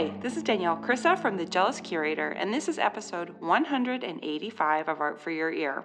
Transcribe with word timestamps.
Hi, 0.00 0.10
this 0.22 0.38
is 0.38 0.42
Danielle 0.42 0.78
Krysa 0.78 1.18
from 1.18 1.36
The 1.36 1.44
Jealous 1.44 1.78
Curator, 1.78 2.30
and 2.30 2.54
this 2.54 2.68
is 2.68 2.78
episode 2.78 3.38
185 3.38 4.88
of 4.88 4.98
Art 4.98 5.20
for 5.20 5.30
Your 5.30 5.52
Ear. 5.52 5.84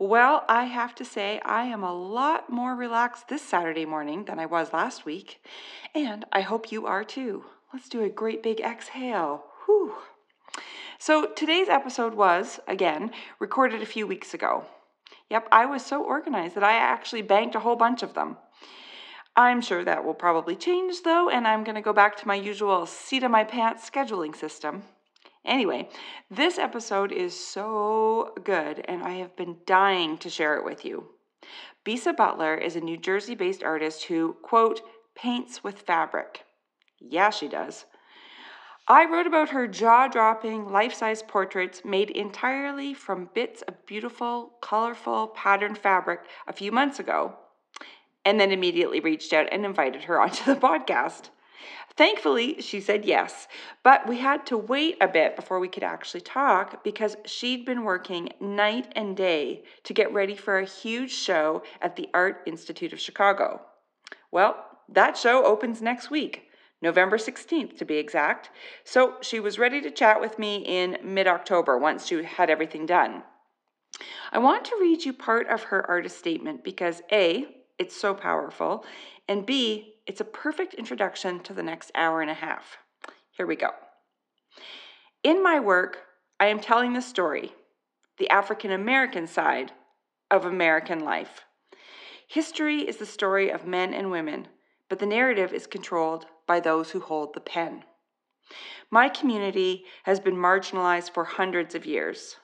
Well, 0.00 0.44
I 0.48 0.64
have 0.64 0.96
to 0.96 1.04
say, 1.04 1.40
I 1.44 1.66
am 1.66 1.84
a 1.84 1.94
lot 1.94 2.50
more 2.50 2.74
relaxed 2.74 3.28
this 3.28 3.40
Saturday 3.40 3.84
morning 3.84 4.24
than 4.24 4.40
I 4.40 4.46
was 4.46 4.72
last 4.72 5.06
week, 5.06 5.40
and 5.94 6.24
I 6.32 6.40
hope 6.40 6.72
you 6.72 6.86
are 6.86 7.04
too. 7.04 7.44
Let's 7.72 7.88
do 7.88 8.02
a 8.02 8.08
great 8.08 8.42
big 8.42 8.58
exhale. 8.58 9.44
Whew. 9.66 9.94
So, 10.98 11.26
today's 11.26 11.68
episode 11.68 12.14
was, 12.14 12.58
again, 12.66 13.12
recorded 13.38 13.80
a 13.80 13.86
few 13.86 14.08
weeks 14.08 14.34
ago. 14.34 14.64
Yep, 15.30 15.46
I 15.52 15.66
was 15.66 15.86
so 15.86 16.02
organized 16.02 16.56
that 16.56 16.64
I 16.64 16.72
actually 16.72 17.22
banked 17.22 17.54
a 17.54 17.60
whole 17.60 17.76
bunch 17.76 18.02
of 18.02 18.14
them. 18.14 18.38
I'm 19.38 19.60
sure 19.60 19.84
that 19.84 20.04
will 20.04 20.14
probably 20.14 20.56
change 20.56 21.04
though, 21.04 21.28
and 21.28 21.46
I'm 21.46 21.62
going 21.62 21.76
to 21.76 21.80
go 21.80 21.92
back 21.92 22.16
to 22.16 22.26
my 22.26 22.34
usual 22.34 22.86
seat 22.86 23.22
of 23.22 23.30
my 23.30 23.44
pants 23.44 23.88
scheduling 23.88 24.34
system. 24.34 24.82
Anyway, 25.44 25.88
this 26.28 26.58
episode 26.58 27.12
is 27.12 27.38
so 27.38 28.32
good, 28.42 28.84
and 28.88 29.04
I 29.04 29.10
have 29.18 29.36
been 29.36 29.58
dying 29.64 30.18
to 30.18 30.28
share 30.28 30.56
it 30.56 30.64
with 30.64 30.84
you. 30.84 31.10
Bisa 31.86 32.16
Butler 32.16 32.56
is 32.56 32.74
a 32.74 32.80
New 32.80 32.96
Jersey 32.96 33.36
based 33.36 33.62
artist 33.62 34.02
who, 34.06 34.34
quote, 34.42 34.80
paints 35.14 35.62
with 35.62 35.82
fabric. 35.82 36.44
Yeah, 36.98 37.30
she 37.30 37.46
does. 37.46 37.84
I 38.88 39.04
wrote 39.04 39.28
about 39.28 39.50
her 39.50 39.68
jaw 39.68 40.08
dropping, 40.08 40.72
life 40.72 40.94
size 40.94 41.22
portraits 41.22 41.84
made 41.84 42.10
entirely 42.10 42.92
from 42.92 43.30
bits 43.34 43.62
of 43.62 43.86
beautiful, 43.86 44.54
colorful, 44.60 45.28
patterned 45.28 45.78
fabric 45.78 46.22
a 46.48 46.52
few 46.52 46.72
months 46.72 46.98
ago 46.98 47.36
and 48.28 48.38
then 48.38 48.52
immediately 48.52 49.00
reached 49.00 49.32
out 49.32 49.48
and 49.50 49.64
invited 49.64 50.04
her 50.04 50.20
onto 50.24 50.44
the 50.44 50.60
podcast. 50.60 51.30
Thankfully, 51.96 52.60
she 52.60 52.80
said 52.80 53.06
yes, 53.06 53.48
but 53.82 54.06
we 54.06 54.18
had 54.18 54.46
to 54.46 54.56
wait 54.56 54.98
a 55.00 55.08
bit 55.08 55.34
before 55.34 55.58
we 55.58 55.66
could 55.66 55.82
actually 55.82 56.20
talk 56.20 56.84
because 56.84 57.16
she'd 57.24 57.64
been 57.64 57.82
working 57.82 58.28
night 58.38 58.92
and 58.94 59.16
day 59.16 59.64
to 59.82 59.94
get 59.94 60.12
ready 60.12 60.36
for 60.36 60.58
a 60.58 60.64
huge 60.66 61.10
show 61.10 61.62
at 61.80 61.96
the 61.96 62.08
Art 62.12 62.42
Institute 62.46 62.92
of 62.92 63.00
Chicago. 63.00 63.62
Well, 64.30 64.64
that 64.90 65.16
show 65.16 65.44
opens 65.44 65.80
next 65.80 66.10
week. 66.10 66.42
November 66.80 67.16
16th 67.16 67.78
to 67.78 67.84
be 67.84 67.96
exact. 67.96 68.50
So 68.84 69.14
she 69.22 69.40
was 69.40 69.58
ready 69.58 69.80
to 69.80 69.90
chat 69.90 70.20
with 70.20 70.38
me 70.38 70.58
in 70.58 70.98
mid 71.02 71.26
October 71.26 71.78
once 71.78 72.06
she 72.06 72.22
had 72.22 72.50
everything 72.50 72.86
done. 72.86 73.24
I 74.30 74.38
want 74.38 74.66
to 74.66 74.78
read 74.80 75.04
you 75.04 75.12
part 75.14 75.48
of 75.48 75.64
her 75.64 75.84
artist 75.90 76.18
statement 76.18 76.62
because 76.62 77.02
A, 77.10 77.46
it's 77.78 77.96
so 77.96 78.14
powerful. 78.14 78.84
And 79.28 79.46
B, 79.46 79.94
it's 80.06 80.20
a 80.20 80.24
perfect 80.24 80.74
introduction 80.74 81.40
to 81.40 81.52
the 81.52 81.62
next 81.62 81.90
hour 81.94 82.20
and 82.20 82.30
a 82.30 82.34
half. 82.34 82.78
Here 83.30 83.46
we 83.46 83.56
go. 83.56 83.70
In 85.22 85.42
my 85.42 85.60
work, 85.60 85.98
I 86.40 86.46
am 86.46 86.60
telling 86.60 86.92
the 86.92 87.02
story, 87.02 87.52
the 88.18 88.30
African 88.30 88.70
American 88.70 89.26
side 89.26 89.72
of 90.30 90.44
American 90.44 91.00
life. 91.00 91.44
History 92.26 92.86
is 92.86 92.98
the 92.98 93.06
story 93.06 93.50
of 93.50 93.66
men 93.66 93.94
and 93.94 94.10
women, 94.10 94.48
but 94.88 94.98
the 94.98 95.06
narrative 95.06 95.52
is 95.52 95.66
controlled 95.66 96.26
by 96.46 96.60
those 96.60 96.90
who 96.90 97.00
hold 97.00 97.34
the 97.34 97.40
pen. 97.40 97.84
My 98.90 99.08
community 99.08 99.84
has 100.04 100.20
been 100.20 100.36
marginalized 100.36 101.12
for 101.12 101.24
hundreds 101.24 101.74
of 101.74 101.86
years. 101.86 102.36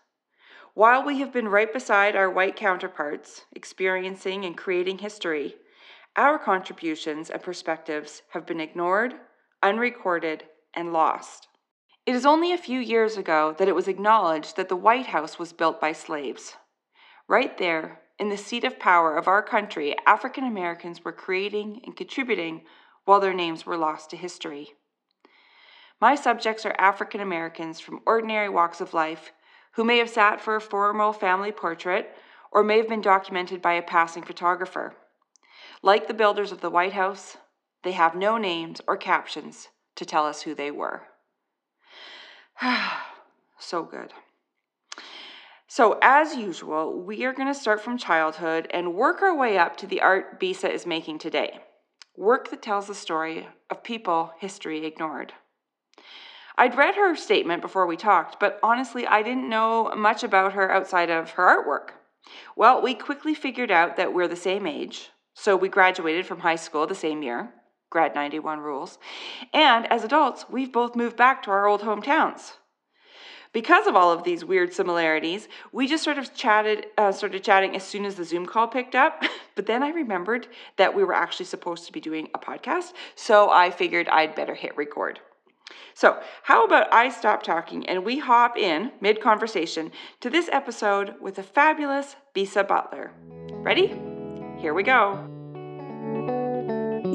While 0.74 1.04
we 1.04 1.20
have 1.20 1.32
been 1.32 1.46
right 1.46 1.72
beside 1.72 2.16
our 2.16 2.28
white 2.28 2.56
counterparts, 2.56 3.44
experiencing 3.52 4.44
and 4.44 4.56
creating 4.56 4.98
history, 4.98 5.54
our 6.16 6.36
contributions 6.36 7.30
and 7.30 7.40
perspectives 7.40 8.22
have 8.30 8.44
been 8.44 8.58
ignored, 8.58 9.14
unrecorded, 9.62 10.42
and 10.74 10.92
lost. 10.92 11.46
It 12.06 12.16
is 12.16 12.26
only 12.26 12.52
a 12.52 12.58
few 12.58 12.80
years 12.80 13.16
ago 13.16 13.54
that 13.56 13.68
it 13.68 13.74
was 13.76 13.86
acknowledged 13.86 14.56
that 14.56 14.68
the 14.68 14.74
White 14.74 15.06
House 15.06 15.38
was 15.38 15.52
built 15.52 15.80
by 15.80 15.92
slaves. 15.92 16.56
Right 17.28 17.56
there, 17.56 18.00
in 18.18 18.28
the 18.28 18.36
seat 18.36 18.64
of 18.64 18.80
power 18.80 19.16
of 19.16 19.28
our 19.28 19.44
country, 19.44 19.94
African 20.08 20.42
Americans 20.42 21.04
were 21.04 21.12
creating 21.12 21.82
and 21.84 21.96
contributing 21.96 22.62
while 23.04 23.20
their 23.20 23.32
names 23.32 23.64
were 23.64 23.76
lost 23.76 24.10
to 24.10 24.16
history. 24.16 24.74
My 26.00 26.16
subjects 26.16 26.66
are 26.66 26.74
African 26.78 27.20
Americans 27.20 27.78
from 27.78 28.00
ordinary 28.04 28.48
walks 28.48 28.80
of 28.80 28.92
life 28.92 29.30
who 29.74 29.84
may 29.84 29.98
have 29.98 30.10
sat 30.10 30.40
for 30.40 30.56
a 30.56 30.60
formal 30.60 31.12
family 31.12 31.52
portrait 31.52 32.14
or 32.52 32.62
may 32.62 32.78
have 32.78 32.88
been 32.88 33.00
documented 33.00 33.60
by 33.60 33.72
a 33.74 33.82
passing 33.82 34.22
photographer. 34.22 34.94
Like 35.82 36.06
the 36.06 36.14
builders 36.14 36.52
of 36.52 36.60
the 36.60 36.70
White 36.70 36.92
House, 36.92 37.36
they 37.82 37.92
have 37.92 38.14
no 38.14 38.38
names 38.38 38.80
or 38.86 38.96
captions 38.96 39.68
to 39.96 40.04
tell 40.04 40.26
us 40.26 40.42
who 40.42 40.54
they 40.54 40.70
were. 40.70 41.02
so 43.58 43.82
good. 43.82 44.12
So, 45.66 45.98
as 46.00 46.36
usual, 46.36 47.02
we 47.02 47.24
are 47.24 47.32
going 47.32 47.48
to 47.48 47.54
start 47.54 47.80
from 47.82 47.98
childhood 47.98 48.68
and 48.70 48.94
work 48.94 49.22
our 49.22 49.36
way 49.36 49.58
up 49.58 49.76
to 49.78 49.88
the 49.88 50.00
art 50.00 50.38
Bisa 50.40 50.70
is 50.70 50.86
making 50.86 51.18
today. 51.18 51.58
Work 52.16 52.50
that 52.50 52.62
tells 52.62 52.86
the 52.86 52.94
story 52.94 53.48
of 53.68 53.82
people 53.82 54.32
history 54.38 54.86
ignored. 54.86 55.32
I'd 56.56 56.76
read 56.76 56.94
her 56.94 57.16
statement 57.16 57.62
before 57.62 57.86
we 57.86 57.96
talked, 57.96 58.38
but 58.38 58.60
honestly, 58.62 59.06
I 59.06 59.22
didn't 59.22 59.48
know 59.48 59.92
much 59.96 60.22
about 60.22 60.52
her 60.52 60.70
outside 60.70 61.10
of 61.10 61.32
her 61.32 61.44
artwork. 61.44 61.90
Well, 62.54 62.80
we 62.80 62.94
quickly 62.94 63.34
figured 63.34 63.72
out 63.72 63.96
that 63.96 64.14
we're 64.14 64.28
the 64.28 64.36
same 64.36 64.66
age, 64.66 65.10
so 65.34 65.56
we 65.56 65.68
graduated 65.68 66.26
from 66.26 66.40
high 66.40 66.56
school 66.56 66.86
the 66.86 66.94
same 66.94 67.22
year, 67.22 67.52
grad 67.90 68.14
91 68.14 68.60
rules, 68.60 68.98
and 69.52 69.90
as 69.90 70.04
adults, 70.04 70.46
we've 70.48 70.72
both 70.72 70.94
moved 70.94 71.16
back 71.16 71.42
to 71.42 71.50
our 71.50 71.66
old 71.66 71.82
hometowns. 71.82 72.52
Because 73.52 73.86
of 73.86 73.94
all 73.94 74.12
of 74.12 74.24
these 74.24 74.44
weird 74.44 74.72
similarities, 74.72 75.48
we 75.72 75.86
just 75.86 76.02
sort 76.02 76.18
of 76.18 76.34
chatted, 76.34 76.86
uh, 76.98 77.12
started 77.12 77.42
chatting 77.44 77.76
as 77.76 77.84
soon 77.84 78.04
as 78.04 78.16
the 78.16 78.24
Zoom 78.24 78.46
call 78.46 78.68
picked 78.68 78.94
up. 78.94 79.22
But 79.56 79.66
then 79.66 79.84
I 79.84 79.90
remembered 79.90 80.48
that 80.78 80.96
we 80.96 81.04
were 81.04 81.14
actually 81.14 81.46
supposed 81.46 81.86
to 81.86 81.92
be 81.92 82.00
doing 82.00 82.28
a 82.34 82.40
podcast, 82.40 82.92
so 83.14 83.50
I 83.50 83.70
figured 83.70 84.08
I'd 84.08 84.34
better 84.34 84.56
hit 84.56 84.76
record. 84.76 85.20
So, 85.94 86.20
how 86.42 86.64
about 86.64 86.92
I 86.92 87.08
stop 87.08 87.42
talking 87.42 87.86
and 87.86 88.04
we 88.04 88.18
hop 88.18 88.56
in 88.56 88.92
mid 89.00 89.20
conversation 89.20 89.92
to 90.20 90.30
this 90.30 90.48
episode 90.52 91.14
with 91.20 91.36
the 91.36 91.42
fabulous 91.42 92.16
Bisa 92.34 92.66
Butler? 92.66 93.12
Ready? 93.52 93.88
Here 94.58 94.74
we 94.74 94.82
go. 94.82 95.30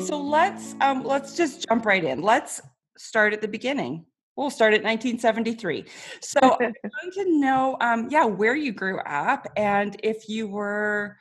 So 0.05 0.21
let's 0.21 0.75
um, 0.81 1.03
let's 1.03 1.35
just 1.35 1.67
jump 1.67 1.85
right 1.85 2.03
in. 2.03 2.21
Let's 2.21 2.61
start 2.97 3.33
at 3.33 3.41
the 3.41 3.47
beginning. 3.47 4.05
We'll 4.35 4.49
start 4.49 4.73
at 4.73 4.83
1973. 4.83 5.85
So 6.21 6.39
I'm 6.41 6.59
going 6.59 7.11
to 7.13 7.39
know, 7.39 7.75
um, 7.81 8.07
yeah, 8.09 8.23
where 8.23 8.55
you 8.55 8.71
grew 8.71 8.99
up 8.99 9.45
and 9.57 9.99
if 10.01 10.29
you 10.29 10.47
were 10.47 11.17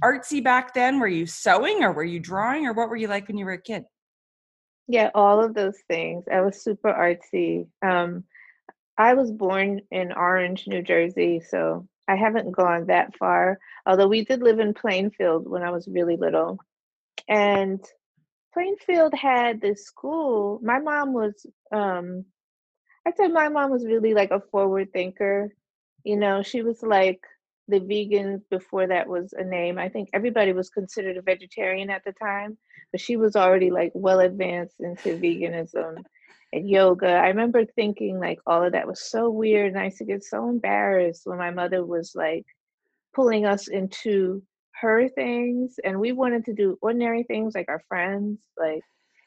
artsy 0.00 0.42
back 0.42 0.74
then. 0.74 0.98
Were 0.98 1.08
you 1.08 1.26
sewing 1.26 1.82
or 1.82 1.92
were 1.92 2.04
you 2.04 2.20
drawing 2.20 2.66
or 2.66 2.72
what 2.72 2.88
were 2.88 2.96
you 2.96 3.08
like 3.08 3.28
when 3.28 3.36
you 3.36 3.44
were 3.44 3.52
a 3.52 3.60
kid? 3.60 3.84
Yeah, 4.92 5.08
all 5.14 5.42
of 5.42 5.54
those 5.54 5.78
things. 5.88 6.24
I 6.30 6.42
was 6.42 6.62
super 6.62 6.92
artsy. 6.92 7.66
Um, 7.80 8.24
I 8.98 9.14
was 9.14 9.32
born 9.32 9.80
in 9.90 10.12
Orange, 10.12 10.66
New 10.68 10.82
Jersey, 10.82 11.40
so 11.40 11.88
I 12.08 12.16
haven't 12.16 12.52
gone 12.52 12.86
that 12.88 13.16
far. 13.16 13.58
Although 13.86 14.08
we 14.08 14.24
did 14.26 14.42
live 14.42 14.58
in 14.60 14.74
Plainfield 14.74 15.48
when 15.48 15.62
I 15.62 15.70
was 15.70 15.88
really 15.88 16.16
little. 16.18 16.58
And 17.28 17.80
Plainfield 18.54 19.14
had 19.14 19.60
this 19.62 19.84
school. 19.86 20.60
My 20.62 20.80
mom 20.80 21.14
was 21.14 21.46
um 21.72 22.26
I'd 23.06 23.16
say 23.16 23.28
my 23.28 23.48
mom 23.48 23.70
was 23.70 23.86
really 23.86 24.14
like 24.14 24.30
a 24.30 24.40
forward 24.52 24.92
thinker. 24.92 25.54
You 26.04 26.16
know, 26.16 26.42
she 26.42 26.62
was 26.62 26.82
like 26.82 27.20
the 27.68 27.80
vegans 27.80 28.42
before 28.50 28.88
that 28.88 29.08
was 29.08 29.32
a 29.32 29.44
name. 29.44 29.78
I 29.78 29.88
think 29.88 30.10
everybody 30.12 30.52
was 30.52 30.70
considered 30.70 31.16
a 31.16 31.22
vegetarian 31.22 31.90
at 31.90 32.04
the 32.04 32.12
time, 32.12 32.58
but 32.92 33.00
she 33.00 33.16
was 33.16 33.34
already 33.34 33.70
like 33.70 33.90
well 33.94 34.20
advanced 34.20 34.80
into 34.80 35.18
veganism 35.18 36.04
and 36.52 36.68
yoga. 36.68 37.08
I 37.08 37.28
remember 37.28 37.64
thinking 37.64 38.20
like 38.20 38.38
all 38.46 38.62
of 38.62 38.72
that 38.72 38.86
was 38.86 39.00
so 39.00 39.30
weird 39.30 39.72
and 39.72 39.78
I 39.78 39.84
used 39.84 39.98
to 39.98 40.04
get 40.04 40.22
so 40.22 40.48
embarrassed 40.48 41.22
when 41.24 41.38
my 41.38 41.50
mother 41.50 41.84
was 41.84 42.12
like 42.14 42.44
pulling 43.14 43.46
us 43.46 43.68
into 43.68 44.42
her 44.80 45.08
things 45.08 45.76
and 45.82 45.98
we 45.98 46.12
wanted 46.12 46.44
to 46.46 46.54
do 46.54 46.78
ordinary 46.82 47.22
things 47.24 47.54
like 47.54 47.68
our 47.68 47.82
friends. 47.88 48.38
Like 48.58 48.82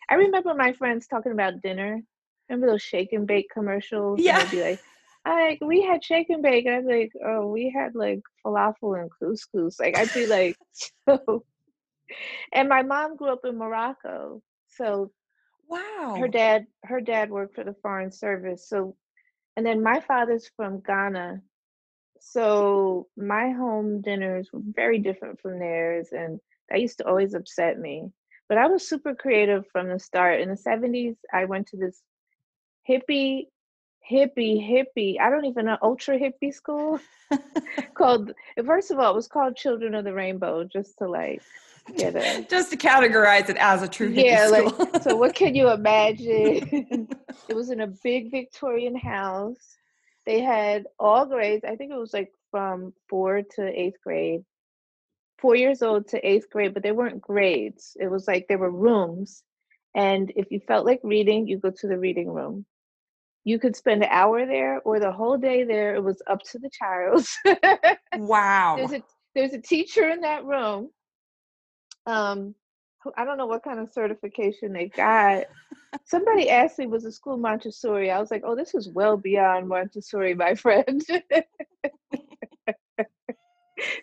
I 0.09 0.15
remember 0.15 0.53
my 0.53 0.73
friends 0.73 1.07
talking 1.07 1.31
about 1.31 1.61
dinner. 1.61 2.01
Remember 2.47 2.67
those 2.67 2.83
shake 2.83 3.13
and 3.13 3.25
bake 3.25 3.49
commercials? 3.51 4.19
Yeah. 4.21 4.39
And 4.39 4.51
be 4.51 4.61
like, 4.61 4.79
like 5.25 5.59
we 5.61 5.81
had 5.81 6.03
shake 6.03 6.29
and 6.29 6.43
bake. 6.43 6.65
and 6.65 6.75
I'd 6.75 6.87
be 6.87 6.99
like, 6.99 7.11
oh, 7.25 7.47
we 7.47 7.73
had 7.75 7.95
like 7.95 8.21
falafel 8.45 8.99
and 8.99 9.09
couscous. 9.19 9.79
Like 9.79 9.97
I'd 9.97 10.13
be 10.13 10.27
like, 10.27 10.55
so. 11.09 11.43
And 12.53 12.69
my 12.69 12.83
mom 12.83 13.15
grew 13.15 13.29
up 13.29 13.45
in 13.45 13.57
Morocco, 13.57 14.41
so 14.67 15.11
wow. 15.67 16.15
Her 16.19 16.27
dad, 16.27 16.67
her 16.83 17.01
dad 17.01 17.29
worked 17.29 17.55
for 17.55 17.63
the 17.63 17.75
Foreign 17.81 18.11
Service. 18.11 18.67
So, 18.69 18.95
and 19.57 19.65
then 19.65 19.81
my 19.81 19.99
father's 19.99 20.49
from 20.55 20.81
Ghana, 20.81 21.41
so 22.19 23.07
my 23.17 23.51
home 23.51 24.01
dinners 24.01 24.49
were 24.51 24.61
very 24.63 24.99
different 24.99 25.39
from 25.41 25.59
theirs, 25.59 26.09
and 26.11 26.39
that 26.69 26.81
used 26.81 26.97
to 26.99 27.07
always 27.07 27.33
upset 27.33 27.79
me. 27.79 28.11
But 28.47 28.57
I 28.57 28.67
was 28.67 28.87
super 28.87 29.15
creative 29.15 29.65
from 29.71 29.89
the 29.89 29.99
start. 29.99 30.41
In 30.41 30.49
the 30.49 30.55
70s, 30.55 31.15
I 31.33 31.45
went 31.45 31.67
to 31.67 31.77
this 31.77 32.01
hippie, 32.87 33.47
hippie, 34.09 34.61
hippie. 34.61 35.19
I 35.19 35.29
don't 35.29 35.45
even 35.45 35.65
know 35.65 35.77
ultra 35.81 36.17
hippie 36.19 36.53
school 36.53 36.99
called. 37.95 38.31
First 38.65 38.91
of 38.91 38.99
all, 38.99 39.11
it 39.11 39.15
was 39.15 39.27
called 39.27 39.55
Children 39.55 39.95
of 39.95 40.03
the 40.05 40.13
Rainbow, 40.13 40.63
just 40.63 40.97
to 40.99 41.07
like 41.07 41.41
it. 41.87 42.49
just 42.49 42.71
to 42.71 42.77
categorize 42.77 43.49
it 43.49 43.57
as 43.57 43.81
a 43.81 43.87
true 43.87 44.09
yeah. 44.09 44.47
Like, 44.47 45.03
so 45.03 45.15
what 45.15 45.35
can 45.35 45.55
you 45.55 45.69
imagine? 45.71 47.07
it 47.47 47.55
was 47.55 47.69
in 47.69 47.81
a 47.81 47.87
big 47.87 48.31
Victorian 48.31 48.95
house. 48.95 49.77
They 50.25 50.41
had 50.41 50.85
all 50.97 51.25
grades. 51.25 51.63
I 51.63 51.75
think 51.75 51.91
it 51.91 51.97
was 51.97 52.13
like 52.13 52.31
from 52.51 52.93
four 53.09 53.43
to 53.55 53.67
eighth 53.67 54.01
grade 54.03 54.43
four 55.37 55.55
years 55.55 55.81
old 55.81 56.07
to 56.07 56.27
eighth 56.27 56.49
grade, 56.49 56.73
but 56.73 56.83
they 56.83 56.91
weren't 56.91 57.21
grades. 57.21 57.95
It 57.99 58.09
was 58.09 58.27
like 58.27 58.47
there 58.47 58.57
were 58.57 58.71
rooms. 58.71 59.43
And 59.93 60.31
if 60.35 60.51
you 60.51 60.59
felt 60.59 60.85
like 60.85 60.99
reading, 61.03 61.47
you 61.47 61.59
go 61.59 61.71
to 61.71 61.87
the 61.87 61.97
reading 61.99 62.31
room. 62.31 62.65
You 63.43 63.59
could 63.59 63.75
spend 63.75 64.03
an 64.03 64.09
hour 64.11 64.45
there 64.45 64.81
or 64.81 64.99
the 64.99 65.11
whole 65.11 65.37
day 65.37 65.63
there. 65.63 65.93
It 65.95 66.03
was 66.03 66.21
up 66.27 66.41
to 66.51 66.57
the 66.57 66.69
child. 66.71 67.25
wow. 68.15 68.75
There's 68.77 68.93
a 68.93 69.03
there's 69.35 69.53
a 69.53 69.61
teacher 69.61 70.09
in 70.09 70.21
that 70.21 70.45
room. 70.45 70.89
Um, 72.05 72.55
I 73.17 73.25
don't 73.25 73.37
know 73.37 73.45
what 73.45 73.63
kind 73.63 73.79
of 73.79 73.93
certification 73.93 74.73
they 74.73 74.87
got. 74.87 75.45
Somebody 76.05 76.49
asked 76.49 76.79
me, 76.79 76.87
was 76.87 77.03
the 77.03 77.11
school 77.11 77.37
Montessori? 77.37 78.11
I 78.11 78.19
was 78.19 78.31
like, 78.31 78.43
oh, 78.43 78.55
this 78.55 78.73
is 78.73 78.89
well 78.89 79.17
beyond 79.17 79.67
Montessori, 79.67 80.33
my 80.33 80.55
friend. 80.55 81.03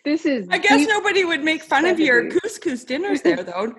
this 0.05 0.25
is. 0.25 0.47
I 0.49 0.57
guess 0.57 0.87
nobody 0.87 1.23
would 1.23 1.43
make 1.43 1.63
fun 1.63 1.85
of 1.85 1.99
your 1.99 2.29
couscous 2.29 2.85
dinners 2.85 3.21
there, 3.21 3.43
though. 3.43 3.73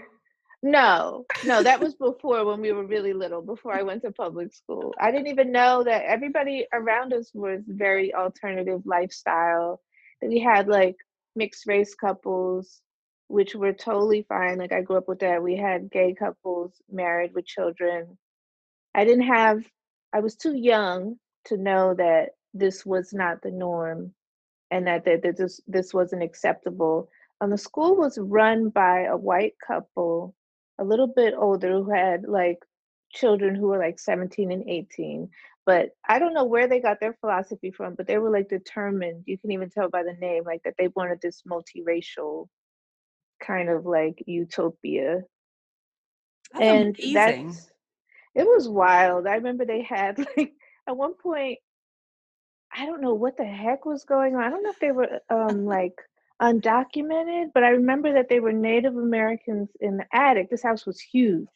No, 0.63 1.27
no, 1.45 1.63
that 1.63 1.79
was 1.79 1.95
before 1.95 2.47
when 2.47 2.63
we 2.63 2.73
were 2.73 2.87
really 2.87 3.13
little, 3.13 3.43
before 3.43 3.75
I 3.75 3.83
went 3.83 4.01
to 4.03 4.13
public 4.13 4.55
school. 4.55 4.95
I 4.99 5.11
didn't 5.11 5.27
even 5.27 5.53
know 5.53 5.85
that 5.85 6.07
everybody 6.07 6.67
around 6.73 7.13
us 7.13 7.31
was 7.35 7.61
very 7.67 8.15
alternative 8.15 8.81
lifestyle. 8.87 9.83
That 10.23 10.31
we 10.31 10.41
had 10.41 10.67
like 10.67 10.97
mixed 11.37 11.67
race 11.67 11.95
couples, 11.95 12.81
which 13.35 13.57
were 13.57 13.73
totally 13.73 14.23
fine. 14.29 14.59
Like 14.59 14.73
I 14.73 14.81
grew 14.81 14.97
up 14.97 15.09
with 15.09 15.19
that. 15.19 15.43
We 15.43 15.57
had 15.57 15.91
gay 15.91 16.15
couples 16.15 16.81
married 16.89 17.35
with 17.35 17.45
children. 17.45 18.17
I 18.95 19.05
didn't 19.05 19.27
have, 19.27 19.65
I 20.13 20.21
was 20.21 20.37
too 20.37 20.55
young 20.55 21.17
to 21.47 21.57
know 21.57 21.95
that 21.95 22.37
this 22.55 22.87
was 22.87 23.13
not 23.13 23.43
the 23.43 23.51
norm 23.51 24.15
and 24.71 24.87
that, 24.87 25.05
that, 25.07 25.37
this, 25.37 25.61
this 25.67 25.93
wasn't 25.93 26.23
acceptable. 26.23 27.09
And 27.41 27.53
the 27.53 27.59
school 27.59 27.97
was 27.97 28.17
run 28.19 28.69
by 28.69 29.07
a 29.07 29.17
white 29.17 29.55
couple 29.67 30.33
a 30.79 30.85
little 30.85 31.09
bit 31.09 31.35
older 31.37 31.73
who 31.73 31.91
had 31.91 32.29
like 32.29 32.59
children 33.13 33.57
who 33.57 33.67
were 33.67 33.79
like 33.79 33.99
17 33.99 34.51
and 34.51 34.69
18 34.69 35.29
but 35.65 35.91
i 36.09 36.19
don't 36.19 36.35
know 36.35 36.45
where 36.45 36.67
they 36.67 36.81
got 36.81 36.99
their 36.99 37.17
philosophy 37.21 37.71
from 37.71 37.95
but 37.95 38.09
they 38.09 38.19
were 38.19 38.31
like 38.31 38.49
determined 38.49 39.23
you 39.25 39.39
can 39.39 39.53
even 39.53 39.71
tell 39.71 39.89
by 39.89 40.03
the 40.03 40.15
name 40.15 40.43
like 40.45 40.61
that 40.65 40.75
they 40.77 40.89
wanted 40.97 41.21
this 41.21 41.45
multiracial 41.49 42.49
kind 43.47 43.69
of 43.69 43.87
like 43.87 44.23
utopia 44.27 45.23
that's 46.53 46.65
and 46.65 46.97
amazing. 46.99 47.15
that's 47.15 47.71
it 48.35 48.47
was 48.47 48.69
wild 48.69 49.27
i 49.27 49.35
remember 49.35 49.65
they 49.65 49.83
had 49.83 50.19
like 50.37 50.53
at 50.89 50.97
one 50.97 51.15
point 51.15 51.59
i 52.77 52.87
don't 52.87 53.01
know 53.01 53.15
what 53.15 53.37
the 53.37 53.45
heck 53.45 53.85
was 53.85 54.05
going 54.05 54.35
on 54.35 54.43
i 54.43 54.51
don't 54.51 54.63
know 54.63 54.71
if 54.71 54.81
they 54.81 54.93
were 54.93 55.21
um 55.31 55.65
like 55.67 55.95
undocumented, 56.41 57.51
but 57.55 57.63
I 57.65 57.71
remember 57.71 58.13
that 58.15 58.29
they 58.29 58.41
were 58.41 58.53
Native 58.53 58.97
Americans 58.97 59.71
in 59.81 59.97
the 59.97 60.07
attic. 60.13 60.51
This 60.51 60.63
house 60.63 60.87
was 60.87 61.01
huge. 61.01 61.47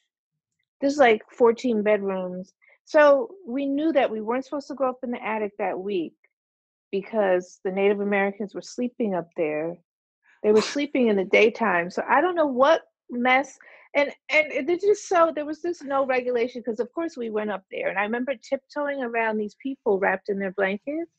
This 0.80 0.92
is 0.94 0.98
like 0.98 1.22
14 1.30 1.82
bedrooms. 1.82 2.52
So 2.84 3.30
we 3.46 3.66
knew 3.66 3.92
that 3.92 4.10
we 4.10 4.20
weren't 4.20 4.44
supposed 4.44 4.68
to 4.68 4.74
go 4.74 4.88
up 4.88 5.00
in 5.02 5.10
the 5.10 5.22
attic 5.22 5.52
that 5.58 5.78
week 5.78 6.14
because 6.90 7.60
the 7.64 7.72
Native 7.72 8.00
Americans 8.00 8.54
were 8.54 8.62
sleeping 8.62 9.14
up 9.14 9.28
there. 9.36 9.76
They 10.42 10.52
were 10.52 10.62
sleeping 10.62 11.08
in 11.08 11.16
the 11.16 11.24
daytime. 11.24 11.90
So 11.90 12.02
I 12.08 12.20
don't 12.20 12.34
know 12.34 12.46
what 12.46 12.82
mess 13.10 13.58
and 13.94 14.10
and 14.30 14.52
it 14.52 14.80
just 14.80 15.08
so 15.08 15.32
there 15.34 15.46
was 15.46 15.62
just 15.62 15.82
no 15.82 16.06
regulation 16.06 16.62
because 16.64 16.80
of 16.80 16.92
course 16.92 17.16
we 17.16 17.30
went 17.30 17.50
up 17.50 17.64
there 17.70 17.88
and 17.88 17.98
I 17.98 18.02
remember 18.02 18.34
tiptoeing 18.34 19.02
around 19.02 19.38
these 19.38 19.56
people 19.62 19.98
wrapped 19.98 20.28
in 20.28 20.38
their 20.38 20.52
blankets 20.52 21.10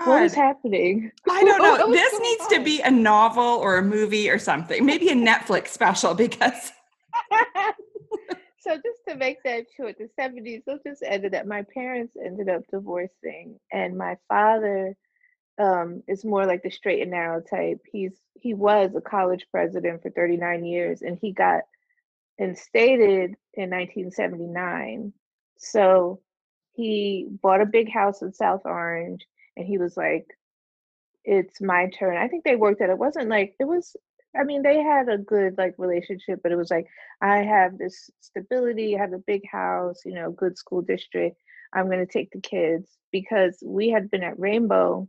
oh 0.00 0.04
God. 0.04 0.08
What 0.08 0.22
is 0.22 0.34
happening? 0.34 1.10
I 1.30 1.44
don't 1.44 1.62
know. 1.62 1.90
this 1.90 2.20
needs 2.20 2.44
on? 2.44 2.50
to 2.50 2.64
be 2.64 2.80
a 2.80 2.90
novel 2.90 3.42
or 3.42 3.78
a 3.78 3.82
movie 3.82 4.28
or 4.28 4.38
something. 4.38 4.84
Maybe 4.84 5.08
a 5.10 5.14
Netflix 5.14 5.68
special 5.68 6.14
because. 6.14 6.72
so 8.60 8.74
just 8.74 9.00
to 9.08 9.16
make 9.16 9.42
that 9.44 9.64
short, 9.76 9.96
the 9.98 10.08
70s, 10.20 10.62
those 10.66 10.80
just 10.86 11.02
ended 11.04 11.34
up. 11.34 11.46
My 11.46 11.64
parents 11.74 12.14
ended 12.24 12.48
up 12.48 12.62
divorcing, 12.70 13.58
and 13.72 13.96
my 13.96 14.16
father 14.28 14.94
um, 15.58 16.02
is 16.06 16.24
more 16.24 16.46
like 16.46 16.62
the 16.62 16.70
straight 16.70 17.02
and 17.02 17.10
narrow 17.10 17.40
type. 17.40 17.80
He's 17.90 18.12
he 18.40 18.54
was 18.54 18.94
a 18.94 19.00
college 19.00 19.46
president 19.50 20.02
for 20.02 20.10
39 20.10 20.64
years, 20.64 21.02
and 21.02 21.18
he 21.20 21.32
got 21.32 21.62
instated 22.38 23.34
in 23.54 23.70
1979. 23.70 25.12
So 25.58 26.20
he 26.72 27.26
bought 27.42 27.60
a 27.60 27.66
big 27.66 27.90
house 27.90 28.22
in 28.22 28.32
South 28.32 28.62
Orange 28.64 29.26
and 29.58 29.66
he 29.66 29.76
was 29.76 29.96
like 29.96 30.26
it's 31.24 31.60
my 31.60 31.90
turn 31.90 32.16
i 32.16 32.28
think 32.28 32.44
they 32.44 32.56
worked 32.56 32.80
at 32.80 32.88
it 32.88 32.96
wasn't 32.96 33.28
like 33.28 33.54
it 33.60 33.64
was 33.64 33.94
i 34.38 34.44
mean 34.44 34.62
they 34.62 34.78
had 34.78 35.08
a 35.08 35.18
good 35.18 35.58
like 35.58 35.74
relationship 35.76 36.40
but 36.42 36.52
it 36.52 36.56
was 36.56 36.70
like 36.70 36.86
i 37.20 37.38
have 37.38 37.76
this 37.76 38.08
stability 38.20 38.96
i 38.96 39.00
have 39.00 39.12
a 39.12 39.18
big 39.18 39.42
house 39.50 40.00
you 40.06 40.14
know 40.14 40.30
good 40.30 40.56
school 40.56 40.80
district 40.80 41.36
i'm 41.74 41.86
going 41.86 41.98
to 41.98 42.06
take 42.10 42.30
the 42.30 42.40
kids 42.40 42.88
because 43.12 43.58
we 43.62 43.90
had 43.90 44.10
been 44.10 44.22
at 44.22 44.38
rainbow 44.38 45.06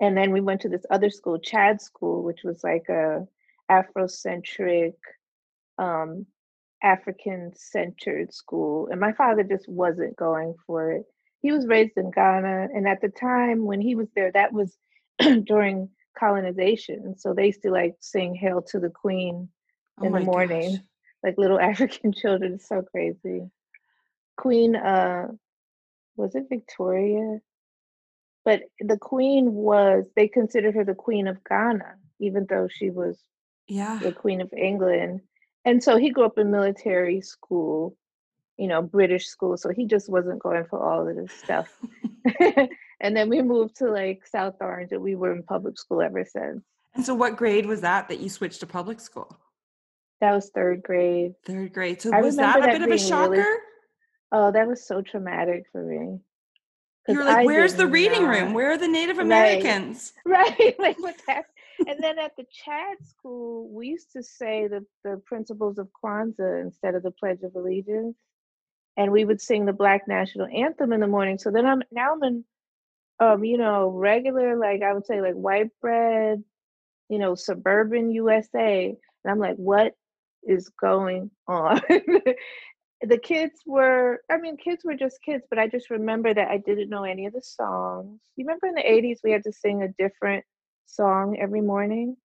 and 0.00 0.16
then 0.16 0.32
we 0.32 0.40
went 0.40 0.60
to 0.60 0.68
this 0.68 0.84
other 0.90 1.10
school 1.10 1.38
chad 1.38 1.80
school 1.80 2.22
which 2.22 2.40
was 2.44 2.62
like 2.64 2.88
a 2.88 3.26
afrocentric 3.70 4.94
um 5.78 6.26
african 6.82 7.52
centered 7.54 8.32
school 8.32 8.88
and 8.90 9.00
my 9.00 9.12
father 9.12 9.42
just 9.42 9.68
wasn't 9.68 10.14
going 10.16 10.54
for 10.66 10.92
it 10.92 11.06
he 11.44 11.52
was 11.52 11.66
raised 11.66 11.98
in 11.98 12.10
Ghana, 12.10 12.68
and 12.74 12.88
at 12.88 13.02
the 13.02 13.10
time 13.10 13.66
when 13.66 13.78
he 13.78 13.94
was 13.94 14.08
there, 14.16 14.32
that 14.32 14.54
was 14.54 14.78
during 15.44 15.90
colonization. 16.18 17.18
So 17.18 17.34
they 17.34 17.46
used 17.48 17.60
to 17.64 17.70
like 17.70 17.96
sing 18.00 18.34
"Hail 18.34 18.62
to 18.68 18.80
the 18.80 18.88
Queen" 18.88 19.50
in 20.02 20.16
oh 20.16 20.18
the 20.18 20.24
morning, 20.24 20.70
gosh. 20.70 20.80
like 21.22 21.36
little 21.36 21.60
African 21.70 22.14
children. 22.14 22.54
It's 22.54 22.66
so 22.66 22.80
crazy. 22.80 23.42
Queen, 24.38 24.74
uh, 24.74 25.32
was 26.16 26.34
it 26.34 26.46
Victoria? 26.48 27.40
But 28.44 28.62
the 28.80 28.98
Queen 28.98 29.52
was 29.52 30.06
they 30.16 30.28
considered 30.28 30.74
her 30.74 30.84
the 30.84 30.94
Queen 30.94 31.26
of 31.28 31.42
Ghana, 31.48 31.94
even 32.20 32.46
though 32.48 32.68
she 32.70 32.90
was 32.90 33.18
yeah 33.66 33.98
the 34.02 34.12
Queen 34.12 34.40
of 34.40 34.52
England. 34.52 35.20
And 35.64 35.82
so 35.82 35.96
he 35.96 36.10
grew 36.10 36.26
up 36.26 36.36
in 36.38 36.50
military 36.50 37.22
school 37.22 37.96
you 38.56 38.68
know, 38.68 38.82
British 38.82 39.26
school. 39.26 39.56
So 39.56 39.70
he 39.70 39.86
just 39.86 40.08
wasn't 40.08 40.42
going 40.42 40.64
for 40.64 40.78
all 40.78 41.08
of 41.08 41.16
this 41.16 41.32
stuff. 41.32 41.76
and 43.00 43.16
then 43.16 43.28
we 43.28 43.42
moved 43.42 43.76
to 43.76 43.90
like 43.90 44.26
South 44.26 44.56
Orange 44.60 44.92
and 44.92 45.02
we 45.02 45.14
were 45.14 45.32
in 45.32 45.42
public 45.42 45.78
school 45.78 46.00
ever 46.00 46.24
since. 46.24 46.62
And 46.94 47.04
so 47.04 47.14
what 47.14 47.36
grade 47.36 47.66
was 47.66 47.80
that 47.80 48.08
that 48.08 48.20
you 48.20 48.28
switched 48.28 48.60
to 48.60 48.66
public 48.66 49.00
school? 49.00 49.36
That 50.20 50.32
was 50.32 50.50
third 50.50 50.82
grade. 50.82 51.34
Third 51.44 51.72
grade. 51.72 52.00
So 52.00 52.12
I 52.14 52.22
was 52.22 52.36
that 52.36 52.58
a 52.58 52.60
that 52.62 52.72
bit 52.72 52.82
of 52.82 52.90
a 52.90 52.98
shocker? 52.98 53.32
Really, 53.32 53.58
oh, 54.32 54.52
that 54.52 54.66
was 54.66 54.86
so 54.86 55.02
traumatic 55.02 55.64
for 55.72 55.82
me. 55.82 56.20
You 57.08 57.18
were 57.18 57.24
like, 57.24 57.38
I 57.38 57.44
where's 57.44 57.74
the 57.74 57.86
reading 57.86 58.22
know. 58.22 58.28
room? 58.28 58.54
Where 58.54 58.72
are 58.72 58.78
the 58.78 58.88
Native 58.88 59.18
Americans? 59.18 60.12
Right. 60.24 60.56
right. 60.58 60.78
like 60.78 60.98
what's 60.98 61.22
happening? 61.26 61.50
and 61.88 62.02
then 62.02 62.18
at 62.18 62.36
the 62.36 62.44
Chad 62.50 62.96
school, 63.04 63.68
we 63.68 63.88
used 63.88 64.12
to 64.12 64.22
say 64.22 64.68
the, 64.68 64.84
the 65.02 65.20
principles 65.26 65.78
of 65.78 65.88
Kwanzaa 66.02 66.62
instead 66.62 66.94
of 66.94 67.02
the 67.02 67.10
Pledge 67.10 67.42
of 67.42 67.54
Allegiance 67.56 68.16
and 68.96 69.10
we 69.10 69.24
would 69.24 69.40
sing 69.40 69.64
the 69.64 69.72
black 69.72 70.06
national 70.06 70.46
anthem 70.46 70.92
in 70.92 71.00
the 71.00 71.06
morning 71.06 71.38
so 71.38 71.50
then 71.50 71.66
i'm 71.66 71.82
now 71.90 72.12
i'm 72.12 72.22
in 72.22 72.44
um 73.20 73.44
you 73.44 73.58
know 73.58 73.88
regular 73.88 74.56
like 74.56 74.82
i 74.82 74.92
would 74.92 75.06
say 75.06 75.20
like 75.20 75.34
white 75.34 75.70
bread 75.80 76.42
you 77.08 77.18
know 77.18 77.34
suburban 77.34 78.10
usa 78.10 78.96
and 79.24 79.30
i'm 79.30 79.38
like 79.38 79.56
what 79.56 79.94
is 80.46 80.68
going 80.80 81.30
on 81.48 81.80
the 83.02 83.18
kids 83.18 83.60
were 83.66 84.20
i 84.30 84.36
mean 84.36 84.56
kids 84.56 84.84
were 84.84 84.94
just 84.94 85.20
kids 85.22 85.44
but 85.50 85.58
i 85.58 85.68
just 85.68 85.90
remember 85.90 86.32
that 86.32 86.48
i 86.48 86.56
didn't 86.58 86.88
know 86.88 87.04
any 87.04 87.26
of 87.26 87.32
the 87.32 87.42
songs 87.42 88.20
you 88.36 88.44
remember 88.44 88.66
in 88.66 88.74
the 88.74 88.82
mm. 88.82 89.12
80s 89.12 89.18
we 89.22 89.30
had 89.30 89.44
to 89.44 89.52
sing 89.52 89.82
a 89.82 89.88
different 90.02 90.44
song 90.86 91.36
every 91.40 91.60
morning 91.60 92.16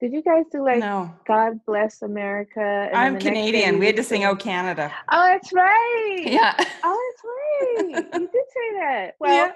did 0.00 0.12
you 0.12 0.22
guys 0.22 0.44
do 0.52 0.64
like 0.64 0.78
no. 0.78 1.12
God 1.26 1.58
Bless 1.66 2.02
America? 2.02 2.88
I'm 2.94 3.18
Canadian. 3.18 3.80
We 3.80 3.86
had 3.86 3.96
to 3.96 4.04
sing 4.04 4.24
"Oh 4.24 4.36
Canada." 4.36 4.92
Oh, 5.10 5.26
that's 5.26 5.52
right. 5.52 6.18
Yeah. 6.24 6.54
Oh, 6.84 7.12
that's 7.82 7.94
right. 7.94 8.06
you 8.14 8.28
did 8.28 8.30
say 8.30 8.78
that. 8.80 9.14
Well, 9.20 9.34
yeah. 9.34 9.52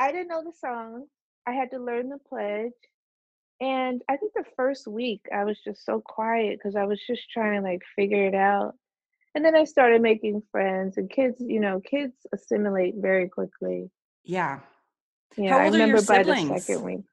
I 0.00 0.10
didn't 0.10 0.28
know 0.28 0.42
the 0.42 0.52
song. 0.52 1.04
I 1.46 1.52
had 1.52 1.70
to 1.70 1.78
learn 1.78 2.08
the 2.08 2.18
pledge. 2.18 2.72
And 3.60 4.02
I 4.08 4.16
think 4.16 4.32
the 4.34 4.44
first 4.56 4.86
week 4.86 5.22
I 5.32 5.44
was 5.44 5.58
just 5.64 5.84
so 5.84 6.00
quiet 6.00 6.58
because 6.58 6.76
I 6.76 6.84
was 6.84 7.00
just 7.06 7.30
trying 7.30 7.62
to 7.62 7.66
like 7.66 7.82
figure 7.94 8.26
it 8.26 8.34
out. 8.34 8.74
And 9.36 9.44
then 9.44 9.54
I 9.54 9.64
started 9.64 10.00
making 10.00 10.42
friends 10.50 10.96
and 10.96 11.10
kids, 11.10 11.36
you 11.40 11.60
know, 11.60 11.78
kids 11.78 12.14
assimilate 12.32 12.94
very 12.96 13.28
quickly. 13.28 13.90
Yeah. 14.24 14.60
Yeah, 15.36 15.50
How 15.50 15.58
I 15.58 15.64
old 15.66 15.74
are 15.74 15.78
your 15.78 15.98
remember 15.98 16.00
by 16.00 16.22
the 16.22 16.34
second 16.34 16.82
week. 16.82 17.04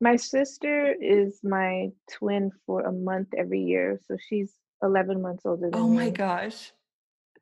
My 0.00 0.16
sister 0.16 0.94
is 0.98 1.38
my 1.44 1.90
twin 2.10 2.50
for 2.64 2.80
a 2.80 2.92
month 2.92 3.28
every 3.36 3.60
year, 3.60 4.00
so 4.08 4.16
she's 4.18 4.54
11 4.82 5.20
months 5.20 5.44
older 5.44 5.70
than 5.70 5.80
Oh 5.80 5.88
my 5.88 6.06
me. 6.06 6.12
gosh. 6.12 6.72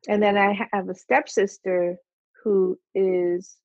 And 0.09 0.21
then 0.21 0.37
I 0.37 0.67
have 0.73 0.89
a 0.89 0.93
stepsister 0.95 1.95
who 2.43 2.77
is 2.93 3.55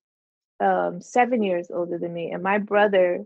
um, 0.61 1.01
seven 1.01 1.43
years 1.43 1.69
older 1.75 1.99
than 1.99 2.15
me. 2.15 2.31
And 2.31 2.45
my 2.45 2.59
brother, 2.59 3.25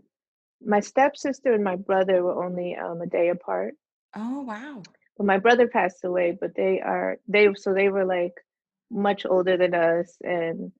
my 0.65 0.79
stepsister 0.79 1.53
and 1.53 1.63
my 1.63 1.75
brother 1.75 2.23
were 2.23 2.43
only 2.43 2.75
um, 2.75 3.01
a 3.01 3.05
day 3.05 3.29
apart. 3.29 3.75
Oh 4.15 4.41
wow. 4.41 4.81
But 5.17 5.25
my 5.25 5.39
brother 5.39 5.67
passed 5.67 6.03
away, 6.03 6.37
but 6.39 6.55
they 6.55 6.79
are, 6.81 7.17
they, 7.27 7.53
so 7.55 7.73
they 7.73 7.89
were 7.89 8.05
like 8.05 8.33
much 8.91 9.25
older 9.25 9.57
than 9.57 9.73
us. 9.73 10.15
And 10.23 10.71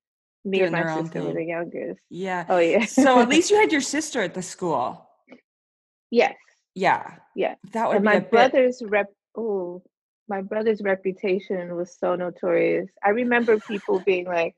me 0.45 0.61
and 0.61 0.71
my 0.71 1.01
sister 1.01 1.23
were 1.23 1.33
the 1.33 1.43
youngest. 1.43 1.99
Yeah. 2.09 2.45
Oh, 2.47 2.59
yeah. 2.59 2.85
So 2.85 3.19
at 3.19 3.29
least 3.33 3.49
you 3.51 3.59
had 3.59 3.71
your 3.71 3.81
sister 3.81 4.21
at 4.21 4.33
the 4.33 4.43
school. 4.43 5.09
yes. 6.11 6.35
Yeah. 6.75 7.15
Yeah. 7.35 7.55
That 7.73 7.87
would 7.87 7.97
And 7.97 8.05
my 8.05 8.15
a 8.15 8.21
bit 8.21 8.31
brother's 8.31 8.83
rep, 8.85 9.07
oh, 9.35 9.81
my 10.29 10.41
brother's 10.41 10.81
reputation 10.81 11.75
was 11.75 11.97
so 11.97 12.15
notorious. 12.15 12.89
I 13.03 13.09
remember 13.09 13.59
people 13.59 13.99
being 14.05 14.25
like, 14.25 14.55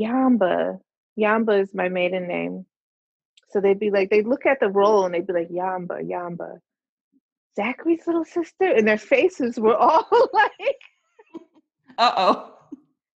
Yamba. 0.00 0.78
Yamba 1.18 1.62
is 1.62 1.74
my 1.74 1.88
maiden 1.88 2.28
name. 2.28 2.66
So 3.50 3.60
they'd 3.60 3.80
be 3.80 3.90
like, 3.90 4.10
they'd 4.10 4.26
look 4.26 4.46
at 4.46 4.60
the 4.60 4.68
roll 4.68 5.04
and 5.04 5.14
they'd 5.14 5.26
be 5.26 5.32
like, 5.32 5.48
Yamba, 5.48 6.08
Yamba. 6.08 6.58
Zachary's 7.56 8.06
little 8.06 8.24
sister? 8.24 8.66
And 8.66 8.86
their 8.86 8.98
faces 8.98 9.58
were 9.58 9.76
all 9.76 10.06
like, 10.32 10.80
uh-oh. 11.98 12.54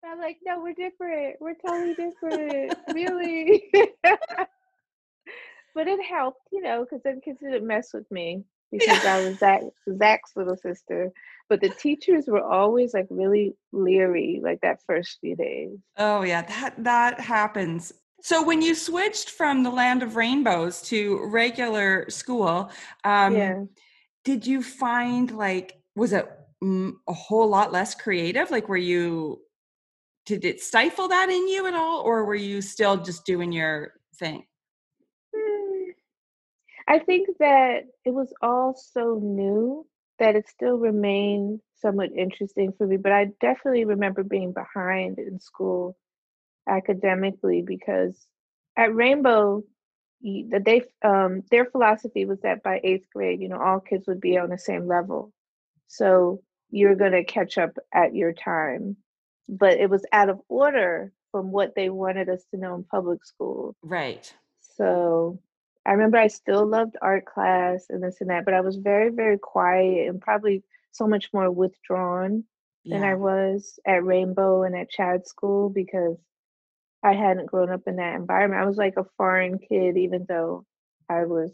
I'm 0.05 0.21
like, 0.21 0.39
no, 0.45 0.61
we're 0.61 0.75
different. 0.75 1.37
We're 1.41 1.55
totally 1.55 1.95
different. 1.95 2.75
really? 2.95 3.65
but 5.75 5.89
it 5.89 6.05
helped, 6.05 6.49
you 6.53 6.61
know, 6.61 6.85
because 6.85 7.03
then 7.03 7.21
kids 7.21 7.41
didn't 7.41 7.67
mess 7.67 7.91
with 7.93 8.11
me 8.11 8.45
because 8.71 9.05
I 9.05 9.25
was 9.25 9.39
Zach, 9.39 9.63
Zach's 9.99 10.33
little 10.37 10.57
sister. 10.57 11.13
But 11.49 11.61
the 11.61 11.71
teachers 11.71 12.27
were 12.27 12.43
always 12.43 12.95
like 12.95 13.07
really 13.11 13.55
leery, 13.73 14.41
like 14.43 14.61
that 14.63 14.81
first 14.87 15.19
few 15.21 15.37
days. 15.37 15.79
Oh 15.97 16.23
yeah, 16.23 16.43
that 16.43 16.75
that 16.79 17.21
happens. 17.21 17.93
So 18.23 18.43
when 18.43 18.63
you 18.63 18.75
switched 18.75 19.31
from 19.31 19.63
the 19.63 19.71
land 19.71 20.03
of 20.03 20.17
rainbows 20.17 20.81
to 20.83 21.27
regular 21.27 22.09
school, 22.09 22.71
um, 23.05 23.37
yeah. 23.37 23.65
Did 24.25 24.47
you 24.47 24.63
find 24.63 25.31
like 25.31 25.79
was 25.95 26.13
it 26.13 26.29
mm, 26.63 26.93
a 27.07 27.13
whole 27.13 27.49
lot 27.49 27.73
less 27.73 27.95
creative? 27.95 28.51
Like 28.51 28.69
were 28.69 28.77
you 28.77 29.41
did 30.27 30.45
it 30.45 30.61
stifle 30.61 31.09
that 31.09 31.29
in 31.29 31.49
you 31.49 31.67
at 31.67 31.75
all, 31.75 32.01
or 32.01 32.25
were 32.25 32.35
you 32.35 32.63
still 32.63 32.97
just 32.97 33.27
doing 33.27 33.53
your 33.53 33.93
thing? 34.17 34.47
Hmm. 35.35 35.91
I 36.89 36.99
think 36.99 37.29
that 37.41 37.83
it 38.05 38.15
was 38.15 38.33
all 38.41 38.75
so 38.75 39.21
new 39.23 39.87
that 40.19 40.37
it 40.37 40.49
still 40.49 40.79
remained 40.79 41.61
somewhat 41.77 42.11
interesting 42.17 42.73
for 42.77 42.87
me. 42.87 42.97
But 42.97 43.13
I 43.13 43.27
definitely 43.41 43.85
remember 43.85 44.23
being 44.23 44.53
behind 44.53 45.19
in 45.19 45.41
school 45.41 45.97
academically 46.69 47.63
because 47.63 48.27
at 48.77 48.95
Rainbow, 48.95 49.63
that 50.25 50.65
they 50.65 50.83
um, 51.03 51.43
their 51.51 51.67
philosophy 51.67 52.25
was 52.25 52.41
that 52.41 52.63
by 52.63 52.81
eighth 52.83 53.07
grade, 53.13 53.41
you 53.41 53.49
know, 53.49 53.61
all 53.61 53.81
kids 53.81 54.07
would 54.07 54.21
be 54.21 54.39
on 54.39 54.49
the 54.51 54.59
same 54.59 54.87
level. 54.87 55.33
So 55.89 56.43
you're 56.71 56.97
going 56.97 57.13
to 57.13 57.25
catch 57.25 57.59
up 57.59 57.77
at 57.93 58.15
your 58.15 58.33
time. 58.33 58.97
But 59.49 59.75
it 59.79 59.91
was 59.91 60.07
out 60.11 60.31
of 60.31 60.41
order 60.49 61.13
from 61.31 61.53
what 61.53 61.75
they 61.75 61.91
wanted 61.91 62.31
us 62.31 62.43
to 62.51 62.57
know 62.57 62.75
in 62.75 62.85
public 62.85 63.25
school. 63.25 63.77
Right. 63.83 64.33
So 64.77 65.39
I 65.85 65.93
remember 65.93 66.17
I 66.17 66.29
still 66.29 66.67
loved 66.67 66.97
art 67.03 67.27
class 67.27 67.87
and 67.91 68.03
this 68.03 68.23
and 68.23 68.31
that, 68.31 68.47
but 68.47 68.55
I 68.55 68.63
was 68.63 68.77
very, 68.77 69.11
very 69.11 69.39
quiet 69.39 70.09
and 70.09 70.21
probably 70.21 70.63
so 70.93 71.07
much 71.07 71.31
more 71.35 71.51
withdrawn 71.51 72.45
than 72.87 73.03
I 73.03 73.15
was 73.15 73.79
at 73.87 74.05
Rainbow 74.05 74.63
and 74.63 74.77
at 74.77 74.91
Chad 74.91 75.27
School 75.27 75.71
because 75.71 76.17
I 77.05 77.13
hadn't 77.13 77.47
grown 77.47 77.71
up 77.71 77.83
in 77.87 77.97
that 77.97 78.17
environment. 78.17 78.63
I 78.63 78.67
was 78.67 78.79
like 78.79 78.95
a 78.97 79.05
foreign 79.19 79.59
kid, 79.59 79.99
even 79.99 80.25
though 80.27 80.65
I 81.09 81.27
was 81.27 81.53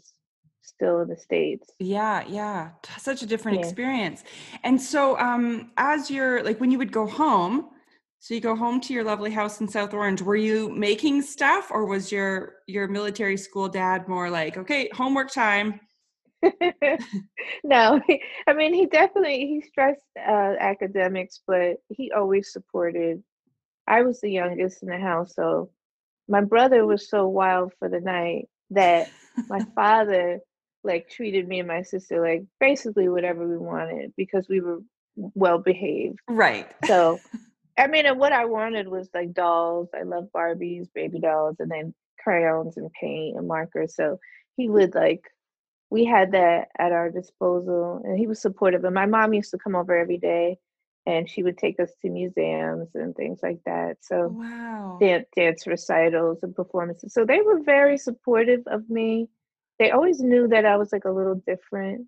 still 0.61 1.01
in 1.01 1.09
the 1.09 1.17
States. 1.17 1.69
Yeah, 1.79 2.23
yeah. 2.27 2.69
Such 2.97 3.21
a 3.21 3.25
different 3.25 3.57
Yeah. 3.57 3.65
experience. 3.65 4.23
And 4.63 4.81
so 4.81 5.19
um 5.19 5.71
as 5.77 6.09
you're 6.09 6.41
like 6.43 6.59
when 6.61 6.71
you 6.71 6.77
would 6.77 6.91
go 6.91 7.05
home, 7.05 7.69
so 8.19 8.33
you 8.33 8.39
go 8.39 8.55
home 8.55 8.79
to 8.81 8.93
your 8.93 9.03
lovely 9.03 9.31
house 9.31 9.59
in 9.59 9.67
South 9.67 9.93
Orange, 9.93 10.21
were 10.21 10.35
you 10.35 10.69
making 10.69 11.21
stuff 11.21 11.69
or 11.69 11.85
was 11.85 12.11
your 12.11 12.53
your 12.67 12.87
military 12.87 13.35
school 13.37 13.67
dad 13.67 14.07
more 14.07 14.29
like, 14.29 14.57
okay, 14.57 14.89
homework 14.93 15.31
time? 15.31 15.81
no, 17.63 18.01
I 18.47 18.53
mean, 18.53 18.73
he 18.73 18.85
definitely 18.87 19.47
he 19.47 19.61
stressed 19.67 20.01
uh, 20.17 20.55
academics, 20.59 21.41
but 21.45 21.77
he 21.89 22.11
always 22.11 22.51
supported. 22.51 23.21
I 23.87 24.03
was 24.03 24.21
the 24.21 24.31
youngest 24.31 24.83
in 24.83 24.89
the 24.89 24.99
house, 24.99 25.35
so 25.35 25.69
my 26.27 26.41
brother 26.41 26.85
was 26.85 27.09
so 27.09 27.27
wild 27.27 27.73
for 27.79 27.89
the 27.89 27.99
night 27.99 28.47
that 28.69 29.09
my 29.49 29.59
father 29.75 30.39
like 30.83 31.09
treated 31.09 31.47
me 31.47 31.59
and 31.59 31.67
my 31.67 31.83
sister 31.83 32.19
like 32.21 32.43
basically 32.59 33.07
whatever 33.07 33.47
we 33.47 33.57
wanted 33.57 34.11
because 34.17 34.47
we 34.49 34.61
were 34.61 34.79
well 35.15 35.59
behaved. 35.59 36.19
Right. 36.29 36.67
So, 36.85 37.19
I 37.77 37.87
mean, 37.87 38.05
and 38.05 38.19
what 38.19 38.33
I 38.33 38.45
wanted 38.45 38.87
was 38.87 39.09
like 39.13 39.33
dolls. 39.33 39.89
I 39.93 40.03
love 40.03 40.29
Barbies, 40.35 40.87
baby 40.93 41.19
dolls, 41.19 41.57
and 41.59 41.71
then 41.71 41.93
crayons 42.19 42.77
and 42.77 42.91
paint 42.99 43.37
and 43.37 43.47
markers. 43.47 43.95
So 43.95 44.19
he 44.57 44.69
would 44.69 44.93
like, 44.93 45.23
we 45.89 46.05
had 46.05 46.31
that 46.31 46.69
at 46.77 46.91
our 46.91 47.09
disposal, 47.09 48.01
and 48.03 48.17
he 48.17 48.27
was 48.27 48.41
supportive. 48.41 48.83
And 48.83 48.95
my 48.95 49.05
mom 49.05 49.33
used 49.33 49.51
to 49.51 49.57
come 49.57 49.75
over 49.75 49.97
every 49.97 50.17
day, 50.17 50.57
and 51.05 51.29
she 51.29 51.43
would 51.43 51.57
take 51.57 51.79
us 51.79 51.91
to 52.01 52.09
museums 52.09 52.89
and 52.95 53.15
things 53.15 53.39
like 53.43 53.59
that. 53.65 53.97
So 54.01 54.35
Wow. 54.37 54.97
dance, 54.99 55.27
dance 55.35 55.67
recitals 55.67 56.39
and 56.43 56.55
performances. 56.55 57.13
So 57.13 57.25
they 57.25 57.41
were 57.41 57.61
very 57.63 57.97
supportive 57.97 58.61
of 58.67 58.89
me. 58.89 59.29
They 59.79 59.91
always 59.91 60.19
knew 60.21 60.47
that 60.49 60.65
I 60.65 60.77
was 60.77 60.91
like 60.91 61.05
a 61.05 61.11
little 61.11 61.35
different 61.47 62.07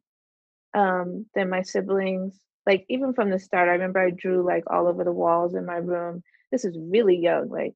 um, 0.74 1.26
than 1.36 1.50
my 1.50 1.62
siblings. 1.62 2.40
Like 2.66 2.86
even 2.90 3.14
from 3.14 3.30
the 3.30 3.40
start, 3.40 3.70
I 3.70 3.74
remember 3.74 4.00
I 4.00 4.12
drew 4.12 4.46
like 4.46 4.64
all 4.70 4.88
over 4.88 5.04
the 5.04 5.12
walls 5.12 5.56
in 5.56 5.66
my 5.66 5.78
room. 5.78 6.24
This 6.52 6.66
is 6.66 6.78
really 6.80 7.18
young. 7.18 7.50
Like 7.50 7.74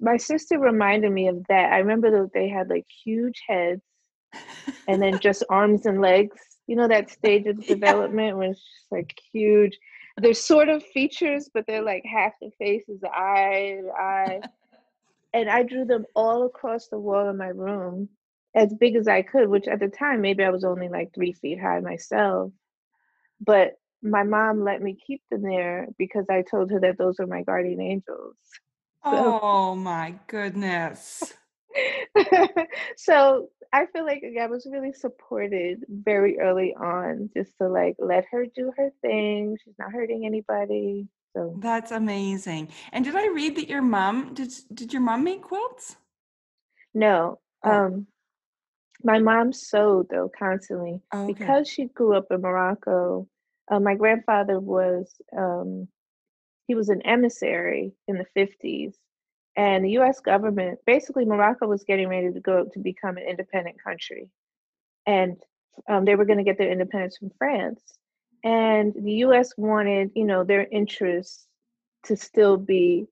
my 0.00 0.16
sister 0.16 0.58
reminded 0.58 1.12
me 1.12 1.28
of 1.28 1.44
that. 1.48 1.72
I 1.72 1.78
remember 1.78 2.10
that 2.22 2.32
they 2.34 2.48
had 2.48 2.68
like 2.68 2.86
huge 3.04 3.42
heads 3.48 3.82
and 4.86 5.02
then 5.02 5.18
just 5.20 5.44
arms 5.50 5.86
and 5.86 6.00
legs. 6.00 6.40
You 6.66 6.76
know 6.76 6.88
that 6.88 7.10
stage 7.10 7.46
of 7.46 7.58
Yeah. 7.68 7.74
development 7.74 8.36
was 8.36 8.56
just 8.56 8.92
like 8.92 9.18
huge. 9.32 9.78
They're 10.18 10.34
sort 10.34 10.68
of 10.68 10.82
features, 10.84 11.50
but 11.52 11.64
they're 11.66 11.82
like 11.82 12.04
half 12.04 12.32
the 12.40 12.50
face 12.58 12.84
is 12.88 13.00
the 13.00 13.10
eye, 13.10 13.80
the 13.82 13.92
eye. 13.92 14.40
And 15.34 15.48
I 15.48 15.62
drew 15.62 15.86
them 15.86 16.04
all 16.14 16.44
across 16.44 16.88
the 16.88 16.98
wall 16.98 17.26
of 17.28 17.36
my 17.36 17.48
room 17.48 18.10
as 18.54 18.74
big 18.74 18.96
as 18.96 19.08
I 19.08 19.22
could, 19.22 19.48
which 19.48 19.66
at 19.66 19.80
the 19.80 19.88
time 19.88 20.20
maybe 20.20 20.44
I 20.44 20.50
was 20.50 20.62
only 20.62 20.88
like 20.90 21.14
three 21.14 21.32
feet 21.32 21.58
high 21.58 21.80
myself. 21.80 22.52
But 23.40 23.74
my 24.02 24.24
mom 24.24 24.62
let 24.62 24.82
me 24.82 24.96
keep 25.06 25.22
them 25.30 25.42
there 25.42 25.88
because 25.96 26.26
I 26.30 26.42
told 26.42 26.70
her 26.70 26.80
that 26.80 26.98
those 26.98 27.18
are 27.20 27.26
my 27.26 27.42
guardian 27.42 27.80
angels. 27.80 28.36
So 29.10 29.36
Oh 29.42 29.74
my 29.74 30.14
goodness. 30.28 31.34
so 32.96 33.48
I 33.72 33.86
feel 33.86 34.04
like 34.04 34.22
I 34.40 34.46
was 34.46 34.66
really 34.70 34.92
supported 34.92 35.84
very 35.88 36.38
early 36.38 36.74
on, 36.74 37.30
just 37.34 37.52
to 37.60 37.68
like 37.68 37.96
let 37.98 38.24
her 38.30 38.46
do 38.46 38.72
her 38.76 38.90
thing. 39.00 39.56
She's 39.64 39.74
not 39.78 39.92
hurting 39.92 40.26
anybody. 40.26 41.08
So 41.34 41.56
That's 41.58 41.90
amazing. 41.92 42.68
And 42.92 43.04
did 43.04 43.16
I 43.16 43.28
read 43.28 43.56
that 43.56 43.68
your 43.68 43.82
mom 43.82 44.34
did 44.34 44.52
did 44.74 44.92
your 44.92 45.02
mom 45.02 45.24
make 45.24 45.42
quilts? 45.42 45.96
no, 46.94 47.38
Oh, 47.64 47.70
um, 47.70 48.06
my 49.04 49.18
mom 49.18 49.52
sewed 49.52 50.08
though 50.10 50.30
constantly 50.36 51.00
oh, 51.12 51.24
okay. 51.24 51.32
because 51.32 51.68
she 51.68 51.86
grew 51.86 52.16
up 52.16 52.26
in 52.30 52.40
Morocco. 52.40 53.28
Uh, 53.70 53.80
my 53.80 53.94
grandfather 53.94 54.60
was 54.60 55.14
um, 55.36 55.88
he 56.66 56.74
was 56.74 56.88
an 56.88 57.02
emissary 57.02 57.92
in 58.08 58.18
the 58.18 58.26
fifties, 58.34 58.96
and 59.56 59.84
the 59.84 59.90
U.S. 59.92 60.20
government 60.20 60.78
basically 60.86 61.24
Morocco 61.24 61.66
was 61.66 61.84
getting 61.84 62.08
ready 62.08 62.32
to 62.32 62.40
go 62.40 62.64
to 62.72 62.78
become 62.78 63.16
an 63.16 63.24
independent 63.28 63.82
country. 63.82 64.28
and 65.06 65.36
um, 65.88 66.04
they 66.04 66.16
were 66.16 66.24
going 66.26 66.38
to 66.38 66.44
get 66.44 66.58
their 66.58 66.70
independence 66.70 67.16
from 67.16 67.30
France. 67.38 67.80
And 68.44 68.92
the 68.94 69.12
U.S. 69.26 69.52
wanted, 69.56 70.10
you 70.14 70.24
know, 70.24 70.44
their 70.44 70.66
interests 70.70 71.46
to 72.04 72.16
still 72.16 72.56
be 72.56 73.06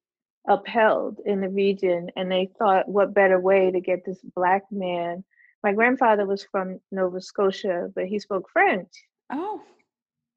upheld 0.48 1.20
in 1.24 1.40
the 1.40 1.48
region. 1.48 2.10
And 2.16 2.30
they 2.30 2.50
thought, 2.58 2.88
what 2.88 3.14
better 3.14 3.40
way 3.40 3.70
to 3.70 3.80
get 3.80 4.04
this 4.04 4.18
black 4.34 4.64
man? 4.70 5.24
My 5.62 5.72
grandfather 5.72 6.26
was 6.26 6.44
from 6.44 6.80
Nova 6.90 7.20
Scotia, 7.20 7.90
but 7.94 8.06
he 8.06 8.18
spoke 8.18 8.48
French. 8.52 8.88
Oh, 9.32 9.62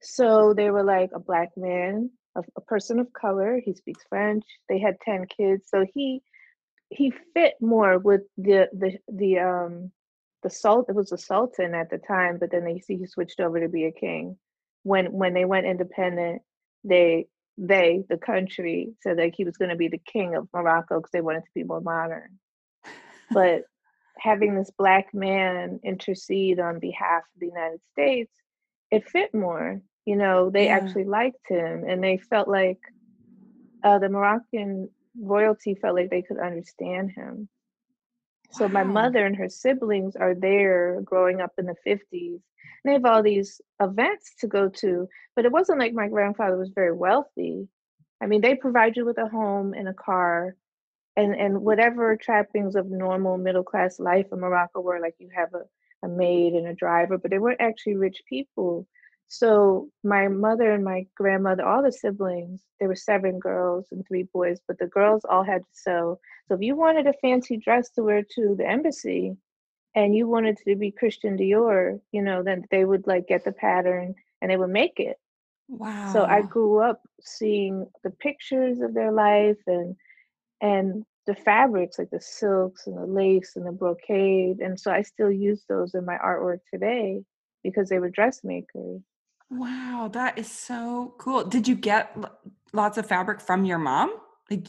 So 0.02 0.54
they 0.54 0.70
were 0.70 0.84
like 0.84 1.12
a 1.14 1.20
black 1.20 1.50
man, 1.58 2.12
a, 2.36 2.42
a 2.56 2.62
person 2.62 3.00
of 3.00 3.14
color. 3.14 3.60
He 3.64 3.74
speaks 3.74 4.04
French. 4.10 4.44
They 4.70 4.80
had 4.80 5.00
ten 5.02 5.26
kids, 5.26 5.68
so 5.70 5.86
he 5.94 6.22
he 6.90 7.14
fit 7.34 7.56
more 7.62 7.98
with 7.98 8.22
the 8.38 8.70
the 8.74 8.98
the 9.12 9.40
um 9.40 9.92
the 10.44 10.50
salt. 10.50 10.88
It 10.90 10.96
was 10.96 11.12
a 11.12 11.18
sultan 11.18 11.74
at 11.74 11.90
the 11.90 11.98
time, 11.98 12.38
but 12.40 12.52
then 12.52 12.66
they 12.66 12.80
see 12.80 12.98
he 12.98 13.06
switched 13.06 13.40
over 13.40 13.60
to 13.60 13.70
be 13.70 13.86
a 13.86 13.92
king. 13.92 14.38
When 14.84 15.12
when 15.12 15.34
they 15.34 15.46
went 15.46 15.66
independent, 15.66 16.42
they 16.84 17.28
they 17.58 18.04
the 18.10 18.18
country 18.18 18.94
said 19.02 19.18
that 19.20 19.36
he 19.36 19.46
was 19.46 19.58
going 19.58 19.70
to 19.70 19.76
be 19.76 19.88
the 19.88 20.02
king 20.12 20.36
of 20.36 20.50
Morocco 20.54 21.00
because 21.00 21.12
they 21.12 21.22
wanted 21.22 21.42
to 21.42 21.54
be 21.54 21.64
more 21.64 21.82
modern. 21.82 22.40
But 23.32 23.64
having 24.18 24.56
this 24.56 24.72
black 24.78 25.14
man 25.14 25.80
intercede 25.84 26.60
on 26.60 26.80
behalf 26.80 27.24
of 27.34 27.40
the 27.40 27.48
United 27.48 27.82
States, 27.92 28.32
it 28.92 29.10
fit 29.10 29.34
more. 29.34 29.82
You 30.06 30.18
know, 30.18 30.50
they 30.50 30.66
yeah. 30.66 30.76
actually 30.76 31.06
liked 31.06 31.48
him 31.48 31.86
and 31.88 32.04
they 32.04 32.18
felt 32.18 32.48
like 32.48 32.80
uh, 33.84 34.00
the 34.00 34.10
Moroccan 34.10 34.90
royalty 35.20 35.76
felt 35.76 35.96
like 35.96 36.10
they 36.10 36.22
could 36.22 36.40
understand 36.40 37.12
him. 37.12 37.48
So 38.52 38.68
my 38.68 38.84
mother 38.84 39.26
and 39.26 39.36
her 39.36 39.50
siblings 39.50 40.16
are 40.16 40.36
there 40.36 41.02
growing 41.02 41.42
up 41.42 41.54
in 41.58 41.66
the 41.66 41.76
50s. 41.88 42.04
And 42.14 42.42
They 42.84 42.94
have 42.94 43.06
all 43.06 43.24
these 43.24 43.62
events 43.82 44.36
to 44.40 44.48
go 44.48 44.70
to, 44.70 45.08
but 45.36 45.46
it 45.46 45.52
wasn't 45.52 45.80
like 45.80 45.94
my 45.94 46.08
grandfather 46.08 46.58
was 46.58 46.70
very 46.70 46.94
wealthy. 46.94 47.68
I 48.22 48.28
mean, 48.28 48.42
they 48.42 48.56
provide 48.56 48.96
you 48.96 49.06
with 49.06 49.18
a 49.18 49.28
home 49.28 49.74
and 49.74 49.88
a 49.88 49.94
car 49.94 50.56
and 51.16 51.36
and 51.36 51.62
whatever 51.62 52.16
trappings 52.16 52.76
of 52.76 52.90
normal 52.90 53.38
middle 53.38 53.64
class 53.64 54.00
life 54.00 54.28
in 54.32 54.40
Morocco 54.40 54.82
were 54.82 55.00
like 55.00 55.16
you 55.20 55.30
have 55.36 55.54
a, 55.54 56.06
a 56.06 56.10
maid 56.10 56.54
and 56.54 56.68
a 56.68 56.74
driver, 56.74 57.18
but 57.18 57.32
they 57.32 57.40
weren't 57.40 57.62
actually 57.62 57.96
rich 57.96 58.22
people. 58.28 58.88
So 59.28 59.90
my 60.04 60.28
mother 60.28 60.72
and 60.72 60.84
my 60.84 61.08
grandmother, 61.16 61.66
all 61.66 61.82
the 61.84 61.92
siblings, 61.92 62.62
there 62.80 62.88
were 62.88 62.96
seven 62.96 63.40
girls 63.40 63.88
and 63.92 64.06
three 64.08 64.24
boys, 64.34 64.60
but 64.68 64.78
the 64.78 64.88
girls 64.88 65.26
all 65.28 65.44
had 65.44 65.62
to 65.62 65.70
sew. 65.74 66.20
So 66.48 66.56
if 66.56 66.62
you 66.62 66.76
wanted 66.76 67.08
a 67.08 67.14
fancy 67.14 67.58
dress 67.58 67.90
to 67.92 68.04
wear 68.04 68.24
to 68.36 68.56
the 68.56 68.68
embassy 68.68 69.36
and 69.96 70.16
you 70.16 70.28
wanted 70.28 70.58
to 70.58 70.76
be 70.76 70.92
Christian 70.92 71.38
Dior, 71.38 72.00
you 72.12 72.22
know, 72.22 72.44
then 72.44 72.66
they 72.72 72.86
would 72.86 73.08
like 73.08 73.28
get 73.28 73.44
the 73.44 73.52
pattern 73.52 74.16
and 74.42 74.52
they 74.52 74.58
would 74.58 74.70
make 74.70 75.00
it. 75.00 75.18
Wow. 75.68 76.12
So 76.12 76.26
I 76.26 76.42
grew 76.42 76.80
up 76.80 77.02
seeing 77.22 77.88
the 78.04 78.12
pictures 78.12 78.82
of 78.82 78.94
their 78.94 79.12
life 79.12 79.58
and 79.68 79.96
and 80.62 81.06
the 81.26 81.36
fabrics 81.36 81.98
like 82.00 82.10
the 82.10 82.22
silks 82.22 82.88
and 82.88 82.98
the 82.98 83.06
lace 83.06 83.54
and 83.56 83.66
the 83.66 83.72
brocade 83.72 84.60
and 84.60 84.80
so 84.80 84.92
i 84.92 85.02
still 85.02 85.32
use 85.32 85.64
those 85.68 85.94
in 85.96 86.06
my 86.06 86.18
artwork 86.18 86.60
today 86.74 87.22
because 87.64 87.90
they 87.90 88.00
were 88.00 88.10
dressmakers 88.10 89.02
wow 89.54 90.10
that 90.12 90.38
is 90.38 90.50
so 90.52 91.14
cool 91.18 91.44
did 91.44 91.68
you 91.68 91.76
get 91.76 92.16
lots 92.74 92.98
of 92.98 93.06
fabric 93.06 93.40
from 93.42 93.66
your 93.66 93.78
mom 93.78 94.14
like 94.50 94.68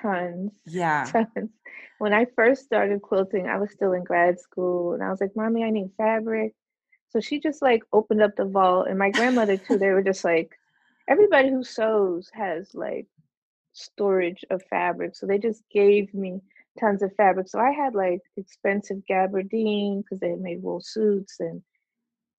tons 0.00 0.52
yeah 0.66 1.04
tons 1.10 1.50
when 1.98 2.12
i 2.12 2.26
first 2.36 2.64
started 2.64 3.00
quilting 3.02 3.46
i 3.46 3.56
was 3.56 3.70
still 3.70 3.92
in 3.92 4.02
grad 4.02 4.38
school 4.38 4.94
and 4.94 5.02
i 5.02 5.10
was 5.10 5.20
like 5.20 5.34
mommy 5.36 5.62
i 5.64 5.70
need 5.70 5.90
fabric 5.96 6.52
so 7.10 7.20
she 7.20 7.38
just 7.38 7.62
like 7.62 7.82
opened 7.92 8.22
up 8.22 8.34
the 8.36 8.44
vault 8.44 8.88
and 8.88 8.98
my 8.98 9.10
grandmother 9.10 9.56
too 9.56 9.78
they 9.78 9.90
were 9.90 10.02
just 10.02 10.24
like 10.24 10.58
everybody 11.08 11.50
who 11.50 11.62
sews 11.62 12.30
has 12.32 12.74
like 12.74 13.06
storage 13.74 14.44
of 14.50 14.62
fabric. 14.70 15.14
So 15.14 15.26
they 15.26 15.38
just 15.38 15.62
gave 15.70 16.12
me 16.14 16.40
tons 16.80 17.02
of 17.02 17.14
fabric. 17.16 17.48
So 17.48 17.58
I 17.58 17.72
had 17.72 17.94
like 17.94 18.20
expensive 18.36 19.02
gabardine 19.10 20.02
because 20.02 20.20
they 20.20 20.34
made 20.36 20.62
wool 20.62 20.80
suits 20.80 21.40
and 21.40 21.62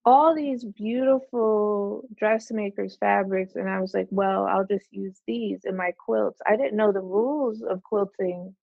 all 0.06 0.36
these 0.36 0.64
beautiful 0.64 2.08
dressmakers 2.16 2.96
fabrics. 3.00 3.56
And 3.56 3.70
I 3.70 3.80
was 3.80 3.94
like, 3.94 4.08
well, 4.12 4.46
I'll 4.46 4.66
just 4.66 4.86
use 4.92 5.20
these 5.26 5.66
in 5.66 5.76
my 5.76 5.92
quilts. 5.98 6.40
I 6.46 6.56
didn't 6.56 6.78
know 6.78 6.92
the 6.92 7.02
rules 7.02 7.62
of 7.62 7.82
quilting 7.84 8.56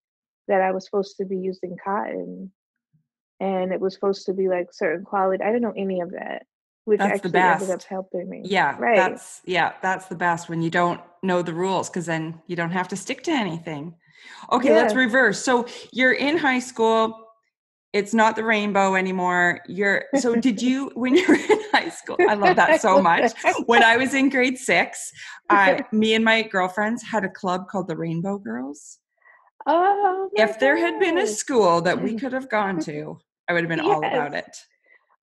that 0.47 0.61
I 0.61 0.71
was 0.71 0.85
supposed 0.85 1.17
to 1.17 1.25
be 1.25 1.37
using 1.37 1.77
cotton 1.83 2.51
and 3.39 3.73
it 3.73 3.79
was 3.79 3.93
supposed 3.93 4.25
to 4.27 4.33
be 4.33 4.47
like 4.47 4.67
certain 4.71 5.03
quality. 5.03 5.43
I 5.43 5.47
didn't 5.47 5.63
know 5.63 5.73
any 5.75 5.99
of 6.01 6.11
that 6.11 6.43
which 6.85 6.99
that's 6.99 7.13
actually 7.13 7.29
the 7.29 7.33
best. 7.33 7.61
ended 7.63 7.75
up 7.75 7.83
helping 7.83 8.29
me. 8.29 8.41
Yeah, 8.43 8.77
right. 8.77 8.97
That's 8.97 9.41
yeah, 9.45 9.73
that's 9.81 10.07
the 10.07 10.15
best 10.15 10.49
when 10.49 10.61
you 10.61 10.69
don't 10.69 11.01
know 11.21 11.41
the 11.41 11.53
rules 11.53 11.89
because 11.89 12.05
then 12.05 12.41
you 12.47 12.55
don't 12.55 12.71
have 12.71 12.89
to 12.89 12.95
stick 12.95 13.23
to 13.23 13.31
anything. 13.31 13.95
Okay, 14.51 14.69
yeah. 14.69 14.75
let's 14.75 14.93
reverse. 14.93 15.43
So 15.43 15.65
you're 15.91 16.13
in 16.13 16.37
high 16.37 16.59
school. 16.59 17.22
It's 17.93 18.11
not 18.11 18.35
the 18.35 18.43
rainbow 18.43 18.95
anymore. 18.95 19.61
You're 19.67 20.05
so 20.15 20.35
did 20.47 20.61
you 20.61 20.91
when 20.95 21.15
you 21.15 21.25
were 21.27 21.35
in 21.35 21.59
high 21.71 21.89
school? 21.89 22.17
I 22.27 22.33
love 22.33 22.55
that 22.55 22.81
so 22.81 22.99
much. 23.01 23.31
When 23.67 23.83
I 23.83 23.97
was 23.97 24.15
in 24.15 24.29
grade 24.29 24.57
six, 24.57 25.11
uh, 25.49 25.79
me 25.91 26.15
and 26.15 26.25
my 26.25 26.41
girlfriends 26.41 27.03
had 27.03 27.23
a 27.23 27.29
club 27.29 27.67
called 27.69 27.87
the 27.87 27.95
Rainbow 27.95 28.39
Girls. 28.39 28.97
Oh, 29.67 30.29
if 30.33 30.59
there 30.59 30.75
had 30.75 30.99
been 30.99 31.19
a 31.19 31.27
school 31.27 31.81
that 31.81 32.01
we 32.01 32.15
could 32.15 32.33
have 32.33 32.49
gone 32.49 32.79
to, 32.81 33.19
I 33.47 33.53
would 33.53 33.63
have 33.63 33.69
been 33.69 33.85
yes. 33.85 33.87
all 33.87 33.99
about 33.99 34.33
it. 34.33 34.57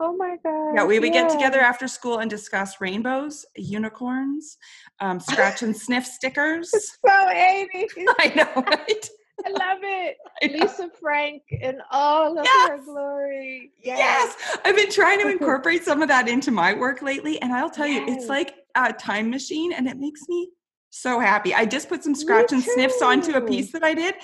Oh 0.03 0.17
my 0.17 0.37
god! 0.43 0.77
Yeah, 0.77 0.85
we 0.87 0.99
would 0.99 1.13
yeah. 1.13 1.23
get 1.23 1.31
together 1.31 1.61
after 1.61 1.89
school 1.89 2.21
and 2.21 2.31
discuss 2.31 2.81
rainbows, 2.81 3.45
unicorns, 3.57 4.57
um, 5.01 5.21
scratch 5.21 5.63
and 5.63 5.77
sniff 5.77 6.07
stickers. 6.07 6.71
so 6.71 7.29
Amy, 7.31 7.89
I 8.19 8.33
know, 8.35 8.63
right? 8.63 9.11
I 9.47 9.51
love 9.51 9.79
it. 9.83 10.17
Lisa 10.61 10.91
Frank 11.01 11.43
in 11.51 11.81
all 11.91 12.39
of 12.39 12.45
yes. 12.45 12.69
her 12.71 12.79
glory. 12.85 13.73
Yes. 13.83 13.99
yes. 13.99 14.59
I've 14.65 14.77
been 14.77 14.91
trying 14.91 15.21
to 15.21 15.29
incorporate 15.31 15.85
some 15.85 16.03
of 16.03 16.09
that 16.09 16.29
into 16.29 16.51
my 16.51 16.73
work 16.73 17.03
lately. 17.03 17.41
And 17.43 17.53
I'll 17.53 17.71
tell 17.71 17.87
yes. 17.87 18.09
you, 18.09 18.15
it's 18.15 18.27
like 18.27 18.55
a 18.75 18.93
time 18.93 19.31
machine 19.31 19.73
and 19.73 19.89
it 19.89 19.99
makes 19.99 20.29
me 20.29 20.51
so 20.91 21.21
happy. 21.21 21.55
I 21.55 21.67
just 21.67 21.89
put 21.89 22.03
some 22.03 22.15
scratch 22.15 22.53
and 22.53 22.63
sniffs 22.63 23.03
onto 23.03 23.33
a 23.33 23.41
piece 23.41 23.73
that 23.73 23.85
I 23.85 23.95
did. 23.95 24.15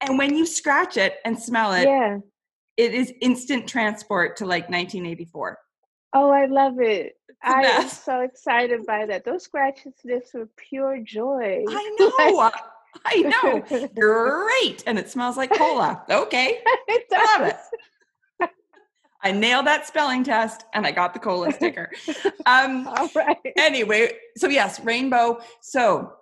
And 0.00 0.18
when 0.18 0.34
you 0.34 0.44
scratch 0.44 0.96
it 0.96 1.16
and 1.24 1.38
smell 1.38 1.72
it, 1.72 1.84
yeah 1.84 2.18
it 2.76 2.94
is 2.94 3.12
instant 3.20 3.68
transport 3.68 4.36
to 4.38 4.44
like 4.46 4.64
1984. 4.64 5.58
Oh, 6.16 6.30
I 6.30 6.46
love 6.46 6.80
it. 6.80 7.16
I 7.42 7.62
am 7.62 7.88
so 7.88 8.20
excited 8.20 8.86
by 8.86 9.06
that. 9.06 9.24
Those 9.24 9.44
scratches 9.44 9.94
sniffs 10.00 10.32
were 10.32 10.48
pure 10.56 11.00
joy. 11.00 11.64
I 11.68 11.96
know. 11.98 12.50
I 13.04 13.20
know. 13.20 13.88
Great. 13.94 14.82
And 14.86 14.98
it 14.98 15.08
smells 15.08 15.36
like 15.36 15.52
cola. 15.56 16.02
Okay. 16.08 16.58
it 16.88 17.08
does. 17.08 17.20
I 17.22 17.38
love 17.38 17.48
it. 17.48 17.56
I 19.24 19.32
nailed 19.32 19.66
that 19.66 19.86
spelling 19.86 20.22
test 20.22 20.66
and 20.74 20.86
I 20.86 20.92
got 20.92 21.14
the 21.14 21.18
cola 21.18 21.50
sticker. 21.50 21.90
Um, 22.44 22.86
All 22.96 23.08
right. 23.16 23.38
Anyway, 23.56 24.12
so 24.36 24.48
yes, 24.48 24.80
rainbow. 24.80 25.40
So 25.62 26.12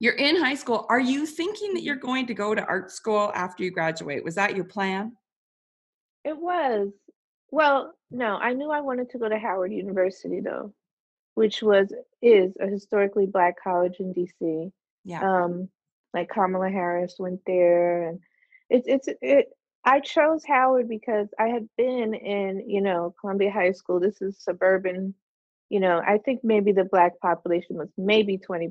you're 0.00 0.14
in 0.14 0.36
high 0.36 0.56
school. 0.56 0.84
Are 0.88 1.00
you 1.00 1.26
thinking 1.26 1.74
that 1.74 1.84
you're 1.84 1.94
going 1.94 2.26
to 2.26 2.34
go 2.34 2.52
to 2.52 2.64
art 2.64 2.90
school 2.90 3.30
after 3.36 3.62
you 3.62 3.70
graduate? 3.70 4.24
Was 4.24 4.34
that 4.34 4.56
your 4.56 4.64
plan? 4.64 5.12
It 6.24 6.36
was. 6.36 6.88
Well, 7.52 7.94
no, 8.10 8.36
I 8.36 8.52
knew 8.52 8.70
I 8.70 8.80
wanted 8.80 9.10
to 9.10 9.18
go 9.18 9.28
to 9.28 9.38
Howard 9.38 9.72
University 9.72 10.40
though, 10.40 10.74
which 11.34 11.62
was 11.62 11.94
is 12.20 12.52
a 12.60 12.66
historically 12.66 13.26
black 13.26 13.54
college 13.62 13.96
in 14.00 14.12
DC. 14.12 14.72
Yeah. 15.04 15.22
Um, 15.22 15.68
like 16.14 16.30
Kamala 16.30 16.70
Harris 16.70 17.16
went 17.18 17.40
there, 17.46 18.08
and 18.08 18.20
it's 18.70 18.88
it's 18.88 19.08
it. 19.20 19.48
I 19.84 20.00
chose 20.00 20.44
Howard 20.46 20.88
because 20.88 21.28
I 21.38 21.48
had 21.48 21.68
been 21.76 22.14
in 22.14 22.70
you 22.70 22.80
know 22.80 23.14
Columbia 23.20 23.50
High 23.50 23.72
School. 23.72 24.00
This 24.00 24.22
is 24.22 24.38
suburban. 24.38 25.14
You 25.70 25.80
know, 25.80 26.00
I 26.06 26.18
think 26.18 26.40
maybe 26.44 26.72
the 26.72 26.84
black 26.84 27.18
population 27.20 27.76
was 27.76 27.88
maybe 27.98 28.38
20%, 28.38 28.70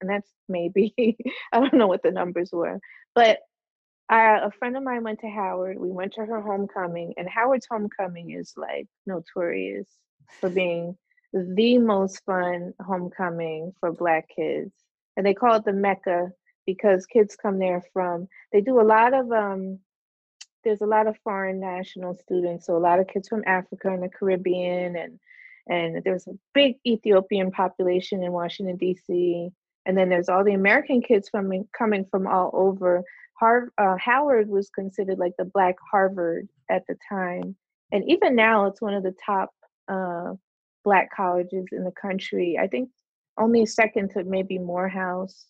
and 0.00 0.08
that's 0.08 0.30
maybe, 0.48 0.94
I 1.52 1.60
don't 1.60 1.74
know 1.74 1.88
what 1.88 2.02
the 2.02 2.12
numbers 2.12 2.50
were. 2.52 2.78
But 3.14 3.40
I, 4.08 4.38
a 4.38 4.50
friend 4.52 4.76
of 4.76 4.82
mine 4.82 5.02
went 5.02 5.20
to 5.20 5.28
Howard. 5.28 5.78
We 5.78 5.90
went 5.90 6.14
to 6.14 6.24
her 6.24 6.40
homecoming, 6.40 7.14
and 7.18 7.28
Howard's 7.28 7.66
homecoming 7.70 8.30
is 8.30 8.54
like 8.56 8.86
notorious 9.04 9.88
for 10.40 10.48
being 10.48 10.96
the 11.32 11.78
most 11.78 12.24
fun 12.24 12.72
homecoming 12.80 13.72
for 13.80 13.92
Black 13.92 14.28
kids. 14.34 14.72
And 15.16 15.26
they 15.26 15.34
call 15.34 15.56
it 15.56 15.64
the 15.64 15.72
Mecca 15.72 16.32
because 16.68 17.06
kids 17.06 17.34
come 17.34 17.58
there 17.58 17.82
from. 17.94 18.28
They 18.52 18.60
do 18.60 18.78
a 18.78 18.82
lot 18.82 19.14
of 19.14 19.32
um. 19.32 19.78
There's 20.64 20.82
a 20.82 20.86
lot 20.86 21.06
of 21.06 21.16
foreign 21.24 21.60
national 21.60 22.14
students, 22.14 22.66
so 22.66 22.76
a 22.76 22.86
lot 22.88 23.00
of 23.00 23.08
kids 23.08 23.26
from 23.26 23.42
Africa 23.46 23.88
and 23.88 24.02
the 24.02 24.10
Caribbean, 24.10 24.94
and 24.96 25.18
and 25.66 26.02
there's 26.04 26.26
a 26.26 26.38
big 26.52 26.74
Ethiopian 26.86 27.50
population 27.50 28.22
in 28.22 28.32
Washington 28.32 28.76
D.C. 28.76 29.48
And 29.86 29.96
then 29.96 30.10
there's 30.10 30.28
all 30.28 30.44
the 30.44 30.52
American 30.52 31.00
kids 31.00 31.30
from 31.30 31.50
coming 31.72 32.04
from 32.10 32.26
all 32.26 32.50
over 32.52 33.02
Harv- 33.40 33.70
uh, 33.78 33.96
Howard 33.98 34.50
was 34.50 34.68
considered 34.68 35.18
like 35.18 35.32
the 35.38 35.46
Black 35.46 35.76
Harvard 35.90 36.48
at 36.70 36.82
the 36.86 36.96
time, 37.08 37.56
and 37.92 38.04
even 38.06 38.36
now 38.36 38.66
it's 38.66 38.82
one 38.82 38.92
of 38.92 39.02
the 39.02 39.14
top 39.24 39.54
uh, 39.88 40.34
Black 40.84 41.08
colleges 41.16 41.64
in 41.72 41.84
the 41.84 41.92
country. 41.92 42.58
I 42.60 42.66
think 42.66 42.90
only 43.38 43.64
second 43.64 44.10
to 44.10 44.24
maybe 44.24 44.58
Morehouse. 44.58 45.46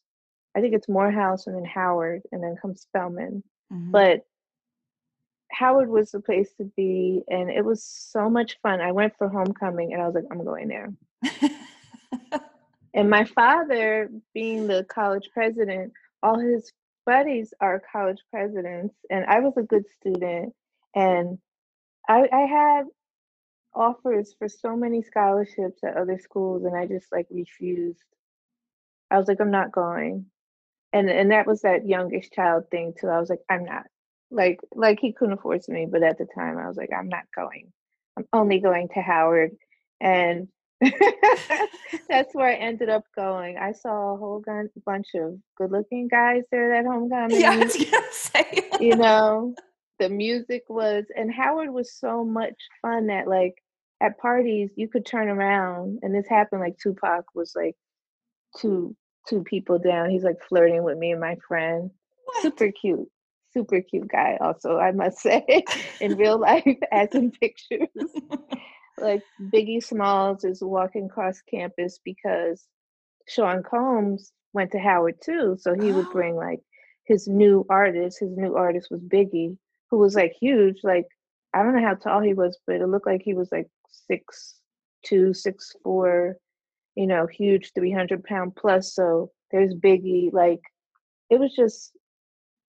I 0.56 0.60
think 0.60 0.74
it's 0.74 0.88
Morehouse 0.88 1.46
and 1.46 1.56
then 1.56 1.64
Howard, 1.64 2.22
and 2.32 2.42
then 2.42 2.56
comes 2.60 2.82
Spelman. 2.82 3.42
Mm-hmm. 3.72 3.90
But 3.90 4.26
Howard 5.50 5.88
was 5.88 6.10
the 6.10 6.20
place 6.20 6.52
to 6.58 6.64
be, 6.64 7.22
and 7.28 7.50
it 7.50 7.64
was 7.64 7.82
so 7.82 8.28
much 8.28 8.58
fun. 8.62 8.80
I 8.80 8.92
went 8.92 9.16
for 9.16 9.28
homecoming, 9.28 9.92
and 9.92 10.02
I 10.02 10.06
was 10.06 10.14
like, 10.14 10.24
I'm 10.30 10.44
going 10.44 10.68
there. 10.68 10.92
and 12.94 13.10
my 13.10 13.24
father, 13.24 14.10
being 14.34 14.66
the 14.66 14.84
college 14.84 15.30
president, 15.32 15.92
all 16.22 16.38
his 16.38 16.72
buddies 17.06 17.54
are 17.60 17.82
college 17.90 18.20
presidents, 18.30 18.94
and 19.10 19.24
I 19.24 19.40
was 19.40 19.54
a 19.56 19.62
good 19.62 19.84
student, 19.98 20.54
and 20.94 21.38
I, 22.08 22.28
I 22.32 22.40
had 22.40 22.84
offers 23.74 24.34
for 24.38 24.48
so 24.48 24.76
many 24.76 25.02
scholarships 25.02 25.82
at 25.84 25.96
other 25.96 26.18
schools, 26.18 26.64
and 26.64 26.76
I 26.76 26.86
just 26.86 27.10
like 27.10 27.26
refused. 27.30 28.02
I 29.10 29.18
was 29.18 29.28
like, 29.28 29.40
I'm 29.40 29.50
not 29.50 29.72
going, 29.72 30.26
and 30.92 31.10
and 31.10 31.30
that 31.30 31.46
was 31.46 31.62
that 31.62 31.86
youngest 31.86 32.32
child 32.32 32.64
thing 32.70 32.94
too. 32.98 33.08
I 33.08 33.20
was 33.20 33.30
like, 33.30 33.42
I'm 33.48 33.64
not. 33.64 33.84
Like 34.30 34.60
like 34.74 34.98
he 35.00 35.12
couldn't 35.12 35.40
force 35.40 35.68
me, 35.68 35.86
but 35.90 36.02
at 36.02 36.18
the 36.18 36.26
time 36.34 36.58
I 36.58 36.68
was 36.68 36.76
like, 36.76 36.90
I'm 36.96 37.08
not 37.08 37.24
going. 37.34 37.72
I'm 38.16 38.26
only 38.32 38.60
going 38.60 38.88
to 38.94 39.00
Howard, 39.00 39.52
and 40.00 40.48
that's 42.08 42.34
where 42.34 42.48
I 42.48 42.54
ended 42.54 42.88
up 42.88 43.04
going. 43.16 43.56
I 43.58 43.72
saw 43.72 44.14
a 44.14 44.16
whole 44.16 44.40
gun, 44.40 44.68
bunch 44.84 45.08
of 45.14 45.38
good-looking 45.56 46.08
guys 46.08 46.42
there 46.50 46.74
at 46.74 46.84
homecoming. 46.84 47.40
Yeah, 47.40 47.52
I 47.52 47.56
was 47.58 47.76
gonna 47.76 48.12
say. 48.12 48.68
you 48.80 48.96
know, 48.96 49.54
the 49.98 50.08
music 50.08 50.64
was, 50.68 51.04
and 51.16 51.32
Howard 51.32 51.70
was 51.70 51.92
so 51.92 52.24
much 52.24 52.56
fun 52.82 53.06
that 53.06 53.28
like 53.28 53.54
at 54.00 54.18
parties 54.18 54.70
you 54.76 54.88
could 54.88 55.06
turn 55.06 55.28
around, 55.28 56.00
and 56.02 56.14
this 56.14 56.28
happened. 56.28 56.60
Like 56.60 56.78
Tupac 56.78 57.24
was 57.34 57.54
like 57.56 57.76
two 58.58 58.94
two 59.28 59.42
people 59.42 59.78
down. 59.78 60.10
He's 60.10 60.24
like 60.24 60.42
flirting 60.48 60.82
with 60.84 60.98
me 60.98 61.12
and 61.12 61.20
my 61.20 61.36
friend. 61.46 61.90
What? 62.24 62.42
Super 62.42 62.70
cute, 62.72 63.08
super 63.52 63.80
cute 63.82 64.08
guy. 64.08 64.38
Also, 64.40 64.78
I 64.78 64.92
must 64.92 65.18
say, 65.22 65.44
in 66.00 66.16
real 66.16 66.38
life, 66.40 66.78
as 66.92 67.14
in 67.14 67.30
pictures 67.32 67.88
like 68.98 69.22
Biggie 69.40 69.82
Smalls 69.82 70.44
is 70.44 70.62
walking 70.62 71.06
across 71.06 71.40
campus 71.42 71.98
because 72.04 72.66
Sean 73.28 73.62
Combs 73.62 74.32
went 74.52 74.72
to 74.72 74.78
Howard 74.78 75.16
too. 75.22 75.56
So 75.60 75.74
he 75.74 75.92
would 75.92 76.06
Oh. 76.06 76.12
bring 76.12 76.36
like 76.36 76.60
his 77.04 77.28
new 77.28 77.64
artist. 77.70 78.18
His 78.20 78.36
new 78.36 78.54
artist 78.56 78.88
was 78.90 79.00
Biggie, 79.02 79.56
who 79.90 79.98
was 79.98 80.14
like 80.14 80.34
huge. 80.40 80.78
Like 80.82 81.06
I 81.54 81.62
don't 81.62 81.74
know 81.74 81.86
how 81.86 81.94
tall 81.94 82.20
he 82.20 82.34
was, 82.34 82.58
but 82.66 82.76
it 82.76 82.86
looked 82.88 83.06
like 83.06 83.22
he 83.22 83.34
was 83.34 83.50
like 83.52 83.68
six 83.90 84.56
two, 85.04 85.32
six 85.32 85.74
four, 85.84 86.36
you 86.98 87.06
know, 87.06 87.28
huge, 87.28 87.70
three 87.74 87.92
hundred 87.92 88.24
pound 88.24 88.56
plus. 88.56 88.92
So 88.92 89.30
there's 89.52 89.72
Biggie. 89.72 90.32
Like 90.32 90.60
it 91.30 91.38
was 91.38 91.54
just 91.54 91.92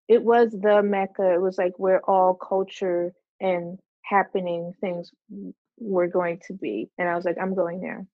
it 0.08 0.22
was 0.22 0.52
the 0.52 0.84
mecca. 0.84 1.34
It 1.34 1.42
was 1.42 1.58
like 1.58 1.74
where 1.78 2.08
all 2.08 2.36
culture 2.36 3.12
and 3.42 3.80
happening 4.04 4.74
things 4.82 5.10
were 5.80 6.08
going 6.08 6.42
to 6.48 6.54
be. 6.54 6.92
And 7.00 7.10
I 7.10 7.16
was 7.16 7.26
like, 7.26 7.38
I'm 7.42 7.56
going 7.56 7.82
there. 7.82 8.06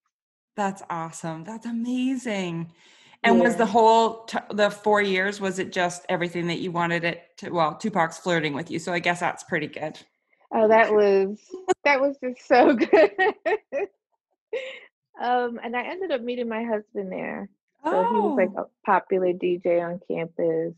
That's 0.55 0.83
awesome. 0.89 1.43
That's 1.43 1.65
amazing. 1.65 2.71
And 3.21 3.41
was 3.41 3.57
the 3.57 3.65
whole 3.65 4.23
t- 4.23 4.37
the 4.51 4.69
four 4.69 5.01
years? 5.01 5.41
Was 5.41 5.59
it 5.59 5.73
just 5.73 6.05
everything 6.07 6.47
that 6.47 6.59
you 6.59 6.71
wanted 6.71 7.03
it 7.03 7.23
to? 7.39 7.49
Well, 7.49 7.75
Tupac's 7.75 8.19
flirting 8.19 8.53
with 8.53 8.71
you, 8.71 8.79
so 8.79 8.93
I 8.93 8.99
guess 8.99 9.19
that's 9.19 9.43
pretty 9.43 9.67
good. 9.67 9.99
Oh, 10.53 10.69
that 10.69 10.93
was 10.93 11.39
that 11.83 11.99
was 11.99 12.15
just 12.23 12.47
so 12.47 12.73
good. 12.75 13.11
Um, 15.21 15.59
and 15.63 15.75
I 15.75 15.83
ended 15.83 16.11
up 16.11 16.21
meeting 16.21 16.49
my 16.49 16.63
husband 16.63 17.11
there. 17.11 17.49
So 17.89 18.03
he 18.03 18.21
was 18.21 18.33
like 18.37 18.49
Oh, 18.49 18.57
a 18.57 18.63
popular 18.85 19.33
DJ 19.33 19.81
on 19.81 19.99
campus. 20.07 20.75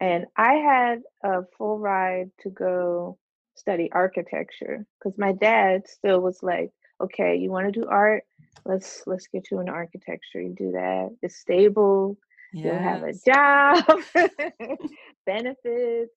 And 0.00 0.26
I 0.36 0.54
had 0.54 1.02
a 1.22 1.42
full 1.56 1.78
ride 1.78 2.30
to 2.40 2.50
go 2.50 3.18
study 3.54 3.90
architecture 3.92 4.86
because 4.98 5.18
my 5.18 5.32
dad 5.32 5.88
still 5.88 6.20
was 6.20 6.42
like, 6.42 6.70
okay, 7.00 7.36
you 7.36 7.50
want 7.50 7.72
to 7.72 7.80
do 7.80 7.86
art? 7.88 8.24
Let's 8.64 9.02
let's 9.06 9.26
get 9.28 9.50
you 9.50 9.60
into 9.60 9.72
architecture. 9.72 10.40
You 10.40 10.54
do 10.56 10.72
that. 10.72 11.16
It's 11.22 11.36
stable. 11.36 12.18
You'll 12.62 12.80
have 12.80 13.02
a 13.02 13.12
job, 13.14 13.84
benefits, 15.26 16.12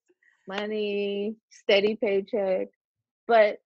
money, 0.48 1.36
steady 1.50 1.96
paycheck. 1.96 2.68
But 3.28 3.60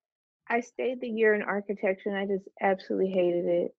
I 0.53 0.59
stayed 0.59 1.01
the 1.01 1.09
year 1.09 1.33
in 1.33 1.41
architecture 1.41 2.09
and 2.09 2.17
I 2.17 2.27
just 2.27 2.47
absolutely 2.61 3.09
hated 3.09 3.45
it. 3.45 3.75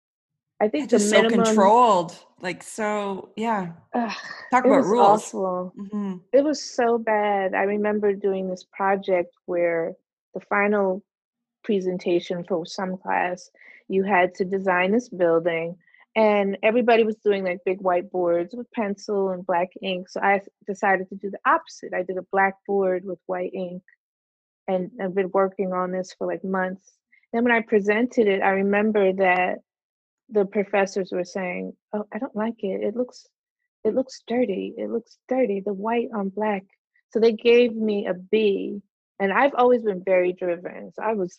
I 0.61 0.67
think 0.67 0.91
just 0.91 1.09
so 1.09 1.29
controlled. 1.29 2.19
Like 2.41 2.65
so, 2.65 3.31
yeah. 3.37 3.73
ugh, 3.95 4.11
Talk 4.51 4.65
it 4.65 4.69
about 4.69 4.79
was 4.79 4.87
rules. 4.87 5.23
awful. 5.23 5.73
hmm 5.77 6.17
It 6.33 6.43
was 6.43 6.61
so 6.61 6.99
bad. 6.99 7.55
I 7.55 7.63
remember 7.63 8.13
doing 8.13 8.51
this 8.51 8.65
project 8.73 9.33
where 9.47 9.95
the 10.35 10.41
final 10.41 11.05
presentation 11.63 12.43
for 12.43 12.67
some 12.67 12.97
class, 12.99 13.51
you 13.89 14.03
had 14.03 14.35
to 14.35 14.45
design 14.45 14.91
this 14.91 15.09
building, 15.09 15.77
and 16.17 16.59
everybody 16.65 17.05
was 17.05 17.17
doing 17.17 17.45
like 17.45 17.61
big 17.65 17.81
whiteboards 17.81 18.57
with 18.57 18.71
pencil 18.73 19.31
and 19.31 19.47
black 19.47 19.69
ink. 19.81 20.09
So 20.09 20.21
I 20.21 20.41
decided 20.67 21.09
to 21.11 21.15
do 21.15 21.31
the 21.31 21.39
opposite. 21.47 21.95
I 21.95 22.03
did 22.03 22.19
a 22.19 22.27
blackboard 22.33 23.05
with 23.05 23.21
white 23.27 23.55
ink, 23.55 23.83
and 24.69 24.91
I've 25.01 25.15
been 25.15 25.31
working 25.33 25.73
on 25.73 25.93
this 25.93 26.15
for 26.17 26.27
like 26.27 26.45
months. 26.45 26.93
Then 27.33 27.45
when 27.45 27.53
I 27.53 27.61
presented 27.61 28.27
it, 28.27 28.43
I 28.43 28.51
remember 28.51 29.13
that 29.15 29.59
the 30.31 30.45
professors 30.45 31.11
were 31.13 31.25
saying, 31.25 31.75
"Oh, 31.93 32.07
I 32.13 32.19
don't 32.19 32.37
like 32.37 32.63
it. 32.63 32.83
It 32.83 32.97
looks 32.97 33.27
it 33.85 33.95
looks 33.95 34.23
dirty. 34.27 34.75
It 34.77 34.91
looks 34.91 35.19
dirty. 35.29 35.61
The 35.61 35.73
white 35.73 36.09
on 36.15 36.31
black." 36.31 36.65
So 37.11 37.21
they 37.21 37.33
gave 37.33 37.75
me 37.75 38.07
a 38.07 38.15
B, 38.15 38.81
and 39.21 39.33
I've 39.33 39.55
always 39.55 39.83
been 39.83 40.03
very 40.05 40.33
driven. 40.33 40.93
So 40.95 41.03
I 41.03 41.15
was 41.15 41.39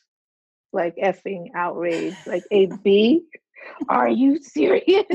like 0.71 0.95
effing 0.97 1.47
outraged, 1.55 2.17
like 2.27 2.43
a 2.51 2.67
B. 2.67 3.23
Are 3.89 4.09
you 4.09 4.37
serious? 4.41 5.05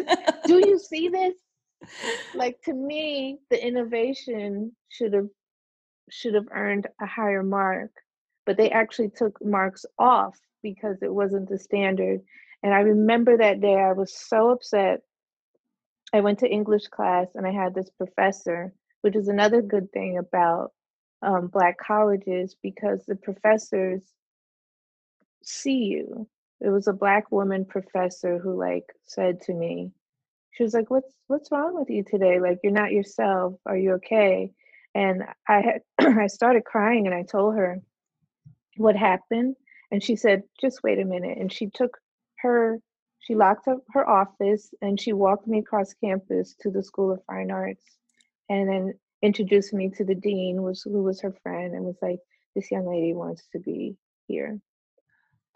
Do 0.46 0.58
you 0.58 0.78
see 0.78 1.08
this? 1.08 1.34
Like 2.34 2.60
to 2.64 2.74
me, 2.74 3.38
the 3.48 3.66
innovation 3.66 4.76
should 4.90 5.14
have 5.14 5.28
should 6.10 6.34
have 6.34 6.48
earned 6.50 6.86
a 7.00 7.06
higher 7.06 7.42
mark, 7.42 7.90
but 8.46 8.56
they 8.56 8.70
actually 8.70 9.10
took 9.10 9.42
marks 9.44 9.84
off 9.98 10.38
because 10.62 11.02
it 11.02 11.12
wasn't 11.12 11.48
the 11.48 11.58
standard. 11.58 12.20
And 12.62 12.74
I 12.74 12.80
remember 12.80 13.36
that 13.36 13.60
day 13.60 13.76
I 13.76 13.92
was 13.92 14.14
so 14.14 14.50
upset. 14.50 15.00
I 16.12 16.20
went 16.20 16.40
to 16.40 16.50
English 16.50 16.88
class 16.88 17.28
and 17.34 17.46
I 17.46 17.52
had 17.52 17.74
this 17.74 17.90
professor, 17.90 18.72
which 19.02 19.16
is 19.16 19.28
another 19.28 19.62
good 19.62 19.90
thing 19.92 20.18
about 20.18 20.72
um, 21.22 21.48
Black 21.48 21.78
colleges 21.78 22.56
because 22.62 23.04
the 23.06 23.16
professors 23.16 24.02
see 25.42 25.84
you. 25.84 26.28
It 26.60 26.68
was 26.70 26.88
a 26.88 26.92
Black 26.92 27.30
woman 27.32 27.64
professor 27.64 28.38
who 28.38 28.58
like 28.58 28.84
said 29.02 29.40
to 29.42 29.54
me, 29.54 29.92
she 30.52 30.62
was 30.62 30.74
like, 30.74 30.90
"What's 30.90 31.14
what's 31.28 31.50
wrong 31.52 31.78
with 31.78 31.88
you 31.88 32.04
today? 32.04 32.40
Like 32.40 32.58
you're 32.62 32.72
not 32.72 32.92
yourself. 32.92 33.54
Are 33.64 33.76
you 33.76 33.92
okay?" 33.94 34.52
And 34.94 35.22
I 35.48 35.60
had 35.60 35.82
I 36.18 36.26
started 36.26 36.64
crying 36.64 37.06
and 37.06 37.14
I 37.14 37.22
told 37.22 37.56
her 37.56 37.80
what 38.76 38.96
happened 38.96 39.56
and 39.90 40.02
she 40.02 40.16
said 40.16 40.42
just 40.60 40.82
wait 40.82 40.98
a 40.98 41.04
minute 41.04 41.38
and 41.38 41.52
she 41.52 41.68
took 41.68 41.98
her 42.38 42.78
she 43.18 43.34
locked 43.34 43.68
up 43.68 43.78
her 43.90 44.08
office 44.08 44.72
and 44.80 44.98
she 44.98 45.12
walked 45.12 45.46
me 45.46 45.58
across 45.58 45.92
campus 45.94 46.54
to 46.60 46.70
the 46.70 46.82
school 46.82 47.12
of 47.12 47.22
fine 47.26 47.50
arts 47.50 47.84
and 48.48 48.68
then 48.68 48.94
introduced 49.22 49.74
me 49.74 49.90
to 49.90 50.04
the 50.04 50.14
dean 50.14 50.62
was 50.62 50.82
who 50.82 51.02
was 51.02 51.20
her 51.20 51.34
friend 51.42 51.74
and 51.74 51.84
was 51.84 51.98
like 52.00 52.20
this 52.54 52.70
young 52.70 52.86
lady 52.86 53.12
wants 53.12 53.46
to 53.52 53.58
be 53.58 53.96
here 54.28 54.58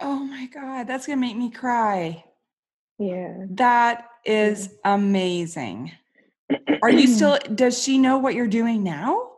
Oh 0.00 0.18
my 0.18 0.46
God, 0.46 0.86
that's 0.86 1.06
gonna 1.06 1.20
make 1.20 1.36
me 1.36 1.50
cry. 1.50 2.24
yeah 2.98 3.46
That 3.50 4.08
is 4.24 4.74
amazing. 4.84 5.92
Are 6.82 6.90
you 6.90 7.06
still? 7.06 7.38
Does 7.54 7.82
she 7.82 7.98
know 7.98 8.18
what 8.18 8.34
you're 8.34 8.46
doing 8.46 8.82
now? 8.82 9.30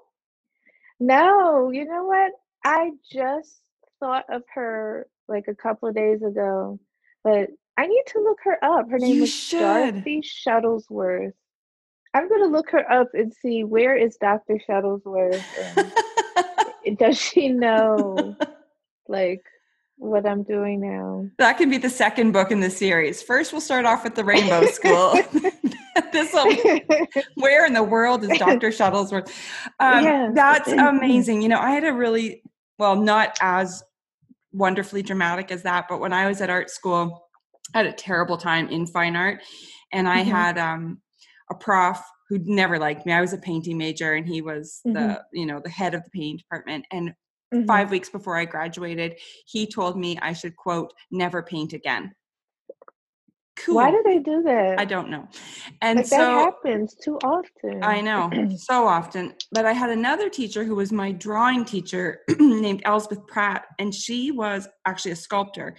no 0.99 1.71
you 1.71 1.85
know 1.85 2.05
what 2.05 2.33
i 2.65 2.91
just 3.13 3.61
thought 4.01 4.25
of 4.31 4.43
her 4.55 5.07
like 5.29 5.45
a 5.49 5.55
couple 5.55 5.89
of 5.89 5.95
days 5.95 6.23
ago 6.23 6.79
but 7.23 7.49
i 7.77 7.87
need 7.87 8.03
to 8.07 8.21
look 8.21 8.39
her 8.43 8.63
up 8.65 8.91
her 8.91 8.99
name 8.99 9.17
You 9.17 9.23
is 9.25 9.33
should. 9.33 9.61
dorothy 9.61 10.23
shuttlesworth 10.23 11.33
i'm 12.15 12.29
going 12.29 12.41
to 12.43 12.49
look 12.49 12.71
her 12.71 12.91
up 12.91 13.09
and 13.13 13.33
see 13.33 13.63
where 13.65 13.97
is 13.97 14.17
dr 14.17 14.59
shuttlesworth 14.69 15.43
and 16.87 16.97
does 16.99 17.21
she 17.21 17.49
know 17.49 18.35
like 19.09 19.43
what 19.99 20.27
i'm 20.27 20.43
doing 20.45 20.81
now 20.81 21.27
that 21.39 21.59
can 21.59 21.69
be 21.69 21.79
the 21.79 21.91
second 21.91 22.33
book 22.33 22.51
in 22.51 22.61
the 22.61 22.71
series. 22.71 23.23
First, 23.23 23.53
we'll 23.53 23.61
start 23.61 23.85
off 23.85 24.05
with 24.05 24.15
the 24.15 24.25
Rainbow 24.25 24.67
School. 24.67 25.15
this 26.13 26.33
will. 26.33 26.55
Where 27.35 27.67
in 27.67 27.73
the 27.73 27.83
world 27.83 28.25
is 28.25 28.37
Dr. 28.39 28.69
Shuttlesworth? 28.79 29.29
Um, 29.81 30.05
Yeah. 30.05 30.31
That's 30.35 30.71
amazing. 30.73 31.43
You 31.43 31.49
know, 31.49 31.59
I 31.61 31.71
had 31.71 31.85
a 31.85 31.93
really 31.93 32.43
well, 32.79 32.97
not 32.97 33.37
as 33.41 33.83
wonderfully 34.53 35.03
dramatic 35.03 35.51
as 35.51 35.63
that, 35.63 35.87
but 35.89 36.01
when 36.01 36.13
I 36.13 36.27
was 36.27 36.41
at 36.41 36.51
art 36.51 36.71
school, 36.71 37.27
I 37.75 37.79
had 37.79 37.87
a 37.87 37.93
terrible 37.93 38.37
time 38.37 38.69
in 38.69 38.87
fine 38.87 39.17
art, 39.17 39.43
and 39.93 40.09
I 40.09 40.23
Mhm. 40.23 40.27
had 40.27 40.59
um, 40.59 41.01
a 41.51 41.55
prof 41.55 42.01
who 42.29 42.39
never 42.39 42.79
liked 42.79 43.07
me. 43.07 43.13
I 43.13 43.21
was 43.21 43.33
a 43.33 43.39
painting 43.39 43.79
major, 43.79 44.13
and 44.15 44.27
he 44.27 44.43
was 44.43 44.81
the 44.85 44.91
Mhm. 44.91 45.19
you 45.33 45.47
know 45.47 45.61
the 45.61 45.71
head 45.71 45.95
of 45.95 46.05
the 46.05 46.11
painting 46.11 46.37
department. 46.39 46.87
And 46.91 47.15
Mhm. 47.55 47.67
five 47.67 47.91
weeks 47.91 48.09
before 48.09 48.37
I 48.37 48.45
graduated, 48.45 49.19
he 49.47 49.67
told 49.67 49.97
me 49.99 50.19
I 50.21 50.33
should 50.33 50.57
quote 50.57 50.93
never 51.11 51.43
paint 51.43 51.73
again. 51.73 52.15
Why 53.75 53.91
do 53.91 54.03
they 54.05 54.19
do 54.19 54.43
that? 54.43 54.79
I 54.79 54.85
don't 54.85 55.11
know. 55.11 55.29
And 55.83 55.99
like 55.99 56.07
so 56.07 56.17
that 56.17 56.55
happens 56.65 56.95
too 56.95 57.17
often. 57.25 57.83
I 57.83 58.01
know 58.01 58.31
so 58.57 58.87
often. 58.87 59.35
But 59.53 59.67
I 59.67 59.73
had 59.73 59.91
another 59.91 60.29
teacher 60.29 60.65
who 60.65 60.75
was 60.77 60.93
my 60.93 61.13
drawing 61.13 61.65
teacher 61.65 62.21
named 62.39 62.83
Elspeth 62.85 63.27
Pratt, 63.27 63.67
and 63.79 63.95
she 63.95 64.31
was 64.31 64.69
actually 64.87 65.13
a 65.13 65.17
sculptor, 65.17 65.77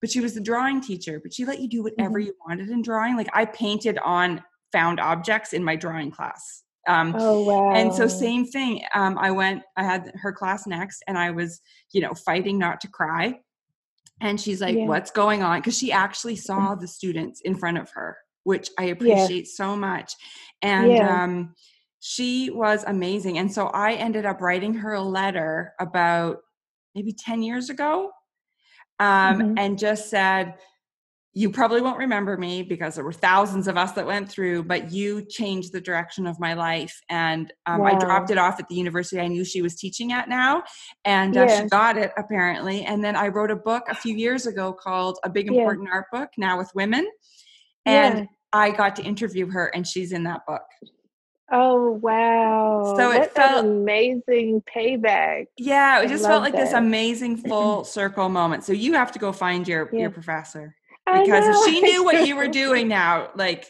but 0.00 0.10
she 0.10 0.20
was 0.20 0.34
the 0.34 0.40
drawing 0.40 0.80
teacher. 0.80 1.20
But 1.22 1.32
she 1.34 1.44
let 1.44 1.60
you 1.60 1.68
do 1.68 1.82
whatever 1.82 2.18
Mhm. 2.20 2.26
you 2.26 2.34
wanted 2.46 2.68
in 2.70 2.82
drawing. 2.82 3.16
Like 3.16 3.28
I 3.32 3.44
painted 3.46 3.98
on 3.98 4.42
found 4.72 5.00
objects 5.00 5.52
in 5.52 5.64
my 5.64 5.76
drawing 5.76 6.10
class. 6.10 6.62
Um, 6.88 7.14
Oh 7.18 7.42
wow. 7.42 7.70
and 7.72 7.92
so 7.92 8.06
same 8.06 8.46
thing. 8.46 8.84
Um, 8.94 9.18
I 9.18 9.30
went. 9.32 9.62
I 9.76 9.82
had 9.84 10.12
her 10.22 10.32
class 10.32 10.66
next, 10.66 11.02
and 11.06 11.18
I 11.18 11.30
was, 11.30 11.60
you 11.92 12.00
know, 12.00 12.14
fighting 12.14 12.58
not 12.58 12.80
to 12.82 12.88
cry. 12.88 13.40
And 14.20 14.40
she's 14.40 14.60
like, 14.60 14.76
Yeah. 14.76 14.86
"What's 14.86 15.10
going 15.10 15.42
on?" 15.42 15.60
Because 15.60 15.78
she 15.78 15.92
actually 15.92 16.36
saw 16.36 16.74
the 16.74 16.86
students 16.88 17.40
in 17.40 17.54
front 17.56 17.78
of 17.78 17.90
her, 17.92 18.16
which 18.44 18.70
I 18.78 18.84
appreciate 18.84 19.48
so 19.48 19.76
much. 19.76 20.14
And 20.62 20.92
Yeah. 20.92 21.24
um, 21.24 21.54
she 22.00 22.50
was 22.50 22.84
amazing. 22.86 23.38
And 23.38 23.52
so 23.52 23.66
I 23.68 23.94
ended 23.94 24.26
up 24.26 24.40
writing 24.40 24.74
her 24.74 24.92
a 24.92 25.02
letter 25.02 25.72
about 25.80 26.38
maybe 26.94 27.12
ten 27.12 27.42
years 27.42 27.70
ago, 27.70 28.10
um, 28.98 29.40
Mhm. 29.40 29.54
and 29.58 29.78
just 29.78 30.10
said, 30.10 30.54
you 31.32 31.48
probably 31.50 31.80
won't 31.80 31.98
remember 31.98 32.36
me 32.36 32.62
because 32.62 32.96
there 32.96 33.04
were 33.04 33.12
thousands 33.12 33.68
of 33.68 33.76
us 33.76 33.92
that 33.92 34.04
went 34.04 34.28
through, 34.28 34.64
but 34.64 34.90
you 34.90 35.24
changed 35.24 35.72
the 35.72 35.80
direction 35.80 36.26
of 36.26 36.40
my 36.40 36.54
life. 36.54 37.00
And 37.08 37.52
um, 37.66 37.82
I 37.82 37.96
dropped 37.98 38.30
it 38.30 38.38
off 38.38 38.58
at 38.58 38.68
the 38.68 38.74
university 38.74 39.20
I 39.20 39.28
knew 39.28 39.44
she 39.44 39.62
was 39.62 39.76
teaching 39.76 40.12
at 40.12 40.28
now. 40.28 40.64
And 41.04 41.36
uh, 41.36 41.46
Yeah. 41.48 41.62
she 41.62 41.68
got 41.68 41.96
it 41.96 42.10
apparently. 42.18 42.84
And 42.84 43.04
then 43.04 43.14
I 43.14 43.28
wrote 43.28 43.52
a 43.52 43.56
book 43.56 43.84
a 43.88 43.94
few 43.94 44.16
years 44.16 44.46
ago 44.46 44.72
called 44.72 45.18
A 45.22 45.30
Big. 45.30 45.46
Important 45.46 45.88
Art 45.92 46.06
Book, 46.12 46.30
now 46.36 46.58
with 46.58 46.70
women. 46.74 47.06
And. 47.86 48.28
I 48.52 48.72
got 48.72 48.96
to 48.96 49.04
interview 49.04 49.48
her, 49.52 49.66
and 49.68 49.86
she's 49.86 50.10
in 50.10 50.24
that 50.24 50.44
book. 50.44 50.64
Oh 51.52 51.92
wow. 52.02 52.94
So 52.96 53.12
it 53.12 53.18
what 53.20 53.32
felt- 53.32 53.64
amazing 53.64 54.62
payback. 54.62 55.46
Yeah, 55.56 56.00
it 56.02 56.08
just 56.08 56.24
felt 56.24 56.42
like 56.42 56.54
this 56.54 56.72
amazing 56.72 57.36
full 57.36 57.84
circle 57.98 58.28
moment. 58.28 58.64
So 58.64 58.72
you 58.72 58.94
have 58.94 59.12
to 59.12 59.20
go 59.20 59.30
find 59.30 59.68
your 59.68 59.88
Yeah. 59.92 60.00
your 60.00 60.10
professor 60.10 60.74
because 61.12 61.46
know, 61.46 61.64
if 61.64 61.70
she 61.74 61.80
knew 61.80 62.04
what 62.04 62.26
you 62.26 62.36
were 62.36 62.48
doing 62.48 62.88
now, 62.88 63.30
like 63.34 63.66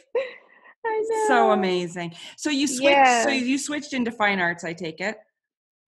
so 1.29 1.51
amazing. 1.53 2.15
So 2.37 2.51
you 2.51 2.67
switched. 2.67 2.83
Yeah. 2.83 3.23
So 3.25 3.31
you 3.31 3.59
switched 3.59 3.93
into 3.93 4.11
fine 4.11 4.41
arts. 4.41 4.65
I 4.65 4.73
take 4.73 5.01
it. 5.01 5.17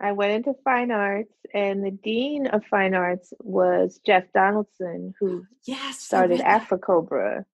I 0.01 0.13
went 0.13 0.33
into 0.33 0.55
fine 0.65 0.91
arts 0.91 1.33
and 1.55 1.85
the 1.85 1.93
dean 1.93 2.49
of 2.49 2.65
fine 2.67 2.93
arts 2.93 3.33
was 3.41 4.01
Jeff 4.05 4.25
Donaldson 4.35 5.15
who 5.21 5.45
Yes. 5.65 6.01
Started. 6.01 6.41
AfriCOBRA. 6.41 7.45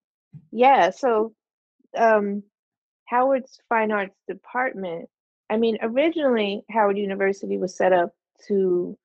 Yeah, 0.50 0.90
so 0.90 1.34
um, 1.96 2.42
Howard's 3.04 3.60
fine 3.68 3.92
arts 3.92 4.16
department. 4.26 5.08
I 5.50 5.58
mean, 5.58 5.78
originally 5.82 6.62
Howard 6.70 6.96
University 6.98 7.58
was 7.58 7.76
set 7.76 7.92
up 7.92 8.12
to 8.48 8.96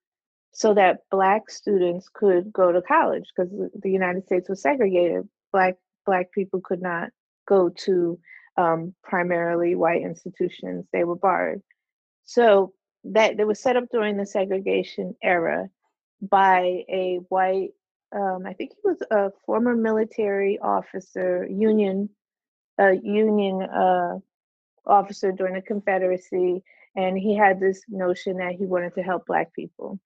so 0.54 0.74
that 0.74 1.00
black 1.12 1.50
students 1.50 2.10
could 2.14 2.54
go 2.54 2.72
to 2.72 2.82
college 2.82 3.26
because 3.36 3.52
the 3.80 3.92
United 3.92 4.26
States 4.26 4.50
was 4.50 4.62
segregated. 4.62 5.28
Black 5.52 5.76
black 6.06 6.32
people 6.32 6.62
could 6.62 6.82
not 6.82 7.10
go 7.48 7.70
to 7.70 8.20
um, 8.58 8.94
primarily 9.04 9.76
white 9.76 10.02
institutions; 10.02 10.86
they 10.94 11.04
were 11.04 11.16
barred. 11.16 11.62
So 12.26 12.74
that 13.06 13.40
it 13.40 13.46
was 13.46 13.60
set 13.60 13.76
up 13.76 13.86
during 13.92 14.16
the 14.18 14.26
segregation 14.26 15.16
era 15.22 15.70
by 16.22 16.84
a 16.90 17.20
white 17.30 17.72
um, 18.14 18.46
I 18.46 18.54
think 18.54 18.72
he 18.74 18.88
was 18.88 19.02
a 19.10 19.32
former 19.46 19.76
military 19.76 20.60
officer, 20.60 21.48
Union, 21.50 22.10
uh, 22.80 22.92
Union 22.92 23.64
uh, 23.64 24.20
officer 24.86 25.32
during 25.32 25.56
the 25.56 25.62
Confederacy, 25.62 26.64
and 26.96 27.18
he 27.18 27.36
had 27.36 27.60
this 27.60 27.82
notion 27.88 28.38
that 28.38 28.54
he 28.54 28.66
wanted 28.66 28.94
to 28.96 29.02
help 29.02 29.26
Black 29.26 29.52
people. 29.54 30.00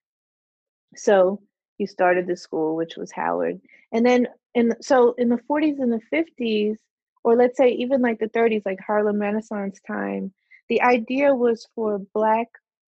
So 0.96 1.42
he 1.78 1.86
started 1.86 2.28
the 2.28 2.38
school, 2.38 2.76
which 2.76 2.96
was 2.98 3.12
Howard, 3.12 3.60
and 3.92 4.06
then 4.06 4.28
and 4.56 4.76
so 4.82 5.14
in 5.18 5.30
the 5.30 5.40
40s 5.50 5.80
and 5.80 5.92
the 5.92 6.02
50s, 6.12 6.78
or 7.24 7.36
let's 7.36 7.58
say 7.58 7.70
even 7.70 8.02
like 8.02 8.20
the 8.20 8.30
30s, 8.30 8.64
like 8.66 8.80
Harlem 8.80 9.20
Renaissance 9.20 9.80
time, 9.86 10.34
the 10.70 10.82
idea 10.82 11.36
was 11.36 11.68
for 11.76 12.00
Black 12.14 12.48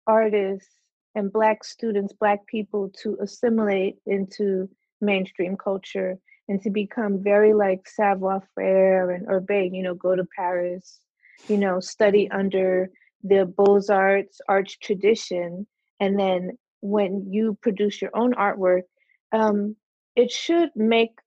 artists 0.06 0.70
and 1.16 1.34
Black 1.34 1.64
students, 1.64 2.14
Black 2.14 2.46
people 2.46 2.92
to 3.02 3.18
assimilate 3.22 3.98
into 4.06 4.70
mainstream 5.02 5.58
culture 5.58 6.20
and 6.48 6.62
to 6.62 6.70
become 6.70 7.24
very 7.24 7.54
like 7.54 7.88
savoir 7.88 8.44
faire 8.54 9.12
and 9.12 9.28
urbane, 9.28 9.74
you 9.74 9.82
know, 9.82 9.96
go 9.96 10.16
to 10.16 10.28
Paris, 10.36 11.00
you 11.48 11.58
know, 11.58 11.80
study 11.80 12.30
under 12.30 12.90
the 13.24 13.46
Beaux 13.46 13.82
Arts 13.90 14.40
arts 14.48 14.78
tradition. 14.78 15.66
And 16.00 16.20
then 16.20 16.58
when 16.86 17.32
you 17.32 17.58
produce 17.62 18.02
your 18.02 18.16
own 18.16 18.34
artwork, 18.34 18.84
um, 19.32 19.76
it 20.16 20.32
should 20.32 20.70
make, 20.76 21.20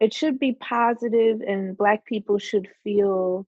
it 0.00 0.14
should 0.14 0.38
be 0.38 0.52
positive 0.52 1.40
and 1.40 1.76
Black 1.76 2.04
people 2.04 2.38
should 2.38 2.68
feel 2.82 3.46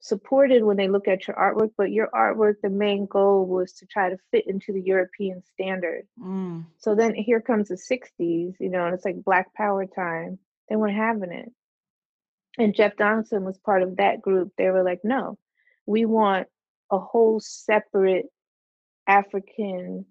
supported 0.00 0.64
when 0.64 0.76
they 0.76 0.88
look 0.88 1.08
at 1.08 1.26
your 1.26 1.36
artwork, 1.36 1.70
but 1.76 1.90
your 1.90 2.08
artwork, 2.14 2.54
the 2.62 2.70
main 2.70 3.06
goal 3.06 3.46
was 3.46 3.72
to 3.74 3.86
try 3.86 4.08
to 4.08 4.16
fit 4.30 4.46
into 4.46 4.72
the 4.72 4.80
European 4.80 5.42
standard. 5.52 6.06
Mm. 6.18 6.64
So 6.78 6.94
then 6.94 7.14
here 7.14 7.40
comes 7.40 7.68
the 7.68 7.74
60s, 7.74 8.54
you 8.60 8.70
know, 8.70 8.86
and 8.86 8.94
it's 8.94 9.04
like 9.04 9.24
Black 9.24 9.52
Power 9.54 9.86
time. 9.86 10.38
They 10.68 10.76
weren't 10.76 10.96
having 10.96 11.32
it. 11.32 11.52
And 12.58 12.74
Jeff 12.74 12.96
Donaldson 12.96 13.44
was 13.44 13.58
part 13.58 13.82
of 13.82 13.96
that 13.96 14.22
group. 14.22 14.52
They 14.56 14.70
were 14.70 14.82
like, 14.82 15.00
no, 15.04 15.38
we 15.86 16.04
want 16.04 16.48
a 16.90 16.98
whole 16.98 17.40
separate 17.40 18.26
African 19.06 20.06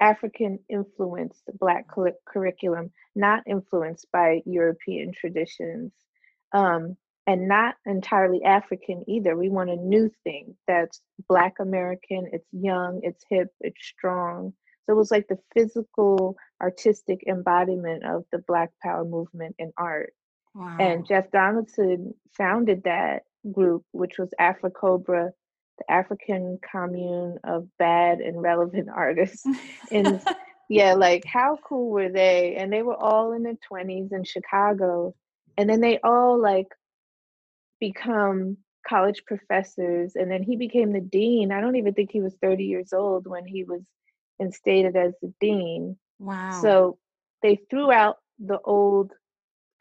African 0.00 0.58
influenced 0.68 1.42
Black 1.58 1.86
curri- 1.88 2.14
curriculum, 2.26 2.90
not 3.14 3.42
influenced 3.46 4.06
by 4.12 4.42
European 4.46 5.12
traditions, 5.12 5.92
um, 6.52 6.96
and 7.26 7.48
not 7.48 7.76
entirely 7.86 8.42
African 8.44 9.04
either. 9.08 9.36
We 9.36 9.48
want 9.48 9.70
a 9.70 9.76
new 9.76 10.10
thing 10.24 10.56
that's 10.66 11.00
Black 11.28 11.54
American, 11.60 12.28
it's 12.32 12.48
young, 12.52 13.00
it's 13.02 13.24
hip, 13.30 13.48
it's 13.60 13.84
strong. 13.84 14.52
So 14.84 14.94
it 14.94 14.96
was 14.96 15.12
like 15.12 15.28
the 15.28 15.38
physical, 15.54 16.36
artistic 16.60 17.22
embodiment 17.28 18.04
of 18.04 18.24
the 18.32 18.38
Black 18.38 18.70
Power 18.82 19.04
movement 19.04 19.54
in 19.58 19.72
art. 19.76 20.12
Wow. 20.54 20.76
And 20.80 21.06
Jeff 21.06 21.30
Donaldson 21.30 22.14
founded 22.36 22.82
that 22.84 23.22
group, 23.52 23.84
which 23.92 24.18
was 24.18 24.34
AfriCOBRA, 24.40 25.30
the 25.78 25.90
African 25.90 26.58
commune 26.70 27.38
of 27.44 27.66
bad 27.78 28.20
and 28.20 28.40
relevant 28.40 28.88
artists. 28.94 29.46
And 29.90 30.22
yeah, 30.68 30.94
like 30.94 31.24
how 31.24 31.58
cool 31.64 31.90
were 31.90 32.10
they? 32.10 32.56
And 32.56 32.72
they 32.72 32.82
were 32.82 32.96
all 32.96 33.32
in 33.32 33.42
their 33.42 33.58
20s 33.70 34.12
in 34.12 34.24
Chicago. 34.24 35.14
And 35.56 35.68
then 35.68 35.80
they 35.80 35.98
all 36.02 36.40
like 36.40 36.68
become 37.80 38.56
college 38.86 39.24
professors. 39.26 40.16
And 40.16 40.30
then 40.30 40.42
he 40.42 40.56
became 40.56 40.92
the 40.92 41.00
dean. 41.00 41.52
I 41.52 41.60
don't 41.60 41.76
even 41.76 41.94
think 41.94 42.10
he 42.10 42.20
was 42.20 42.34
30 42.40 42.64
years 42.64 42.92
old 42.92 43.26
when 43.26 43.46
he 43.46 43.64
was 43.64 43.82
instated 44.38 44.96
as 44.96 45.14
the 45.20 45.32
dean. 45.40 45.96
wow. 46.18 46.58
So 46.62 46.98
they 47.42 47.60
threw 47.70 47.92
out 47.92 48.16
the 48.38 48.58
old 48.60 49.12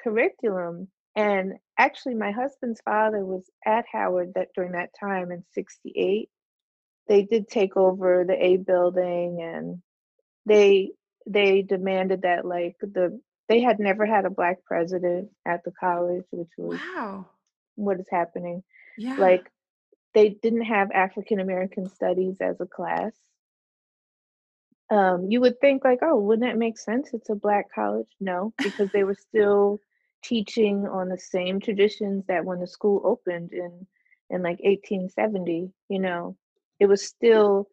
curriculum. 0.01 0.87
And 1.15 1.55
actually, 1.81 2.15
my 2.15 2.31
husband's 2.31 2.81
father 2.81 3.25
was 3.25 3.49
at 3.65 3.85
Howard 3.91 4.33
that 4.35 4.49
during 4.55 4.73
that 4.73 4.91
time 4.99 5.31
in 5.31 5.43
'68. 5.53 6.29
They 7.07 7.23
did 7.23 7.47
take 7.49 7.75
over 7.75 8.23
the 8.25 8.45
A 8.45 8.57
building, 8.57 9.41
and 9.41 9.81
they 10.45 10.91
they 11.25 11.61
demanded 11.61 12.21
that 12.21 12.45
like 12.45 12.75
the 12.81 13.19
they 13.49 13.59
had 13.59 13.79
never 13.79 14.05
had 14.05 14.25
a 14.25 14.29
black 14.29 14.63
president 14.63 15.29
at 15.45 15.63
the 15.65 15.71
college, 15.71 16.23
which 16.31 16.51
was 16.57 16.79
wow. 16.95 17.27
what 17.75 17.99
is 17.99 18.05
happening. 18.09 18.63
Yeah. 18.97 19.15
Like 19.15 19.51
they 20.13 20.29
didn't 20.29 20.65
have 20.65 20.91
African 20.91 21.39
American 21.39 21.89
studies 21.89 22.37
as 22.39 22.61
a 22.61 22.65
class. 22.65 23.11
Um, 24.89 25.27
you 25.29 25.39
would 25.41 25.59
think 25.59 25.83
like, 25.83 25.99
oh, 26.01 26.17
wouldn't 26.17 26.47
that 26.47 26.57
make 26.57 26.77
sense? 26.77 27.09
It's 27.13 27.29
a 27.29 27.35
black 27.35 27.73
college. 27.73 28.09
No, 28.19 28.53
because 28.57 28.91
they 28.91 29.03
were 29.03 29.15
still 29.15 29.79
teaching 30.23 30.87
on 30.87 31.09
the 31.09 31.17
same 31.17 31.59
traditions 31.59 32.25
that 32.27 32.45
when 32.45 32.59
the 32.59 32.67
school 32.67 33.01
opened 33.05 33.51
in 33.53 33.87
in 34.29 34.41
like 34.43 34.59
1870. 34.63 35.71
You 35.89 35.99
know, 35.99 36.37
it 36.79 36.85
was 36.87 37.03
still 37.05 37.67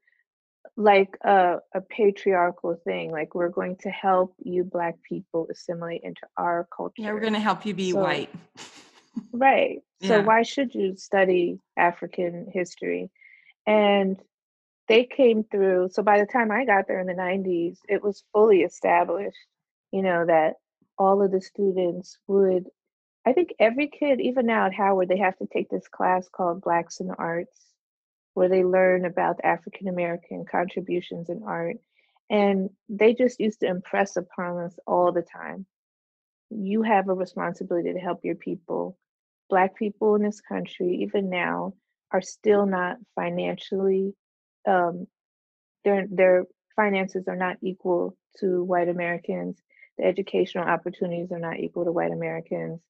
like 0.76 1.16
a, 1.24 1.56
a 1.74 1.80
patriarchal 1.80 2.76
thing. 2.84 3.11
Like 3.11 3.34
we're 3.34 3.48
going 3.48 3.76
to 3.82 3.90
help 3.90 4.34
you 4.42 4.64
black 4.64 4.96
people 5.02 5.46
assimilate 5.50 6.02
into 6.02 6.22
our 6.37 6.68
culture. 6.76 6.94
yeah, 7.02 7.12
we're 7.12 7.20
gonna 7.20 7.40
help 7.40 7.64
you 7.66 7.74
be 7.74 7.92
So- 7.92 8.00
white. 8.00 8.30
Right. 9.32 9.78
So 10.00 10.18
Yeah. 10.18 10.24
why 10.24 10.42
should 10.42 10.76
you 10.76 10.94
study 10.94 11.58
African 11.76 12.46
history? 12.54 13.11
And 13.66 14.16
they 14.87 15.04
came 15.06 15.42
through. 15.42 15.88
So 15.90 16.04
by 16.04 16.20
the 16.20 16.26
time 16.26 16.52
I 16.52 16.64
got 16.64 16.87
there 16.87 17.00
in 17.00 17.08
the 17.08 17.14
90s, 17.14 17.78
it 17.88 18.00
was 18.00 18.22
fully 18.32 18.61
established, 18.61 19.37
you 19.90 20.02
know, 20.02 20.24
that 20.24 20.54
all 20.98 21.22
of 21.22 21.30
the 21.30 21.40
students 21.40 22.18
would 22.26 22.66
I 23.26 23.32
think 23.34 23.50
every 23.58 23.88
kid, 23.88 24.20
even 24.20 24.46
now 24.46 24.66
at 24.66 24.74
Howard, 24.74 25.08
they 25.08 25.18
have 25.18 25.37
to 25.38 25.46
take 25.46 25.68
this 25.68 25.87
class 25.87 26.28
called 26.30 26.62
Blacks 26.62 27.00
in 27.00 27.08
the 27.08 27.14
Arts, 27.16 27.61
where 28.32 28.48
they 28.48 28.64
learn 28.64 29.04
about 29.04 29.40
African 29.44 29.88
American 29.88 30.46
contributions 30.50 31.28
in 31.28 31.42
art. 31.44 31.76
And 32.30 32.70
they 32.88 33.12
just 33.12 33.38
used 33.38 33.61
to 33.61 33.66
impress 33.66 34.16
upon 34.16 34.58
us 34.64 34.78
all 34.87 35.12
the 35.12 35.22
time. 35.22 35.66
You 36.48 36.82
have 36.82 37.08
a 37.08 37.14
responsibility 37.14 37.92
to 37.92 37.98
help 37.98 38.20
your 38.24 38.37
people. 38.37 38.96
Black 39.50 39.76
people 39.76 40.14
in 40.14 40.22
this 40.22 40.40
country, 40.40 41.00
even 41.02 41.28
now, 41.28 41.74
are 42.11 42.22
still 42.22 42.64
not 42.64 42.96
financially 43.14 44.14
um, 44.66 45.06
their 45.84 46.06
their 46.11 46.44
finances 46.76 47.26
are 47.28 47.37
not 47.37 47.56
equal 47.62 48.16
to 48.38 48.62
white 48.62 48.88
Americans. 48.88 49.61
The 49.98 50.04
educational 50.04 50.64
opportunities 50.64 51.32
are 51.32 51.40
not 51.40 51.58
equal 51.58 51.84
to 51.84 51.92
white 51.92 52.12
Americans. 52.12 52.80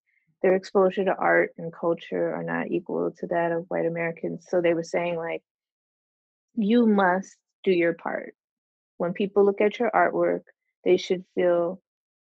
Their 0.42 0.54
exposure 0.54 1.04
to 1.04 1.14
art 1.16 1.54
and 1.58 1.72
culture 1.72 2.34
are 2.34 2.44
not 2.44 2.70
equal 2.70 3.10
to 3.18 3.26
that 3.28 3.50
of 3.50 3.64
white 3.68 3.86
Americans. 3.86 4.46
So 4.48 4.60
they 4.60 4.74
were 4.74 4.84
saying 4.84 5.16
like, 5.16 5.42
you 6.54 6.86
must 6.86 7.36
do 7.64 7.72
your 7.72 7.94
part. 7.94 8.34
When 8.98 9.12
people 9.14 9.44
look 9.44 9.60
at 9.60 9.78
your 9.78 9.90
artwork, 9.90 10.42
they 10.84 10.96
should 10.96 11.24
feel 11.34 11.80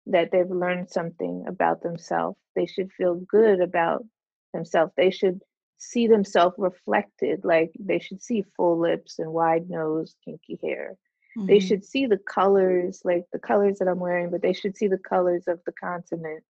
that 0.07 0.31
they've 0.31 0.51
learned 0.51 0.91
something 0.91 1.45
about 1.49 1.83
themselves. 1.83 2.37
They 2.55 2.67
should 2.67 2.93
feel 2.93 3.15
good 3.15 3.61
about 3.61 4.05
themselves. 4.53 4.93
They 4.97 5.11
should 5.11 5.41
see 5.79 6.07
themselves 6.07 6.57
reflected 6.59 7.45
like 7.45 7.73
they 7.79 7.99
should 7.99 8.23
see 8.23 8.45
full 8.57 8.79
lips 8.79 9.19
and 9.19 9.33
wide 9.33 9.69
nose 9.71 10.15
kinky 10.25 10.59
hair 10.63 10.97
mm-hmm. 11.37 11.47
they 11.47 11.61
should 11.61 11.85
see 11.85 12.07
the 12.07 12.19
colors 12.19 13.01
like 13.05 13.25
the 13.33 13.39
colors 13.39 13.79
that 13.79 13.89
i'm 13.89 13.99
wearing 13.99 14.31
but 14.31 14.43
they 14.43 14.53
should 14.53 14.77
see 14.77 14.89
the 14.89 14.99
colors 14.99 15.45
of 15.47 15.61
the 15.67 15.73
continent 15.73 16.43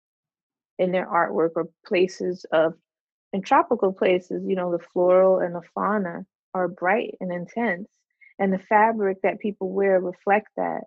in 0.79 0.93
their 0.93 1.07
artwork 1.07 1.51
or 1.57 1.69
places 1.87 2.45
of 2.53 2.75
in 3.33 3.43
tropical 3.43 3.93
places 3.93 4.45
you 4.47 4.57
know 4.57 4.73
the 4.73 4.85
floral 4.93 5.41
and 5.41 5.55
the 5.55 5.63
fauna 5.75 6.25
are 6.55 6.69
bright 6.69 7.15
and 7.21 7.33
intense 7.33 7.89
and 8.39 8.53
the 8.53 8.59
fabric 8.59 9.19
that 9.23 9.41
people 9.41 9.73
wear 9.73 10.01
reflect 10.01 10.49
that 10.57 10.83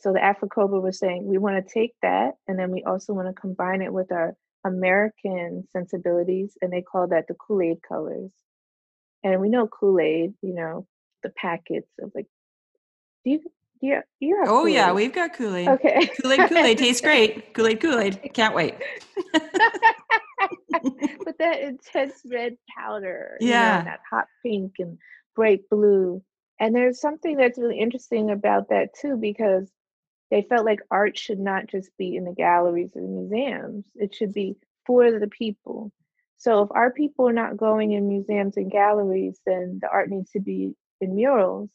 so 0.00 0.12
the 0.12 0.20
AfriCOBRA 0.20 0.80
was 0.80 0.98
saying 0.98 1.24
we 1.24 1.38
want 1.38 1.56
to 1.56 1.74
take 1.74 1.94
that 2.02 2.32
and 2.46 2.58
then 2.58 2.70
we 2.70 2.84
also 2.84 3.12
want 3.12 3.28
to 3.28 3.40
combine 3.40 3.82
it 3.82 3.92
with 3.92 4.12
our 4.12 4.36
American 4.64 5.66
sensibilities, 5.72 6.56
and 6.60 6.72
they 6.72 6.82
call 6.82 7.08
that 7.08 7.26
the 7.28 7.34
Kool 7.34 7.62
Aid 7.62 7.78
colors. 7.86 8.30
And 9.24 9.40
we 9.40 9.48
know 9.48 9.66
Kool 9.66 9.98
Aid, 10.00 10.34
you 10.42 10.54
know, 10.54 10.86
the 11.22 11.30
packets 11.30 11.90
of 12.00 12.12
like, 12.14 12.26
do 13.28 13.32
you, 13.32 13.40
do 13.80 13.86
you, 13.86 14.02
you 14.20 14.36
have 14.38 14.48
oh, 14.48 14.60
Kool-Aid. 14.60 14.74
yeah, 14.74 14.92
we've 14.92 15.12
got 15.12 15.34
Kool 15.34 15.54
Aid. 15.54 15.68
Okay. 15.68 16.10
Kool 16.20 16.32
Aid, 16.32 16.48
Kool 16.48 16.58
Aid 16.58 16.78
tastes 16.78 17.00
great. 17.02 17.54
Kool 17.54 17.66
Aid, 17.66 17.80
Kool 17.80 17.98
Aid. 17.98 18.30
Can't 18.32 18.54
wait. 18.54 18.74
but 19.32 19.42
that 21.38 21.60
intense 21.60 22.22
red 22.30 22.56
powder, 22.76 23.36
yeah, 23.40 23.78
know, 23.78 23.84
that 23.84 24.00
hot 24.10 24.26
pink 24.42 24.74
and 24.78 24.98
bright 25.36 25.68
blue. 25.70 26.22
And 26.60 26.74
there's 26.74 27.00
something 27.00 27.36
that's 27.36 27.58
really 27.58 27.78
interesting 27.78 28.30
about 28.30 28.70
that 28.70 28.94
too, 28.94 29.16
because 29.16 29.70
they 30.30 30.42
felt 30.42 30.64
like 30.64 30.80
art 30.90 31.18
should 31.18 31.38
not 31.38 31.66
just 31.66 31.90
be 31.98 32.16
in 32.16 32.24
the 32.24 32.32
galleries 32.32 32.92
or 32.94 33.02
museums, 33.02 33.84
it 33.94 34.14
should 34.14 34.32
be 34.32 34.56
for 34.86 35.18
the 35.18 35.28
people. 35.28 35.92
So 36.38 36.62
if 36.62 36.70
our 36.72 36.92
people 36.92 37.28
are 37.28 37.32
not 37.32 37.56
going 37.56 37.92
in 37.92 38.08
museums 38.08 38.56
and 38.56 38.70
galleries, 38.70 39.40
then 39.44 39.78
the 39.82 39.88
art 39.88 40.08
needs 40.08 40.30
to 40.32 40.40
be 40.40 40.74
in 41.00 41.14
murals. 41.14 41.70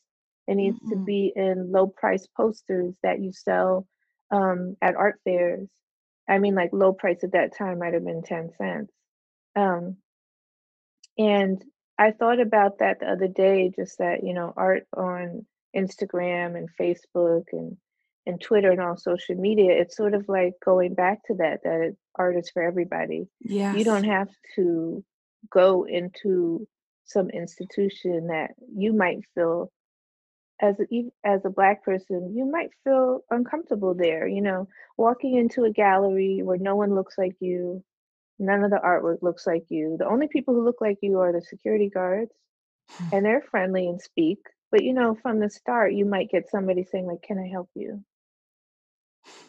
It 0.47 0.55
needs 0.55 0.77
mm-hmm. 0.77 0.89
to 0.89 0.95
be 0.97 1.31
in 1.35 1.71
low 1.71 1.87
price 1.87 2.27
posters 2.35 2.93
that 3.03 3.21
you 3.21 3.31
sell 3.31 3.87
um, 4.31 4.75
at 4.81 4.95
art 4.95 5.19
fairs. 5.23 5.67
I 6.27 6.39
mean, 6.39 6.55
like 6.55 6.69
low 6.73 6.93
price 6.93 7.23
at 7.23 7.33
that 7.33 7.55
time 7.57 7.79
might 7.79 7.93
have 7.93 8.05
been 8.05 8.23
10 8.23 8.51
cents. 8.57 8.91
Um, 9.55 9.97
and 11.17 11.63
I 11.97 12.11
thought 12.11 12.39
about 12.39 12.79
that 12.79 12.99
the 12.99 13.07
other 13.07 13.27
day, 13.27 13.71
just 13.75 13.99
that, 13.99 14.23
you 14.23 14.33
know, 14.33 14.53
art 14.55 14.87
on 14.95 15.45
Instagram 15.75 16.57
and 16.57 16.69
Facebook 16.79 17.45
and 17.51 17.77
and 18.25 18.39
Twitter 18.39 18.71
and 18.71 18.79
all 18.79 18.97
social 18.97 19.35
media, 19.35 19.73
it's 19.73 19.97
sort 19.97 20.13
of 20.13 20.29
like 20.29 20.53
going 20.63 20.93
back 20.93 21.19
to 21.25 21.35
that, 21.35 21.61
that 21.63 21.95
art 22.15 22.37
is 22.37 22.49
for 22.49 22.63
everybody. 22.63 23.27
Yeah. 23.41 23.75
You 23.75 23.83
don't 23.83 24.05
have 24.05 24.29
to 24.55 25.03
go 25.49 25.85
into 25.85 26.65
some 27.05 27.29
institution 27.29 28.27
that 28.27 28.51
you 28.73 28.93
might 28.93 29.19
feel 29.35 29.71
as 30.61 30.75
a, 30.79 31.11
as 31.23 31.41
a 31.45 31.49
black 31.49 31.83
person, 31.83 32.33
you 32.35 32.45
might 32.45 32.69
feel 32.83 33.21
uncomfortable 33.29 33.93
there. 33.93 34.27
You 34.27 34.41
know, 34.41 34.67
walking 34.97 35.35
into 35.35 35.63
a 35.63 35.71
gallery 35.71 36.41
where 36.43 36.57
no 36.57 36.75
one 36.75 36.95
looks 36.95 37.17
like 37.17 37.35
you, 37.39 37.83
none 38.39 38.63
of 38.63 38.71
the 38.71 38.81
artwork 38.83 39.21
looks 39.21 39.45
like 39.45 39.65
you. 39.69 39.97
The 39.97 40.07
only 40.07 40.27
people 40.27 40.53
who 40.53 40.63
look 40.63 40.81
like 40.81 40.99
you 41.01 41.19
are 41.19 41.31
the 41.31 41.41
security 41.41 41.89
guards, 41.89 42.31
and 43.11 43.25
they're 43.25 43.41
friendly 43.41 43.87
and 43.87 44.01
speak. 44.01 44.39
But 44.71 44.83
you 44.83 44.93
know, 44.93 45.15
from 45.21 45.39
the 45.39 45.49
start, 45.49 45.93
you 45.93 46.05
might 46.05 46.31
get 46.31 46.49
somebody 46.49 46.83
saying 46.83 47.07
like, 47.07 47.21
"Can 47.21 47.39
I 47.39 47.47
help 47.47 47.69
you?" 47.75 48.03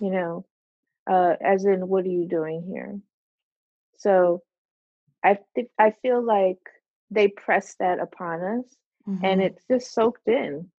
you 0.00 0.10
know, 0.10 0.44
uh, 1.10 1.34
as 1.40 1.64
in, 1.64 1.88
what 1.88 2.04
are 2.04 2.08
you 2.08 2.26
doing 2.26 2.64
here? 2.66 2.98
So 3.98 4.42
I 5.22 5.38
think 5.54 5.70
I 5.78 5.94
feel 6.02 6.22
like 6.22 6.58
they 7.10 7.28
pressed 7.28 7.78
that 7.78 8.00
upon 8.00 8.40
us 8.42 8.64
mm-hmm. 9.08 9.24
and 9.24 9.42
it's 9.42 9.62
just 9.70 9.92
soaked 9.92 10.26
in 10.26 10.70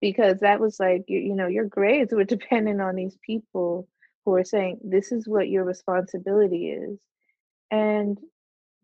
because 0.00 0.40
that 0.40 0.60
was 0.60 0.78
like, 0.78 1.04
you, 1.08 1.18
you 1.18 1.34
know, 1.34 1.46
your 1.46 1.64
grades 1.64 2.12
were 2.12 2.24
dependent 2.36 2.80
on 2.80 2.96
these 2.96 3.16
people 3.24 3.88
who 4.24 4.34
are 4.34 4.44
saying, 4.44 4.78
this 4.82 5.12
is 5.12 5.26
what 5.26 5.48
your 5.48 5.64
responsibility 5.64 6.70
is. 6.70 6.98
And 7.70 8.18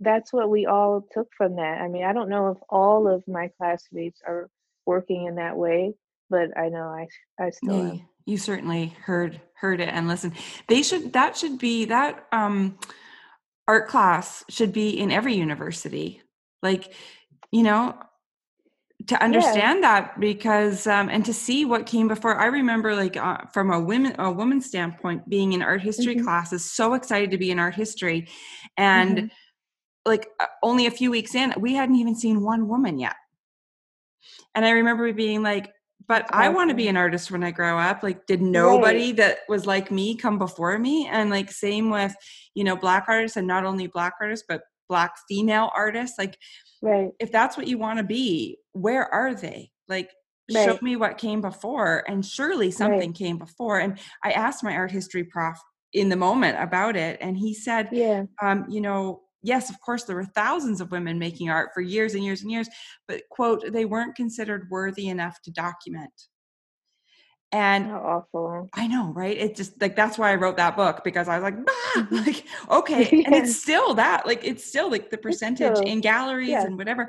that's 0.01 0.33
what 0.33 0.51
we 0.51 0.67
all 0.67 1.07
took 1.13 1.29
from 1.37 1.57
that. 1.57 1.81
I 1.81 1.89
mean, 1.89 2.05
I 2.05 2.13
don't 2.13 2.29
know 2.29 2.49
if 2.49 2.59
all 2.69 3.09
of 3.09 3.23
my 3.29 3.51
classmates 3.59 4.21
are 4.27 4.51
working 4.87 5.27
in 5.27 5.37
that 5.37 5.57
way, 5.57 5.95
but 6.31 6.57
I 6.59 6.69
know 6.69 6.89
I 6.89 7.07
I 7.43 7.51
still 7.51 7.95
yeah, 7.95 8.01
you 8.27 8.39
certainly 8.39 8.97
heard 9.03 9.41
heard 9.55 9.81
it 9.81 9.89
and 9.89 10.09
listened 10.09 10.35
they 10.69 10.83
should 10.83 11.13
that 11.13 11.37
should 11.37 11.59
be 11.59 11.87
that 11.87 12.27
um 12.33 12.79
art 13.69 13.89
class 13.89 14.45
should 14.49 14.73
be 14.73 14.91
in 14.91 15.11
every 15.11 15.35
university 15.35 16.23
like 16.63 16.93
you 17.51 17.63
know 17.63 17.97
to 19.07 19.23
understand 19.23 19.81
yeah. 19.83 20.01
that 20.01 20.21
because 20.21 20.87
um 20.87 21.09
and 21.09 21.25
to 21.25 21.33
see 21.33 21.65
what 21.65 21.87
came 21.87 22.09
before 22.09 22.37
i 22.37 22.47
remember 22.47 22.95
like 22.95 23.17
uh, 23.17 23.39
from 23.53 23.71
a 23.71 23.79
women 23.79 24.15
a 24.19 24.31
woman's 24.31 24.67
standpoint 24.67 25.29
being 25.29 25.53
in 25.53 25.63
art 25.63 25.83
history 25.83 26.15
mm-hmm. 26.15 26.25
classes 26.25 26.65
so 26.65 26.95
excited 26.95 27.31
to 27.31 27.39
be 27.39 27.51
in 27.51 27.59
art 27.59 27.75
history 27.75 28.29
and 28.77 29.17
mm-hmm. 29.17 29.27
like 30.07 30.29
uh, 30.41 30.47
only 30.63 30.87
a 30.87 30.91
few 30.91 31.11
weeks 31.11 31.35
in 31.35 31.53
we 31.59 31.75
hadn't 31.75 31.97
even 31.97 32.15
seen 32.15 32.43
one 32.43 32.69
woman 32.69 32.99
yet 32.99 33.17
and 34.55 34.65
i 34.65 34.71
remember 34.71 35.13
being 35.13 35.43
like 35.43 35.71
but 36.07 36.27
I 36.31 36.51
want 36.51 36.69
to 36.71 36.77
be 36.77 36.89
an 36.89 36.97
artist 36.97 37.31
when 37.31 37.43
I 37.43 37.51
grow 37.51 37.79
up. 37.79 38.03
Like, 38.03 38.27
did 38.27 38.43
nobody 38.43 39.07
right. 39.07 39.17
that 39.17 39.39
was 39.49 39.67
like 39.67 39.91
me 39.91 40.17
come 40.17 40.39
before 40.39 40.79
me? 40.79 41.07
And 41.11 41.31
like, 41.31 41.51
same 41.51 41.89
with, 41.89 42.15
you 42.55 42.63
know, 42.63 42.77
black 42.77 43.07
artists 43.09 43.37
and 43.37 43.47
not 43.47 43.65
only 43.65 43.87
black 43.87 44.15
artists, 44.21 44.45
but 44.47 44.63
black 44.89 45.13
female 45.29 45.71
artists. 45.75 46.19
Like, 46.19 46.39
right. 46.83 47.11
if 47.19 47.33
that's 47.33 47.57
what 47.57 47.67
you 47.67 47.79
want 47.79 47.99
to 47.99 48.05
be, 48.05 48.59
where 48.73 49.13
are 49.13 49.35
they? 49.35 49.71
Like, 49.89 50.11
right. 50.53 50.65
show 50.65 50.79
me 50.83 50.97
what 50.97 51.19
came 51.19 51.41
before. 51.41 52.05
And 52.09 52.25
surely 52.25 52.71
something 52.71 53.11
right. 53.11 53.15
came 53.15 53.39
before. 53.39 53.79
And 53.79 53.99
I 54.23 54.33
asked 54.33 54.65
my 54.65 54.75
art 54.75 54.91
history 54.91 55.25
prof 55.25 55.59
in 55.93 56.09
the 56.09 56.17
moment 56.17 56.61
about 56.61 56.97
it. 56.97 57.19
And 57.21 57.37
he 57.37 57.55
said, 57.55 57.89
yeah. 57.93 58.25
um, 58.43 58.67
you 58.69 58.81
know, 58.81 59.23
yes, 59.43 59.71
of 59.71 59.81
course, 59.81 60.05
there 60.05 60.17
were 60.17 60.25
thousands 60.25 60.81
of 60.81 60.91
women 60.91 61.19
making 61.19 61.51
art 61.51 61.71
for 61.73 61.81
years 61.81 62.15
and 62.15 62.25
years 62.25 62.43
and 62.43 62.51
years, 62.51 62.69
but 63.07 63.23
quote, 63.31 63.73
they 63.73 63.85
weren't 63.85 64.17
considered 64.17 64.69
worthy 64.71 65.09
enough 65.09 65.41
to 65.43 65.51
document. 65.51 66.11
And 67.55 67.87
How 67.87 67.99
awful. 67.99 68.69
I 68.75 68.89
know, 68.89 69.13
right? 69.13 69.37
It 69.37 69.55
just 69.55 69.81
like 69.81 69.95
that's 69.95 70.19
why 70.19 70.33
I 70.33 70.35
wrote 70.35 70.57
that 70.57 70.77
book 70.77 71.05
because 71.05 71.29
I 71.29 71.39
was 71.39 71.45
like, 71.45 71.57
mm-hmm. 71.57 72.17
like 72.17 72.45
okay, 72.71 73.09
yeah. 73.13 73.27
and 73.27 73.35
it's 73.35 73.55
still 73.55 73.95
that, 73.95 74.27
like 74.27 74.45
it's 74.45 74.65
still 74.65 74.91
like 74.91 75.11
the 75.11 75.19
percentage 75.19 75.79
in 75.79 76.01
galleries 76.01 76.53
and 76.53 76.77
whatever 76.77 77.09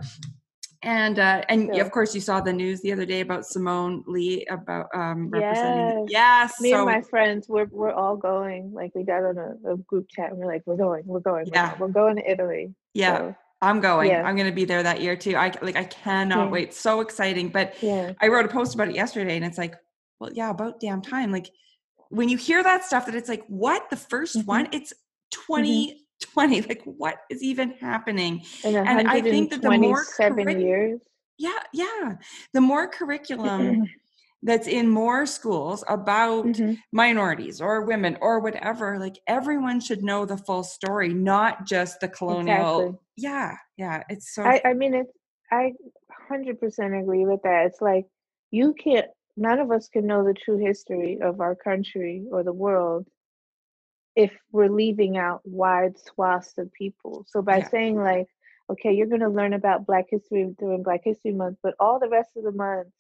and 0.86 1.18
uh, 1.20 1.42
and 1.50 1.76
of 1.78 1.92
course 1.92 2.14
you 2.14 2.22
saw 2.22 2.40
the 2.40 2.54
news 2.54 2.82
the 2.82 2.92
other 2.92 3.06
day 3.06 3.22
about 3.22 3.46
Simone 3.46 4.04
Leigh 4.08 4.46
about 4.46 4.88
um 4.94 5.30
representing 5.30 6.08
yes, 6.10 6.52
yes 6.52 6.62
me 6.62 6.72
so, 6.72 6.78
and 6.78 6.86
my 6.86 7.02
friends 7.02 7.50
we're 7.50 7.68
we're 7.72 7.92
all 7.92 8.16
going 8.16 8.72
like 8.72 8.94
we 8.94 9.04
got 9.04 9.24
on 9.24 9.38
a, 9.38 9.74
a 9.74 9.78
group 9.78 10.08
chat 10.10 10.30
and 10.30 10.38
we're 10.38 10.46
like 10.46 10.62
we're 10.66 10.78
going 10.78 11.04
we're 11.06 11.20
going 11.20 11.48
yeah 11.52 11.74
we're, 11.80 11.88
we're 11.88 11.94
going 11.94 12.16
to 12.18 12.32
Italy 12.32 12.74
yeah 12.94 13.18
so, 13.18 13.36
I'm 13.62 13.82
going 13.82 14.12
yeah. 14.12 14.22
I'm 14.24 14.36
going 14.36 14.50
to 14.50 14.56
be 14.56 14.66
there 14.66 14.84
that 14.84 15.02
year 15.02 15.16
too 15.16 15.36
I 15.36 15.52
like 15.62 15.76
I 15.76 15.86
cannot 15.86 16.46
yeah. 16.46 16.52
wait 16.52 16.74
so 16.74 17.02
exciting 17.02 17.50
but 17.50 17.74
yeah. 17.82 18.14
I 18.22 18.28
wrote 18.28 18.46
a 18.46 18.50
post 18.50 18.76
about 18.76 18.88
it 18.88 18.96
yesterday 18.96 19.36
and 19.36 19.46
it's 19.46 19.58
like 19.58 19.76
well 20.20 20.32
yeah 20.34 20.50
about 20.50 20.80
damn 20.80 21.02
time 21.02 21.32
like 21.32 21.50
when 22.10 22.30
you 22.30 22.38
hear 22.38 22.64
that 22.64 22.84
stuff 22.84 23.06
that 23.06 23.16
it's 23.16 23.30
like 23.30 23.44
what 23.48 23.90
the 23.90 23.96
1st 23.96 24.38
mm-hmm. 24.38 24.48
one 24.48 24.68
it's 24.72 24.94
20 25.32 25.88
mm-hmm 25.88 26.00
20 26.22 26.62
like 26.62 26.82
what 26.86 27.18
is 27.30 27.44
even 27.44 27.72
happening 27.72 28.42
and 28.64 29.08
i 29.08 29.20
think 29.20 29.52
that 29.52 29.62
the 29.62 29.78
more 29.78 30.06
curri- 30.18 30.62
years 30.62 31.02
yeah 31.38 31.60
yeah 31.74 32.14
the 32.54 32.62
more 32.62 32.88
curriculum 32.88 33.84
that's 34.42 34.66
in 34.68 34.88
more 34.88 35.26
schools 35.26 35.84
about 35.90 36.46
Mhm. 36.46 36.78
minorities 36.94 37.60
or 37.60 37.82
women 37.82 38.18
or 38.22 38.40
whatever 38.40 38.98
like 38.98 39.20
everyone 39.28 39.80
should 39.82 40.04
know 40.04 40.26
the 40.26 40.38
full 40.38 40.64
story 40.64 41.14
not 41.14 41.66
just 41.66 42.00
the 42.00 42.08
colonial 42.08 42.80
Exactly. 42.80 43.00
yeah 43.18 43.58
yeah 43.78 44.04
it's 44.10 44.34
so 44.34 44.44
I 44.44 44.62
I 44.64 44.74
mean, 44.74 44.94
it's 44.94 45.12
I 45.52 45.74
100% 46.32 47.02
agree 47.02 47.26
with 47.26 47.42
that. 47.44 47.68
It's 47.68 47.82
like 47.82 48.06
you 48.52 48.74
can't 48.74 49.08
none 49.38 49.60
of 49.60 49.72
us 49.72 49.90
can 49.90 50.06
know 50.08 50.24
the 50.24 50.34
true 50.34 50.58
history 50.58 51.20
of 51.22 51.42
our 51.42 51.56
country 51.56 52.26
or 52.32 52.44
the 52.44 52.54
world 52.54 53.08
if 54.16 54.32
we're 54.52 54.70
leaving 54.70 55.18
out 55.18 55.42
wide 55.44 55.98
swaths 55.98 56.58
of 56.58 56.72
people. 56.74 57.26
So 57.28 57.42
by 57.42 57.58
yeah 57.58 57.70
saying 57.70 57.98
like, 57.98 58.28
okay, 58.70 58.94
you're 58.94 59.08
going 59.08 59.22
to 59.22 59.30
learn 59.30 59.54
about 59.54 59.86
Black 59.86 60.06
history 60.10 60.56
during 60.58 60.84
Black 60.84 61.02
History 61.04 61.32
Month, 61.32 61.58
but 61.62 61.76
all 61.80 62.00
the 62.00 62.10
rest 62.10 62.32
of 62.38 62.44
the 62.44 62.52
months, 62.52 62.92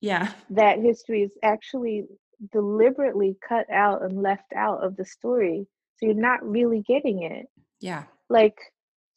yeah 0.00 0.32
that 0.50 0.78
history 0.80 1.22
is 1.22 1.32
actually 1.42 2.06
deliberately 2.52 3.36
cut 3.46 3.70
out 3.70 4.02
and 4.02 4.22
left 4.22 4.52
out 4.54 4.82
of 4.84 4.96
the 4.96 5.04
story. 5.04 5.66
So 5.96 6.06
you're 6.06 6.14
not 6.14 6.48
really 6.48 6.82
getting 6.86 7.22
it. 7.22 7.46
yeah 7.80 8.04
Like 8.28 8.58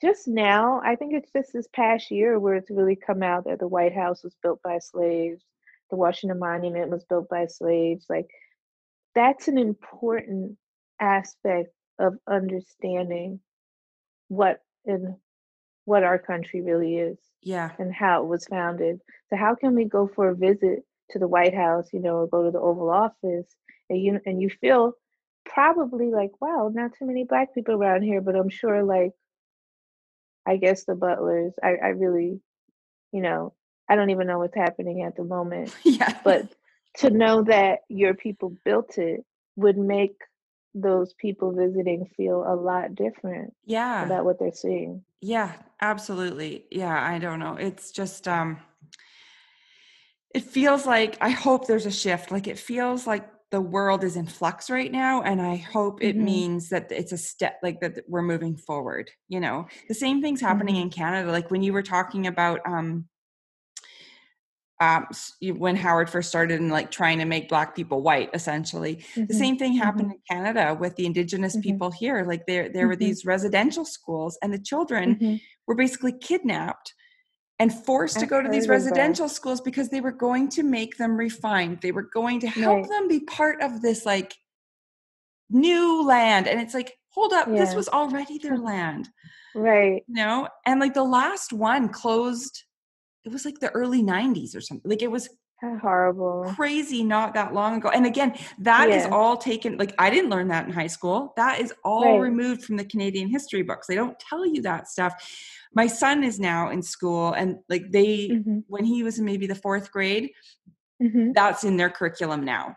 just 0.02 0.28
now, 0.28 0.82
I 0.84 0.96
think 0.96 1.14
it's 1.14 1.32
just 1.32 1.54
this 1.54 1.68
past 1.74 2.12
year 2.12 2.40
where 2.40 2.56
it's 2.56 2.70
really 2.70 2.96
come 2.96 3.24
out 3.24 3.46
that 3.46 3.60
the 3.60 3.68
White 3.68 3.96
House 3.96 4.24
was 4.24 4.36
built 4.44 4.62
by 4.62 4.80
slaves, 4.80 5.44
the 5.90 5.96
Washington 5.96 6.40
Monument 6.40 6.90
was 6.90 7.04
built 7.06 7.30
by 7.30 7.46
slaves. 7.48 8.06
Like 8.10 8.28
that's 9.14 9.48
an 9.48 9.58
important 9.58 10.58
aspect 11.00 11.70
of 12.00 12.16
understanding 12.28 13.40
what 14.28 14.60
and 14.86 15.16
what 15.86 16.04
our 16.04 16.18
country 16.18 16.62
really 16.62 16.96
is 16.96 17.18
yeah 17.42 17.72
and 17.80 17.94
how 17.94 18.24
it 18.24 18.28
was 18.28 18.46
founded. 18.46 19.00
So 19.30 19.38
how 19.38 19.56
can 19.56 19.76
we 19.76 19.86
go 19.86 20.10
for 20.14 20.30
a 20.30 20.36
visit 20.36 20.84
to 21.12 21.20
the 21.20 21.28
White 21.28 21.54
House, 21.54 21.88
you 21.94 22.00
know, 22.00 22.18
or 22.18 22.28
go 22.28 22.44
to 22.44 22.52
the 22.52 22.60
Oval 22.60 22.90
Office 22.90 23.48
and 23.90 24.02
you 24.02 24.20
and 24.26 24.42
you 24.42 24.50
feel 24.50 24.94
probably 25.46 26.10
like, 26.10 26.32
wow, 26.42 26.72
not 26.74 26.92
too 26.98 27.06
many 27.06 27.24
black 27.24 27.54
people 27.54 27.76
around 27.76 28.02
here, 28.02 28.22
but 28.22 28.36
I'm 28.36 28.50
sure 28.50 28.84
like 28.84 29.12
I 30.46 30.58
guess 30.58 30.86
the 30.86 30.96
butlers, 30.96 31.54
I, 31.64 31.76
I 31.84 31.88
really, 31.90 32.40
you 33.12 33.22
know, 33.22 33.54
I 33.90 33.96
don't 33.96 34.10
even 34.10 34.28
know 34.28 34.40
what's 34.40 34.56
happening 34.56 35.04
at 35.04 35.16
the 35.16 35.24
moment. 35.24 35.74
yeah 35.84 36.18
But 36.24 36.48
to 36.98 37.10
know 37.10 37.44
that 37.44 37.80
your 37.90 38.14
people 38.14 38.56
built 38.64 38.98
it 38.98 39.26
would 39.56 39.78
make 39.78 40.16
those 40.74 41.14
people 41.14 41.52
visiting 41.54 42.10
feel 42.18 42.44
a 42.46 42.56
lot 42.56 42.96
different 42.96 43.54
yeah 43.66 44.06
about 44.06 44.26
what 44.26 44.40
they're 44.40 44.52
seeing. 44.54 45.04
Yeah, 45.22 45.54
absolutely. 45.82 46.66
Yeah, 46.72 46.96
I 47.02 47.18
don't 47.20 47.40
know. 47.40 47.56
It's 47.56 47.92
just 47.92 48.28
um 48.28 48.60
it 50.34 50.44
feels 50.44 50.86
like 50.86 51.18
I 51.22 51.30
hope 51.30 51.66
there's 51.68 51.86
a 51.86 51.92
shift. 51.92 52.32
Like 52.32 52.48
it 52.48 52.60
feels 52.60 53.08
like 53.08 53.28
the 53.52 53.62
world 53.62 54.04
is 54.04 54.18
in 54.18 54.26
flux 54.28 54.70
right 54.70 54.92
now 54.92 55.22
and 55.22 55.42
I 55.42 55.56
hope 55.56 56.02
it 56.04 56.16
hmm 56.16 56.24
means 56.26 56.70
that 56.70 56.92
it's 56.92 57.12
a 57.14 57.18
step 57.18 57.60
like 57.64 57.80
that 57.82 58.04
we're 58.08 58.22
moving 58.22 58.58
forward, 58.58 59.10
you 59.30 59.40
know. 59.40 59.68
The 59.88 59.94
same 59.94 60.22
thing's 60.22 60.42
happening 60.42 60.76
hmm 60.76 60.82
in 60.82 60.90
Canada 60.90 61.32
like 61.32 61.50
when 61.52 61.64
you 61.64 61.74
were 61.74 61.84
talking 61.84 62.28
about 62.28 62.60
um 62.66 63.08
um 64.82 65.08
when 65.58 65.76
Howard 65.76 66.10
first 66.10 66.30
started 66.30 66.60
and 66.60 66.72
like 66.72 66.92
trying 66.92 67.20
to 67.20 67.26
make 67.26 67.50
black 67.50 67.76
people 67.76 68.02
white 68.02 68.30
essentially. 68.34 69.04
The 69.16 69.34
hmm 69.34 69.38
same 69.38 69.58
thing 69.58 69.76
happened 69.78 70.12
in 70.12 70.20
Canada 70.30 70.76
with 70.80 70.96
the 70.96 71.06
indigenous 71.06 71.56
hmm 71.56 71.62
people 71.62 71.92
here. 71.92 72.26
Like 72.26 72.46
there 72.46 72.70
there 72.70 72.88
were 72.88 72.96
hmm 72.96 73.00
these 73.00 73.26
residential 73.26 73.86
schools 73.86 74.38
and 74.42 74.54
the 74.54 74.60
children 74.60 75.16
hmm 75.20 75.36
were 75.68 75.76
basically 75.76 76.14
kidnapped 76.14 76.94
and 77.58 77.74
forced 77.74 78.20
to 78.20 78.26
I've 78.26 78.30
go 78.30 78.42
to 78.42 78.50
these 78.50 78.64
of 78.64 78.70
that. 78.70 78.74
residential 78.74 79.30
schools 79.30 79.62
because 79.62 79.90
they 79.90 80.02
were 80.02 80.12
going 80.12 80.50
to 80.50 80.64
make 80.64 80.98
them 80.98 81.16
refined. 81.16 81.80
They 81.82 81.92
were 81.94 82.10
going 82.14 82.42
to 82.42 82.48
help 82.48 82.82
Right. 82.82 82.90
them 82.90 83.08
be 83.08 83.22
part 83.22 83.62
of 83.62 83.82
this 83.82 84.06
like 84.06 84.36
new 85.50 86.06
land. 86.06 86.48
And 86.48 86.60
it's 86.60 86.74
like, 86.74 86.94
hold 87.10 87.34
up, 87.34 87.56
this 87.56 87.74
was 87.76 87.88
already 87.88 88.38
their 88.40 88.58
land, 88.58 89.10
Right. 89.54 90.04
you 90.08 90.16
know? 90.16 90.50
And 90.66 90.80
like 90.80 90.94
the 90.94 91.04
last 91.04 91.54
one 91.54 91.90
closed, 91.90 92.64
it 93.26 93.32
was 93.32 93.44
like 93.44 93.60
the 93.60 93.72
early 93.72 94.04
90s 94.04 94.56
or 94.56 94.62
something. 94.62 94.90
Like 94.90 95.02
it 95.02 95.12
was 95.12 95.30
horrible. 95.60 96.44
crazy 96.56 97.04
not 97.04 97.34
that 97.34 97.54
long 97.54 97.78
ago. 97.78 97.90
And 97.90 98.06
again, 98.06 98.38
that 98.60 98.90
is 98.90 99.06
Yeah. 99.06 99.10
all 99.12 99.36
taken, 99.36 99.78
like 99.78 99.94
I 99.98 100.10
didn't 100.12 100.30
learn 100.30 100.50
that 100.50 100.68
in 100.68 100.72
high 100.72 100.88
school. 100.88 101.34
That 101.36 101.60
is 101.60 101.74
all 101.84 102.02
Right. 102.02 102.22
removed 102.22 102.64
from 102.64 102.78
the 102.78 102.86
Canadian 102.86 103.28
history 103.30 103.64
books. 103.64 103.88
They 103.88 103.96
don't 103.96 104.18
tell 104.20 104.46
you 104.46 104.62
that 104.62 104.88
stuff. 104.88 105.14
My 105.74 105.88
son 105.88 106.24
is 106.24 106.40
now 106.40 106.70
in 106.70 106.82
school 106.84 107.34
and 107.34 107.58
like 107.68 107.92
they, 107.92 108.28
hmm 108.28 108.60
when 108.68 108.84
he 108.86 109.04
was 109.04 109.20
in 109.20 109.26
maybe 109.26 109.46
the 109.48 109.56
fourth 109.56 109.92
grade, 109.92 110.32
hmm 111.02 111.34
that's 111.34 111.64
in 111.64 111.78
their 111.78 111.90
curriculum 111.90 112.44
now. 112.46 112.76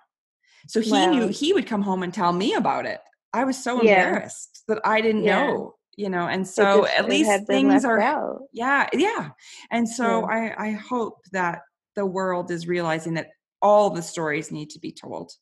So 0.67 0.81
he 0.81 1.07
knew 1.07 1.29
he 1.29 1.53
would 1.53 1.67
come 1.67 1.83
home 1.83 2.03
and 2.03 2.13
tell 2.13 2.33
me 2.33 2.55
about 2.55 2.85
it. 2.87 3.01
I 3.33 3.45
was 3.45 3.63
so 3.63 3.81
Yeah. 3.83 4.07
embarrassed 4.07 4.65
that 4.69 4.81
I 4.85 5.01
didn't 5.01 5.25
Yeah. 5.25 5.47
know, 5.47 5.77
you 5.99 6.09
know, 6.09 6.29
and 6.29 6.47
so 6.47 6.83
just 6.83 6.97
at 6.97 7.09
least 7.09 7.47
things 7.49 7.85
are 7.85 8.01
out. 8.01 8.43
yeah, 8.53 8.89
yeah. 8.93 9.31
And 9.73 9.89
so 9.89 10.21
Yeah. 10.21 10.55
I 10.57 10.69
I 10.69 10.71
hope 10.71 11.19
that 11.33 11.63
the 11.97 12.07
world 12.07 12.53
is 12.53 12.69
realizing 12.69 13.15
that 13.15 13.31
all 13.61 13.91
the 13.91 14.03
stories 14.03 14.53
need 14.53 14.71
to 14.71 14.79
be 14.79 14.93
told. 14.93 15.33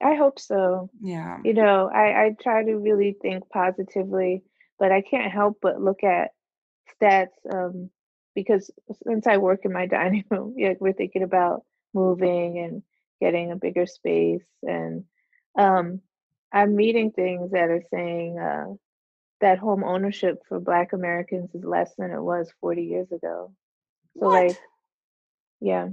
I 0.00 0.14
hope 0.14 0.38
so. 0.38 0.90
Yeah. 1.00 1.38
You 1.44 1.54
know, 1.54 1.90
I, 1.92 2.26
I 2.26 2.36
try 2.40 2.62
to 2.62 2.76
really 2.76 3.16
think 3.20 3.48
positively, 3.48 4.44
but 4.78 4.92
I 4.92 5.00
can't 5.00 5.32
help 5.32 5.58
but 5.60 5.80
look 5.80 6.04
at 6.04 6.30
stats 6.94 7.34
um, 7.52 7.90
because 8.36 8.70
since 9.04 9.26
I 9.26 9.38
work 9.38 9.64
in 9.64 9.72
my 9.72 9.86
dining 9.98 10.24
room, 10.30 10.54
yeah, 10.56 10.74
we're 10.78 10.92
thinking 10.92 11.24
about 11.24 11.64
moving 11.92 12.58
and 12.58 12.82
getting 13.20 13.50
a 13.50 13.56
bigger 13.56 13.86
space. 13.86 14.46
And 14.62 15.04
um, 15.58 16.00
I'm 16.52 16.76
meeting 16.76 17.10
things 17.10 17.50
that 17.50 17.70
are 17.70 17.82
saying 17.90 18.38
uh, 18.38 18.74
that 19.42 19.60
home 19.60 19.84
ownership 19.84 20.42
for 20.48 20.60
Black 20.60 20.94
Americans 20.94 21.54
is 21.54 21.64
less 21.64 21.94
than 21.98 22.12
it 22.12 22.22
was 22.22 22.52
40 22.62 22.84
years 22.84 23.12
ago. 23.12 23.52
So, 24.20 24.26
What? 24.26 24.30
like, 24.30 24.58
yeah, 25.60 25.88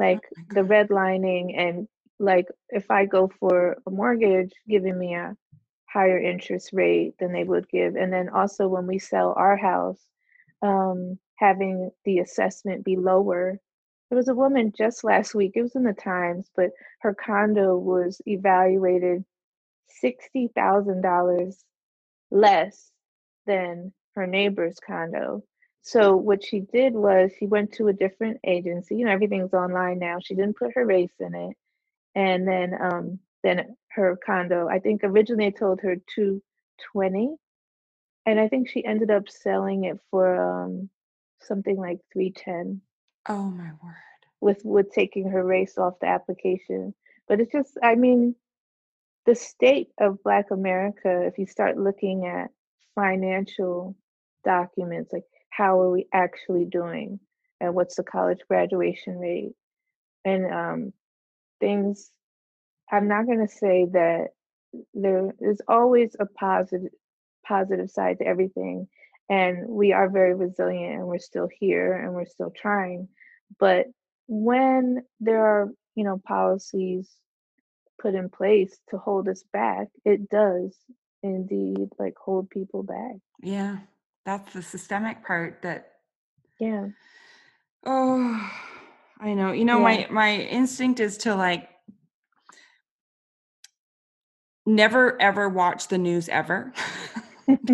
like 0.00 0.22
my 0.36 0.44
the 0.50 0.62
redlining 0.62 1.58
and 1.58 1.88
like 2.20 2.48
if 2.70 2.90
I 2.90 3.06
go 3.06 3.30
for 3.40 3.78
a 3.86 3.92
mortgage, 3.92 4.52
giving 4.68 4.98
me 4.98 5.16
a 5.16 5.36
higher 5.88 6.20
interest 6.20 6.70
rate 6.74 7.14
than 7.20 7.32
they 7.32 7.44
would 7.44 7.68
give. 7.70 7.96
And 7.96 8.12
then 8.12 8.30
also 8.30 8.68
when 8.68 8.88
we 8.88 9.00
sell 9.00 9.34
our 9.38 9.58
house, 9.58 10.00
um, 10.62 11.18
having 11.36 11.92
the 12.06 12.20
assessment 12.20 12.84
be 12.84 12.96
lower. 12.96 13.60
There 14.10 14.18
was 14.18 14.28
a 14.28 14.36
woman 14.36 14.72
just 14.76 15.04
last 15.04 15.34
week, 15.34 15.54
it 15.56 15.62
was 15.62 15.76
in 15.76 15.84
the 15.84 15.94
Times, 15.94 16.50
but 16.56 16.70
her 17.02 17.14
condo 17.14 17.76
was 17.78 18.22
evaluated 18.26 19.24
$60,000 20.04 21.54
less 22.30 22.90
than 23.46 23.92
her 24.14 24.26
neighbor's 24.26 24.78
condo. 24.80 25.42
So 25.82 26.16
what 26.16 26.44
she 26.44 26.60
did 26.60 26.94
was 26.94 27.32
she 27.38 27.46
went 27.46 27.72
to 27.74 27.88
a 27.88 27.92
different 27.92 28.38
agency. 28.44 28.96
You 28.96 29.06
know, 29.06 29.12
everything's 29.12 29.54
online 29.54 29.98
now. 29.98 30.18
She 30.20 30.34
didn't 30.34 30.56
put 30.58 30.74
her 30.74 30.84
race 30.86 31.14
in 31.20 31.34
it. 31.34 31.56
And 32.14 32.46
then 32.46 32.74
um 32.80 33.18
then 33.42 33.76
her 33.92 34.16
condo, 34.24 34.68
I 34.68 34.78
think 34.80 35.02
originally 35.04 35.46
I 35.46 35.50
told 35.50 35.80
her 35.82 35.96
220 36.14 37.36
and 38.26 38.40
I 38.40 38.48
think 38.48 38.68
she 38.68 38.84
ended 38.84 39.10
up 39.10 39.28
selling 39.28 39.84
it 39.84 39.98
for 40.10 40.36
um 40.36 40.90
something 41.40 41.76
like 41.76 41.98
310 42.12 42.82
Oh 43.28 43.50
my 43.50 43.72
word. 43.82 44.26
with 44.40 44.60
with 44.64 44.90
taking 44.92 45.28
her 45.30 45.44
race 45.44 45.78
off 45.78 45.98
the 46.00 46.06
application. 46.06 46.94
But 47.28 47.40
it's 47.40 47.52
just 47.52 47.78
I 47.82 47.94
mean 47.94 48.34
the 49.28 49.34
state 49.34 49.88
of 50.00 50.22
Black 50.22 50.46
America, 50.50 51.26
if 51.26 51.36
you 51.36 51.44
start 51.44 51.76
looking 51.76 52.24
at 52.24 52.48
financial 52.94 53.94
documents, 54.42 55.12
like 55.12 55.24
how 55.50 55.78
are 55.82 55.90
we 55.90 56.06
actually 56.14 56.64
doing? 56.64 57.20
And 57.60 57.74
what's 57.74 57.96
the 57.96 58.04
college 58.04 58.38
graduation 58.48 59.18
rate? 59.18 59.52
And 60.24 60.50
um, 60.50 60.92
things, 61.60 62.10
I'm 62.90 63.06
not 63.06 63.26
going 63.26 63.46
to 63.46 63.52
say 63.52 63.86
that 63.92 64.28
there 64.94 65.34
is 65.42 65.60
always 65.68 66.16
a 66.18 66.24
positive 66.24 66.90
positive 67.46 67.90
side 67.90 68.18
to 68.18 68.26
everything 68.26 68.88
and 69.28 69.68
we 69.68 69.92
are 69.92 70.08
very 70.08 70.34
resilient 70.34 70.94
and 71.00 71.06
we're 71.06 71.18
still 71.18 71.48
here 71.60 71.92
and 71.92 72.14
we're 72.14 72.26
still 72.26 72.52
trying. 72.56 73.08
But 73.58 73.86
when 74.26 75.02
there 75.20 75.44
are 75.44 75.68
you 75.96 76.04
know 76.04 76.18
policies 76.26 77.10
put 78.00 78.14
in 78.14 78.28
place 78.28 78.78
to 78.90 78.98
hold 78.98 79.28
us 79.28 79.42
back, 79.52 79.88
it 80.04 80.28
does 80.30 80.74
indeed 81.22 81.88
like 81.98 82.14
hold 82.16 82.48
people 82.50 82.82
back. 82.82 83.16
Yeah. 83.42 83.78
That's 84.24 84.52
the 84.52 84.62
systemic 84.62 85.24
part 85.26 85.62
that 85.62 85.92
Yeah. 86.60 86.88
oh 87.86 88.50
I 89.20 89.34
know. 89.34 89.52
You 89.52 89.64
know, 89.64 89.78
Yeah. 89.78 89.82
my 89.84 90.06
my 90.10 90.36
instinct 90.36 91.00
is 91.00 91.18
to 91.18 91.34
like 91.34 91.68
never 94.66 95.20
ever 95.20 95.48
watch 95.48 95.88
the 95.88 95.98
news 95.98 96.28
ever. 96.28 96.72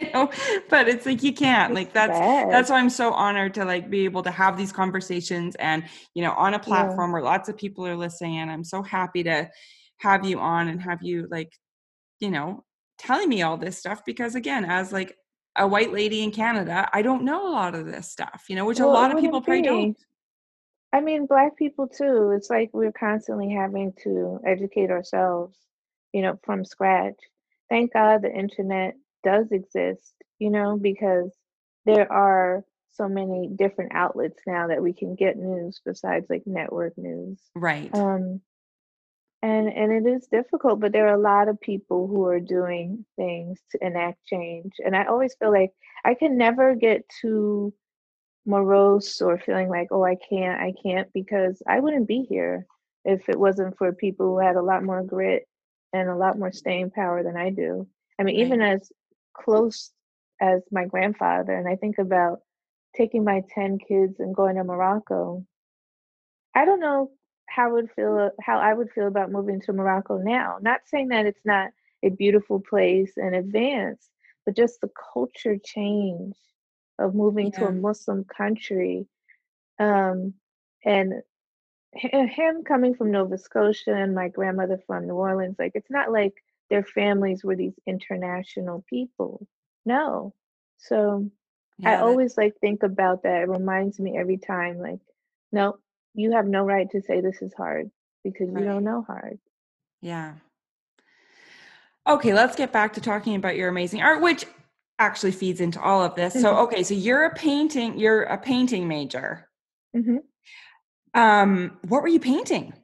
you 0.00 0.10
know, 0.14 0.30
but 0.68 0.88
it's 0.88 1.06
like 1.06 1.22
you 1.22 1.32
can't. 1.32 1.74
Like 1.74 1.92
that's 1.92 2.20
that's 2.50 2.70
why 2.70 2.78
I'm 2.78 2.90
so 2.90 3.12
honored 3.12 3.54
to 3.54 3.64
like 3.64 3.90
be 3.90 4.04
able 4.04 4.22
to 4.24 4.30
have 4.30 4.56
these 4.56 4.72
conversations 4.72 5.54
and 5.56 5.84
you 6.14 6.22
know 6.22 6.32
on 6.32 6.54
a 6.54 6.58
Yeah. 6.58 6.64
platform 6.68 7.12
where 7.12 7.22
lots 7.22 7.48
of 7.48 7.56
people 7.56 7.86
are 7.86 7.96
listening. 7.96 8.38
And 8.38 8.50
I'm 8.50 8.64
so 8.64 8.82
happy 8.82 9.22
to 9.24 9.50
have 9.98 10.24
you 10.24 10.38
on 10.38 10.68
and 10.68 10.80
have 10.82 11.02
you 11.02 11.26
like, 11.30 11.52
you 12.20 12.30
know, 12.30 12.64
telling 12.98 13.28
me 13.28 13.42
all 13.42 13.56
this 13.56 13.78
stuff 13.78 14.04
because 14.04 14.34
again, 14.34 14.64
as 14.64 14.92
like 14.92 15.16
a 15.56 15.66
white 15.66 15.92
lady 15.92 16.22
in 16.22 16.30
Canada, 16.30 16.88
I 16.92 17.02
don't 17.02 17.24
know 17.24 17.48
a 17.48 17.52
lot 17.52 17.74
of 17.74 17.86
this 17.86 18.10
stuff, 18.10 18.44
you 18.48 18.56
know, 18.56 18.66
which 18.66 18.80
a 18.80 18.84
Well, 18.84 18.96
it 18.96 19.08
lot 19.08 19.10
of 19.12 19.18
people 19.18 19.40
probably 19.40 19.62
don't. 19.62 19.96
I 20.92 21.00
mean, 21.00 21.26
black 21.26 21.56
people 21.56 21.88
too. 21.88 22.32
It's 22.36 22.50
like 22.50 22.70
we're 22.72 22.92
constantly 22.92 23.50
having 23.50 23.92
to 24.04 24.40
educate 24.46 24.90
ourselves, 24.90 25.56
you 26.12 26.22
know, 26.22 26.38
from 26.44 26.64
scratch. 26.64 27.16
Thank 27.68 27.92
God 27.92 28.22
the 28.22 28.32
internet 28.32 28.94
does 29.26 29.50
exist, 29.50 30.14
you 30.38 30.50
know, 30.50 30.78
because 30.80 31.32
there 31.84 32.10
are 32.10 32.64
so 32.92 33.08
many 33.08 33.48
different 33.48 33.92
outlets 33.92 34.40
now 34.46 34.68
that 34.68 34.82
we 34.82 34.92
can 34.92 35.16
get 35.16 35.36
news 35.36 35.80
besides 35.84 36.26
like 36.30 36.44
network 36.46 36.96
news. 36.96 37.38
Right. 37.54 37.92
Um, 37.92 38.40
and 39.42 39.68
and 39.68 39.92
it 39.92 40.08
is 40.08 40.28
difficult, 40.28 40.80
but 40.80 40.92
there 40.92 41.08
are 41.08 41.14
a 41.14 41.20
lot 41.20 41.48
of 41.48 41.60
people 41.60 42.06
who 42.06 42.24
are 42.26 42.40
doing 42.40 43.04
things 43.16 43.60
to 43.72 43.84
enact 43.84 44.24
change. 44.24 44.72
And 44.84 44.96
I 44.96 45.04
always 45.04 45.34
feel 45.38 45.52
like 45.52 45.72
I 46.04 46.14
can 46.14 46.38
never 46.38 46.74
get 46.74 47.04
too 47.20 47.74
morose 48.46 49.20
or 49.20 49.38
feeling 49.38 49.68
like, 49.68 49.88
oh, 49.90 50.04
I 50.04 50.16
can't, 50.30 50.60
I 50.60 50.72
can't, 50.82 51.12
because 51.12 51.60
I 51.68 51.80
wouldn't 51.80 52.08
be 52.08 52.24
here 52.28 52.66
if 53.04 53.28
it 53.28 53.38
wasn't 53.38 53.76
for 53.76 53.92
people 53.92 54.26
who 54.26 54.38
had 54.38 54.56
a 54.56 54.62
lot 54.62 54.84
more 54.84 55.02
grit 55.02 55.48
and 55.92 56.08
a 56.08 56.16
lot 56.16 56.38
more 56.38 56.52
staying 56.52 56.90
power 56.90 57.22
than 57.22 57.36
I 57.36 57.50
do. 57.50 57.86
I 58.18 58.22
mean, 58.22 58.36
even 58.36 58.62
as 58.62 58.90
close 59.36 59.92
as 60.40 60.62
my 60.70 60.84
grandfather, 60.84 61.54
and 61.54 61.68
I 61.68 61.76
think 61.76 61.98
about 61.98 62.40
taking 62.96 63.24
my 63.24 63.42
10 63.54 63.78
kids 63.78 64.20
and 64.20 64.34
going 64.34 64.56
to 64.56 64.64
Morocco, 64.64 65.44
I 66.54 66.64
don't 66.64 66.80
know 66.80 67.10
how 67.48 67.72
would 67.72 67.90
feel 67.94 68.30
how 68.40 68.58
I 68.58 68.74
would 68.74 68.90
feel 68.90 69.06
about 69.06 69.30
moving 69.30 69.60
to 69.62 69.72
Morocco 69.72 70.18
now. 70.18 70.58
Not 70.60 70.80
saying 70.86 71.08
that 71.08 71.26
it's 71.26 71.44
not 71.44 71.70
a 72.02 72.10
beautiful 72.10 72.60
place 72.60 73.12
and 73.16 73.34
advanced, 73.34 74.10
but 74.44 74.56
just 74.56 74.80
the 74.80 74.90
culture 75.12 75.56
change 75.62 76.36
of 76.98 77.14
moving 77.14 77.52
to 77.52 77.66
a 77.66 77.72
Muslim 77.72 78.24
country. 78.24 79.06
Um, 79.78 80.34
and 80.84 81.14
him 81.92 82.62
coming 82.64 82.94
from 82.94 83.10
Nova 83.10 83.38
Scotia 83.38 83.94
and 83.94 84.14
my 84.14 84.28
grandmother 84.28 84.78
from 84.86 85.06
New 85.06 85.14
Orleans, 85.14 85.56
like 85.58 85.72
it's 85.74 85.90
not 85.90 86.12
like 86.12 86.34
their 86.70 86.82
families 86.82 87.44
were 87.44 87.56
these 87.56 87.78
international 87.86 88.84
people. 88.88 89.46
No. 89.84 90.34
So 90.78 91.30
I 91.84 91.90
Yeah, 91.90 91.96
that 91.96 92.02
always 92.02 92.36
like 92.36 92.54
think 92.60 92.82
about 92.82 93.22
that. 93.22 93.42
It 93.42 93.48
reminds 93.48 94.00
me 94.00 94.16
every 94.18 94.38
time, 94.38 94.78
like, 94.78 95.00
no, 95.52 95.78
you 96.14 96.32
have 96.32 96.46
no 96.46 96.62
right 96.64 96.90
to 96.90 97.02
say 97.02 97.20
this 97.20 97.42
is 97.42 97.54
hard 97.54 97.90
because 98.24 98.48
you 98.48 98.64
don't 98.64 98.84
know 98.84 99.02
hard. 99.06 99.38
Yeah. 100.00 100.34
Okay, 102.06 102.32
let's 102.32 102.56
get 102.56 102.72
back 102.72 102.92
to 102.94 103.00
talking 103.00 103.34
about 103.34 103.56
your 103.56 103.68
amazing 103.68 104.02
art, 104.02 104.22
which 104.22 104.46
actually 104.98 105.32
feeds 105.32 105.60
into 105.60 105.80
all 105.80 106.02
of 106.04 106.14
this. 106.14 106.40
So, 106.40 106.56
okay, 106.58 106.82
so 106.82 106.94
you're 106.94 107.24
a 107.24 107.34
painting, 107.34 107.98
you're 107.98 108.22
a 108.22 108.38
painting 108.38 108.88
major. 108.88 109.48
hmm 109.94 110.18
Um, 111.14 111.78
what 111.88 112.02
were 112.02 112.08
you 112.08 112.20
painting? 112.20 112.72
I 112.72 112.76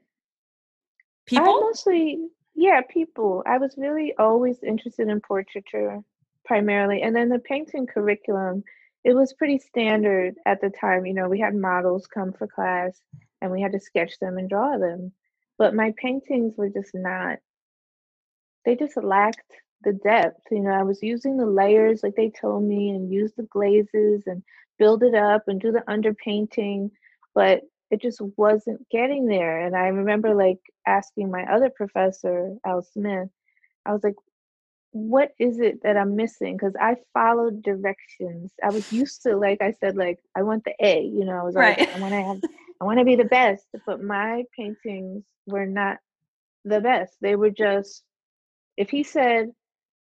People? 1.26 1.60
mostly, 1.60 2.28
yeah, 2.62 2.80
people. 2.88 3.42
I 3.44 3.58
was 3.58 3.74
really 3.76 4.14
always 4.16 4.62
interested 4.62 5.08
in 5.08 5.20
portraiture 5.20 5.98
primarily. 6.44 7.02
And 7.02 7.14
then 7.14 7.28
the 7.28 7.40
painting 7.40 7.88
curriculum, 7.88 8.62
it 9.02 9.14
was 9.14 9.32
pretty 9.32 9.58
standard 9.58 10.36
at 10.46 10.60
the 10.60 10.70
time. 10.70 11.04
You 11.04 11.12
know, 11.12 11.28
we 11.28 11.40
had 11.40 11.56
models 11.56 12.06
come 12.06 12.32
for 12.32 12.46
class 12.46 12.96
and 13.40 13.50
we 13.50 13.60
had 13.60 13.72
to 13.72 13.80
sketch 13.80 14.16
them 14.20 14.38
and 14.38 14.48
draw 14.48 14.78
them. 14.78 15.10
But 15.58 15.74
my 15.74 15.92
paintings 15.96 16.54
were 16.56 16.68
just 16.68 16.94
not, 16.94 17.40
they 18.64 18.76
just 18.76 18.96
lacked 18.96 19.50
the 19.82 19.94
depth. 19.94 20.42
You 20.52 20.60
know, 20.60 20.70
I 20.70 20.84
was 20.84 21.02
using 21.02 21.38
the 21.38 21.46
layers 21.46 22.04
like 22.04 22.14
they 22.14 22.30
told 22.30 22.62
me 22.62 22.90
and 22.90 23.12
use 23.12 23.32
the 23.36 23.42
glazes 23.42 24.22
and 24.26 24.40
build 24.78 25.02
it 25.02 25.16
up 25.16 25.48
and 25.48 25.60
do 25.60 25.72
the 25.72 25.82
underpainting, 25.88 26.92
but 27.34 27.62
it 27.92 28.02
just 28.02 28.22
wasn't 28.38 28.88
getting 28.90 29.26
there. 29.26 29.60
And 29.60 29.76
I 29.76 29.88
remember 29.88 30.34
like 30.34 30.60
asking 30.86 31.30
my 31.30 31.44
other 31.44 31.70
professor, 31.70 32.56
Al 32.66 32.82
Smith, 32.82 33.28
I 33.86 33.92
was 33.92 34.02
like, 34.02 34.16
what 34.92 35.32
is 35.38 35.60
it 35.60 35.82
that 35.82 35.96
I'm 35.98 36.16
missing? 36.16 36.56
Because 36.56 36.74
I 36.80 36.96
followed 37.12 37.62
directions. 37.62 38.52
I 38.64 38.70
was 38.70 38.90
used 38.92 39.22
to, 39.24 39.36
like 39.36 39.62
I 39.62 39.72
said, 39.72 39.96
like 39.96 40.18
I 40.34 40.42
want 40.42 40.64
the 40.64 40.74
A, 40.80 41.02
you 41.02 41.26
know, 41.26 41.38
I 41.38 41.42
was 41.42 41.54
like, 41.54 41.78
I 41.94 41.98
want 41.98 42.14
to 42.14 42.22
have, 42.22 42.38
I 42.80 42.84
want 42.84 42.98
to 42.98 43.04
be 43.04 43.16
the 43.16 43.24
best. 43.24 43.66
But 43.86 44.02
my 44.02 44.44
paintings 44.56 45.24
were 45.46 45.66
not 45.66 45.98
the 46.64 46.80
best. 46.80 47.14
They 47.20 47.36
were 47.36 47.50
just, 47.50 48.02
if 48.78 48.88
he 48.90 49.02
said, 49.02 49.52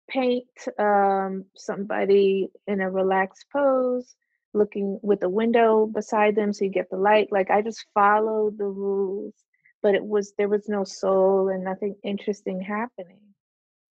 paint 0.09 0.47
um, 0.79 1.45
somebody 1.57 2.49
in 2.67 2.81
a 2.81 2.89
relaxed 2.89 3.45
pose, 3.51 4.15
looking 4.53 4.99
with 5.01 5.23
a 5.23 5.29
window 5.29 5.85
beside 5.85 6.35
them 6.35 6.53
so 6.53 6.65
you 6.65 6.71
get 6.71 6.89
the 6.89 6.97
light. 6.97 7.31
Like 7.31 7.49
I 7.51 7.61
just 7.61 7.85
followed 7.93 8.57
the 8.57 8.65
rules, 8.65 9.33
but 9.81 9.95
it 9.95 10.03
was 10.05 10.33
there 10.37 10.49
was 10.49 10.67
no 10.69 10.83
soul 10.83 11.49
and 11.49 11.63
nothing 11.63 11.95
interesting 12.03 12.61
happening. 12.61 13.19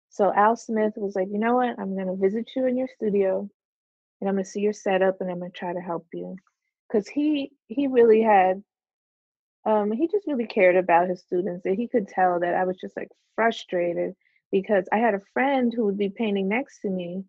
So 0.10 0.34
Al 0.34 0.55
Smith 0.55 0.93
was 0.97 1.16
like, 1.16 1.30
you 1.32 1.39
know 1.39 1.55
what? 1.55 1.80
I'm 1.80 1.95
gonna 1.97 2.16
visit 2.16 2.49
you 2.55 2.66
in 2.66 2.78
your 2.78 2.89
studio 2.95 3.49
and 4.22 4.30
I'm 4.30 4.36
gonna 4.36 4.45
see 4.45 4.62
your 4.62 4.74
setup 4.74 5.22
and 5.22 5.30
I'm 5.32 5.39
gonna 5.39 5.51
try 5.51 5.74
to 5.74 5.80
help 5.82 6.07
you. 6.14 6.36
Cause 6.91 7.07
he 7.07 7.51
he 7.68 7.88
really 7.88 8.22
had 8.22 8.64
um 9.66 9.91
he 9.91 10.07
just 10.07 10.28
really 10.28 10.47
cared 10.47 10.76
about 10.76 11.10
his 11.10 11.22
students 11.22 11.66
and 11.66 11.76
he 11.76 11.88
could 11.88 12.07
tell 12.07 12.39
that 12.39 12.55
I 12.55 12.66
was 12.66 12.78
just 12.78 12.97
like 12.97 13.10
frustrated 13.36 14.16
because 14.51 14.88
I 14.91 14.97
had 14.97 15.14
a 15.14 15.22
friend 15.34 15.72
who 15.74 15.86
would 15.86 15.97
be 15.97 16.10
painting 16.10 16.49
next 16.49 16.82
to 16.82 16.89
me 16.89 17.24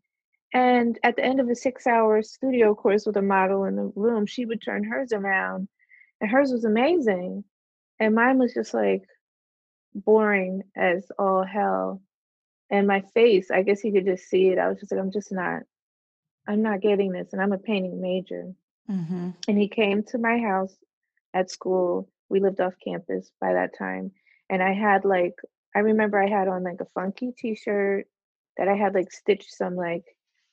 and 0.53 0.99
at 1.03 1.17
the 1.17 1.25
end 1.25 1.41
of 1.41 1.49
a 1.49 1.55
six 1.55 1.87
hour 1.87 2.23
studio 2.23 2.75
course 2.75 3.07
with 3.07 3.17
a 3.17 3.23
model 3.23 3.65
in 3.65 3.77
the 3.77 3.93
room, 3.95 4.27
she 4.27 4.47
would 4.47 4.63
turn 4.63 4.85
hers 4.85 5.13
around 5.13 5.69
and 6.21 6.31
hers 6.31 6.51
was 6.53 6.65
amazing. 6.65 7.45
And 7.99 8.15
mine 8.15 8.39
was 8.39 8.55
just 8.55 8.75
like 8.75 9.03
boring 9.95 10.63
as 10.77 11.11
all 11.19 11.45
hell. 11.45 12.03
And 12.71 12.87
my 12.87 13.03
face, 13.15 13.51
I 13.51 13.63
guess 13.63 13.81
he 13.81 13.93
could 13.93 14.07
just 14.07 14.29
see 14.29 14.49
it. 14.49 14.59
I 14.59 14.69
was 14.69 14.79
just 14.79 14.93
like, 14.93 15.01
I'm 15.01 15.13
just 15.13 15.33
not, 15.33 15.63
I'm 16.49 16.63
not 16.63 16.81
getting 16.81 17.13
this. 17.13 17.33
And 17.33 17.43
I'm 17.43 17.53
a 17.53 17.59
painting 17.59 18.01
major. 18.01 18.53
Mm-hmm. 18.91 19.31
And 19.49 19.59
he 19.59 19.69
came 19.69 20.03
to 20.05 20.19
my 20.19 20.39
house 20.39 20.75
at 21.35 21.51
school. 21.51 22.09
We 22.29 22.41
lived 22.41 22.61
off 22.61 22.75
campus 22.85 23.31
by 23.41 23.55
that 23.55 23.77
time. 23.77 24.13
And 24.49 24.63
I 24.63 24.73
had 24.73 25.05
like, 25.05 25.35
I 25.75 25.81
remember 25.81 26.21
I 26.21 26.29
had 26.29 26.49
on 26.49 26.65
like 26.65 26.81
a 26.81 26.87
funky 26.87 27.33
t 27.37 27.55
shirt 27.55 28.07
that 28.57 28.69
I 28.69 28.75
had 28.75 28.95
like 28.95 29.13
stitched 29.13 29.55
some 29.55 29.77
like 29.77 30.05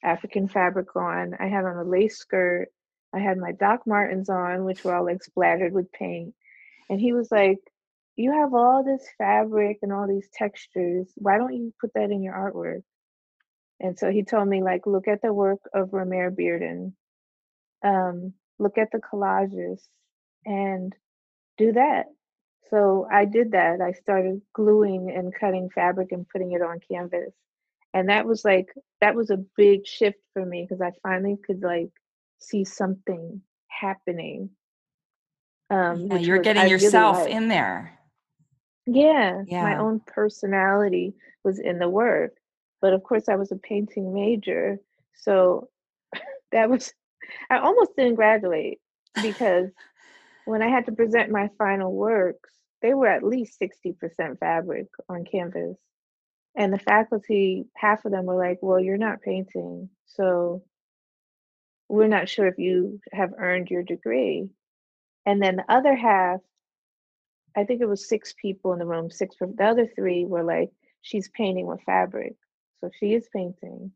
African 0.07 0.47
fabric 0.47 0.95
on. 0.95 1.35
I 1.39 1.47
had 1.47 1.65
on 1.65 1.77
a 1.77 1.83
lace 1.83 2.17
skirt. 2.17 2.69
I 3.13 3.19
had 3.19 3.37
my 3.37 3.51
Doc 3.51 3.81
Martens 3.85 4.29
on, 4.29 4.63
which 4.63 4.83
were 4.83 4.95
all 4.95 5.05
like 5.05 5.23
splattered 5.23 5.73
with 5.73 5.91
paint. 5.91 6.33
And 6.89 6.99
he 6.99 7.13
was 7.13 7.29
like, 7.31 7.59
You 8.15 8.31
have 8.31 8.53
all 8.53 8.83
this 8.83 9.05
fabric 9.17 9.79
and 9.81 9.91
all 9.91 10.07
these 10.07 10.29
textures. 10.33 11.07
Why 11.15 11.37
don't 11.37 11.53
you 11.53 11.73
put 11.79 11.93
that 11.93 12.11
in 12.11 12.23
your 12.23 12.33
artwork? 12.33 12.83
And 13.79 13.97
so 13.97 14.09
he 14.09 14.23
told 14.23 14.47
me, 14.47 14.63
like, 14.63 14.87
look 14.87 15.07
at 15.07 15.21
the 15.21 15.33
work 15.33 15.59
of 15.73 15.89
Romare 15.89 16.35
Bearden, 16.35 16.93
um, 17.83 18.33
look 18.57 18.77
at 18.77 18.89
the 18.91 18.99
collages 18.99 19.81
and 20.45 20.95
do 21.57 21.73
that. 21.73 22.05
So 22.69 23.07
I 23.11 23.25
did 23.25 23.51
that. 23.51 23.81
I 23.81 23.91
started 23.93 24.41
gluing 24.53 25.11
and 25.15 25.33
cutting 25.33 25.69
fabric 25.69 26.11
and 26.11 26.27
putting 26.27 26.53
it 26.53 26.61
on 26.61 26.79
canvas. 26.91 27.33
And 27.97 28.09
that 28.09 28.27
was 28.27 28.45
like, 28.45 28.67
that 29.01 29.15
was 29.15 29.31
a 29.31 29.43
big 29.55 29.87
shift 29.87 30.19
for 30.33 30.45
me 30.45 30.67
because 30.67 30.81
I 30.81 30.91
finally 31.01 31.35
could 31.43 31.63
like 31.63 31.89
see 32.37 32.63
something 32.63 33.41
happening. 33.67 34.51
Um, 35.71 36.05
Yeah, 36.05 36.17
you're 36.17 36.37
was 36.37 36.43
getting 36.43 36.61
I 36.61 36.67
yourself 36.67 37.17
liked. 37.17 37.31
in 37.31 37.47
there. 37.47 37.97
Yeah, 38.85 39.41
yeah 39.47 39.63
my 39.63 39.77
own 39.77 39.99
personality 40.05 41.15
was 41.43 41.57
in 41.57 41.79
the 41.79 41.89
work. 41.89 42.33
But 42.81 42.93
of 42.93 43.01
course, 43.01 43.27
I 43.29 43.35
was 43.35 43.51
a 43.51 43.55
painting 43.55 44.13
major. 44.13 44.77
So 45.15 45.69
that 46.51 46.69
was, 46.69 46.93
I 47.49 47.57
almost 47.57 47.95
didn't 47.97 48.15
graduate 48.15 48.79
because 49.23 49.71
when 50.45 50.61
I 50.61 50.67
had 50.67 50.85
to 50.85 50.91
present 50.91 51.31
my 51.31 51.49
final 51.57 51.91
works, 51.91 52.51
they 52.83 52.93
were 52.93 53.07
at 53.07 53.23
least 53.23 53.59
60% 53.59 54.37
fabric 54.39 54.85
on 55.09 55.25
canvas. 55.25 55.77
And 56.57 56.73
the 56.73 56.79
faculty, 56.79 57.67
half 57.77 58.05
of 58.05 58.13
them 58.13 58.25
were 58.27 58.37
like, 58.37 58.59
well, 58.63 58.81
you're 58.81 58.97
not 58.97 59.23
painting. 59.23 59.89
So 60.07 60.63
we're 61.89 62.07
not 62.07 62.29
sure 62.29 62.47
if 62.47 62.59
you 62.59 63.01
have 63.13 63.33
earned 63.37 63.69
your 63.71 63.83
degree. 63.83 64.49
And 65.25 65.41
then 65.41 65.57
the 65.57 65.71
other 65.73 65.95
half, 65.95 66.41
I 67.57 67.65
think 67.65 67.81
it 67.81 67.87
was 67.89 68.09
six 68.09 68.33
people 68.41 68.73
in 68.73 68.79
the 68.79 68.85
room, 68.87 69.11
six, 69.11 69.35
the 69.39 69.65
other 69.65 69.87
three 69.95 70.25
were 70.25 70.43
like, 70.43 70.71
she's 71.01 71.29
painting 71.29 71.67
with 71.67 71.81
fabric. 71.85 72.35
So 72.81 72.91
she 72.99 73.13
is 73.15 73.27
painting. 73.33 73.91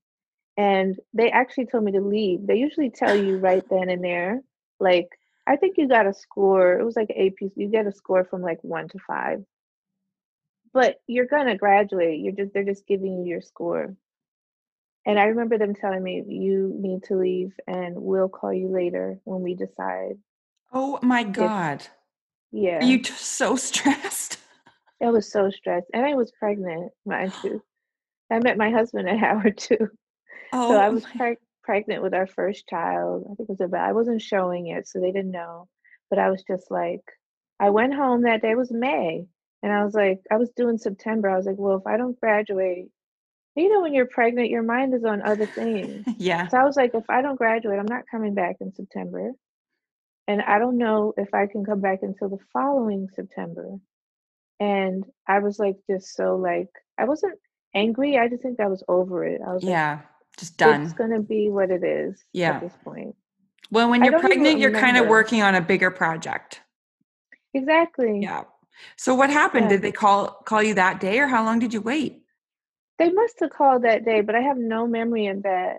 and 0.57 0.99
they 1.13 1.31
actually 1.31 1.65
told 1.67 1.83
me 1.83 1.91
to 1.93 2.01
leave. 2.01 2.45
They 2.45 2.55
usually 2.57 2.89
tell 2.89 3.15
you 3.15 3.37
right 3.37 3.63
then 3.69 3.89
and 3.89 4.03
there, 4.03 4.41
like 4.79 5.09
I 5.47 5.55
think 5.57 5.77
you 5.77 5.87
got 5.87 6.07
a 6.07 6.13
score. 6.13 6.79
It 6.79 6.85
was 6.85 6.95
like 6.95 7.09
AP. 7.11 7.51
You 7.55 7.67
get 7.69 7.87
a 7.87 7.91
score 7.91 8.25
from 8.25 8.41
like 8.41 8.59
one 8.63 8.87
to 8.89 8.99
five, 9.07 9.43
but 10.73 10.97
you're 11.07 11.25
gonna 11.25 11.57
graduate. 11.57 12.19
You're 12.19 12.33
just 12.33 12.53
they're 12.53 12.63
just 12.63 12.87
giving 12.87 13.19
you 13.19 13.25
your 13.25 13.41
score. 13.41 13.95
And 15.05 15.19
I 15.19 15.25
remember 15.25 15.57
them 15.57 15.73
telling 15.73 16.03
me 16.03 16.23
you 16.27 16.73
need 16.77 17.03
to 17.03 17.15
leave, 17.15 17.53
and 17.67 17.95
we'll 17.95 18.29
call 18.29 18.53
you 18.53 18.67
later 18.67 19.19
when 19.23 19.41
we 19.41 19.55
decide. 19.55 20.17
Oh 20.71 20.99
my 21.01 21.23
god! 21.23 21.81
If, 21.81 21.89
yeah, 22.51 22.79
Are 22.79 22.83
you 22.83 22.99
t- 22.99 23.13
so 23.13 23.55
stressed? 23.57 24.37
I 25.01 25.09
was 25.09 25.31
so 25.31 25.49
stressed, 25.49 25.87
and 25.93 26.05
I 26.05 26.13
was 26.13 26.31
pregnant, 26.31 26.91
mind 27.05 27.33
you. 27.43 27.63
I 28.29 28.39
met 28.39 28.57
my 28.57 28.69
husband 28.69 29.09
at 29.09 29.17
Howard 29.19 29.57
too. 29.57 29.89
Oh, 30.53 30.69
so 30.69 30.77
I 30.77 30.89
was 30.89 31.05
pre- 31.05 31.37
pregnant 31.63 32.03
with 32.03 32.13
our 32.13 32.27
first 32.27 32.67
child. 32.67 33.23
I 33.25 33.35
think 33.35 33.49
it 33.49 33.57
was 33.59 33.61
about. 33.61 33.89
I 33.89 33.93
wasn't 33.93 34.21
showing 34.21 34.67
it, 34.67 34.87
so 34.87 34.99
they 34.99 35.11
didn't 35.11 35.31
know. 35.31 35.67
But 36.09 36.19
I 36.19 36.29
was 36.29 36.43
just 36.43 36.69
like, 36.69 37.01
I 37.59 37.71
went 37.71 37.93
home 37.93 38.23
that 38.23 38.41
day. 38.41 38.51
It 38.51 38.57
was 38.57 38.71
May, 38.71 39.25
and 39.63 39.71
I 39.71 39.83
was 39.83 39.93
like, 39.93 40.21
I 40.31 40.37
was 40.37 40.49
doing 40.55 40.77
September. 40.77 41.29
I 41.29 41.37
was 41.37 41.45
like, 41.45 41.57
well, 41.57 41.77
if 41.77 41.85
I 41.85 41.97
don't 41.97 42.19
graduate, 42.19 42.87
you 43.55 43.69
know, 43.69 43.81
when 43.81 43.93
you're 43.93 44.07
pregnant, 44.07 44.49
your 44.49 44.63
mind 44.63 44.93
is 44.93 45.03
on 45.03 45.21
other 45.21 45.45
things. 45.45 46.05
yeah. 46.17 46.47
So 46.47 46.57
I 46.57 46.63
was 46.63 46.75
like, 46.75 46.91
if 46.93 47.09
I 47.09 47.21
don't 47.21 47.35
graduate, 47.37 47.79
I'm 47.79 47.85
not 47.85 48.03
coming 48.09 48.33
back 48.33 48.57
in 48.61 48.73
September, 48.73 49.31
and 50.27 50.41
I 50.41 50.59
don't 50.59 50.77
know 50.77 51.13
if 51.17 51.33
I 51.33 51.47
can 51.47 51.65
come 51.65 51.81
back 51.81 51.99
until 52.01 52.29
the 52.29 52.37
following 52.53 53.07
September. 53.15 53.77
And 54.59 55.03
I 55.27 55.39
was 55.39 55.59
like, 55.59 55.77
just 55.89 56.15
so 56.15 56.35
like, 56.35 56.69
I 56.97 57.05
wasn't 57.05 57.39
angry. 57.73 58.17
I 58.17 58.27
just 58.27 58.43
think 58.43 58.59
I 58.59 58.67
was 58.67 58.83
over 58.87 59.25
it. 59.25 59.41
I 59.45 59.53
was 59.53 59.63
yeah. 59.63 59.93
Like, 59.93 60.05
just 60.37 60.57
done. 60.57 60.83
It's 60.83 60.93
going 60.93 61.11
to 61.11 61.19
be 61.19 61.49
what 61.49 61.71
it 61.71 61.83
is 61.83 62.23
yeah. 62.31 62.51
at 62.51 62.61
this 62.61 62.73
point. 62.83 63.15
Well, 63.69 63.89
when 63.89 64.03
you're 64.03 64.19
pregnant, 64.19 64.59
you're 64.59 64.71
kind 64.71 64.97
of 64.97 65.07
working 65.07 65.41
on 65.41 65.55
a 65.55 65.61
bigger 65.61 65.91
project. 65.91 66.61
Exactly. 67.53 68.19
Yeah. 68.21 68.43
So 68.97 69.15
what 69.15 69.29
happened? 69.29 69.65
Yeah. 69.65 69.69
Did 69.77 69.81
they 69.81 69.91
call 69.91 70.27
call 70.45 70.63
you 70.63 70.75
that 70.75 70.99
day 70.99 71.19
or 71.19 71.27
how 71.27 71.43
long 71.43 71.59
did 71.59 71.73
you 71.73 71.81
wait? 71.81 72.23
They 72.99 73.11
must 73.11 73.39
have 73.39 73.49
called 73.49 73.83
that 73.83 74.05
day, 74.05 74.21
but 74.21 74.35
I 74.35 74.41
have 74.41 74.57
no 74.57 74.87
memory 74.87 75.27
of 75.27 75.43
that. 75.43 75.77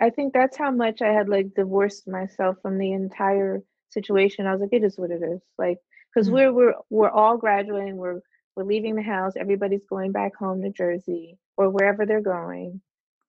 I 0.00 0.10
think 0.10 0.32
that's 0.32 0.56
how 0.56 0.70
much 0.70 1.02
I 1.02 1.12
had 1.12 1.28
like 1.28 1.54
divorced 1.54 2.08
myself 2.08 2.56
from 2.62 2.78
the 2.78 2.92
entire 2.92 3.62
situation. 3.90 4.46
I 4.46 4.52
was 4.52 4.60
like, 4.60 4.72
it 4.72 4.84
is 4.84 4.98
what 4.98 5.10
it 5.10 5.22
is. 5.22 5.40
Like, 5.58 5.78
because 6.14 6.28
mm-hmm. 6.28 6.34
we're 6.34 6.52
we're 6.52 6.74
we're 6.90 7.10
all 7.10 7.36
graduating, 7.36 7.96
we're 7.96 8.20
we're 8.56 8.64
leaving 8.64 8.94
the 8.94 9.02
house, 9.02 9.34
everybody's 9.36 9.86
going 9.88 10.12
back 10.12 10.36
home 10.36 10.62
to 10.62 10.70
Jersey 10.70 11.38
or 11.56 11.70
wherever 11.70 12.06
they're 12.06 12.20
going 12.20 12.80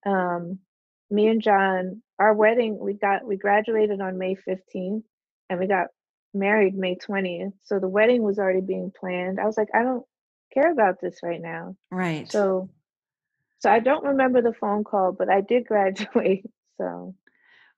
um, 0.06 0.60
me 1.10 1.28
and 1.28 1.42
John, 1.42 2.02
our 2.20 2.34
wedding, 2.34 2.78
we 2.80 2.94
got 2.94 3.26
we 3.26 3.38
graduated 3.38 4.02
on 4.02 4.18
May 4.18 4.36
15th 4.36 5.04
and 5.50 5.60
we 5.60 5.68
got 5.68 5.88
married 6.34 6.76
May 6.76 6.96
20th. 6.96 7.54
So 7.64 7.80
the 7.80 7.88
wedding 7.88 8.24
was 8.24 8.40
already 8.40 8.62
being 8.62 8.92
planned. 8.98 9.40
I 9.40 9.46
was 9.46 9.58
like, 9.58 9.70
I 9.74 9.84
don't 9.84 10.06
care 10.54 10.72
about 10.72 11.02
this 11.02 11.20
right 11.24 11.42
now. 11.42 11.76
Right. 11.90 12.30
So 12.32 12.70
so 13.60 13.72
I 13.72 13.80
don't 13.80 14.04
remember 14.04 14.42
the 14.42 14.54
phone 14.54 14.84
call, 14.84 15.12
but 15.12 15.30
I 15.30 15.42
did 15.42 15.66
graduate. 15.68 16.50
So 16.78 17.16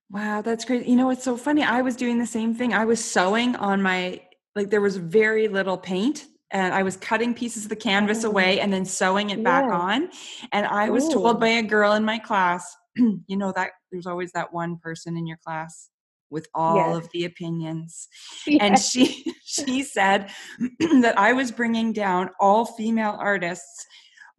Wow, 0.09 0.41
that's 0.41 0.65
great. 0.65 0.85
You 0.85 0.95
know, 0.95 1.09
it's 1.09 1.23
so 1.23 1.37
funny. 1.37 1.63
I 1.63 1.81
was 1.81 1.95
doing 1.95 2.19
the 2.19 2.27
same 2.27 2.53
thing. 2.53 2.73
I 2.73 2.85
was 2.85 3.03
sewing 3.03 3.55
on 3.55 3.81
my 3.81 4.21
like 4.55 4.69
there 4.69 4.81
was 4.81 4.97
very 4.97 5.47
little 5.47 5.77
paint 5.77 6.27
and 6.51 6.73
I 6.73 6.83
was 6.83 6.95
cutting 6.97 7.33
pieces 7.33 7.63
of 7.63 7.69
the 7.69 7.75
canvas 7.75 8.23
oh. 8.23 8.29
away 8.29 8.59
and 8.59 8.71
then 8.71 8.85
sewing 8.85 9.31
it 9.31 9.39
yeah. 9.39 9.43
back 9.43 9.73
on. 9.73 10.09
And 10.51 10.67
I 10.67 10.89
was 10.91 11.05
Ooh. 11.05 11.13
told 11.13 11.39
by 11.39 11.47
a 11.47 11.63
girl 11.63 11.93
in 11.93 12.05
my 12.05 12.19
class, 12.19 12.75
you 12.95 13.37
know, 13.37 13.51
that 13.53 13.71
there's 13.91 14.05
always 14.05 14.31
that 14.33 14.53
one 14.53 14.77
person 14.77 15.17
in 15.17 15.25
your 15.25 15.37
class 15.37 15.89
with 16.33 16.47
all 16.53 16.75
yes. 16.75 16.97
of 16.97 17.11
the 17.13 17.25
opinions. 17.25 18.09
Yes. 18.45 18.59
And 18.61 18.77
she 18.77 19.33
she 19.45 19.83
said 19.83 20.29
that 20.79 21.17
I 21.17 21.31
was 21.31 21.51
bringing 21.51 21.93
down 21.93 22.29
all 22.41 22.65
female 22.65 23.15
artists 23.19 23.85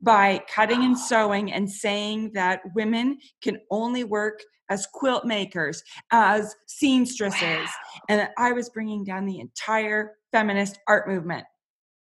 by 0.03 0.43
cutting 0.55 0.85
and 0.85 0.99
sewing 0.99 1.53
and 1.53 1.71
saying 1.71 2.33
that 2.35 2.61
women 2.75 3.19
can 3.43 3.59
only 3.71 4.05
work 4.05 4.41
as 4.69 4.87
quilt 4.93 5.25
makers, 5.25 5.83
as 6.11 6.55
seamstresses, 6.67 7.41
wow. 7.43 8.01
and 8.09 8.21
that 8.21 8.33
I 8.37 8.53
was 8.53 8.69
bringing 8.71 9.05
down 9.05 9.25
the 9.25 9.41
entire 9.41 10.17
feminist 10.33 10.79
art 10.87 11.09
movement. 11.09 11.45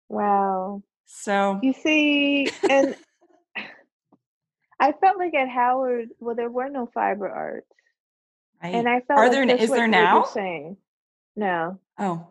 Wow. 0.09 0.81
So 1.05 1.59
you 1.61 1.73
see, 1.73 2.49
and 2.69 2.95
I 4.79 4.93
felt 4.93 5.17
like 5.17 5.33
at 5.35 5.49
Howard, 5.49 6.09
well, 6.19 6.35
there 6.35 6.49
were 6.49 6.69
no 6.69 6.89
fiber 6.93 7.29
arts, 7.29 7.67
right. 8.61 8.75
and 8.75 8.87
I 8.87 9.01
felt 9.01 9.19
are 9.19 9.23
like 9.25 9.31
there 9.31 9.55
is 9.57 9.69
there 9.69 9.87
now? 9.87 10.23
Saying 10.23 10.77
no. 11.35 11.79
Oh, 11.97 12.27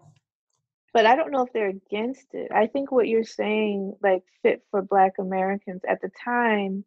but 0.92 1.06
I 1.06 1.14
don't 1.14 1.30
know 1.30 1.44
if 1.44 1.52
they're 1.52 1.68
against 1.68 2.26
it. 2.32 2.50
I 2.52 2.66
think 2.66 2.90
what 2.90 3.06
you're 3.06 3.24
saying, 3.24 3.94
like, 4.02 4.24
fit 4.42 4.64
for 4.70 4.82
Black 4.82 5.12
Americans 5.18 5.82
at 5.88 6.00
the 6.00 6.10
time 6.24 6.84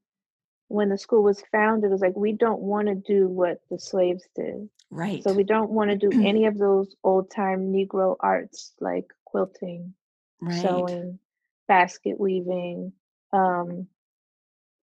when 0.68 0.90
the 0.90 0.98
school 0.98 1.24
was 1.24 1.44
founded, 1.52 1.92
was 1.92 2.02
like 2.02 2.16
we 2.16 2.34
don't 2.34 2.62
want 2.62 2.88
to 2.88 2.96
do 2.96 3.28
what 3.28 3.62
the 3.70 3.80
slaves 3.80 4.24
did. 4.36 4.70
Right. 4.90 5.24
So 5.24 5.34
we 5.34 5.44
don't 5.44 5.72
want 5.72 5.92
to 5.92 5.98
do 5.98 6.10
any 6.28 6.46
of 6.46 6.58
those 6.58 6.96
old 7.04 7.32
time 7.32 7.72
Negro 7.72 8.16
arts 8.20 8.74
like 8.80 9.06
quilting 9.24 9.94
right. 10.42 10.62
sewing, 10.62 11.20
basket 11.68 12.20
weaving. 12.20 12.92
Um, 13.32 13.88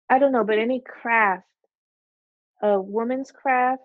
I 0.09 0.19
don't 0.19 0.31
know, 0.31 0.43
but 0.43 0.59
any 0.59 0.81
craft, 0.81 1.47
a 2.61 2.79
woman's 2.79 3.31
craft 3.31 3.83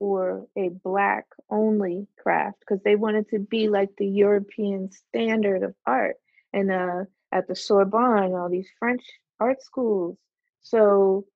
or 0.00 0.46
a 0.56 0.70
black 0.70 1.26
only 1.50 2.08
craft, 2.18 2.58
because 2.60 2.82
they 2.82 2.96
wanted 2.96 3.28
to 3.28 3.38
be 3.38 3.68
like 3.68 3.90
the 3.96 4.08
European 4.08 4.90
standard 4.90 5.62
of 5.62 5.74
art. 5.86 6.16
And 6.52 6.72
uh, 6.72 7.04
at 7.30 7.46
the 7.46 7.54
Sorbonne, 7.54 8.34
all 8.34 8.48
these 8.48 8.68
French 8.78 9.04
art 9.38 9.62
schools. 9.62 10.16
So 10.62 11.26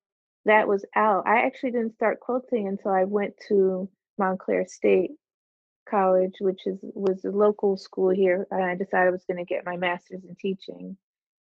that 0.45 0.67
was 0.67 0.85
out. 0.97 1.27
I 1.27 1.43
actually 1.47 1.71
didn't 1.73 1.95
start 1.95 2.21
quilting 2.21 2.67
until 2.67 2.91
I 2.91 3.05
went 3.05 3.35
to 3.49 3.89
Montclair 4.19 4.67
State 4.67 5.13
college, 5.89 6.35
which 6.41 6.67
is 6.67 6.79
was 6.83 7.25
a 7.25 7.31
local 7.31 7.77
school 7.77 8.11
here, 8.11 8.47
and 8.51 8.63
I 8.63 8.75
decided 8.75 9.09
I 9.09 9.11
was 9.11 9.25
going 9.27 9.39
to 9.39 9.45
get 9.45 9.67
my 9.67 9.77
master's 9.77 10.25
in 10.25 10.35
teaching. 10.37 10.97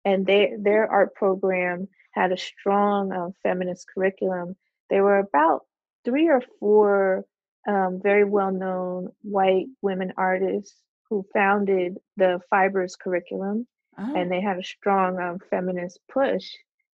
And 0.04 0.26
they 0.26 0.54
their 0.58 0.90
art 0.90 1.14
program 1.16 1.88
had 2.12 2.32
a 2.32 2.38
strong 2.38 3.12
um, 3.12 3.34
feminist 3.44 3.88
curriculum. 3.94 4.56
They 4.90 5.00
were 5.00 5.20
about 5.20 5.62
three 6.06 6.30
or 6.30 6.42
four 6.60 7.26
um, 7.68 8.00
very 8.02 8.24
well 8.24 8.52
known 8.52 9.10
white 9.22 9.68
women 9.82 10.14
artists 10.18 10.76
who 11.10 11.26
founded 11.34 11.98
the 12.18 12.40
fibers 12.50 12.96
curriculum, 12.96 13.68
oh. 13.98 14.16
and 14.16 14.32
they 14.32 14.42
had 14.42 14.58
a 14.58 14.64
strong 14.64 15.20
um, 15.20 15.38
feminist 15.50 16.00
push 16.12 16.50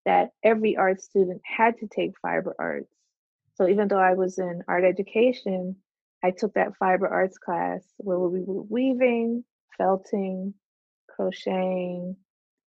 that 0.05 0.29
every 0.43 0.75
art 0.75 1.01
student 1.01 1.41
had 1.43 1.77
to 1.77 1.87
take 1.87 2.17
fiber 2.21 2.55
arts. 2.57 2.91
So 3.55 3.67
even 3.67 3.87
though 3.87 3.99
I 3.99 4.13
was 4.13 4.37
in 4.37 4.63
art 4.67 4.83
education, 4.83 5.77
I 6.23 6.31
took 6.31 6.53
that 6.53 6.75
fiber 6.77 7.07
arts 7.07 7.37
class 7.37 7.81
where 7.97 8.19
we 8.19 8.41
were 8.41 8.63
weaving, 8.63 9.43
felting, 9.77 10.53
crocheting, 11.07 12.15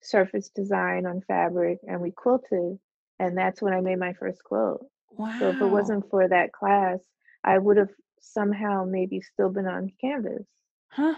surface 0.02 0.50
design 0.50 1.06
on 1.06 1.22
fabric, 1.22 1.78
and 1.86 2.00
we 2.00 2.10
quilted. 2.10 2.78
And 3.18 3.36
that's 3.36 3.60
when 3.60 3.74
I 3.74 3.80
made 3.80 3.98
my 3.98 4.14
first 4.14 4.42
quilt. 4.44 4.86
Wow. 5.12 5.36
So 5.38 5.48
if 5.50 5.60
it 5.60 5.66
wasn't 5.66 6.08
for 6.10 6.28
that 6.28 6.52
class, 6.52 6.98
I 7.44 7.58
would 7.58 7.76
have 7.76 7.90
somehow 8.20 8.84
maybe 8.84 9.20
still 9.20 9.50
been 9.50 9.66
on 9.66 9.92
canvas. 10.00 10.44
Huh. 10.88 11.14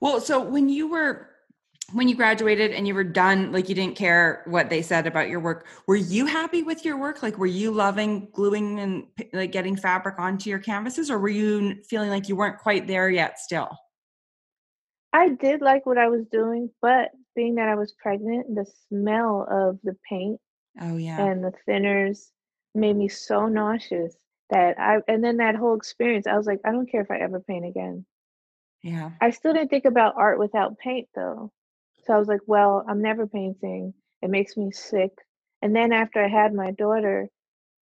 Well, 0.00 0.20
so 0.20 0.42
when 0.42 0.68
you 0.68 0.88
were 0.88 1.28
when 1.92 2.08
you 2.08 2.16
graduated 2.16 2.72
and 2.72 2.88
you 2.88 2.94
were 2.94 3.04
done 3.04 3.52
like 3.52 3.68
you 3.68 3.74
didn't 3.74 3.96
care 3.96 4.42
what 4.46 4.70
they 4.70 4.80
said 4.80 5.06
about 5.06 5.28
your 5.28 5.40
work 5.40 5.66
were 5.86 5.96
you 5.96 6.24
happy 6.24 6.62
with 6.62 6.84
your 6.84 6.96
work 6.96 7.22
like 7.22 7.36
were 7.36 7.46
you 7.46 7.70
loving 7.70 8.26
gluing 8.32 8.80
and 8.80 9.06
like 9.32 9.52
getting 9.52 9.76
fabric 9.76 10.18
onto 10.18 10.48
your 10.48 10.58
canvases 10.58 11.10
or 11.10 11.18
were 11.18 11.28
you 11.28 11.82
feeling 11.84 12.08
like 12.08 12.28
you 12.28 12.36
weren't 12.36 12.58
quite 12.58 12.86
there 12.86 13.10
yet 13.10 13.38
still 13.38 13.68
i 15.12 15.28
did 15.28 15.60
like 15.60 15.84
what 15.84 15.98
i 15.98 16.08
was 16.08 16.24
doing 16.32 16.70
but 16.80 17.10
being 17.36 17.56
that 17.56 17.68
i 17.68 17.74
was 17.74 17.92
pregnant 18.00 18.54
the 18.54 18.66
smell 18.88 19.46
of 19.50 19.78
the 19.84 19.96
paint 20.08 20.40
oh 20.80 20.96
yeah 20.96 21.22
and 21.22 21.44
the 21.44 21.52
thinners 21.68 22.30
made 22.74 22.96
me 22.96 23.08
so 23.08 23.46
nauseous 23.46 24.16
that 24.50 24.78
i 24.78 24.98
and 25.08 25.22
then 25.22 25.38
that 25.38 25.56
whole 25.56 25.76
experience 25.76 26.26
i 26.26 26.36
was 26.36 26.46
like 26.46 26.60
i 26.64 26.72
don't 26.72 26.90
care 26.90 27.00
if 27.00 27.10
i 27.10 27.18
ever 27.18 27.40
paint 27.40 27.66
again 27.66 28.04
yeah 28.82 29.10
i 29.20 29.30
still 29.30 29.52
didn't 29.52 29.68
think 29.68 29.84
about 29.84 30.14
art 30.16 30.38
without 30.38 30.78
paint 30.78 31.08
though 31.14 31.50
so 32.06 32.14
I 32.14 32.18
was 32.18 32.28
like, 32.28 32.40
well, 32.46 32.84
I'm 32.88 33.00
never 33.00 33.26
painting. 33.26 33.94
It 34.22 34.30
makes 34.30 34.56
me 34.56 34.70
sick. 34.72 35.12
And 35.62 35.74
then 35.74 35.92
after 35.92 36.22
I 36.22 36.28
had 36.28 36.54
my 36.54 36.70
daughter, 36.72 37.28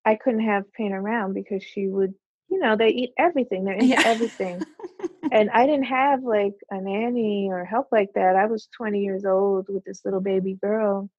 I 0.04 0.14
couldn't 0.14 0.46
have 0.46 0.72
paint 0.72 0.94
around 0.94 1.34
because 1.34 1.62
she 1.62 1.88
would, 1.88 2.14
you 2.48 2.58
know, 2.58 2.76
they 2.76 2.88
eat 2.88 3.12
everything. 3.18 3.64
They're 3.64 3.74
into 3.74 3.86
yeah. 3.86 4.02
everything. 4.04 4.62
and 5.32 5.50
I 5.50 5.66
didn't 5.66 5.84
have 5.84 6.22
like 6.22 6.54
a 6.70 6.80
nanny 6.80 7.48
or 7.50 7.64
help 7.64 7.88
like 7.90 8.10
that. 8.14 8.36
I 8.36 8.46
was 8.46 8.68
20 8.76 9.00
years 9.00 9.24
old 9.24 9.66
with 9.68 9.84
this 9.84 10.04
little 10.04 10.20
baby 10.20 10.54
girl. 10.60 11.10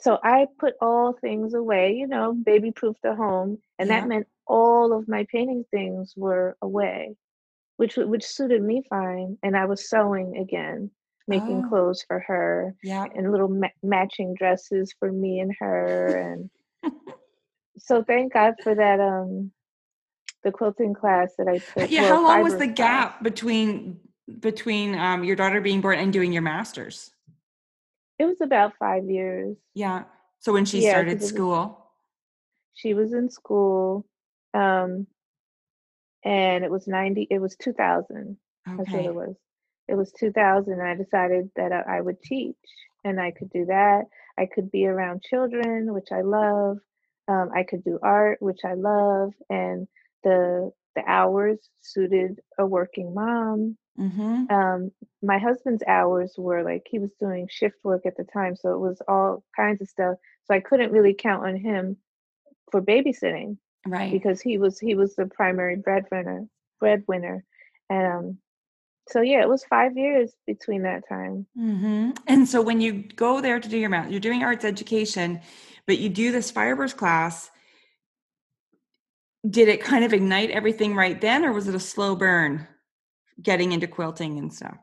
So 0.00 0.18
I 0.22 0.46
put 0.58 0.74
all 0.80 1.12
things 1.12 1.54
away, 1.54 1.92
you 1.94 2.06
know, 2.06 2.32
baby 2.34 2.72
proof 2.72 2.96
the 3.02 3.14
home, 3.14 3.58
and 3.78 3.88
Yeah. 3.88 4.00
that 4.00 4.08
meant 4.08 4.26
all 4.46 4.92
of 4.92 5.06
my 5.08 5.26
painting 5.30 5.64
things 5.70 6.14
were 6.16 6.56
away, 6.62 7.16
which 7.76 7.96
which 7.96 8.24
suited 8.24 8.62
me 8.62 8.82
fine. 8.88 9.38
And 9.42 9.56
I 9.56 9.66
was 9.66 9.88
sewing 9.88 10.36
again, 10.38 10.90
making 11.28 11.62
Oh. 11.64 11.68
clothes 11.68 12.02
for 12.06 12.20
her 12.20 12.74
Yeah. 12.82 13.06
and 13.14 13.30
little 13.30 13.48
ma- 13.48 13.68
matching 13.82 14.34
dresses 14.34 14.92
for 14.98 15.10
me 15.12 15.40
and 15.40 15.54
her, 15.60 16.16
and 16.16 16.50
so 17.78 18.02
thank 18.02 18.32
God 18.32 18.54
for 18.62 18.74
that. 18.74 19.00
Um, 19.00 19.52
the 20.42 20.50
quilting 20.50 20.94
class 20.94 21.34
that 21.36 21.48
I 21.48 21.58
took. 21.58 21.90
yeah. 21.90 22.02
well, 22.02 22.14
How 22.14 22.22
long 22.28 22.42
was 22.42 22.54
the 22.54 22.64
class. 22.66 22.76
gap 22.76 23.22
between 23.22 24.00
between 24.38 24.94
um, 24.94 25.24
your 25.24 25.36
daughter 25.36 25.60
being 25.60 25.80
born 25.82 25.98
and 25.98 26.12
doing 26.12 26.32
your 26.32 26.42
master's? 26.42 27.10
It 28.20 28.26
was 28.26 28.40
about 28.42 28.74
five 28.78 29.04
years. 29.08 29.56
Yeah. 29.72 30.04
So 30.40 30.52
when 30.52 30.66
she 30.66 30.82
Yeah, 30.82 30.90
started 30.90 31.12
'cause 31.18 31.22
it 31.22 31.24
was- 31.24 31.30
school. 31.34 31.90
she 32.74 32.94
was 32.94 33.12
in 33.14 33.28
school 33.30 34.06
um 34.54 35.06
and 36.24 36.64
it 36.64 36.70
was 36.70 36.86
90 36.86 37.26
it 37.30 37.38
was 37.40 37.56
2000 37.56 38.36
that's 38.66 38.78
what 38.78 38.88
Okay. 38.88 39.06
it 39.06 39.14
was 39.14 39.34
it 39.88 39.94
was 39.96 40.12
2000 40.12 40.72
and 40.74 40.82
i 40.82 40.94
decided 40.94 41.50
that 41.56 41.72
I, 41.72 41.96
I 41.98 42.00
would 42.00 42.20
teach 42.22 42.56
and 43.04 43.20
i 43.20 43.30
could 43.32 43.50
do 43.50 43.64
that 43.66 44.02
i 44.38 44.46
could 44.46 44.70
be 44.70 44.86
around 44.86 45.22
children 45.22 45.92
which 45.92 46.08
i 46.12 46.20
love 46.20 46.78
um, 47.28 47.50
i 47.54 47.62
could 47.64 47.82
do 47.84 47.98
art 48.02 48.38
which 48.40 48.60
i 48.64 48.74
love 48.74 49.32
and 49.48 49.88
the 50.24 50.70
the 50.96 51.02
hours 51.06 51.58
suited 51.80 52.40
a 52.58 52.66
working 52.66 53.14
mom 53.14 53.76
Mm-hmm. 53.98 54.44
um, 54.54 54.90
my 55.22 55.38
husband's 55.38 55.82
hours 55.86 56.34
were 56.38 56.62
like 56.62 56.86
he 56.90 56.98
was 56.98 57.12
doing 57.20 57.48
shift 57.50 57.76
work 57.84 58.06
at 58.06 58.16
the 58.16 58.24
time 58.24 58.56
so 58.56 58.72
it 58.72 58.78
was 58.78 59.02
all 59.06 59.42
kinds 59.54 59.82
of 59.82 59.88
stuff 59.88 60.16
so 60.46 60.54
i 60.54 60.60
couldn't 60.60 60.92
really 60.92 61.12
count 61.14 61.46
on 61.46 61.56
him 61.56 61.96
for 62.70 62.80
babysitting 62.80 63.58
Right. 63.86 64.12
because 64.12 64.40
he 64.40 64.58
was 64.58 64.78
he 64.78 64.94
was 64.94 65.16
the 65.16 65.26
primary 65.26 65.76
breadwinner 65.76 66.46
breadwinner 66.78 67.44
and 67.90 68.06
um 68.06 68.38
so 69.08 69.20
yeah 69.20 69.42
it 69.42 69.48
was 69.48 69.64
five 69.64 69.96
years 69.96 70.32
between 70.46 70.82
that 70.82 71.08
time 71.08 71.46
hmm 71.56 72.10
And 72.26 72.48
so 72.48 72.62
when 72.62 72.80
you 72.80 72.92
go 73.16 73.40
there 73.40 73.58
to 73.60 73.68
do 73.68 73.76
your 73.76 73.90
math, 73.90 74.10
you're 74.10 74.20
doing 74.20 74.42
arts 74.44 74.64
education, 74.64 75.40
but 75.86 75.98
you 75.98 76.08
do 76.08 76.30
this 76.32 76.50
fibers 76.50 76.94
class. 76.94 77.50
Did 79.48 79.68
it 79.68 79.82
kind 79.82 80.04
of 80.04 80.12
ignite 80.12 80.50
everything 80.50 80.94
right 80.94 81.20
then, 81.20 81.44
or 81.44 81.52
was 81.52 81.66
it 81.66 81.74
a 81.74 81.80
slow 81.80 82.14
burn 82.14 82.66
getting 83.42 83.72
into 83.72 83.86
quilting 83.86 84.38
and 84.38 84.52
stuff? 84.52 84.76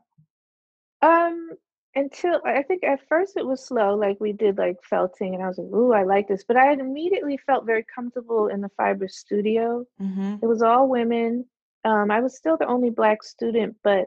um 1.02 1.50
until 1.94 2.40
i 2.44 2.62
think 2.62 2.82
at 2.84 3.00
first 3.08 3.36
it 3.36 3.46
was 3.46 3.64
slow 3.64 3.94
like 3.96 4.18
we 4.20 4.32
did 4.32 4.58
like 4.58 4.76
felting 4.82 5.34
and 5.34 5.42
i 5.42 5.46
was 5.46 5.58
like 5.58 5.68
ooh 5.68 5.92
i 5.92 6.02
like 6.02 6.26
this 6.28 6.44
but 6.46 6.56
i 6.56 6.64
had 6.64 6.80
immediately 6.80 7.38
felt 7.46 7.64
very 7.64 7.84
comfortable 7.94 8.48
in 8.48 8.60
the 8.60 8.68
fiber 8.76 9.08
studio 9.08 9.84
Mm-hmm. 10.02 10.36
it 10.42 10.46
was 10.46 10.60
all 10.62 10.88
women 10.88 11.44
um 11.84 12.10
i 12.10 12.20
was 12.20 12.36
still 12.36 12.56
the 12.56 12.66
only 12.66 12.90
black 12.90 13.22
student 13.22 13.76
but 13.84 14.06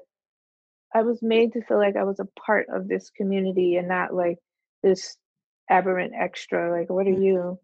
i 0.93 1.01
was 1.01 1.21
made 1.21 1.53
to 1.53 1.61
feel 1.63 1.77
like 1.77 1.95
i 1.95 2.03
was 2.03 2.19
a 2.19 2.27
part 2.45 2.67
of 2.69 2.87
this 2.87 3.09
community 3.09 3.77
and 3.77 3.87
not 3.87 4.13
like 4.13 4.37
this 4.83 5.15
aberrant 5.69 6.13
extra 6.19 6.77
like 6.77 6.89
what 6.89 7.07
are 7.07 7.11
you 7.11 7.57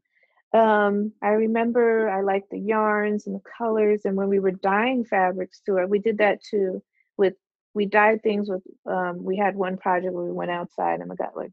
um 0.54 1.12
i 1.22 1.30
remember 1.30 2.10
i 2.10 2.22
liked 2.22 2.50
the 2.52 2.60
yarns 2.60 3.28
and 3.28 3.36
the 3.36 3.50
colors 3.58 4.02
and 4.06 4.16
when 4.16 4.30
we 4.30 4.40
were 4.40 4.52
dyeing 4.52 5.04
fabrics 5.04 5.62
too 5.66 5.78
we 5.90 6.00
did 6.00 6.18
that 6.20 6.42
too 6.44 6.82
with 7.18 7.34
we 7.74 7.86
dyed 7.86 8.24
things 8.24 8.50
with 8.50 8.64
um 8.86 9.24
we 9.24 9.36
had 9.38 9.56
one 9.56 9.78
project 9.78 10.14
where 10.14 10.24
we 10.24 10.32
went 10.32 10.52
outside 10.52 11.02
and 11.02 11.10
we 11.10 11.16
got 11.18 11.36
like 11.36 11.52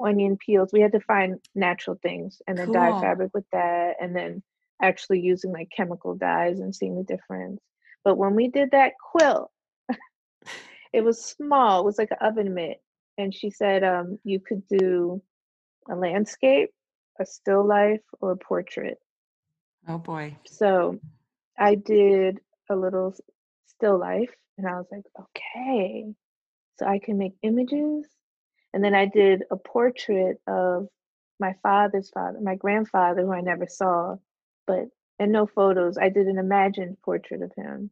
onion 0.00 0.36
peels. 0.36 0.72
We 0.72 0.80
had 0.80 0.92
to 0.92 1.00
find 1.00 1.38
natural 1.54 1.98
things 2.02 2.40
and 2.46 2.58
then 2.58 2.70
dye 2.72 3.00
fabric 3.00 3.30
with 3.34 3.46
that 3.52 3.96
and 4.00 4.14
then 4.14 4.42
actually 4.82 5.20
using 5.20 5.52
like 5.52 5.70
chemical 5.74 6.14
dyes 6.14 6.60
and 6.60 6.74
seeing 6.74 6.96
the 6.96 7.02
difference. 7.04 7.60
But 8.04 8.18
when 8.18 8.34
we 8.34 8.48
did 8.48 8.72
that 8.72 8.92
quilt 9.12 9.50
it 10.92 11.02
was 11.02 11.22
small. 11.24 11.80
It 11.80 11.86
was 11.86 11.98
like 11.98 12.10
an 12.10 12.18
oven 12.20 12.54
mitt. 12.54 12.82
And 13.18 13.34
she 13.34 13.50
said 13.50 13.84
um 13.84 14.18
you 14.24 14.40
could 14.40 14.66
do 14.68 15.22
a 15.90 15.94
landscape 15.94 16.70
a 17.20 17.26
still 17.26 17.66
life 17.66 18.00
or 18.20 18.32
a 18.32 18.36
portrait 18.36 18.98
Oh 19.88 19.98
boy. 19.98 20.36
so 20.46 20.98
I 21.58 21.74
did 21.76 22.40
a 22.70 22.76
little 22.76 23.14
still 23.66 23.98
life 23.98 24.34
and 24.58 24.66
I 24.66 24.76
was 24.76 24.86
like, 24.90 25.04
okay, 25.20 26.06
so 26.78 26.86
I 26.86 26.98
can 26.98 27.18
make 27.18 27.34
images. 27.42 28.06
And 28.72 28.82
then 28.84 28.94
I 28.94 29.06
did 29.06 29.44
a 29.50 29.56
portrait 29.56 30.38
of 30.46 30.88
my 31.38 31.54
father's 31.62 32.10
father, 32.10 32.38
my 32.42 32.56
grandfather, 32.56 33.22
who 33.22 33.32
I 33.32 33.40
never 33.42 33.66
saw, 33.66 34.16
but 34.66 34.86
and 35.18 35.32
no 35.32 35.46
photos. 35.46 35.96
I 35.98 36.08
did 36.08 36.26
an 36.26 36.38
imagined 36.38 36.96
portrait 37.02 37.42
of 37.42 37.52
him 37.56 37.90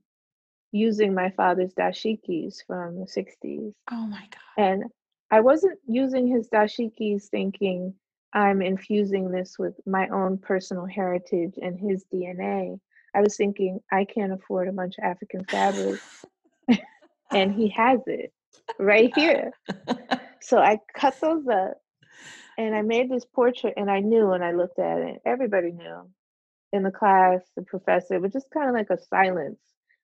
using 0.73 1.15
my 1.15 1.31
father's 1.31 1.73
dashikis 1.75 2.57
from 2.67 2.97
the 3.01 3.07
60s. 3.07 3.73
Oh 3.91 4.07
my 4.07 4.27
god. 4.31 4.63
And 4.63 4.85
I 5.31 5.41
wasn't 5.41 5.79
using 5.87 6.27
his 6.27 6.49
dashikis 6.49 7.25
thinking 7.29 7.95
I'm 8.35 8.63
infusing 8.63 9.31
this 9.31 9.59
with 9.59 9.75
my 9.87 10.09
own 10.09 10.39
personal 10.39 10.87
heritage 10.87 11.55
and 11.63 11.79
his 11.79 12.05
DNA. 12.13 12.79
I 13.15 13.21
was 13.21 13.37
thinking 13.37 13.81
I 13.93 14.05
can't 14.05 14.33
afford 14.33 14.67
a 14.69 14.73
bunch 14.73 14.99
of 14.99 15.05
African 15.05 15.45
fabric 15.45 16.01
and 17.31 17.55
he 17.55 17.69
has 17.69 18.01
it 18.07 18.33
right 18.79 19.13
here. 19.15 19.53
So 20.41 20.59
I 20.59 20.79
cut 20.95 21.19
those 21.21 21.47
up 21.49 21.81
and 22.59 22.75
I 22.75 22.83
made 22.83 23.11
this 23.11 23.25
portrait 23.25 23.75
and 23.77 23.91
I 23.91 24.01
knew 24.01 24.29
when 24.29 24.43
I 24.43 24.53
looked 24.53 24.79
at 24.79 24.99
it, 24.99 25.23
everybody 25.25 25.71
knew 25.71 26.11
in 26.73 26.83
the 26.83 26.91
class, 26.91 27.41
the 27.57 27.63
professor, 27.63 28.19
but 28.19 28.33
just 28.33 28.51
kind 28.51 28.69
of 28.69 28.75
like 28.75 28.91
a 28.91 29.03
silence 29.05 29.61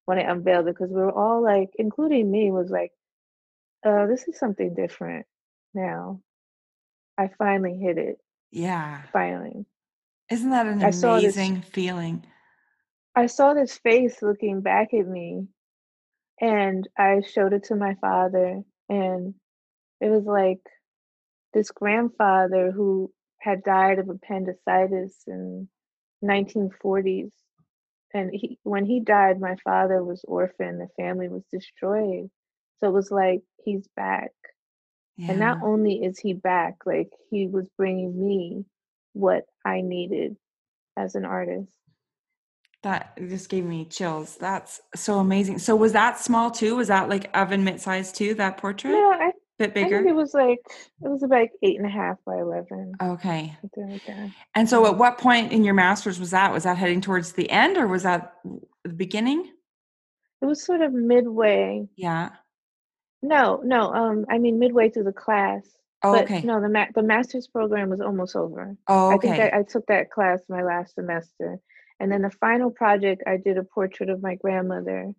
when 0.06 0.18
I 0.18 0.22
unveiled 0.22 0.68
it 0.68 0.76
because 0.76 0.90
we 0.90 1.00
were 1.00 1.12
all 1.12 1.42
like, 1.42 1.70
including 1.78 2.30
me, 2.30 2.52
was 2.52 2.70
like, 2.70 2.92
uh, 3.84 4.06
this 4.06 4.26
is 4.28 4.38
something 4.38 4.74
different 4.74 5.26
now. 5.74 6.20
I 7.20 7.30
finally 7.38 7.76
hit 7.78 7.98
it. 7.98 8.16
yeah. 8.50 9.02
Finally. 9.12 9.66
Isn't 10.30 10.50
that 10.50 10.66
an 10.66 10.82
I 10.82 10.90
saw 10.90 11.16
this- 11.20 11.36
amazing 11.36 11.62
feeling? 11.62 12.24
I 13.14 13.26
saw 13.26 13.52
this 13.52 13.76
face 13.78 14.22
looking 14.22 14.60
back 14.62 14.94
at 14.94 15.06
me 15.06 15.48
and 16.40 16.88
I 16.96 17.20
showed 17.20 17.52
it 17.52 17.64
to 17.64 17.74
my 17.74 17.94
father 18.00 18.62
and 18.88 19.34
it 20.00 20.08
was 20.08 20.24
like 20.24 20.60
this 21.52 21.70
grandfather 21.72 22.70
who 22.70 23.12
had 23.40 23.64
died 23.64 23.98
of 23.98 24.08
appendicitis 24.08 25.16
in 25.26 25.68
1940s 26.24 27.32
and 28.14 28.30
he 28.32 28.58
when 28.62 28.84
he 28.86 29.00
died 29.00 29.40
my 29.40 29.56
father 29.64 30.04
was 30.04 30.24
orphaned 30.28 30.80
the 30.80 30.88
family 31.02 31.28
was 31.28 31.42
destroyed 31.52 32.30
so 32.78 32.88
it 32.88 32.92
was 32.92 33.10
like 33.10 33.40
he's 33.64 33.88
back 33.96 34.30
Yeah. 35.16 35.30
and 35.32 35.40
not 35.40 35.58
only 35.62 36.02
is 36.02 36.18
he 36.18 36.32
back 36.32 36.76
like 36.86 37.10
he 37.30 37.46
was 37.46 37.68
bringing 37.76 38.26
me 38.26 38.64
what 39.12 39.44
I 39.64 39.80
needed 39.82 40.36
as 40.96 41.14
an 41.14 41.24
artist 41.24 41.68
that 42.82 43.14
just 43.28 43.50
gave 43.50 43.64
me 43.66 43.84
chills. 43.84 44.38
That's 44.38 44.80
so 44.96 45.18
amazing. 45.18 45.58
So 45.58 45.76
was 45.76 45.92
that 45.92 46.18
small 46.18 46.50
too? 46.50 46.76
Was 46.76 46.88
that 46.88 47.10
like 47.10 47.28
oven 47.36 47.62
mitt 47.62 47.78
size 47.80 48.10
too? 48.10 48.32
That 48.34 48.56
portrait? 48.56 48.92
Yeah, 48.92 48.96
I 49.20 49.32
Bit 49.58 49.70
I 49.70 49.72
think 49.74 49.88
bigger. 49.90 50.08
it 50.08 50.14
was 50.14 50.32
like 50.32 50.60
it 51.02 51.08
was 51.08 51.22
about 51.22 51.48
eight 51.62 51.76
and 51.76 51.84
a 51.84 51.90
half 51.90 52.16
by 52.24 52.38
eleven, 52.38 52.92
Okay. 53.02 53.54
like. 53.76 54.00
And 54.54 54.66
so 54.66 54.86
at 54.86 54.96
what 54.96 55.18
point 55.18 55.52
in 55.52 55.62
your 55.62 55.74
master's 55.74 56.18
was 56.18 56.30
that? 56.30 56.54
Was 56.54 56.62
that 56.62 56.78
heading 56.78 57.02
towards 57.02 57.32
the 57.32 57.50
end 57.50 57.76
or 57.76 57.86
was 57.86 58.04
that 58.04 58.32
the 58.84 58.94
beginning? 58.94 59.50
It 60.40 60.46
was 60.46 60.64
sort 60.64 60.80
of 60.80 60.94
midway. 60.94 61.86
Yeah. 61.96 62.30
No, 63.22 63.60
no. 63.64 63.92
Um, 63.92 64.26
I 64.30 64.38
mean 64.38 64.58
midway 64.58 64.90
through 64.90 65.04
the 65.04 65.12
class. 65.12 65.66
Oh, 66.02 66.12
but 66.12 66.24
okay. 66.24 66.42
no, 66.42 66.60
the 66.60 66.68
ma- 66.70 66.86
the 66.94 67.02
master's 67.02 67.46
program 67.46 67.90
was 67.90 68.00
almost 68.00 68.36
over. 68.36 68.76
Oh, 68.88 69.10
I 69.10 69.18
think. 69.18 69.38
I, 69.38 69.60
I 69.60 69.62
took 69.62 69.86
that 69.86 70.10
class 70.10 70.40
my 70.48 70.62
last 70.62 70.94
semester, 70.94 71.58
and 72.00 72.10
then 72.10 72.22
the 72.22 72.30
final 72.30 72.70
project 72.70 73.22
I 73.26 73.36
did 73.36 73.58
a 73.58 73.64
portrait 73.64 74.08
of 74.08 74.22
my 74.22 74.36
grandmother 74.36 75.12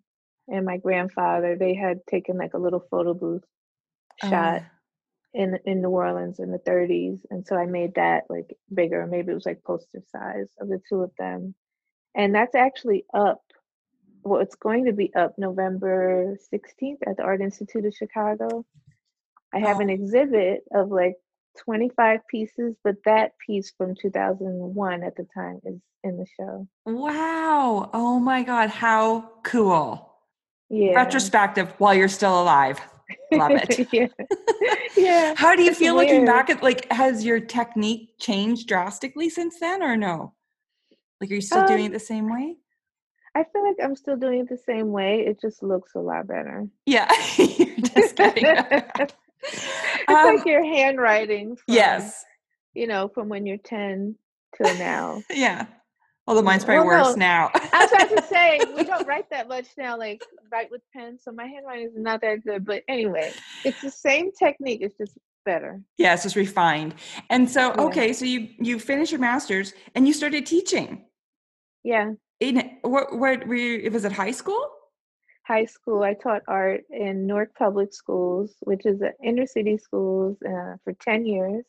and 0.48 0.66
my 0.66 0.78
grandfather. 0.78 1.56
They 1.56 1.74
had 1.74 2.00
taken 2.10 2.36
like 2.36 2.54
a 2.54 2.58
little 2.58 2.84
photo 2.90 3.14
booth 3.14 3.44
Oh, 4.22 4.28
shot 4.28 4.62
in 5.34 5.58
in 5.64 5.82
New 5.82 5.90
Orleans 5.90 6.40
in 6.40 6.50
the 6.50 6.58
30s, 6.58 7.20
and 7.30 7.46
so 7.46 7.56
I 7.56 7.66
made 7.66 7.94
that 7.96 8.24
like 8.28 8.56
bigger. 8.72 9.06
Maybe 9.06 9.30
it 9.32 9.34
was 9.34 9.46
like 9.46 9.64
poster 9.64 10.02
size 10.10 10.48
of 10.60 10.68
the 10.68 10.80
two 10.88 11.02
of 11.02 11.12
them, 11.18 11.54
and 12.14 12.34
that's 12.34 12.54
actually 12.56 13.04
up. 13.14 13.42
Well, 14.22 14.40
it's 14.40 14.54
going 14.56 14.84
to 14.86 14.92
be 14.92 15.12
up 15.14 15.34
November 15.38 16.36
16th 16.52 16.98
at 17.06 17.16
the 17.16 17.22
Art 17.22 17.40
Institute 17.40 17.84
of 17.84 17.94
Chicago. 17.94 18.64
I 19.52 19.58
have 19.58 19.80
an 19.80 19.90
Oh. 19.90 19.94
exhibit 19.94 20.62
of 20.72 20.90
like 20.90 21.16
25 21.58 22.20
pieces, 22.28 22.76
but 22.82 22.96
that 23.04 23.32
piece 23.44 23.72
from 23.76 23.94
2001 23.94 25.02
at 25.02 25.16
the 25.16 25.26
time 25.34 25.60
is 25.64 25.80
in 26.04 26.16
the 26.16 26.26
show. 26.38 26.66
Wow. 26.86 27.90
Oh 27.92 28.18
my 28.18 28.42
God. 28.42 28.70
How 28.70 29.30
cool. 29.44 30.08
Yeah. 30.70 30.92
Retrospective 30.94 31.72
while 31.78 31.94
you're 31.94 32.08
still 32.08 32.40
alive. 32.40 32.80
Love 33.32 33.52
it. 33.54 33.88
yeah. 33.92 34.06
yeah. 34.96 35.34
How 35.36 35.54
do 35.54 35.62
you 35.62 35.70
it's 35.70 35.78
feel 35.78 35.94
looking 35.94 36.24
back 36.24 36.48
at 36.48 36.62
like 36.62 36.90
has 36.90 37.24
your 37.24 37.40
technique 37.40 38.18
changed 38.18 38.68
drastically 38.68 39.28
since 39.28 39.58
then 39.60 39.82
or 39.82 39.96
no? 39.96 40.32
Like 41.20 41.30
are 41.30 41.34
you 41.34 41.40
still 41.42 41.66
doing 41.66 41.84
it 41.84 41.86
Um, 41.88 41.92
the 41.92 42.00
same 42.00 42.32
way? 42.32 42.56
I 43.34 43.44
feel 43.44 43.66
like 43.66 43.76
I'm 43.82 43.96
still 43.96 44.16
doing 44.16 44.40
it 44.40 44.48
the 44.48 44.58
same 44.58 44.90
way. 44.92 45.20
It 45.26 45.40
just 45.40 45.62
looks 45.62 45.94
a 45.94 46.00
lot 46.00 46.26
better. 46.26 46.66
Yeah. 46.86 47.10
Just 47.38 48.16
kidding. 48.16 48.44
it's 48.46 49.14
Um, 50.08 50.36
like 50.36 50.44
your 50.46 50.62
handwriting 50.64 51.56
from, 51.56 51.74
yes. 51.74 52.24
you 52.74 52.86
know, 52.86 53.08
from 53.08 53.28
when 53.28 53.46
you're 53.46 53.56
10 53.58 54.16
till 54.56 54.78
now. 54.78 55.22
Yeah. 55.30 55.66
Although 56.28 56.42
mine's 56.42 56.64
Well, 56.64 56.76
probably 56.84 56.96
worse 56.96 57.16
no, 57.16 57.26
now. 57.26 57.50
I 57.54 57.82
was 57.84 57.92
about 57.92 58.16
to 58.16 58.22
say 58.28 58.60
we 58.76 58.84
don't 58.84 59.08
write 59.08 59.28
that 59.30 59.48
much 59.48 59.66
now, 59.76 59.98
like 59.98 60.22
write 60.52 60.70
with 60.70 60.82
pen, 60.94 61.18
so 61.18 61.32
my 61.32 61.46
handwriting 61.46 61.86
is 61.86 61.92
not 61.96 62.20
that 62.20 62.44
good. 62.44 62.64
But 62.64 62.84
anyway, 62.86 63.32
it's 63.64 63.80
the 63.82 63.90
same 63.90 64.30
technique, 64.30 64.82
it's 64.82 64.96
just 64.96 65.18
better. 65.44 65.80
yeah, 65.98 66.14
it's 66.14 66.22
just 66.22 66.36
refined. 66.36 66.94
And 67.28 67.50
so, 67.50 67.74
Yeah. 67.76 67.82
okay, 67.86 68.12
so 68.12 68.24
you 68.24 68.50
you 68.60 68.78
finished 68.78 69.10
your 69.10 69.20
master's 69.20 69.74
and 69.96 70.06
you 70.06 70.12
started 70.12 70.46
teaching. 70.46 71.06
Yeah. 71.82 72.12
In 72.42 72.78
what 72.82 73.16
what 73.16 73.46
were 73.46 73.54
you 73.54 73.88
was 73.92 74.04
it 74.04 74.10
high 74.10 74.32
school? 74.32 74.68
High 75.46 75.66
school, 75.66 76.02
I 76.02 76.14
taught 76.14 76.42
art 76.48 76.82
in 76.90 77.24
Newark 77.28 77.54
Public 77.54 77.94
Schools, 77.94 78.56
which 78.62 78.84
is 78.84 79.00
a 79.00 79.12
inner 79.22 79.46
city 79.46 79.78
schools, 79.78 80.38
uh, 80.42 80.74
for 80.82 80.92
10 81.00 81.24
years. 81.24 81.64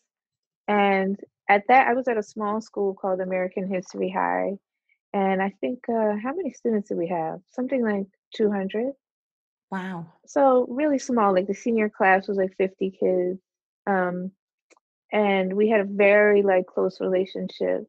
And 0.67 1.19
at 1.47 1.63
that, 1.67 1.87
I 1.87 1.93
was 1.93 2.07
at 2.07 2.17
a 2.17 2.23
small 2.23 2.59
school 2.59 2.95
called 2.95 3.19
American 3.19 3.67
History 3.67 4.09
High. 4.09 4.53
And 5.13 5.43
I 5.43 5.53
think, 5.61 5.79
uh, 5.89 6.15
how 6.23 6.33
many 6.33 6.53
students 6.53 6.89
did 6.89 6.97
we 6.97 7.07
have? 7.09 7.39
Something 7.51 7.83
like 7.83 8.07
200. 8.35 8.93
Wow. 9.69 10.07
So 10.25 10.65
really 10.69 10.97
small, 10.99 11.33
like 11.33 11.47
the 11.47 11.53
senior 11.53 11.89
class 11.89 12.27
was 12.27 12.37
like 12.37 12.55
50 12.57 12.91
kids. 12.99 13.39
Um, 13.85 14.31
and 15.11 15.53
we 15.53 15.69
had 15.69 15.81
a 15.81 15.95
very 16.07 16.41
like 16.41 16.65
close 16.65 16.99
relationship. 16.99 17.85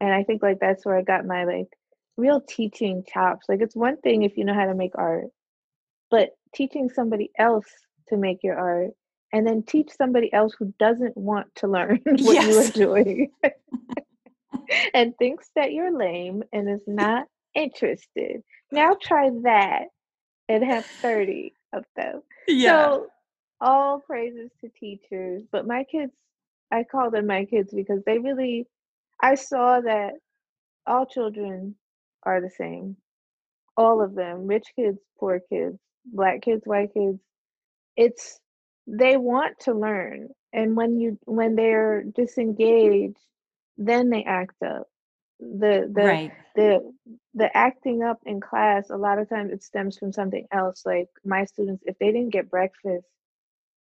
And 0.00 0.12
I 0.12 0.22
think 0.24 0.42
like 0.42 0.58
that's 0.60 0.84
where 0.84 0.98
I 0.98 1.02
got 1.02 1.24
my 1.24 1.44
like 1.44 1.68
real 2.16 2.40
teaching 2.40 3.04
chops. 3.12 3.46
Like 3.48 3.60
it's 3.60 3.76
one 3.76 3.98
thing 3.98 4.22
if 4.22 4.36
you 4.36 4.44
know 4.44 4.54
how 4.54 4.66
to 4.66 4.74
make 4.74 4.92
art, 4.94 5.26
but 6.10 6.30
teaching 6.54 6.88
somebody 6.88 7.30
else 7.38 7.66
to 8.08 8.16
make 8.16 8.42
your 8.42 8.56
art 8.56 8.90
and 9.32 9.46
then 9.46 9.62
teach 9.62 9.90
somebody 9.96 10.32
else 10.32 10.54
who 10.58 10.72
doesn't 10.78 11.16
want 11.16 11.54
to 11.56 11.68
learn 11.68 12.00
what 12.04 12.46
you 12.46 12.58
are 12.58 12.70
doing 12.70 13.30
and 14.94 15.16
thinks 15.18 15.50
that 15.56 15.72
you're 15.72 15.96
lame 15.96 16.42
and 16.52 16.68
is 16.68 16.82
not 16.86 17.26
interested. 17.54 18.42
Now 18.70 18.96
try 19.00 19.30
that 19.42 19.86
and 20.48 20.64
have 20.64 20.84
30 20.84 21.52
of 21.72 21.84
them. 21.96 22.22
Yeah. 22.46 22.70
So 22.70 23.06
all 23.60 24.00
praises 24.00 24.50
to 24.60 24.68
teachers, 24.68 25.42
but 25.50 25.66
my 25.66 25.84
kids, 25.84 26.12
I 26.70 26.84
call 26.84 27.10
them 27.10 27.26
my 27.26 27.44
kids 27.44 27.72
because 27.72 28.02
they 28.04 28.18
really, 28.18 28.66
I 29.22 29.34
saw 29.34 29.80
that 29.80 30.14
all 30.86 31.06
children 31.06 31.74
are 32.26 32.40
the 32.40 32.50
same. 32.50 32.96
All 33.76 34.02
of 34.02 34.14
them, 34.14 34.46
rich 34.46 34.66
kids, 34.74 34.98
poor 35.18 35.40
kids, 35.48 35.78
black 36.04 36.42
kids, 36.42 36.62
white 36.66 36.92
kids. 36.92 37.20
It's 37.96 38.40
they 38.86 39.16
want 39.16 39.58
to 39.60 39.74
learn. 39.74 40.28
And 40.52 40.76
when 40.76 40.98
you 40.98 41.18
when 41.24 41.54
they're 41.54 42.02
disengaged, 42.02 43.18
then 43.78 44.10
they 44.10 44.24
act 44.24 44.62
up. 44.64 44.88
The 45.40 45.90
the 45.92 46.02
right. 46.02 46.32
the 46.54 46.92
the 47.34 47.54
acting 47.56 48.02
up 48.02 48.18
in 48.24 48.40
class 48.40 48.88
a 48.88 48.96
lot 48.96 49.18
of 49.18 49.28
times 49.28 49.52
it 49.52 49.62
stems 49.62 49.98
from 49.98 50.10
something 50.10 50.46
else 50.50 50.82
like 50.86 51.08
my 51.26 51.44
students 51.44 51.84
if 51.86 51.98
they 51.98 52.06
didn't 52.06 52.32
get 52.32 52.50
breakfast 52.50 53.06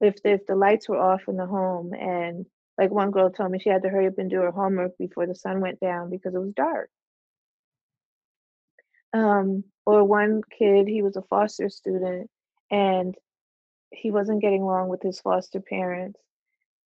if 0.00 0.16
if 0.24 0.46
the 0.46 0.54
lights 0.56 0.88
were 0.88 0.98
off 0.98 1.28
in 1.28 1.36
the 1.36 1.44
home 1.44 1.92
and 1.92 2.46
like 2.78 2.90
one 2.90 3.10
girl 3.10 3.28
told 3.28 3.50
me 3.50 3.58
she 3.58 3.68
had 3.68 3.82
to 3.82 3.90
hurry 3.90 4.06
up 4.06 4.16
and 4.16 4.30
do 4.30 4.40
her 4.40 4.50
homework 4.50 4.96
before 4.96 5.26
the 5.26 5.34
sun 5.34 5.60
went 5.60 5.78
down 5.78 6.08
because 6.08 6.34
it 6.34 6.40
was 6.40 6.54
dark 6.54 6.88
um 9.14 9.64
or 9.86 10.04
one 10.04 10.42
kid 10.58 10.88
he 10.88 11.02
was 11.02 11.16
a 11.16 11.22
foster 11.22 11.68
student 11.68 12.30
and 12.70 13.14
he 13.90 14.10
wasn't 14.10 14.40
getting 14.42 14.62
along 14.62 14.88
with 14.88 15.02
his 15.02 15.20
foster 15.20 15.60
parents 15.60 16.18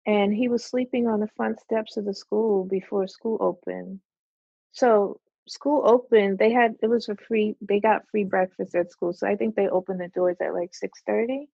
and 0.06 0.34
he 0.34 0.48
was 0.48 0.64
sleeping 0.66 1.08
on 1.08 1.20
the 1.20 1.30
front 1.36 1.60
steps 1.60 1.98
of 1.98 2.06
the 2.06 2.14
school 2.14 2.64
before 2.66 3.08
school 3.08 3.38
opened. 3.42 4.00
So 4.72 5.20
school 5.48 5.84
opened 5.86 6.40
they 6.40 6.52
had 6.52 6.76
it 6.82 6.88
was 6.88 7.08
a 7.10 7.16
free 7.16 7.56
they 7.62 7.80
got 7.80 8.08
free 8.10 8.24
breakfast 8.24 8.74
at 8.76 8.92
school 8.92 9.14
so 9.14 9.28
i 9.28 9.36
think 9.36 9.56
they 9.56 9.68
opened 9.70 10.00
the 10.00 10.08
doors 10.10 10.38
at 10.42 10.54
like 10.54 10.72
6.30 10.72 11.48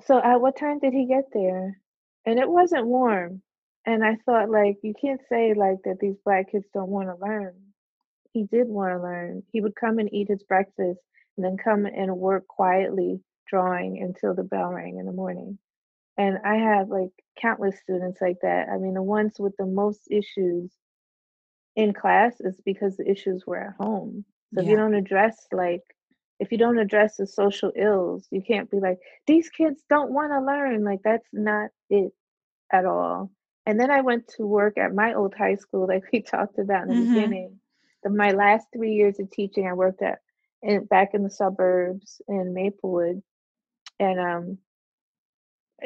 so 0.00 0.18
at 0.22 0.40
what 0.40 0.56
time 0.56 0.78
did 0.78 0.92
he 0.92 1.06
get 1.06 1.24
there? 1.32 1.80
And 2.26 2.38
it 2.38 2.48
wasn't 2.48 2.86
warm 2.86 3.42
and 3.86 4.04
i 4.04 4.16
thought 4.26 4.50
like 4.50 4.78
you 4.82 4.92
can't 5.00 5.22
say 5.30 5.54
like 5.54 5.78
that 5.84 5.98
these 6.00 6.16
black 6.24 6.52
kids 6.52 6.66
don't 6.74 6.90
want 6.90 7.08
to 7.08 7.24
learn 7.24 7.54
he 8.32 8.44
did 8.44 8.68
want 8.68 8.92
to 8.92 9.02
learn 9.02 9.42
he 9.52 9.60
would 9.60 9.74
come 9.76 9.98
and 9.98 10.12
eat 10.12 10.28
his 10.28 10.42
breakfast 10.44 11.00
and 11.36 11.44
then 11.44 11.56
come 11.56 11.86
and 11.86 12.16
work 12.16 12.46
quietly 12.48 13.20
drawing 13.48 14.00
until 14.02 14.34
the 14.34 14.44
bell 14.44 14.70
rang 14.72 14.98
in 14.98 15.06
the 15.06 15.12
morning 15.12 15.58
and 16.18 16.38
i 16.44 16.56
have 16.56 16.88
like 16.88 17.10
countless 17.40 17.78
students 17.80 18.20
like 18.20 18.38
that 18.42 18.68
i 18.72 18.78
mean 18.78 18.94
the 18.94 19.02
ones 19.02 19.36
with 19.38 19.54
the 19.58 19.66
most 19.66 20.02
issues 20.10 20.72
in 21.76 21.92
class 21.92 22.40
is 22.40 22.60
because 22.64 22.96
the 22.96 23.08
issues 23.10 23.44
were 23.46 23.56
at 23.58 23.74
home. 23.76 24.24
So 24.54 24.60
if 24.62 24.68
you 24.68 24.76
don't 24.76 24.94
address 24.94 25.46
like 25.52 25.82
if 26.40 26.50
you 26.52 26.58
don't 26.58 26.78
address 26.78 27.16
the 27.16 27.26
social 27.26 27.72
ills, 27.76 28.26
you 28.30 28.42
can't 28.42 28.70
be 28.70 28.80
like 28.80 28.98
these 29.26 29.48
kids 29.50 29.82
don't 29.88 30.12
want 30.12 30.32
to 30.32 30.40
learn. 30.40 30.84
Like 30.84 31.00
that's 31.04 31.28
not 31.32 31.70
it 31.88 32.12
at 32.72 32.86
all. 32.86 33.30
And 33.66 33.78
then 33.80 33.90
I 33.90 34.00
went 34.02 34.28
to 34.36 34.46
work 34.46 34.78
at 34.78 34.94
my 34.94 35.14
old 35.14 35.34
high 35.34 35.56
school, 35.56 35.86
like 35.86 36.04
we 36.12 36.22
talked 36.22 36.58
about 36.58 36.84
in 36.84 36.88
the 36.90 36.94
Mhm. 36.96 37.06
beginning. 37.06 37.60
The, 38.02 38.10
my 38.10 38.32
last 38.32 38.66
three 38.72 38.94
years 38.94 39.18
of 39.20 39.30
teaching, 39.30 39.66
I 39.66 39.74
worked 39.74 40.02
at 40.02 40.20
in, 40.62 40.84
back 40.84 41.14
in 41.14 41.22
the 41.22 41.30
suburbs 41.30 42.20
in 42.28 42.54
Maplewood, 42.54 43.22
and 43.98 44.20
um, 44.20 44.58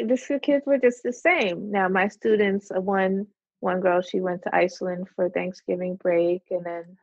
this 0.07 0.27
the 0.27 0.39
kids 0.39 0.67
were 0.67 0.79
just 0.79 1.03
the 1.03 1.13
same. 1.13 1.71
Now 1.71 1.89
my 1.89 2.09
students, 2.09 2.71
uh, 2.71 2.81
one 2.81 3.27
one 3.61 3.81
girl, 3.81 4.03
she 4.03 4.21
went 4.21 4.43
to 4.43 4.55
Iceland 4.55 5.09
for 5.15 5.29
Thanksgiving 5.29 5.97
break, 5.97 6.43
and 6.51 6.65
then 6.65 6.97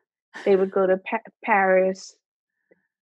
they 0.46 0.56
would 0.56 0.72
go 0.72 0.86
to 0.86 0.98
pa- 0.98 1.20
Paris. 1.44 2.16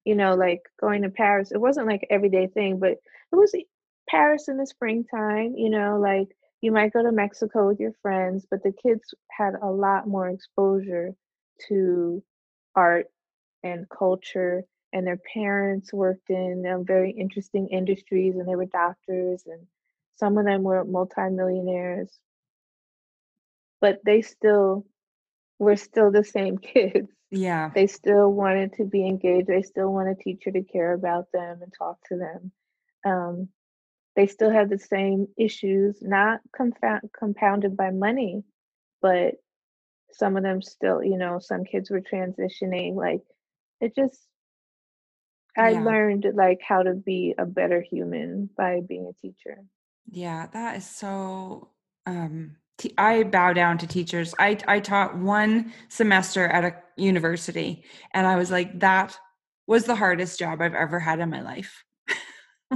You 0.06 0.16
know, 0.16 0.36
like 0.36 0.62
going 0.80 1.04
to 1.04 1.10
Paris. 1.10 1.52
It 1.52 1.62
wasn't 1.62 1.88
like 1.88 2.08
everyday 2.10 2.48
thing, 2.48 2.80
but 2.80 2.92
it 2.92 3.36
was 3.36 3.54
e, 3.54 3.68
Paris 4.10 4.48
in 4.48 4.58
the 4.58 4.66
springtime. 4.66 5.56
You 5.56 5.70
know, 5.70 6.00
like 6.00 6.36
you 6.62 6.72
might 6.72 6.94
go 6.94 7.04
to 7.04 7.12
Mexico 7.12 7.68
with 7.68 7.80
your 7.80 7.94
friends, 8.02 8.46
but 8.50 8.64
the 8.64 8.72
kids 8.72 9.14
had 9.30 9.54
a 9.62 9.70
lot 9.70 10.08
more 10.08 10.30
exposure 10.30 11.16
to 11.68 12.24
art 12.76 13.08
and 13.64 13.88
culture 13.90 14.64
and 14.94 15.06
their 15.06 15.20
parents 15.34 15.94
worked 15.94 16.30
in 16.30 16.66
um, 16.66 16.86
very 16.86 17.12
interesting 17.12 17.68
industries 17.68 18.36
and 18.36 18.48
they 18.48 18.56
were 18.56 18.66
doctors 18.66 19.44
and 19.46 19.68
some 20.16 20.38
of 20.38 20.46
them 20.46 20.64
were 20.64 20.84
multimillionaires. 20.84 22.10
But 23.82 24.00
they 24.04 24.22
still 24.22 24.86
were 25.60 25.76
still 25.76 26.12
the 26.12 26.24
same 26.24 26.58
kids. 26.74 27.10
Yeah. 27.32 27.70
they 27.76 27.86
still 27.86 28.34
wanted 28.34 28.74
to 28.74 28.86
be 28.86 29.06
engaged 29.06 29.46
they 29.46 29.62
still 29.62 29.94
want 29.94 30.10
a 30.10 30.16
teacher 30.16 30.50
to 30.50 30.64
care 30.64 30.94
about 30.94 31.32
them 31.32 31.62
and 31.62 31.72
talk 31.78 31.98
to 32.08 32.18
them. 32.18 32.52
Um, 33.06 33.50
they 34.16 34.26
still 34.26 34.50
had 34.50 34.70
the 34.70 34.80
same 34.80 35.28
issues 35.38 36.02
not 36.02 36.40
confound- 36.56 37.12
compounded 37.18 37.78
by 37.78 37.92
money 37.92 38.44
but 39.02 39.36
some 40.12 40.38
of 40.38 40.44
them 40.44 40.62
still 40.62 41.04
you 41.04 41.18
know 41.18 41.40
some 41.40 41.64
kids 41.64 41.90
were 41.90 42.02
transitioning 42.02 42.96
like 42.96 43.22
it 43.82 43.96
just 43.96 44.20
i 45.58 45.74
Yeah. 45.74 45.80
learned 45.84 46.26
like 46.34 46.60
how 46.62 46.82
to 46.84 46.94
be 46.94 47.36
a 47.38 47.46
better 47.46 47.82
human 47.82 48.50
by 48.58 48.82
being 48.82 49.08
a 49.08 49.14
teacher 49.22 49.64
Yeah, 50.12 50.48
that 50.54 50.78
is 50.78 50.90
so. 50.90 51.70
Um, 52.06 52.58
te- 52.78 52.94
I 52.98 53.24
bow 53.24 53.54
down 53.54 53.78
to 53.80 53.88
teachers. 53.88 54.34
I 54.40 54.58
I 54.68 54.80
taught 54.80 55.18
one 55.18 55.74
semester 55.90 56.46
at 56.48 56.66
a 56.66 56.76
university, 57.02 57.84
and 58.14 58.26
I 58.26 58.36
was 58.36 58.50
like, 58.52 58.80
that 58.80 59.18
was 59.68 59.86
the 59.86 59.96
hardest 59.96 60.40
job 60.40 60.62
I've 60.62 60.74
ever 60.74 61.00
had 61.00 61.20
in 61.20 61.30
my 61.30 61.42
life. 61.42 61.84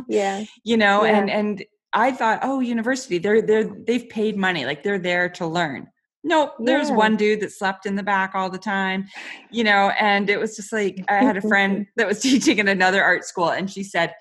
yeah 0.08 0.44
you 0.64 0.78
know, 0.78 1.04
Yeah. 1.04 1.06
and 1.06 1.30
and 1.30 1.66
I 1.94 2.12
thought, 2.12 2.40
oh, 2.44 2.60
university, 2.60 3.18
they're 3.18 3.42
they're 3.42 3.64
they've 3.86 4.10
paid 4.10 4.38
money, 4.38 4.66
like 4.66 4.84
they're 4.84 5.00
there 5.00 5.30
to 5.30 5.48
learn. 5.48 5.88
Nope, 6.24 6.53
there's 6.59 6.89
Yeah. 6.89 6.95
one 6.95 7.17
dude 7.17 7.41
that 7.41 7.51
slept 7.51 7.86
in 7.86 7.95
the 7.95 8.03
back 8.03 8.32
all 8.34 8.49
the 8.49 8.57
time, 8.57 9.05
you 9.51 9.63
know, 9.63 9.91
and 9.99 10.30
it 10.30 10.39
was 10.39 10.55
just 10.55 10.71
like 10.71 11.03
I 11.09 11.15
had 11.15 11.36
a 11.38 11.41
friend 11.41 11.86
that 11.97 12.07
was 12.07 12.19
teaching 12.21 12.59
in 12.59 12.67
another 12.67 13.03
art 13.03 13.26
school, 13.26 13.49
and 13.49 13.69
she 13.69 13.84
said, 13.84 14.13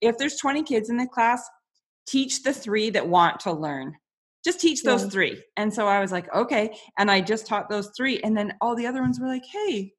if 0.00 0.16
there's 0.18 0.36
20 0.36 0.62
kids 0.62 0.90
in 0.90 0.96
the 0.96 1.06
class, 1.06 1.42
teach 2.06 2.42
the 2.42 2.52
three 2.52 2.90
that 2.90 3.08
want 3.08 3.40
to 3.40 3.52
learn. 3.52 3.94
Just 4.44 4.60
teach 4.60 4.82
those 4.82 5.04
Yeah. 5.04 5.08
three. 5.08 5.42
And 5.56 5.72
so 5.72 5.88
I 5.88 6.00
was 6.00 6.12
like, 6.12 6.32
okay. 6.34 6.76
And 6.98 7.10
I 7.10 7.22
just 7.22 7.46
taught 7.46 7.70
those 7.70 7.90
three. 7.96 8.20
And 8.20 8.36
then 8.36 8.52
all 8.60 8.76
the 8.76 8.86
other 8.86 9.00
ones 9.00 9.18
were 9.18 9.26
like, 9.26 9.44
hey, 9.50 9.94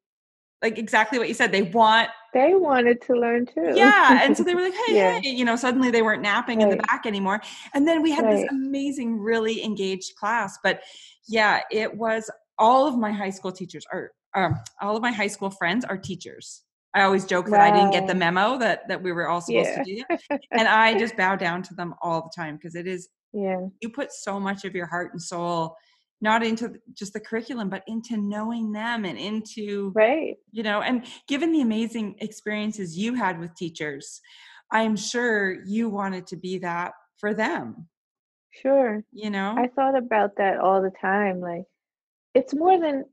like 0.61 0.77
exactly 0.77 1.17
what 1.17 1.27
you 1.27 1.33
said. 1.33 1.51
They 1.51 1.63
want 1.63 2.09
they 2.33 2.53
wanted 2.53 3.01
to 3.03 3.13
learn 3.13 3.45
too. 3.47 3.71
Yeah. 3.75 4.19
And 4.21 4.37
so 4.37 4.43
they 4.45 4.53
were 4.53 4.61
like, 4.61 4.73
hey, 4.87 4.95
Yeah. 4.95 5.19
hey, 5.19 5.29
you 5.29 5.45
know, 5.45 5.55
suddenly 5.55 5.89
they 5.89 6.01
weren't 6.03 6.21
napping 6.21 6.61
in 6.61 6.69
the 6.69 6.75
back 6.77 7.05
anymore. 7.07 7.41
And 7.73 7.87
then 7.87 8.03
we 8.03 8.11
had 8.11 8.25
this 8.29 8.45
amazing, 8.51 9.17
really 9.19 9.63
engaged 9.63 10.15
class. 10.17 10.59
But 10.61 10.81
yeah, 11.27 11.61
it 11.71 11.95
was 11.95 12.29
all 12.57 12.87
of 12.87 12.97
my 12.97 13.11
high 13.11 13.29
school 13.29 13.51
teachers 13.51 13.85
are 13.91 14.11
um, 14.35 14.55
all 14.81 14.95
of 14.95 15.01
my 15.01 15.11
high 15.11 15.27
school 15.27 15.49
friends 15.49 15.85
are 15.85 15.97
teachers. 15.97 16.63
I 16.93 17.03
always 17.03 17.25
joke 17.25 17.47
that 17.47 17.59
I 17.59 17.71
didn't 17.71 17.91
get 17.91 18.07
the 18.07 18.15
memo 18.15 18.57
that 18.59 18.87
that 18.87 19.01
we 19.03 19.11
were 19.11 19.27
all 19.27 19.41
supposed 19.41 19.69
Yeah. 19.69 19.83
to 19.83 19.95
do 19.95 20.03
that. 20.29 20.41
And 20.51 20.67
I 20.67 20.97
just 20.97 21.17
bow 21.17 21.35
down 21.35 21.61
to 21.63 21.73
them 21.75 21.93
all 22.01 22.21
the 22.21 22.31
time 22.35 22.55
because 22.55 22.75
it 22.75 22.87
is 22.87 23.09
yeah. 23.33 23.59
you 23.81 23.89
put 23.89 24.11
so 24.13 24.39
much 24.39 24.63
of 24.65 24.73
your 24.75 24.85
heart 24.87 25.11
and 25.11 25.21
soul 25.21 25.75
not 26.21 26.41
into 26.43 26.73
just 26.93 27.11
the 27.11 27.19
curriculum 27.19 27.69
but 27.69 27.83
into 27.87 28.15
knowing 28.15 28.71
them 28.71 29.03
and 29.03 29.17
into 29.19 29.91
Right. 29.93 30.35
you 30.51 30.63
know 30.63 30.81
and 30.81 31.05
given 31.27 31.51
the 31.51 31.59
amazing 31.59 32.15
experiences 32.19 32.97
you 32.97 33.13
had 33.15 33.37
with 33.37 33.53
teachers 33.55 34.21
i'm 34.71 34.95
sure 34.95 35.61
you 35.65 35.89
wanted 35.89 36.25
to 36.27 36.37
be 36.37 36.59
that 36.59 36.93
for 37.19 37.33
them 37.33 37.89
Sure. 38.61 39.03
you 39.11 39.29
know 39.29 39.55
I 39.57 39.67
thought 39.67 39.97
about 39.97 40.37
that 40.37 40.59
all 40.59 40.81
the 40.81 40.91
time. 41.01 41.39
Like, 41.39 41.63
it's 42.33 42.53
more 42.53 42.79
than 42.79 43.05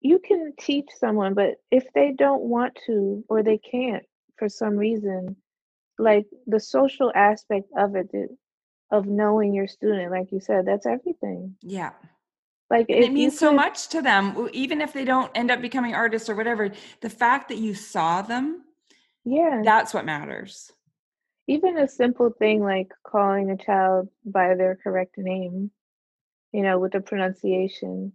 you 0.00 0.18
can 0.18 0.52
teach 0.58 0.88
someone, 0.98 1.34
but 1.34 1.54
if 1.70 1.84
they 1.94 2.12
don't 2.12 2.42
want 2.42 2.78
to 2.86 3.24
or 3.28 3.42
they 3.42 3.58
can't 3.58 4.04
for 4.38 4.48
some 4.48 4.76
reason, 4.76 5.36
like 5.98 6.26
the 6.46 6.60
social 6.60 7.10
aspect 7.14 7.68
of 7.76 7.94
it, 7.96 8.10
of 8.90 9.06
knowing 9.06 9.54
your 9.54 9.66
student, 9.66 10.10
like 10.10 10.30
you 10.32 10.40
said, 10.40 10.66
that's 10.66 10.86
everything. 10.86 11.56
yeah 11.62 11.92
Like, 12.70 12.86
it 12.88 13.12
means 13.12 13.38
so 13.38 13.52
much 13.52 13.88
to 13.88 14.02
them 14.02 14.48
even 14.52 14.80
if 14.80 14.92
they 14.92 15.04
don't 15.04 15.30
end 15.34 15.50
up 15.50 15.60
becoming 15.62 15.94
artists 15.94 16.28
or 16.28 16.34
whatever 16.34 16.70
the 17.00 17.10
fact 17.10 17.48
that 17.48 17.58
you 17.58 17.74
saw 17.74 18.22
them 18.22 18.62
Yeah. 19.24 19.62
that's 19.64 19.94
what 19.94 20.04
matters 20.04 20.70
even 21.46 21.78
a 21.78 21.88
simple 21.88 22.30
thing 22.30 22.62
like 22.62 22.92
calling 23.04 23.50
a 23.50 23.56
child 23.56 24.08
by 24.24 24.54
their 24.54 24.76
correct 24.76 25.16
name, 25.18 25.70
you 26.52 26.62
know, 26.62 26.78
with 26.78 26.92
the 26.92 27.00
pronunciation. 27.00 28.12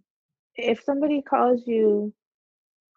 If 0.56 0.82
somebody 0.82 1.22
calls 1.22 1.66
you, 1.66 2.12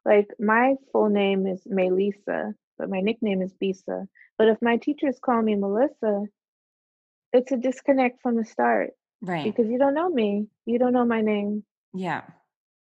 like 0.05 0.27
my 0.39 0.75
full 0.91 1.09
name 1.09 1.45
is 1.47 1.65
Melissa, 1.65 2.53
but 2.77 2.89
my 2.89 3.01
nickname 3.01 3.41
is 3.41 3.53
Bisa. 3.53 4.07
But 4.37 4.47
if 4.49 4.61
my 4.61 4.77
teachers 4.77 5.19
call 5.19 5.41
me 5.41 5.55
Melissa, 5.55 6.25
it's 7.33 7.51
a 7.51 7.57
disconnect 7.57 8.21
from 8.21 8.35
the 8.35 8.45
start 8.45 8.91
right 9.21 9.43
because 9.43 9.67
you 9.67 9.77
don't 9.77 9.93
know 9.93 10.09
me, 10.09 10.47
you 10.65 10.79
don't 10.79 10.93
know 10.93 11.05
my 11.05 11.21
name. 11.21 11.63
yeah 11.93 12.21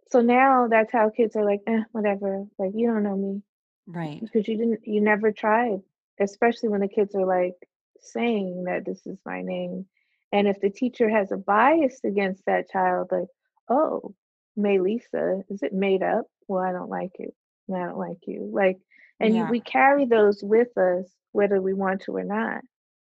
So 0.09 0.21
now 0.21 0.67
that's 0.67 0.91
how 0.91 1.09
kids 1.09 1.35
are 1.35 1.45
like, 1.45 1.61
eh, 1.67 1.83
whatever. 1.91 2.45
Like 2.57 2.71
you 2.75 2.87
don't 2.87 3.03
know 3.03 3.15
me 3.15 3.41
right 3.87 4.21
because 4.21 4.47
you 4.47 4.57
didn't 4.57 4.87
you 4.87 5.01
never 5.01 5.31
tried 5.31 5.81
especially 6.19 6.69
when 6.69 6.81
the 6.81 6.87
kids 6.87 7.15
are 7.15 7.25
like 7.25 7.55
saying 7.99 8.63
that 8.65 8.85
this 8.85 9.05
is 9.07 9.19
my 9.25 9.41
name 9.41 9.85
and 10.31 10.47
if 10.47 10.59
the 10.61 10.69
teacher 10.69 11.09
has 11.09 11.31
a 11.31 11.37
bias 11.37 11.99
against 12.05 12.45
that 12.45 12.69
child 12.69 13.07
like 13.11 13.27
oh 13.69 14.13
Melissa 14.55 15.43
is 15.49 15.63
it 15.63 15.73
made 15.73 16.03
up 16.03 16.25
well 16.47 16.63
I 16.63 16.71
don't 16.71 16.89
like 16.89 17.13
it 17.19 17.33
I 17.73 17.79
don't 17.85 17.97
like 17.97 18.19
you 18.27 18.49
like 18.53 18.77
and 19.19 19.35
you, 19.35 19.43
Yeah. 19.43 19.51
we 19.51 19.61
carry 19.61 20.05
those 20.05 20.43
with 20.43 20.75
us 20.77 21.05
whether 21.31 21.61
we 21.61 21.73
want 21.73 22.01
to 22.03 22.15
or 22.17 22.23
not 22.23 22.61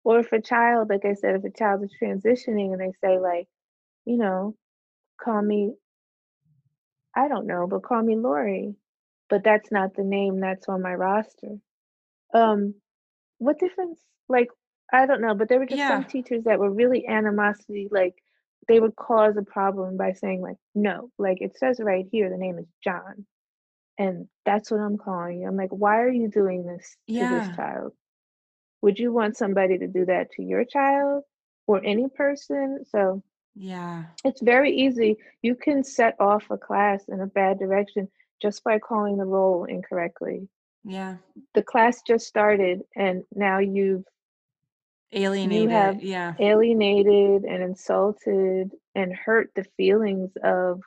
or 0.04 0.20
if 0.20 0.32
a 0.32 0.40
child 0.40 0.90
like 0.90 1.04
I 1.04 1.14
said 1.14 1.36
if 1.36 1.44
a 1.44 1.50
child 1.56 1.82
is 1.84 1.94
transitioning 2.02 2.72
and 2.72 2.80
they 2.80 2.92
say 3.04 3.18
like 3.18 3.48
you 4.04 4.16
know 4.18 4.54
call 5.22 5.42
me 5.42 5.72
I 7.14 7.28
don't 7.28 7.46
know 7.46 7.66
but 7.66 7.82
call 7.82 8.02
me 8.02 8.16
Lori 8.16 8.74
but 9.28 9.44
that's 9.44 9.70
not 9.70 9.94
the 9.94 10.04
name 10.04 10.40
that's 10.40 10.68
on 10.68 10.82
my 10.82 10.94
roster. 10.94 11.58
Um, 12.34 12.74
what 13.38 13.58
difference? 13.58 14.00
Like, 14.28 14.48
I 14.92 15.06
don't 15.06 15.20
know, 15.20 15.34
but 15.34 15.48
there 15.48 15.58
were 15.58 15.66
just 15.66 15.80
Yeah. 15.80 15.88
some 15.88 16.04
teachers 16.04 16.44
that 16.44 16.58
were 16.58 16.70
really 16.70 17.06
animosity, 17.06 17.88
like 17.90 18.22
they 18.68 18.80
would 18.80 18.96
cause 18.96 19.36
a 19.36 19.42
problem 19.42 19.96
by 19.96 20.12
saying, 20.12 20.40
like, 20.42 20.56
no, 20.74 21.10
like 21.18 21.40
it 21.40 21.56
says 21.58 21.80
right 21.80 22.06
here, 22.10 22.30
the 22.30 22.36
name 22.36 22.58
is 22.58 22.66
John. 22.82 23.26
And 23.98 24.28
that's 24.44 24.70
what 24.70 24.80
I'm 24.80 24.98
calling 24.98 25.40
you. 25.40 25.48
I'm 25.48 25.56
like, 25.56 25.70
why 25.70 26.00
are 26.00 26.10
you 26.12 26.28
doing 26.28 26.64
this 26.66 26.96
to 27.16 27.26
this 27.26 27.50
child? 27.50 27.92
Would 28.82 28.98
you 28.98 29.12
want 29.12 29.36
somebody 29.36 29.78
to 29.78 29.88
do 29.88 30.04
that 30.06 30.30
to 30.32 30.42
your 30.42 30.64
child 30.64 31.24
or 31.66 31.82
any 31.84 32.08
person? 32.08 32.84
So 32.90 33.22
yeah 33.56 34.04
it's 34.24 34.42
very 34.42 34.72
easy. 34.76 35.16
You 35.42 35.54
can 35.54 35.84
set 35.84 36.16
off 36.20 36.50
a 36.50 36.58
class 36.58 37.04
in 37.08 37.20
a 37.20 37.26
bad 37.26 37.58
direction 37.58 38.08
just 38.42 38.62
by 38.64 38.78
calling 38.78 39.16
the 39.16 39.24
roll 39.24 39.64
incorrectly. 39.64 40.48
Yeah 40.84 41.16
The 41.54 41.62
class 41.62 42.02
just 42.06 42.26
started 42.26 42.82
and 42.96 43.24
now 43.34 43.58
you've 43.58 44.04
alienated 45.12 45.70
have 45.70 46.02
yeah 46.02 46.34
alienated 46.38 47.44
and 47.44 47.62
insulted 47.62 48.70
and 48.94 49.14
hurt 49.14 49.50
the 49.54 49.64
feelings 49.76 50.30
of 50.44 50.80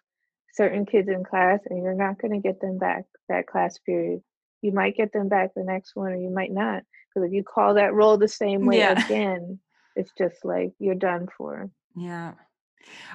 certain 0.54 0.86
kids 0.86 1.10
in 1.10 1.24
class 1.24 1.60
and 1.70 1.82
you're 1.82 1.94
not 1.94 2.20
going 2.20 2.34
to 2.34 2.46
get 2.46 2.60
them 2.62 2.78
back 2.78 3.06
that 3.30 3.48
class 3.48 3.78
period. 3.80 4.22
You 4.62 4.72
might 4.72 4.96
get 4.96 5.12
them 5.14 5.30
back 5.30 5.52
the 5.56 5.64
next 5.64 5.96
one 5.96 6.12
or 6.12 6.18
you 6.18 6.30
might 6.30 6.52
not 6.52 6.84
because 7.14 7.28
if 7.28 7.34
you 7.34 7.44
call 7.44 7.76
that 7.76 7.94
roll 7.94 8.18
the 8.18 8.28
same 8.28 8.66
way 8.66 8.80
Yeah. 8.80 9.06
again, 9.06 9.60
it's 9.96 10.12
just 10.18 10.44
like 10.44 10.74
you're 10.80 10.96
done 10.96 11.28
for. 11.38 11.70
Yeah. 11.96 12.34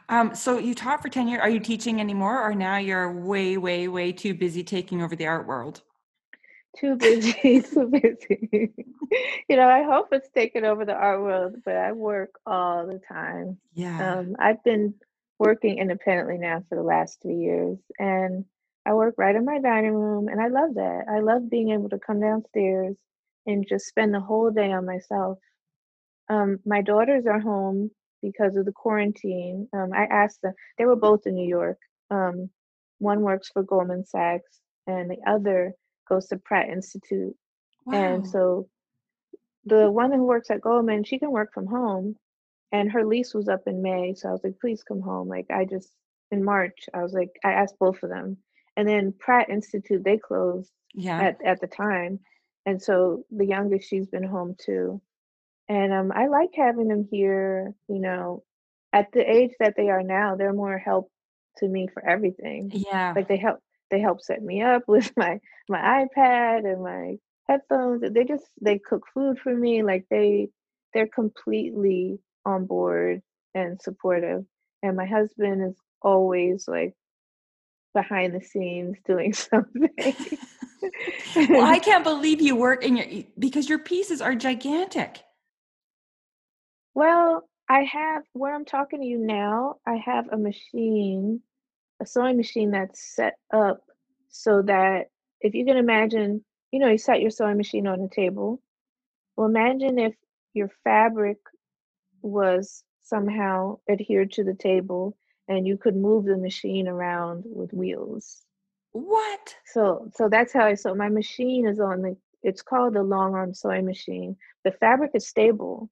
Um, 0.09 0.35
so 0.35 0.59
you 0.59 0.75
taught 0.75 1.03
for 1.03 1.09
10 1.09 1.29
years. 1.29 1.41
Are 1.41 1.49
you 1.49 1.61
teaching 1.61 2.01
anymore 2.01 2.41
or 2.41 2.55
now 2.55 2.77
you're 2.77 3.13
way, 3.13 3.57
way, 3.57 3.89
way 3.89 4.13
too 4.13 4.35
busy 4.35 4.63
taking 4.63 5.03
over 5.03 5.17
the 5.17 5.27
art 5.27 5.47
world? 5.47 5.83
Too 6.79 6.97
busy, 6.97 7.61
too 7.63 7.89
busy. 7.89 8.71
you 9.49 9.57
know, 9.57 9.69
I 9.69 9.83
hope 9.83 10.09
it's 10.13 10.29
taken 10.31 10.65
over 10.65 10.85
the 10.85 10.95
art 10.95 11.21
world, 11.21 11.57
but 11.65 11.77
I 11.77 11.93
work 11.93 12.31
all 12.45 12.87
the 12.87 13.01
time. 13.09 13.59
Yeah. 13.75 14.19
Um, 14.19 14.37
I've 14.39 14.63
been 14.65 14.95
working 15.39 15.79
independently 15.79 16.39
now 16.39 16.65
for 16.69 16.77
the 16.77 16.83
last 16.83 17.21
three 17.23 17.37
years, 17.37 17.79
and 17.99 18.45
I 18.85 18.95
work 18.95 19.15
right 19.19 19.35
in 19.35 19.45
my 19.45 19.59
dining 19.61 19.95
room, 19.95 20.29
and 20.29 20.41
I 20.41 20.49
love 20.49 20.75
that. 20.75 21.05
I 21.11 21.21
love 21.21 21.51
being 21.51 21.71
able 21.71 21.89
to 21.91 21.99
come 21.99 22.21
downstairs 22.21 22.97
and 23.47 23.67
just 23.69 23.87
spend 23.87 24.13
the 24.13 24.21
whole 24.21 24.51
day 24.51 24.73
on 24.73 24.87
myself. 24.87 25.39
Um, 26.29 26.59
my 26.67 26.83
daughters 26.83 27.27
are 27.27 27.41
home 27.41 27.91
because 28.23 28.57
of 28.57 28.65
the 28.65 28.73
quarantine. 28.73 29.69
Um, 29.73 29.93
I 29.95 30.05
asked 30.05 30.43
them; 30.43 30.53
they 30.79 30.85
were 30.85 30.97
both 30.97 31.27
in 31.27 31.35
New 31.35 31.49
York. 31.49 31.79
Um, 32.11 32.51
one 32.99 33.21
works 33.23 33.51
for 33.53 33.63
Goldman 33.63 34.05
Sachs, 34.05 34.61
and 34.87 35.11
the 35.11 35.19
other 35.27 35.73
goes 36.09 36.27
to 36.29 36.37
Pratt 36.37 36.69
Institute. 36.69 37.35
And 37.93 38.27
so 38.27 38.69
the 39.65 39.91
one 39.91 40.13
who 40.13 40.25
works 40.25 40.51
at 40.51 40.61
Goldman, 40.61 41.05
she 41.05 41.19
can 41.19 41.31
work 41.31 41.53
from 41.53 41.67
home. 41.67 42.17
And 42.73 42.91
her 42.91 43.07
lease 43.07 43.33
was 43.33 43.49
up 43.49 43.63
in 43.67 43.83
May. 43.83 44.15
So 44.15 44.29
I 44.29 44.33
was 44.33 44.41
like, 44.43 44.59
please 44.61 44.83
come 44.83 45.01
home. 45.01 45.29
Like 45.29 45.47
I 45.51 45.65
just 45.65 45.91
in 46.31 46.45
March, 46.45 46.89
I 46.93 47.03
was 47.03 47.13
like, 47.13 47.31
I 47.45 47.53
asked 47.53 47.79
both 47.79 48.03
of 48.03 48.11
them. 48.11 48.39
And 48.77 48.89
then 48.89 49.15
Pratt 49.19 49.49
Institute, 49.49 50.03
they 50.05 50.19
closed 50.19 50.71
yeah. 50.95 51.21
at, 51.21 51.45
at 51.45 51.61
the 51.61 51.69
time. 51.69 52.21
And 52.67 52.83
so 52.83 53.25
the 53.31 53.47
youngest, 53.47 53.89
she's 53.89 54.09
been 54.09 54.25
home 54.25 54.57
too. 54.61 55.01
And 55.69 55.93
um, 55.93 56.13
I 56.15 56.27
like 56.27 56.51
having 56.55 56.89
them 56.89 57.09
here, 57.11 57.73
you 57.89 58.01
know, 58.01 58.43
at 58.93 59.13
the 59.13 59.21
age 59.21 59.53
that 59.61 59.75
they 59.77 59.89
are 59.89 60.03
now, 60.03 60.35
they're 60.37 60.53
more 60.53 60.79
help 60.79 61.11
to 61.59 61.69
me 61.69 61.89
for 61.93 62.07
everything 62.07 62.71
yeah. 62.73 63.13
like 63.17 63.29
they 63.29 63.37
help 63.37 63.59
they 63.91 64.01
help 64.01 64.21
set 64.21 64.43
me 64.43 64.63
up 64.63 64.83
with 64.89 65.13
my 65.17 65.41
my 65.69 66.07
ipad 66.17 66.71
and 66.71 66.83
my 66.83 67.17
headphones 67.49 68.03
they 68.13 68.25
just 68.25 68.45
they 68.61 68.79
cook 68.79 69.05
food 69.15 69.39
for 69.39 69.55
me 69.55 69.83
like 69.83 70.05
they 70.11 70.49
they're 70.93 71.07
completely 71.07 72.19
on 72.45 72.67
board 72.67 73.23
and 73.55 73.81
supportive 73.81 74.45
and 74.83 74.97
my 74.97 75.07
husband 75.07 75.63
is 75.63 75.77
always 76.03 76.67
like 76.69 76.95
behind 77.95 78.35
the 78.35 78.41
scenes 78.41 78.97
doing 79.07 79.33
something 79.33 79.89
well, 81.37 81.65
I 81.65 81.79
can't 81.79 82.05
believe 82.05 82.41
you 82.41 82.55
work 82.57 82.85
in 82.85 82.97
your 82.97 83.25
because 83.39 83.69
your 83.69 83.79
pieces 83.79 84.21
are 84.21 84.35
gigantic. 84.35 85.23
well 86.95 87.49
i 87.69 87.83
have 87.83 88.23
where 88.33 88.55
i'm 88.55 88.65
talking 88.65 89.01
to 89.01 89.07
you 89.07 89.19
now 89.19 89.77
i 89.87 89.97
have 89.97 90.27
a 90.31 90.37
machine 90.37 91.41
a 92.01 92.07
sewing 92.07 92.37
machine 92.37 92.71
that's 92.71 93.01
set 93.15 93.39
up 93.53 93.83
so 94.29 94.63
that 94.63 95.11
if 95.41 95.55
you 95.55 95.65
can 95.65 95.77
imagine, 95.77 96.45
you 96.73 96.81
know, 96.81 96.89
you 96.89 96.99
set 96.99 97.21
your 97.21 97.31
sewing 97.31 97.57
machine 97.57 97.87
on 97.87 98.01
a 98.01 98.09
table. 98.09 98.63
Well, 99.37 99.47
imagine 99.49 99.99
if 99.99 100.15
your 100.55 100.69
fabric 100.85 101.39
was 102.23 102.85
somehow 103.03 103.79
adhered 103.89 104.33
to 104.33 104.45
the 104.45 104.55
table 104.55 105.17
and 105.49 105.67
you 105.67 105.77
could 105.77 105.97
move 105.97 106.25
the 106.25 106.37
machine 106.37 106.89
around 106.89 107.45
with 107.47 107.73
wheels. 107.73 108.45
What? 108.93 109.57
So 109.65 110.09
so 110.15 110.29
that's 110.29 110.53
how 110.53 110.65
I 110.67 110.75
sew. 110.75 110.95
My 110.95 111.09
machine 111.09 111.67
is 111.67 111.81
on 111.81 112.03
the 112.03 112.17
it's 112.43 112.63
called 112.63 112.95
the 112.95 113.03
long 113.03 113.35
arm 113.35 113.55
sewing 113.55 113.87
machine. 113.87 114.37
The 114.65 114.73
fabric 114.73 115.13
is 115.15 115.27
stable. 115.29 115.91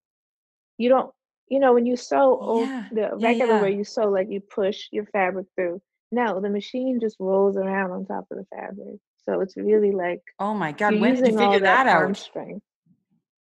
You 0.78 0.88
don't 0.88 1.12
you 1.48 1.61
know 1.61 1.74
when 1.74 1.86
you 1.86 1.96
sew 1.96 2.38
old, 2.40 2.70
Yeah, 2.70 2.88
the 2.90 3.11
regular 3.16 3.57
yeah. 3.57 3.59
where 3.59 3.70
you 3.70 3.84
sew 3.84 4.11
like 4.11 4.28
you 4.30 4.40
push 4.40 4.88
your 4.92 5.07
fabric 5.07 5.46
through. 5.55 5.80
No, 6.14 6.40
the 6.40 6.48
machine 6.48 7.00
just 7.00 7.16
rolls 7.18 7.56
around 7.56 7.90
on 7.90 8.06
top 8.06 8.26
of 8.30 8.38
the 8.38 8.46
fabric. 8.54 9.00
So 9.24 9.40
it's 9.40 9.56
really 9.56 9.92
like 9.92 10.22
Oh 10.38 10.54
my 10.54 10.72
God. 10.72 11.00
When 11.00 11.14
did 11.14 11.26
you 11.26 11.38
figure 11.38 11.60
that 11.60 11.86
arm 11.86 12.12
out? 12.12 12.60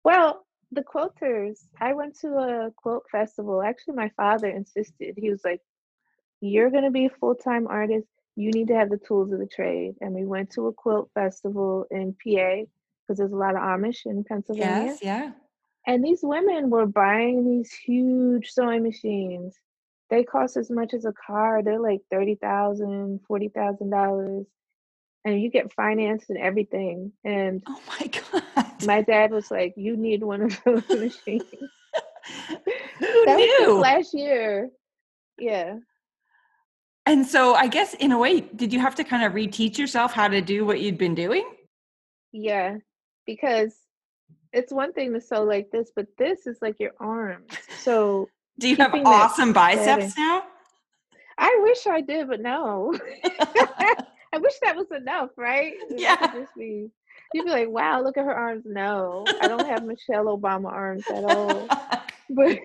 Well, 0.04 0.46
the 0.72 0.84
quilters, 0.84 1.60
I 1.80 1.94
went 1.94 2.20
to 2.22 2.28
a 2.30 2.72
quilt 2.76 3.04
festival. 3.12 3.62
Actually, 3.62 3.96
my 3.96 4.10
father 4.18 4.48
insisted. 4.48 5.16
He 5.18 5.30
was 5.30 5.44
like, 5.44 5.62
You're 6.42 6.72
going 6.72 6.84
to 6.84 6.92
be 6.92 7.06
a 7.06 7.10
full 7.10 7.36
time 7.36 7.68
artist. 7.68 8.08
You 8.36 8.52
need 8.52 8.68
to 8.70 8.76
have 8.76 8.90
the 8.90 8.98
tools 8.98 9.32
of 9.32 9.40
the 9.40 9.48
trade. 9.48 9.96
And 10.02 10.14
we 10.14 10.26
went 10.26 10.52
to 10.52 10.68
a 10.68 10.74
quilt 10.74 11.10
festival 11.14 11.86
in 11.92 12.14
PA 12.14 12.66
because 13.08 13.18
there's 13.18 13.32
a 13.32 13.36
lot 13.36 13.56
of 13.56 13.62
Amish 13.62 14.06
in 14.06 14.24
Pennsylvania. 14.24 14.86
Yes. 14.86 15.00
Yeah. 15.02 15.32
And 15.88 16.04
these 16.04 16.22
women 16.24 16.70
were 16.70 16.88
buying 16.88 17.46
these 17.46 17.72
huge 17.72 18.50
sewing 18.52 18.84
machines. 18.84 19.56
They 20.10 20.24
cost 20.24 20.56
as 20.58 20.70
much 20.70 20.94
as 20.94 21.06
a 21.06 21.14
car. 21.14 21.64
They're 21.64 21.80
like 21.80 22.02
$30,000, 22.14 23.20
$40,000. 23.30 24.46
And 25.26 25.42
you 25.42 25.50
get 25.50 25.74
financed 25.74 26.30
and 26.30 26.38
everything. 26.38 27.12
And 27.24 27.64
Oh 27.68 27.80
my 28.00 28.08
God. 28.32 28.86
my 28.86 29.02
dad 29.02 29.32
was 29.32 29.50
like, 29.50 29.74
You 29.76 29.98
need 29.98 30.24
one 30.24 30.42
of 30.44 30.60
those 30.64 30.88
machines. 30.90 31.44
Who 33.00 33.26
That 33.26 33.38
knew? 33.38 33.80
last 33.80 34.14
year. 34.14 34.70
Yeah. 35.40 35.78
And 37.08 37.26
so 37.26 37.54
I 37.56 37.68
guess 37.68 37.94
in 37.96 38.12
a 38.12 38.18
way, 38.18 38.42
did 38.42 38.72
you 38.74 38.80
have 38.80 38.96
to 38.96 39.04
kind 39.04 39.24
of 39.24 39.34
reteach 39.34 39.78
yourself 39.78 40.14
how 40.14 40.28
to 40.28 40.42
do 40.42 40.66
what 40.66 40.82
you'd 40.82 40.98
been 40.98 41.16
doing? 41.16 41.48
Yeah. 42.32 42.78
Because 43.26 43.76
it's 44.54 44.72
one 44.72 44.94
thing 44.94 45.14
to 45.14 45.22
sew 45.22 45.44
like 45.44 45.70
this, 45.72 45.92
but 45.96 46.08
this 46.18 46.48
is 46.48 46.58
like 46.62 46.80
your 46.80 46.92
arms. 47.00 47.52
So 47.80 48.30
Do 48.60 48.70
you 48.70 48.76
have 48.78 48.94
awesome 49.06 49.54
biceps 49.54 50.12
steady. 50.12 50.28
now? 50.28 50.44
I 51.38 51.60
wish 51.64 51.86
I 51.88 52.02
did, 52.02 52.28
but 52.30 52.42
no. 52.42 52.94
I 53.24 54.38
wish 54.38 54.54
that 54.62 54.76
was 54.76 54.88
enough, 54.96 55.30
right? 55.38 55.74
Yeah. 55.90 56.16
just 56.34 56.56
be- 56.56 56.90
You'd 57.34 57.46
be 57.46 57.52
like, 57.52 57.70
wow, 57.70 58.02
look 58.02 58.18
at 58.18 58.26
her 58.26 58.34
arms. 58.34 58.64
No, 58.66 59.26
I 59.42 59.48
don't 59.48 59.66
have 59.68 59.84
Michelle 59.84 60.26
Obama 60.26 60.72
arms 60.72 61.04
at 61.10 61.24
all. 61.24 61.68
But 62.28 62.58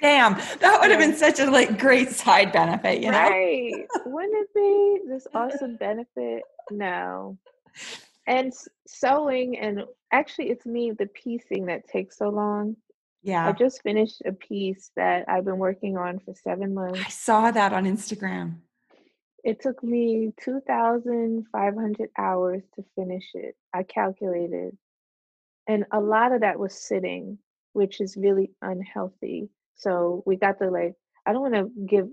Damn, 0.00 0.34
that 0.60 0.78
would 0.80 0.90
have 0.92 1.00
been 1.00 1.16
such 1.16 1.40
a 1.40 1.50
like 1.50 1.80
great 1.80 2.10
side 2.10 2.52
benefit, 2.52 3.02
you 3.02 3.10
know? 3.10 3.18
right. 3.28 3.86
Wouldn't 4.06 4.34
it 4.36 4.54
be 4.54 5.00
this 5.08 5.26
awesome 5.34 5.74
benefit? 5.74 6.44
No. 6.70 7.36
And 8.28 8.52
sewing 8.86 9.58
and 9.58 9.82
actually 10.12 10.50
it's 10.50 10.64
me, 10.64 10.92
the 10.92 11.06
piecing 11.06 11.66
that 11.66 11.88
takes 11.88 12.16
so 12.18 12.28
long. 12.28 12.76
I 13.48 13.52
just 13.52 13.82
finished 13.82 14.22
a 14.26 14.32
piece 14.32 14.90
that 14.96 15.24
I've 15.28 15.46
been 15.46 15.58
working 15.58 15.96
on 15.96 16.18
for 16.18 16.34
seven 16.34 16.74
months. 16.74 17.00
I 17.04 17.08
saw 17.08 17.50
that 17.50 17.72
on 17.72 17.84
Instagram. 17.84 18.56
It 19.42 19.60
took 19.60 19.82
me 19.82 20.32
2,500 20.42 22.10
hours 22.18 22.62
to 22.76 22.84
finish 22.94 23.24
it. 23.34 23.56
I 23.72 23.82
calculated. 23.82 24.76
And 25.66 25.86
a 25.90 26.00
lot 26.00 26.32
of 26.32 26.42
that 26.42 26.58
was 26.58 26.74
sitting, 26.74 27.38
which 27.72 28.00
is 28.00 28.16
really 28.16 28.50
unhealthy. 28.60 29.48
So 29.74 30.22
we 30.26 30.36
got 30.36 30.58
the 30.58 30.70
like, 30.70 30.94
I 31.26 31.32
don't 31.32 31.50
want 31.50 31.54
to 31.54 31.70
give, 31.86 32.08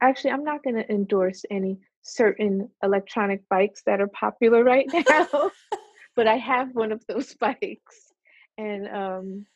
actually, 0.00 0.30
I'm 0.30 0.44
not 0.44 0.62
going 0.62 0.76
to 0.76 0.90
endorse 0.90 1.44
any 1.50 1.78
certain 2.02 2.70
electronic 2.82 3.46
bikes 3.50 3.82
that 3.84 4.00
are 4.00 4.08
popular 4.08 4.64
right 4.64 4.86
now, 5.08 5.50
but 6.16 6.26
I 6.26 6.36
have 6.36 6.74
one 6.74 6.92
of 6.92 7.04
those 7.06 7.34
bikes. 7.40 8.12
And 8.56 8.88
um, 8.88 9.46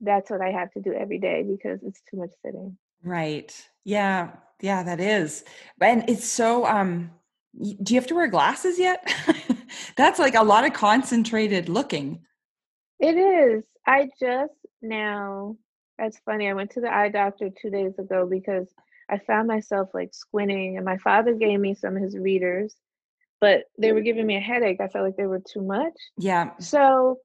that's 0.00 0.30
what 0.30 0.40
I 0.40 0.50
have 0.50 0.70
to 0.72 0.80
do 0.80 0.92
every 0.92 1.18
day 1.18 1.42
because 1.42 1.80
it's 1.82 2.02
too 2.10 2.18
much 2.18 2.30
sitting. 2.44 2.76
Right. 3.02 3.54
Yeah. 3.84 4.30
Yeah, 4.60 4.82
that 4.82 5.00
is. 5.00 5.44
And 5.80 6.08
it's 6.08 6.26
so 6.26 6.66
um 6.66 7.10
do 7.56 7.94
you 7.94 8.00
have 8.00 8.08
to 8.08 8.14
wear 8.14 8.26
glasses 8.26 8.78
yet? 8.78 9.14
That's 9.96 10.18
like 10.18 10.34
a 10.34 10.42
lot 10.42 10.66
of 10.66 10.72
concentrated 10.72 11.68
looking. 11.68 12.22
It 12.98 13.16
is. 13.16 13.64
I 13.86 14.08
just 14.18 14.54
now, 14.82 15.56
that's 15.98 16.18
funny. 16.24 16.48
I 16.48 16.54
went 16.54 16.70
to 16.72 16.80
the 16.80 16.92
eye 16.92 17.10
doctor 17.10 17.50
two 17.50 17.70
days 17.70 17.98
ago 17.98 18.26
because 18.28 18.66
I 19.08 19.18
found 19.18 19.46
myself 19.46 19.90
like 19.94 20.14
squinting, 20.14 20.76
and 20.76 20.84
my 20.84 20.96
father 20.98 21.34
gave 21.34 21.60
me 21.60 21.74
some 21.74 21.96
of 21.96 22.02
his 22.02 22.16
readers, 22.16 22.74
but 23.40 23.64
they 23.78 23.92
were 23.92 24.00
giving 24.00 24.26
me 24.26 24.36
a 24.36 24.40
headache. 24.40 24.80
I 24.80 24.88
felt 24.88 25.04
like 25.04 25.16
they 25.16 25.26
were 25.26 25.42
too 25.46 25.62
much. 25.62 25.92
Yeah. 26.16 26.52
So 26.58 27.18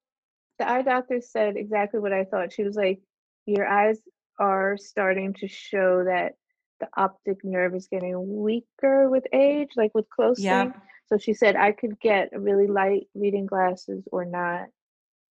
the 0.60 0.70
eye 0.70 0.82
doctor 0.84 1.22
said 1.22 1.56
exactly 1.58 2.00
what 2.00 2.14
I 2.14 2.26
thought. 2.26 2.54
She 2.54 2.64
was 2.64 2.76
like, 2.76 3.00
Your 3.46 3.68
eyes 3.68 4.00
are 4.38 4.78
starting 4.78 5.34
to 5.36 5.48
show 5.48 6.04
that 6.06 6.34
the 6.80 6.88
optic 6.96 7.44
nerve 7.44 7.76
is 7.76 7.88
getting 7.88 8.42
weaker 8.42 9.10
with 9.10 9.26
age, 9.34 9.70
like 9.76 9.92
with 9.94 10.10
close 10.10 10.40
Yeah. 10.40 10.72
So 11.08 11.18
she 11.18 11.34
said 11.34 11.56
I 11.56 11.72
could 11.72 12.00
get 12.00 12.30
really 12.38 12.68
light 12.68 13.08
reading 13.16 13.48
glasses 13.48 14.08
or 14.12 14.26
not. 14.26 14.68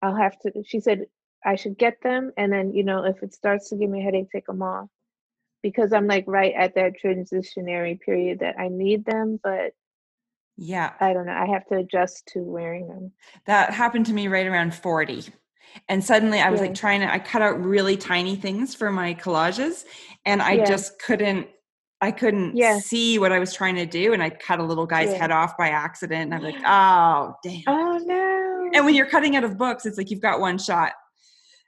I'll 0.01 0.15
have 0.15 0.39
to, 0.39 0.51
she 0.65 0.80
said 0.80 1.05
I 1.45 1.55
should 1.55 1.78
get 1.78 2.01
them. 2.01 2.32
And 2.38 2.51
then, 2.51 2.73
you 2.73 2.84
know, 2.84 3.03
if 3.03 3.21
it 3.21 3.34
starts 3.34 3.69
to 3.69 3.76
give 3.76 3.89
me 3.89 3.99
a 3.99 4.03
headache, 4.03 4.32
take 4.32 4.47
them 4.47 4.61
off. 4.61 4.88
Because 5.61 5.93
I'm 5.93 6.07
like 6.07 6.26
right 6.28 6.53
at 6.57 6.76
that 6.76 6.93
transitionary 7.03 7.99
period 7.99 8.39
that 8.39 8.57
I 8.59 8.69
need 8.69 9.03
them, 9.05 9.39
but 9.43 9.73
Yeah. 10.58 10.93
I 10.99 11.14
don't 11.14 11.26
know. 11.26 11.34
I 11.34 11.45
have 11.47 11.66
to 11.68 11.76
adjust 11.76 12.28
to 12.34 12.39
wearing 12.39 12.88
them. 12.88 13.12
That 13.45 13.72
happened 13.74 14.06
to 14.08 14.14
me 14.14 14.28
right 14.28 14.47
around 14.47 14.74
40. 14.74 15.24
And 15.89 16.03
suddenly 16.03 16.39
I 16.39 16.49
was 16.49 16.62
Yeah. 16.62 16.68
like 16.68 16.76
trying 16.76 17.01
to 17.01 17.12
I 17.12 17.20
cut 17.20 17.41
out 17.41 17.62
really 17.64 17.97
tiny 17.97 18.36
things 18.36 18.74
for 18.74 18.91
my 18.91 19.14
collages 19.14 19.84
and 20.26 20.41
I 20.41 20.53
Yeah. 20.53 20.66
just 20.66 20.99
couldn't 20.99 21.47
I 22.01 22.12
couldn't 22.12 22.56
Yeah. 22.56 22.78
see 22.80 23.18
what 23.20 23.32
I 23.32 23.39
was 23.39 23.53
trying 23.53 23.76
to 23.76 23.86
do 23.86 24.14
and 24.14 24.22
I 24.22 24.30
cut 24.30 24.60
a 24.60 24.64
little 24.64 24.86
guy's 24.86 25.14
head 25.14 25.32
off 25.32 25.58
by 25.58 25.70
accident 25.70 26.24
and 26.24 26.36
I'm 26.36 26.43
like, 26.43 26.56
"Oh, 26.66 27.36
damn." 27.41 27.64
Oh 27.68 27.97
no. 28.06 28.70
And 28.74 28.86
when 28.86 28.93
you're 28.95 29.06
cutting 29.08 29.36
out 29.36 29.43
of 29.45 29.58
books, 29.58 29.86
it's 29.86 29.97
like 29.97 30.12
you've 30.12 30.22
got 30.22 30.39
one 30.39 30.58
shot. 30.58 30.93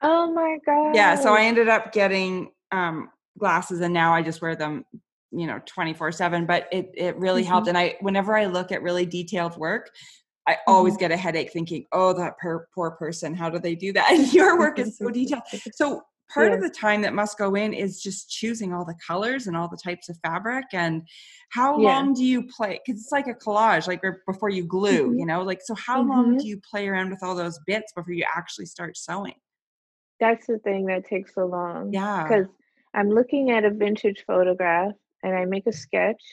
oh 0.01 0.31
my 0.31 0.59
God. 0.65 0.95
Yeah, 0.95 1.15
so 1.15 1.33
I 1.33 1.43
ended 1.43 1.67
up 1.69 1.91
getting 1.91 2.51
um 2.71 3.09
glasses 3.39 3.79
and 3.81 3.93
now 3.93 4.13
I 4.13 4.21
just 4.21 4.41
wear 4.41 4.55
them, 4.55 4.85
you 5.31 5.47
know, 5.47 5.59
24/7, 5.65 6.47
but 6.47 6.67
it 6.71 6.91
it 6.95 7.15
really 7.17 7.43
Mm-hmm. 7.43 7.49
helped 7.49 7.67
and 7.67 7.77
I 7.77 7.97
whenever 8.01 8.35
I 8.37 8.45
look 8.45 8.71
at 8.71 8.81
really 8.81 9.05
detailed 9.05 9.57
work, 9.57 9.89
I 10.47 10.57
always 10.67 10.95
Mm-hmm. 10.95 10.99
get 10.99 11.11
a 11.11 11.17
headache 11.17 11.51
thinking, 11.51 11.85
"Oh, 11.91 12.13
that 12.13 12.37
per- 12.37 12.67
poor 12.73 12.91
person, 12.91 13.33
how 13.35 13.49
do 13.49 13.59
they 13.59 13.75
do 13.75 13.93
that?" 13.93 14.09
And 14.11 14.33
your 14.33 14.57
work 14.59 14.79
is 14.79 14.97
so 14.97 15.09
detailed. 15.09 15.43
So 15.73 16.03
part 16.33 16.51
of 16.53 16.59
the 16.61 16.69
time 16.69 17.01
that 17.03 17.13
must 17.13 17.37
go 17.37 17.55
in 17.55 17.73
is 17.73 18.01
just 18.01 18.29
choosing 18.29 18.73
all 18.73 18.83
the 18.85 18.95
colors 19.05 19.47
and 19.47 19.55
all 19.55 19.69
the 19.69 19.77
types 19.81 20.09
of 20.09 20.17
fabric 20.23 20.65
and 20.73 21.07
how 21.51 21.77
Yeah. 21.77 22.01
long 22.01 22.13
do 22.13 22.23
you 22.25 22.43
play 22.47 22.79
cuz 22.85 22.99
it's 23.01 23.11
like 23.13 23.27
a 23.27 23.33
collage 23.33 23.87
like 23.87 24.01
before 24.27 24.49
you 24.49 24.65
glue, 24.65 25.13
Mhm. 25.13 25.19
you 25.19 25.25
know? 25.25 25.41
Like 25.43 25.61
so 25.61 25.73
how 25.75 26.01
long 26.01 26.35
Mhm. 26.35 26.39
do 26.39 26.47
you 26.47 26.59
play 26.69 26.87
around 26.89 27.11
with 27.11 27.23
all 27.23 27.35
those 27.35 27.59
bits 27.65 27.93
before 27.93 28.13
you 28.13 28.25
actually 28.35 28.65
start 28.65 28.97
sewing? 28.97 29.35
That's 30.19 30.47
the 30.47 30.59
thing 30.59 30.85
that 30.87 31.05
takes 31.05 31.33
so 31.35 31.45
long. 31.45 31.91
Yeah. 31.91 32.23
Because 32.23 32.47
I'm 32.93 33.09
looking 33.09 33.51
at 33.51 33.63
a 33.65 33.69
vintage 33.71 34.23
photograph 34.25 34.93
and 35.27 35.37
I 35.37 35.45
make 35.45 35.67
a 35.67 35.73
sketch, 35.73 36.23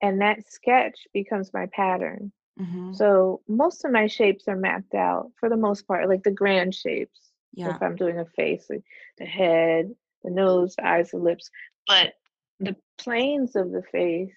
and 0.00 0.20
that 0.20 0.46
sketch 0.48 1.06
becomes 1.12 1.52
my 1.52 1.66
pattern. 1.66 2.32
Mhm. 2.58 2.94
So 2.94 3.42
most 3.48 3.84
of 3.84 3.90
my 3.92 4.06
shapes 4.06 4.48
are 4.48 4.56
mapped 4.56 4.94
out 4.94 5.32
for 5.36 5.48
the 5.48 5.56
most 5.56 5.86
part, 5.86 6.08
like 6.08 6.22
the 6.22 6.30
grand 6.30 6.74
shapes. 6.74 7.32
Yeah. 7.52 7.74
If 7.74 7.82
I'm 7.82 7.96
doing 7.96 8.18
a 8.18 8.24
face, 8.24 8.68
like 8.68 8.84
the 9.18 9.26
head, 9.26 9.94
the 10.22 10.30
nose, 10.30 10.76
the 10.76 10.86
eyes, 10.86 11.10
the 11.10 11.18
lips. 11.18 11.50
But 11.86 12.14
the 12.60 12.76
planes 12.98 13.56
of 13.56 13.70
the 13.70 13.82
face, 13.82 14.34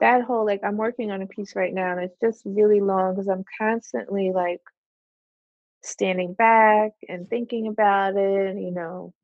that 0.00 0.22
whole 0.22 0.44
like 0.44 0.62
I'm 0.62 0.76
working 0.76 1.10
on 1.10 1.22
a 1.22 1.26
piece 1.26 1.56
right 1.56 1.72
now 1.72 1.92
and 1.92 2.00
it's 2.00 2.18
just 2.20 2.42
really 2.44 2.80
long 2.80 3.14
because 3.14 3.28
I'm 3.28 3.44
constantly 3.58 4.30
like 4.30 4.60
standing 5.82 6.34
back 6.34 6.92
and 7.08 7.28
thinking 7.28 7.66
about 7.66 8.16
it, 8.16 8.56
you 8.56 8.70
know, 8.70 9.14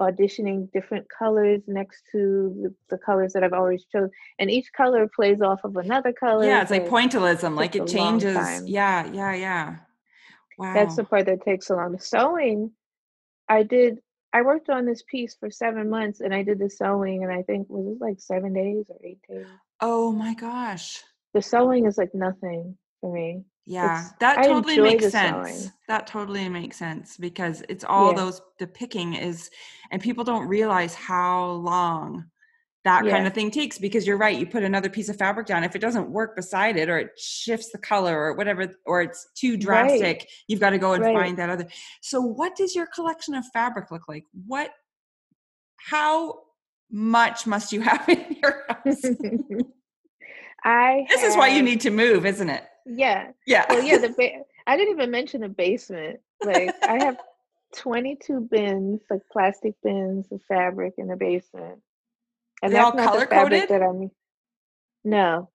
auditioning 0.00 0.72
different 0.72 1.06
colors 1.16 1.60
next 1.66 2.02
to 2.12 2.56
the, 2.62 2.74
the 2.88 2.98
colors 2.98 3.34
that 3.34 3.44
I've 3.44 3.52
always 3.52 3.84
chosen. 3.84 4.10
And 4.38 4.50
each 4.50 4.72
color 4.76 5.08
plays 5.14 5.40
off 5.42 5.60
of 5.62 5.76
another 5.76 6.12
color. 6.12 6.44
Yeah, 6.46 6.62
it's 6.62 6.70
like 6.70 6.88
pointillism. 6.88 7.54
Like 7.54 7.76
it 7.76 7.86
changes. 7.86 8.36
Yeah, 8.66 9.06
yeah, 9.12 9.34
yeah. 9.34 9.76
Wow. 10.58 10.74
That's 10.74 10.96
the 10.96 11.04
part 11.04 11.26
that 11.26 11.42
takes 11.42 11.66
so 11.66 11.76
long. 11.76 11.92
The 11.92 12.00
sewing, 12.00 12.72
I 13.48 13.62
did. 13.62 13.98
I 14.32 14.42
worked 14.42 14.70
on 14.70 14.86
this 14.86 15.02
piece 15.02 15.36
for 15.38 15.50
seven 15.50 15.90
months, 15.90 16.20
and 16.20 16.34
I 16.34 16.42
did 16.42 16.58
the 16.58 16.70
sewing, 16.70 17.22
and 17.24 17.32
I 17.32 17.42
think 17.42 17.68
was 17.68 17.86
it 17.86 18.00
like 18.00 18.20
seven 18.20 18.52
days 18.54 18.86
or 18.88 18.96
eight 19.04 19.20
days. 19.28 19.46
oh 19.80 20.12
my 20.12 20.34
gosh. 20.34 21.02
The 21.34 21.42
sewing 21.42 21.86
is 21.86 21.96
like 21.96 22.14
nothing 22.14 22.76
for 23.00 23.12
me. 23.12 23.44
Yeah, 23.70 23.84
It's- 23.84 24.12
that 24.18 24.44
totally 24.44 24.80
makes 24.80 25.10
sense. 25.10 25.70
That 25.86 26.08
totally 26.08 26.48
makes 26.48 26.76
sense 26.76 27.16
because 27.16 27.62
it's 27.68 27.84
all 27.84 28.10
Yeah. 28.10 28.16
those 28.16 28.42
the 28.58 28.66
picking 28.66 29.14
is 29.14 29.48
and 29.92 30.02
people 30.02 30.24
don't 30.24 30.48
realize 30.48 30.92
how 30.96 31.44
long 31.52 32.24
that 32.82 33.04
kind 33.04 33.28
of 33.28 33.32
thing 33.32 33.52
takes 33.52 33.78
because 33.78 34.08
you're 34.08 34.16
right, 34.16 34.36
you 34.36 34.44
put 34.46 34.64
another 34.64 34.88
piece 34.88 35.08
of 35.08 35.16
fabric 35.16 35.46
down 35.46 35.62
if 35.62 35.76
it 35.76 35.78
doesn't 35.80 36.10
work 36.10 36.34
beside 36.34 36.76
it 36.76 36.88
or 36.88 36.98
it 36.98 37.10
shifts 37.16 37.70
the 37.70 37.78
color 37.78 38.18
or 38.18 38.32
whatever 38.34 38.74
or 38.86 39.02
it's 39.02 39.28
too 39.36 39.52
Right. 39.52 39.60
drastic, 39.60 40.28
you've 40.48 40.58
got 40.58 40.70
to 40.70 40.78
go 40.78 40.94
and 40.94 41.04
Right. 41.04 41.14
find 41.14 41.36
that 41.38 41.48
other. 41.50 41.68
So 42.00 42.20
what 42.20 42.56
does 42.56 42.74
your 42.74 42.86
collection 42.86 43.34
of 43.34 43.44
fabric 43.52 43.92
look 43.92 44.08
like? 44.08 44.24
What 44.48 44.74
how 45.76 46.40
much 46.90 47.46
must 47.46 47.72
you 47.72 47.80
have 47.88 48.08
in 48.08 48.36
your 48.42 48.64
house? 48.68 49.04
I 50.64 51.06
this 51.08 51.22
is 51.22 51.36
why 51.36 51.48
you 51.48 51.62
need 51.62 51.80
to 51.82 51.90
move, 51.90 52.26
isn't 52.26 52.50
it? 52.50 52.64
Yeah. 52.86 53.32
Yeah. 53.46 53.66
Well, 53.68 53.82
yeah. 53.82 53.98
The 53.98 54.08
ba- 54.16 54.44
I 54.66 54.76
didn't 54.76 54.94
even 54.94 55.10
mention 55.10 55.40
the 55.40 55.48
basement. 55.48 56.20
Like 56.42 56.74
I 56.86 57.04
have 57.04 57.18
22 57.76 58.40
bins, 58.50 59.00
like 59.10 59.22
plastic 59.32 59.74
bins 59.82 60.26
of 60.32 60.42
fabric 60.48 60.94
in 60.98 61.08
the 61.08 61.16
basement, 61.16 61.80
and 62.62 62.72
They 62.72 62.78
all 62.78 62.92
that's 62.92 63.12
not 63.12 63.20
the 63.20 63.26
fabric 63.26 63.68
that 63.68 63.82
I'm. 63.82 64.10
No, 65.02 65.50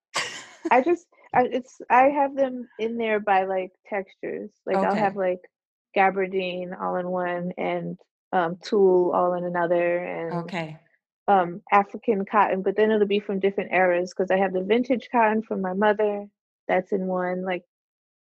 I 0.71 0.81
just 0.81 1.05
I, 1.33 1.43
it's 1.51 1.81
I 1.89 2.03
have 2.09 2.35
them 2.35 2.67
in 2.79 2.97
there 2.97 3.19
by 3.19 3.43
like 3.45 3.71
textures. 3.87 4.51
Like 4.65 4.77
I'll 4.77 4.95
have 4.95 5.15
like 5.15 5.41
gabardine 5.95 6.79
all 6.79 6.95
in 6.95 7.09
one 7.09 7.51
and 7.57 7.97
um, 8.31 8.57
tulle 8.63 9.11
all 9.13 9.33
in 9.33 9.43
another, 9.43 9.97
and 9.97 10.33
okay. 10.45 10.77
um, 11.27 11.61
African 11.71 12.25
cotton, 12.25 12.61
but 12.61 12.75
then 12.75 12.91
it'll 12.91 13.07
be 13.07 13.19
from 13.19 13.39
different 13.39 13.71
eras 13.71 14.13
because 14.15 14.31
I 14.31 14.37
have 14.37 14.53
the 14.53 14.63
vintage 14.63 15.09
cotton 15.11 15.41
from 15.41 15.61
my 15.61 15.73
mother 15.73 16.27
that's 16.67 16.91
in 16.91 17.07
one. 17.07 17.43
Like, 17.43 17.63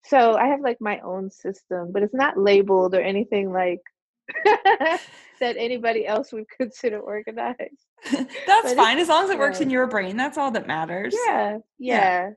so 0.05 0.35
I 0.37 0.49
have 0.49 0.61
like 0.61 0.81
my 0.81 1.01
own 1.01 1.31
system, 1.31 1.93
but 1.93 2.03
it's 2.03 2.15
not 2.15 2.39
labeled 2.39 2.95
or 2.95 3.01
anything 3.01 3.53
like 3.53 3.81
that 4.45 5.57
anybody 5.57 6.07
else 6.07 6.33
would 6.33 6.47
consider 6.49 6.99
organized. 6.99 7.59
That's 8.13 8.29
But 8.47 8.77
fine 8.77 8.99
as 8.99 9.09
long 9.09 9.25
as 9.25 9.31
it 9.31 9.39
works 9.39 9.61
in 9.61 9.69
um, 9.69 9.73
your 9.73 9.87
brain. 9.87 10.17
That's 10.17 10.39
all 10.39 10.51
that 10.53 10.67
matters. 10.67 11.15
Yeah, 11.27 11.59
Yeah. 11.79 11.97
yeah. 12.29 12.31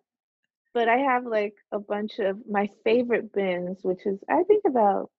But 0.74 0.88
I 0.88 0.98
have 0.98 1.26
like 1.26 1.56
a 1.72 1.80
bunch 1.80 2.20
of 2.20 2.38
my 2.50 2.70
favorite 2.84 3.34
bins, 3.34 3.80
which 3.82 4.06
is 4.06 4.20
I 4.30 4.44
think 4.44 4.64
about 4.68 5.10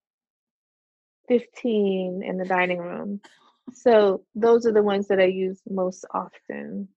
15 1.27 2.23
in 2.25 2.37
the 2.37 2.45
dining 2.45 2.79
room. 2.79 3.21
So 3.73 4.23
those 4.35 4.65
are 4.65 4.71
the 4.71 4.83
ones 4.83 5.07
that 5.09 5.19
I 5.19 5.25
use 5.25 5.61
most 5.69 6.05
often. 6.13 6.87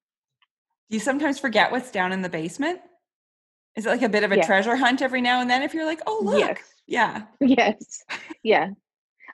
Do 0.90 0.97
you 0.97 1.01
sometimes 1.01 1.39
forget 1.39 1.73
what's 1.73 1.90
down 1.90 2.12
in 2.12 2.23
the 2.23 2.28
basement? 2.28 2.81
Is 3.76 3.86
it 3.86 3.90
like 3.90 4.02
a 4.02 4.09
bit 4.09 4.22
of 4.24 4.32
a 4.32 4.36
Yeah. 4.36 4.46
treasure 4.46 4.76
hunt 4.76 5.02
every 5.02 5.20
now 5.20 5.40
and 5.40 5.51
then 5.51 5.62
if 5.62 5.74
you're 5.74 5.84
like, 5.86 6.01
oh, 6.06 6.20
look? 6.22 6.38
Yes. 6.38 6.59
Yeah. 6.86 7.22
Yes. 7.40 8.05
Yeah. 8.42 8.70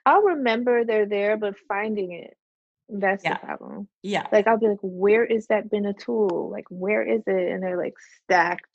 I'll 0.05 0.21
remember 0.23 0.83
they're 0.83 1.05
there, 1.05 1.37
but 1.37 1.55
finding 1.67 2.11
it, 2.13 2.35
that's 2.89 3.23
Yeah. 3.23 3.35
the 3.37 3.45
problem. 3.45 3.87
Yeah. 4.01 4.25
Like 4.31 4.47
I'll 4.47 4.57
be 4.57 4.67
like, 4.67 4.79
where 4.81 5.23
is 5.23 5.47
that 5.47 5.69
bin 5.69 5.85
of 5.85 5.97
tulle? 5.97 6.49
Like 6.51 6.65
where 6.69 7.03
is 7.03 7.21
it? 7.27 7.51
And 7.51 7.61
they're 7.61 7.77
like 7.77 7.93
stacked. 8.23 8.65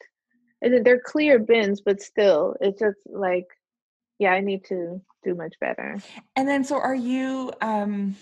And 0.63 0.73
then 0.73 0.83
they're 0.85 1.01
clear 1.01 1.39
bins, 1.39 1.81
but 1.83 2.01
still, 2.01 2.57
it's 2.61 2.81
just 2.81 2.99
like, 3.07 3.47
yeah, 4.19 4.33
I 4.33 4.41
need 4.41 4.65
to 4.67 5.03
do 5.25 5.35
much 5.35 5.55
better. 5.61 5.99
And 6.35 6.49
then 6.49 6.65
so 6.65 6.77
are 6.79 6.95
you 6.95 7.53
um 7.61 8.17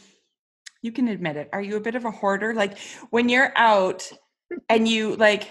you 0.82 0.92
can 0.92 1.08
admit 1.08 1.36
it. 1.36 1.48
Are 1.52 1.62
you 1.62 1.76
a 1.76 1.80
bit 1.80 1.94
of 1.94 2.04
a 2.04 2.10
hoarder? 2.10 2.54
Like 2.54 2.78
when 3.10 3.28
you're 3.28 3.52
out 3.56 4.10
and 4.68 4.88
you 4.88 5.16
like 5.16 5.48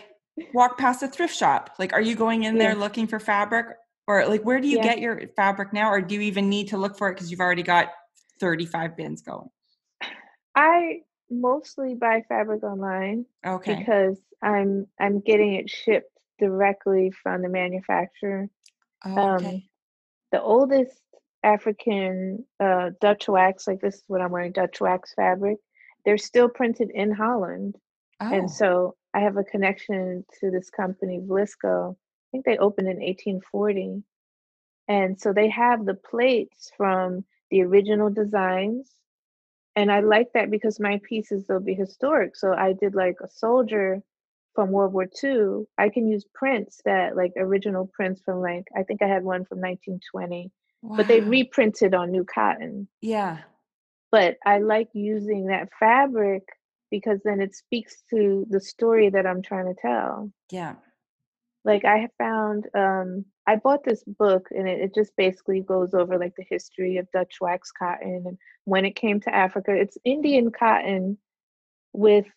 walk 0.54 0.78
past 0.78 1.04
a 1.04 1.08
thrift 1.08 1.36
shop, 1.36 1.72
like 1.80 1.94
are 1.94 2.02
you 2.02 2.16
going 2.16 2.44
in 2.44 2.58
there 2.58 2.76
looking 2.76 3.08
for 3.08 3.20
fabric 3.20 3.68
or 4.08 4.26
like 4.28 4.44
where 4.44 4.60
do 4.60 4.68
you 4.68 4.78
Yeah. 4.78 4.84
get 4.84 5.00
your 5.00 5.22
fabric 5.36 5.74
now 5.74 5.92
or 5.92 6.02
do 6.02 6.16
you 6.16 6.22
even 6.22 6.50
need 6.50 6.70
to 6.70 6.78
look 6.78 6.98
for 6.98 7.10
it 7.10 7.14
because 7.16 7.30
you've 7.32 7.40
already 7.40 7.64
got 7.64 7.92
35 8.40 8.98
bins 8.98 9.22
going? 9.22 9.50
I 10.56 11.02
mostly 11.30 11.96
buy 11.96 12.24
fabric 12.28 12.64
online 12.64 13.26
Okay. 13.46 13.76
because 13.78 14.18
I'm 14.42 14.88
I'm 15.00 15.20
getting 15.22 15.54
it 15.56 15.70
shipped 15.70 16.12
directly 16.40 17.12
from 17.12 17.42
the 17.42 17.50
manufacturer. 17.50 18.50
Um, 19.06 19.46
okay. 19.46 19.64
the 20.32 20.42
oldest 20.42 21.00
African 21.44 22.46
uh, 22.60 22.92
Dutch 23.02 23.28
wax, 23.28 23.68
like 23.68 23.82
this 23.82 23.96
is 23.96 24.04
what 24.08 24.22
I'm 24.22 24.32
wearing, 24.32 24.52
Dutch 24.52 24.80
wax 24.82 25.14
fabric, 25.14 25.58
they're 26.06 26.18
still 26.18 26.50
printed 26.50 26.90
in 26.94 27.12
Holland. 27.12 27.76
Oh, 28.22 28.34
And 28.34 28.50
so 28.50 28.96
I 29.14 29.20
have 29.20 29.38
a 29.38 29.44
connection 29.44 30.26
to 30.40 30.52
this 30.52 30.70
company, 30.70 31.20
Vlisco. 31.20 31.92
I 31.94 31.96
think 32.32 32.46
they 32.46 32.58
opened 32.58 32.88
in 32.88 32.98
1840. 32.98 34.04
And 34.88 35.20
so 35.20 35.32
they 35.34 35.50
have 35.50 35.86
the 35.86 35.94
plates 35.94 36.72
from 36.76 37.24
the 37.52 37.62
original 37.62 38.10
designs. 38.10 38.90
And 39.76 39.92
I 39.92 40.02
like 40.02 40.34
that 40.34 40.52
because 40.52 40.80
my 40.80 41.00
pieces, 41.08 41.48
they'll 41.48 41.60
be 41.60 41.74
historic. 41.74 42.36
So 42.36 42.54
I 42.54 42.74
did 42.74 42.96
like 42.96 43.16
a 43.24 43.28
soldier 43.28 44.02
from 44.54 44.70
World 44.72 44.94
War 44.94 45.08
II. 45.24 45.66
I 45.78 45.90
can 45.90 46.08
use 46.08 46.26
prints 46.34 46.82
that, 46.86 47.16
like 47.16 47.34
original 47.38 47.88
prints 47.88 48.22
from 48.24 48.42
like, 48.42 48.66
I 48.78 48.84
think 48.84 49.02
I 49.02 49.08
had 49.08 49.24
one 49.24 49.46
from 49.46 49.60
1920, 49.60 50.52
but 50.84 51.08
they 51.08 51.22
reprinted 51.22 51.94
on 51.96 52.12
new 52.12 52.24
cotton 52.26 52.88
Yeah. 53.02 53.40
but 54.12 54.38
I 54.46 54.60
like 54.60 54.90
using 54.94 55.48
that 55.48 55.70
fabric 55.80 56.44
because 56.94 57.22
then 57.26 57.42
it 57.42 57.56
speaks 57.56 58.04
to 58.12 58.46
the 58.52 58.62
story 58.62 59.10
that 59.10 59.26
I'm 59.26 59.42
trying 59.42 59.66
to 59.66 59.82
tell. 59.82 60.32
Yeah. 60.52 60.76
Like 61.66 61.86
I 61.86 61.98
have 61.98 62.12
found 62.20 62.68
um 62.76 63.26
I 63.48 63.56
bought 63.56 63.84
this 63.84 64.04
book 64.04 64.50
and 64.52 64.68
it, 64.70 64.80
it 64.80 64.94
just 64.94 65.12
basically 65.18 65.62
goes 65.62 65.96
over 65.96 66.20
like 66.20 66.34
the 66.38 66.46
history 66.48 66.98
of 66.98 67.12
Dutch 67.12 67.38
wax 67.42 67.72
cotton 67.72 68.26
and 68.28 68.38
when 68.66 68.86
it 68.86 68.96
came 68.96 69.20
to 69.22 69.34
Africa. 69.34 69.72
It's 69.74 69.98
Indian 70.06 70.52
cotton 70.52 71.18
with 71.94 72.28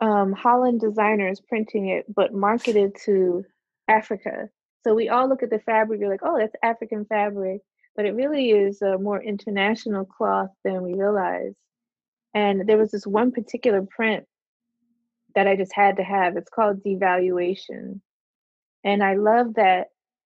um 0.00 0.32
Holland 0.32 0.80
designers 0.80 1.42
printing 1.46 1.90
it 1.90 2.06
but 2.08 2.32
marketed 2.32 2.96
to 3.04 3.44
Africa. 3.86 4.48
So 4.82 4.94
we 4.94 5.10
all 5.10 5.28
look 5.28 5.42
at 5.42 5.50
the 5.50 5.58
fabric, 5.58 6.00
you're 6.00 6.08
like, 6.08 6.20
oh, 6.22 6.38
that's 6.38 6.56
African 6.62 7.04
fabric, 7.04 7.60
but 7.94 8.06
it 8.06 8.14
really 8.14 8.48
is 8.48 8.80
a 8.80 8.96
more 8.96 9.22
international 9.22 10.06
cloth 10.06 10.52
than 10.64 10.82
we 10.82 10.94
realize. 10.94 11.52
And 12.36 12.68
there 12.68 12.76
was 12.76 12.90
this 12.90 13.06
one 13.06 13.32
particular 13.32 13.80
print 13.80 14.26
that 15.34 15.48
I 15.48 15.56
just 15.56 15.72
had 15.74 15.96
to 15.96 16.04
have. 16.04 16.36
It's 16.36 16.50
called 16.50 16.84
Devaluation. 16.84 18.02
And 18.84 19.02
I 19.02 19.14
love 19.14 19.54
that 19.54 19.86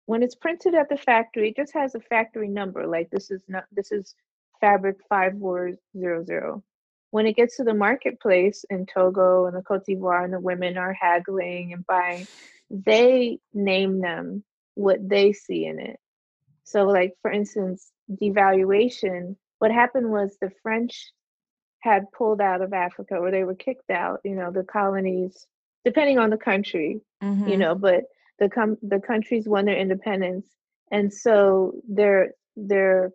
when 0.06 0.22
it's 0.22 0.36
printed 0.36 0.76
at 0.76 0.88
the 0.88 0.96
factory, 0.96 1.48
it 1.48 1.56
just 1.56 1.74
has 1.74 1.96
a 1.96 2.00
factory 2.00 2.46
number. 2.46 2.86
Like 2.86 3.10
this 3.10 3.32
is 3.32 3.42
not 3.48 3.64
this 3.72 3.90
is 3.90 4.14
fabric 4.60 4.98
five 5.08 5.32
four 5.40 5.72
zero 5.98 6.24
zero. 6.24 6.62
When 7.10 7.26
it 7.26 7.34
gets 7.34 7.56
to 7.56 7.64
the 7.64 7.74
marketplace 7.74 8.64
in 8.70 8.86
Togo 8.86 9.46
and 9.46 9.56
the 9.56 9.62
Cote 9.62 9.84
d'Ivoire 9.84 10.22
and 10.22 10.32
the 10.32 10.38
women 10.38 10.78
are 10.78 10.92
haggling 10.92 11.72
and 11.72 11.84
buying, 11.84 12.28
they 12.70 13.40
name 13.52 14.00
them 14.00 14.44
what 14.76 15.00
they 15.00 15.32
see 15.32 15.66
in 15.66 15.80
it. 15.80 15.98
So, 16.62 16.84
like 16.84 17.14
for 17.22 17.32
instance, 17.32 17.90
devaluation, 18.08 19.34
what 19.58 19.72
happened 19.72 20.12
was 20.12 20.36
the 20.40 20.52
French 20.62 21.12
had 21.80 22.10
pulled 22.12 22.40
out 22.40 22.60
of 22.62 22.72
Africa 22.72 23.16
or 23.16 23.30
they 23.30 23.44
were 23.44 23.54
kicked 23.54 23.90
out, 23.90 24.20
you 24.24 24.34
know, 24.34 24.50
the 24.50 24.64
colonies, 24.64 25.46
depending 25.84 26.18
on 26.18 26.30
the 26.30 26.36
country, 26.36 27.00
you 27.22 27.56
Mhm. 27.56 27.58
know, 27.58 27.74
but 27.74 28.04
the 28.38 28.48
com- 28.48 28.78
the 28.82 29.00
countries 29.00 29.48
won 29.48 29.64
their 29.64 29.76
independence 29.76 30.48
and 30.90 31.12
so 31.12 31.74
their 31.88 32.34
their 32.56 33.12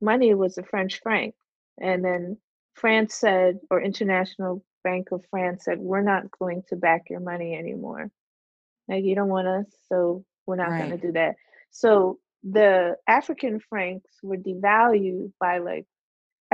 money 0.00 0.34
was 0.34 0.54
the 0.54 0.62
French 0.62 1.00
franc. 1.00 1.34
And 1.80 2.04
then 2.04 2.36
France 2.74 3.14
said, 3.14 3.58
or 3.70 3.80
International 3.80 4.62
Bank 4.84 5.10
of 5.12 5.24
France 5.30 5.64
said, 5.64 5.78
we're 5.80 6.02
not 6.02 6.30
going 6.38 6.62
to 6.68 6.76
back 6.76 7.08
your 7.10 7.20
money 7.20 7.56
anymore. 7.56 8.10
Like 8.88 9.04
you 9.04 9.14
don't 9.14 9.28
want 9.28 9.48
us, 9.48 9.66
so 9.88 10.24
we're 10.46 10.56
not 10.56 10.76
going 10.78 10.90
to 10.90 10.98
do 10.98 11.12
that. 11.12 11.36
So 11.70 12.18
the 12.42 12.96
African 13.08 13.58
francs 13.60 14.10
were 14.22 14.36
devalued 14.36 15.32
by 15.40 15.58
like 15.58 15.86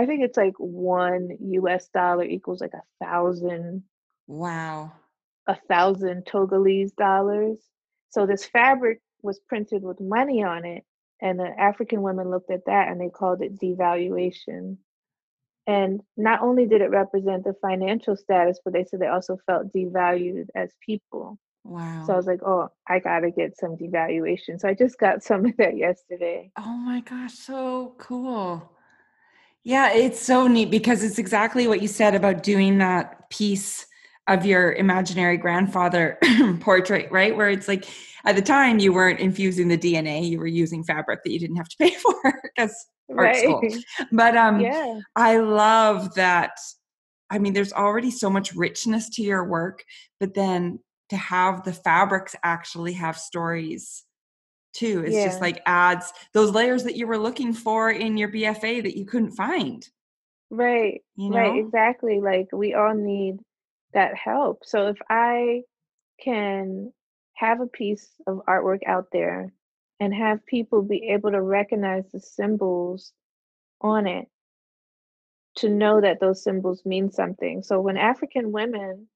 I 0.00 0.06
think 0.06 0.22
it's 0.22 0.38
like 0.38 0.54
one 0.56 1.36
US 1.40 1.88
dollar 1.88 2.24
equals 2.24 2.62
like 2.62 2.72
a 2.72 3.04
thousand 3.04 3.82
Wow. 4.26 4.92
a 5.46 5.56
thousand 5.68 6.24
Togolese 6.24 6.94
dollars. 6.96 7.58
So 8.08 8.24
this 8.24 8.46
fabric 8.46 9.00
was 9.20 9.40
printed 9.40 9.82
with 9.82 10.00
money 10.00 10.42
on 10.42 10.64
it, 10.64 10.84
and 11.20 11.38
the 11.38 11.48
African 11.60 12.00
women 12.00 12.30
looked 12.30 12.50
at 12.50 12.64
that 12.64 12.88
and 12.88 12.98
they 12.98 13.10
called 13.10 13.42
it 13.42 13.58
devaluation. 13.58 14.78
And 15.66 16.00
not 16.16 16.40
only 16.40 16.66
did 16.66 16.80
it 16.80 16.90
represent 16.90 17.44
the 17.44 17.54
financial 17.60 18.16
status, 18.16 18.58
but 18.64 18.72
they 18.72 18.84
said 18.84 19.00
they 19.00 19.06
also 19.06 19.36
felt 19.46 19.70
devalued 19.70 20.46
as 20.54 20.72
people. 20.80 21.38
Wow. 21.64 22.04
So 22.06 22.14
I 22.14 22.16
was 22.16 22.26
like, 22.26 22.42
oh, 22.42 22.70
I 22.88 23.00
gotta 23.00 23.30
get 23.30 23.58
some 23.58 23.76
devaluation. 23.76 24.58
So 24.58 24.66
I 24.66 24.72
just 24.72 24.98
got 24.98 25.22
some 25.22 25.44
of 25.44 25.58
that 25.58 25.76
yesterday. 25.76 26.52
Oh 26.56 26.76
my 26.78 27.00
gosh, 27.00 27.34
so 27.34 27.96
cool. 27.98 28.72
Yeah, 29.64 29.92
it's 29.92 30.20
so 30.20 30.46
neat 30.46 30.70
because 30.70 31.02
it's 31.02 31.18
exactly 31.18 31.66
what 31.66 31.82
you 31.82 31.88
said 31.88 32.14
about 32.14 32.42
doing 32.42 32.78
that 32.78 33.28
piece 33.30 33.86
of 34.26 34.46
your 34.46 34.72
imaginary 34.74 35.36
grandfather 35.36 36.18
portrait, 36.60 37.10
right? 37.10 37.36
Where 37.36 37.50
it's 37.50 37.68
like 37.68 37.86
at 38.24 38.36
the 38.36 38.42
time 38.42 38.78
you 38.78 38.92
weren't 38.92 39.20
infusing 39.20 39.68
the 39.68 39.76
DNA, 39.76 40.28
you 40.28 40.38
were 40.38 40.46
using 40.46 40.84
fabric 40.84 41.20
that 41.24 41.32
you 41.32 41.38
didn't 41.38 41.56
have 41.56 41.68
to 41.68 41.76
pay 41.78 41.90
for 42.02 42.40
because 42.42 42.74
art 43.16 43.36
school. 43.36 43.62
But 44.12 44.36
um 44.36 44.60
yeah. 44.60 45.00
I 45.16 45.38
love 45.38 46.14
that. 46.14 46.52
I 47.28 47.38
mean, 47.38 47.52
there's 47.52 47.72
already 47.72 48.10
so 48.10 48.30
much 48.30 48.54
richness 48.54 49.08
to 49.10 49.22
your 49.22 49.44
work, 49.44 49.84
but 50.18 50.34
then 50.34 50.80
to 51.10 51.16
have 51.16 51.64
the 51.64 51.72
fabrics 51.72 52.34
actually 52.42 52.94
have 52.94 53.18
stories 53.18 54.04
too, 54.72 55.02
it's 55.04 55.24
just 55.24 55.40
like 55.40 55.62
adds 55.66 56.12
those 56.32 56.52
layers 56.52 56.84
that 56.84 56.96
you 56.96 57.06
were 57.06 57.18
looking 57.18 57.52
for 57.52 57.90
in 57.90 58.16
your 58.16 58.28
BFA 58.28 58.82
that 58.82 58.96
you 58.96 59.04
couldn't 59.04 59.32
find. 59.32 59.88
Right. 60.50 61.02
You 61.16 61.32
Right. 61.32 61.58
Exactly. 61.58 62.20
Like 62.20 62.48
we 62.52 62.74
all 62.74 62.94
need 62.94 63.38
that 63.94 64.16
help. 64.16 64.64
So 64.64 64.88
if 64.88 64.98
I 65.08 65.62
can 66.22 66.92
have 67.34 67.60
a 67.60 67.66
piece 67.66 68.08
of 68.26 68.42
artwork 68.48 68.80
out 68.86 69.06
there 69.12 69.52
and 69.98 70.14
have 70.14 70.44
people 70.46 70.82
be 70.82 71.10
able 71.10 71.30
to 71.30 71.40
recognize 71.40 72.04
the 72.12 72.20
symbols 72.20 73.12
on 73.80 74.06
it 74.06 74.28
to 75.56 75.68
know 75.68 76.00
that 76.00 76.20
those 76.20 76.42
symbols 76.42 76.84
mean 76.84 77.10
something. 77.10 77.62
So 77.62 77.80
when 77.80 77.96
African 77.96 78.52
women 78.52 79.08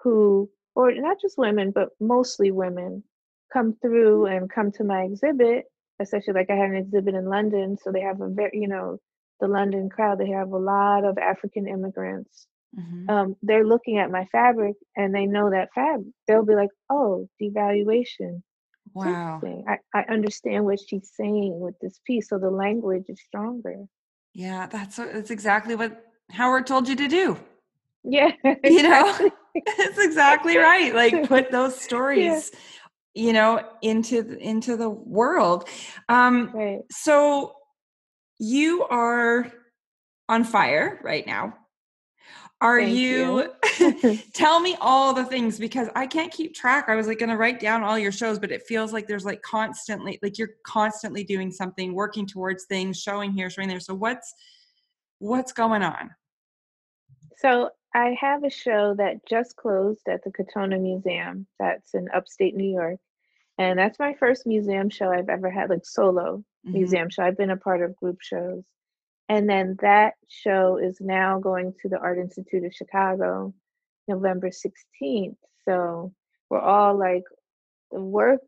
who, 0.00 0.50
or 0.74 0.92
not 0.92 1.20
just 1.20 1.38
women, 1.38 1.72
but 1.72 1.90
mostly 2.00 2.50
women, 2.50 3.02
come 3.52 3.76
through 3.80 4.26
and 4.26 4.50
come 4.50 4.72
to 4.72 4.84
my 4.84 5.02
exhibit, 5.02 5.64
especially 6.00 6.34
like 6.34 6.50
I 6.50 6.56
had 6.56 6.70
an 6.70 6.76
exhibit 6.76 7.14
in 7.14 7.26
London, 7.26 7.76
so 7.82 7.92
they 7.92 8.02
have 8.02 8.20
a 8.20 8.28
very, 8.28 8.52
you 8.54 8.68
know, 8.68 8.98
the 9.40 9.48
London 9.48 9.88
crowd, 9.88 10.18
they 10.18 10.30
have 10.30 10.50
a 10.52 10.58
lot 10.58 11.04
of 11.04 11.18
African 11.18 11.68
immigrants. 11.68 12.46
hmm 12.74 13.08
Um, 13.08 13.36
they're 13.42 13.66
looking 13.66 13.98
at 13.98 14.10
my 14.10 14.26
fabric 14.32 14.76
and 14.96 15.14
they 15.14 15.26
know 15.26 15.50
that 15.50 15.70
fabric. 15.74 16.08
They'll 16.26 16.44
be 16.44 16.54
like, 16.54 16.70
oh, 16.90 17.28
devaluation. 17.40 18.42
Wow. 18.94 19.42
I, 19.68 19.78
I 19.94 20.02
understand 20.12 20.64
what 20.64 20.80
she's 20.80 21.10
saying 21.16 21.58
with 21.60 21.74
this 21.80 22.00
piece. 22.06 22.28
So 22.28 22.38
the 22.38 22.50
language 22.50 23.04
is 23.08 23.20
stronger. 23.22 23.84
Yeah, 24.34 24.66
that's 24.66 24.96
that's 24.96 25.30
exactly 25.30 25.74
what 25.74 26.04
Howard 26.30 26.66
told 26.66 26.88
you 26.88 26.96
to 26.96 27.08
do. 27.08 27.38
Yeah, 28.04 28.32
You 28.64 28.82
know, 28.82 29.16
exactly. 29.18 29.32
it's 29.54 29.98
exactly 29.98 30.56
right. 30.58 30.94
Like 30.94 31.24
put 31.28 31.50
those 31.50 31.76
Yeah, 31.76 31.82
stories, 31.82 32.50
you 33.18 33.32
know, 33.32 33.60
into 33.82 34.22
the, 34.22 34.38
into 34.38 34.76
the 34.76 34.88
world. 34.88 35.68
Um, 36.08 36.52
right. 36.54 36.82
so 36.90 37.56
you 38.38 38.84
are 38.84 39.50
on 40.28 40.44
fire 40.44 41.00
right 41.02 41.26
now. 41.26 41.54
Are 42.60 42.80
Thank 42.80 42.96
you? 42.96 43.50
you. 43.80 44.18
tell 44.34 44.60
me 44.60 44.76
all 44.80 45.14
the 45.14 45.24
things 45.24 45.58
because 45.58 45.88
I 45.96 46.06
can't 46.06 46.32
keep 46.32 46.54
track. 46.54 46.88
I 46.88 46.94
was 46.94 47.08
like 47.08 47.18
going 47.18 47.30
to 47.30 47.36
write 47.36 47.58
down 47.58 47.82
all 47.82 47.98
your 47.98 48.12
shows, 48.12 48.38
but 48.38 48.52
it 48.52 48.62
feels 48.68 48.92
like 48.92 49.08
there's 49.08 49.24
like 49.24 49.42
constantly, 49.42 50.20
like 50.22 50.38
you're 50.38 50.54
constantly 50.64 51.24
doing 51.24 51.50
something, 51.50 51.94
working 51.94 52.24
towards 52.26 52.66
things, 52.66 53.00
showing 53.00 53.32
here, 53.32 53.50
showing 53.50 53.68
there. 53.68 53.80
So 53.80 53.94
what's 53.94 54.32
what's 55.18 55.52
going 55.52 55.82
on? 55.82 56.10
So 57.38 57.70
I 57.94 58.16
have 58.20 58.44
a 58.44 58.50
show 58.50 58.94
that 58.96 59.26
just 59.28 59.56
closed 59.56 60.08
at 60.08 60.22
the 60.22 60.30
Katonah 60.30 60.80
Museum 60.80 61.46
that's 61.58 61.94
in 61.94 62.08
upstate 62.14 62.54
New 62.54 62.70
York. 62.70 62.98
And 63.58 63.78
that's 63.78 63.98
my 63.98 64.14
first 64.14 64.46
museum 64.46 64.88
show 64.88 65.10
I've 65.10 65.28
ever 65.28 65.50
had, 65.50 65.70
like 65.70 65.84
solo 65.84 66.44
hmm 66.64 66.72
museum 66.72 67.08
show. 67.10 67.22
I've 67.22 67.36
been 67.36 67.50
a 67.50 67.56
part 67.56 67.82
of 67.82 67.96
group 67.96 68.18
shows. 68.20 68.64
And 69.28 69.48
then 69.48 69.76
that 69.80 70.14
show 70.28 70.78
is 70.78 70.98
now 71.00 71.38
going 71.38 71.74
to 71.82 71.88
the 71.88 71.98
Art 71.98 72.18
Institute 72.18 72.64
of 72.64 72.74
Chicago 72.74 73.54
November 74.06 74.50
16th. 74.50 75.36
So 75.64 76.12
we're 76.50 76.60
all 76.60 76.98
like, 76.98 77.24
the 77.90 78.00
work 78.00 78.42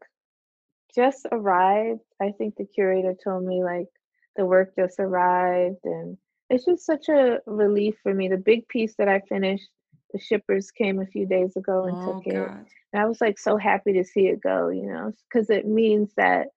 just 0.95 1.27
arrived. 1.31 2.01
I 2.20 2.32
think 2.37 2.57
the 2.57 2.66
curator 2.66 3.15
told 3.23 3.45
me 3.45 3.62
like 3.62 3.89
the 4.37 4.45
work 4.45 4.74
just 4.77 4.99
arrived 4.99 5.81
and 5.85 6.19
it's 6.49 6.65
just 6.65 6.85
such 6.85 7.09
a 7.09 7.39
relief 7.47 7.97
for 8.03 8.12
me. 8.12 8.28
The 8.28 8.37
big 8.37 8.69
piece 8.69 8.95
that 8.99 9.09
I 9.09 9.20
finished, 9.28 9.69
the 10.12 10.19
shippers 10.20 10.70
came 10.70 11.01
a 11.01 11.07
few 11.07 11.27
days 11.27 11.57
ago 11.57 11.85
and 11.85 11.97
Oh 12.03 12.12
took 12.12 12.27
it. 12.27 12.49
God. 12.49 12.66
And 12.93 13.03
I 13.03 13.07
was 13.07 13.20
like 13.20 13.39
so 13.39 13.57
happy 13.57 13.93
to 13.95 14.05
see 14.05 14.27
it 14.27 14.41
go, 14.41 14.69
you 14.69 14.87
know, 14.87 15.12
because 15.28 15.51
it 15.51 15.66
means 15.66 16.12
that 16.16 16.49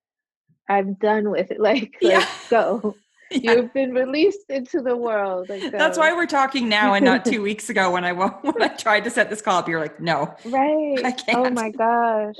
I'm 0.68 0.94
done 0.94 1.30
with 1.30 1.50
it. 1.50 1.60
Like, 1.64 1.94
Yeah. 2.00 2.18
like 2.18 2.28
go. 2.50 2.96
yeah. 3.30 3.52
You've 3.54 3.72
been 3.72 3.92
released 3.94 4.50
into 4.50 4.80
the 4.82 4.96
world. 4.96 5.48
Like 5.48 5.70
That's 5.72 5.96
why 5.98 6.12
we're 6.12 6.26
talking 6.26 6.68
now 6.68 6.94
and 6.94 7.04
not 7.04 7.24
two 7.24 7.42
weeks 7.50 7.70
ago 7.70 7.90
when 7.90 8.04
I 8.04 8.12
when 8.12 8.62
I 8.62 8.68
tried 8.68 9.04
to 9.04 9.10
set 9.10 9.30
this 9.30 9.40
call 9.40 9.58
up. 9.58 9.68
You're 9.68 9.80
like, 9.80 10.00
no, 10.00 10.34
Right. 10.44 11.14
Oh 11.30 11.50
my 11.50 11.70
gosh. 11.70 12.36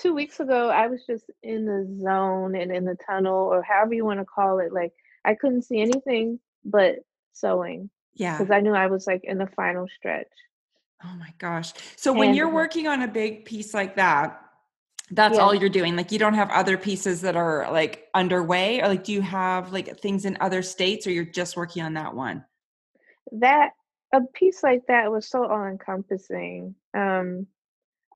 Two 0.00 0.14
weeks 0.14 0.40
ago, 0.40 0.68
I 0.68 0.88
was 0.88 1.04
just 1.06 1.24
in 1.42 1.64
the 1.64 1.98
zone 2.02 2.54
and 2.54 2.70
in 2.70 2.84
the 2.84 2.96
tunnel, 3.08 3.34
or 3.34 3.62
however 3.62 3.94
you 3.94 4.04
want 4.04 4.20
to 4.20 4.26
call 4.26 4.58
it. 4.58 4.70
Like, 4.72 4.92
I 5.24 5.34
couldn't 5.34 5.62
see 5.62 5.80
anything 5.80 6.38
but 6.64 6.96
sewing 7.32 7.88
Yeah. 8.16 8.38
because 8.38 8.50
I 8.50 8.60
knew 8.60 8.74
I 8.74 8.86
was 8.86 9.06
like 9.06 9.22
in 9.24 9.38
the 9.38 9.46
final 9.46 9.86
stretch. 9.96 10.28
Oh 11.04 11.14
my 11.18 11.32
gosh. 11.38 11.72
So 11.96 12.12
when 12.12 12.34
you're 12.34 12.50
working 12.50 12.88
on 12.88 13.02
a 13.02 13.08
big 13.08 13.44
piece 13.44 13.74
like 13.74 13.96
that, 13.96 14.40
that's 15.10 15.36
yeah, 15.36 15.42
all 15.42 15.54
you're 15.54 15.68
doing. 15.68 15.94
Like 15.94 16.10
you 16.10 16.18
don't 16.18 16.34
have 16.34 16.50
other 16.50 16.76
pieces 16.76 17.20
that 17.20 17.36
are 17.36 17.70
like 17.70 18.08
underway 18.14 18.80
or 18.80 18.88
like 18.88 19.04
do 19.04 19.12
you 19.12 19.22
have 19.22 19.72
like 19.72 20.00
things 20.00 20.24
in 20.24 20.36
other 20.40 20.62
states 20.62 21.06
or 21.06 21.10
you're 21.10 21.24
just 21.24 21.56
working 21.56 21.82
on 21.82 21.94
that 21.94 22.14
one? 22.14 22.44
that 23.32 23.70
a 24.12 24.20
piece 24.34 24.62
like 24.62 24.86
that 24.88 25.10
was 25.10 25.28
so 25.28 25.46
all 25.46 25.66
encompassing. 25.66 26.74
Um, 26.94 27.46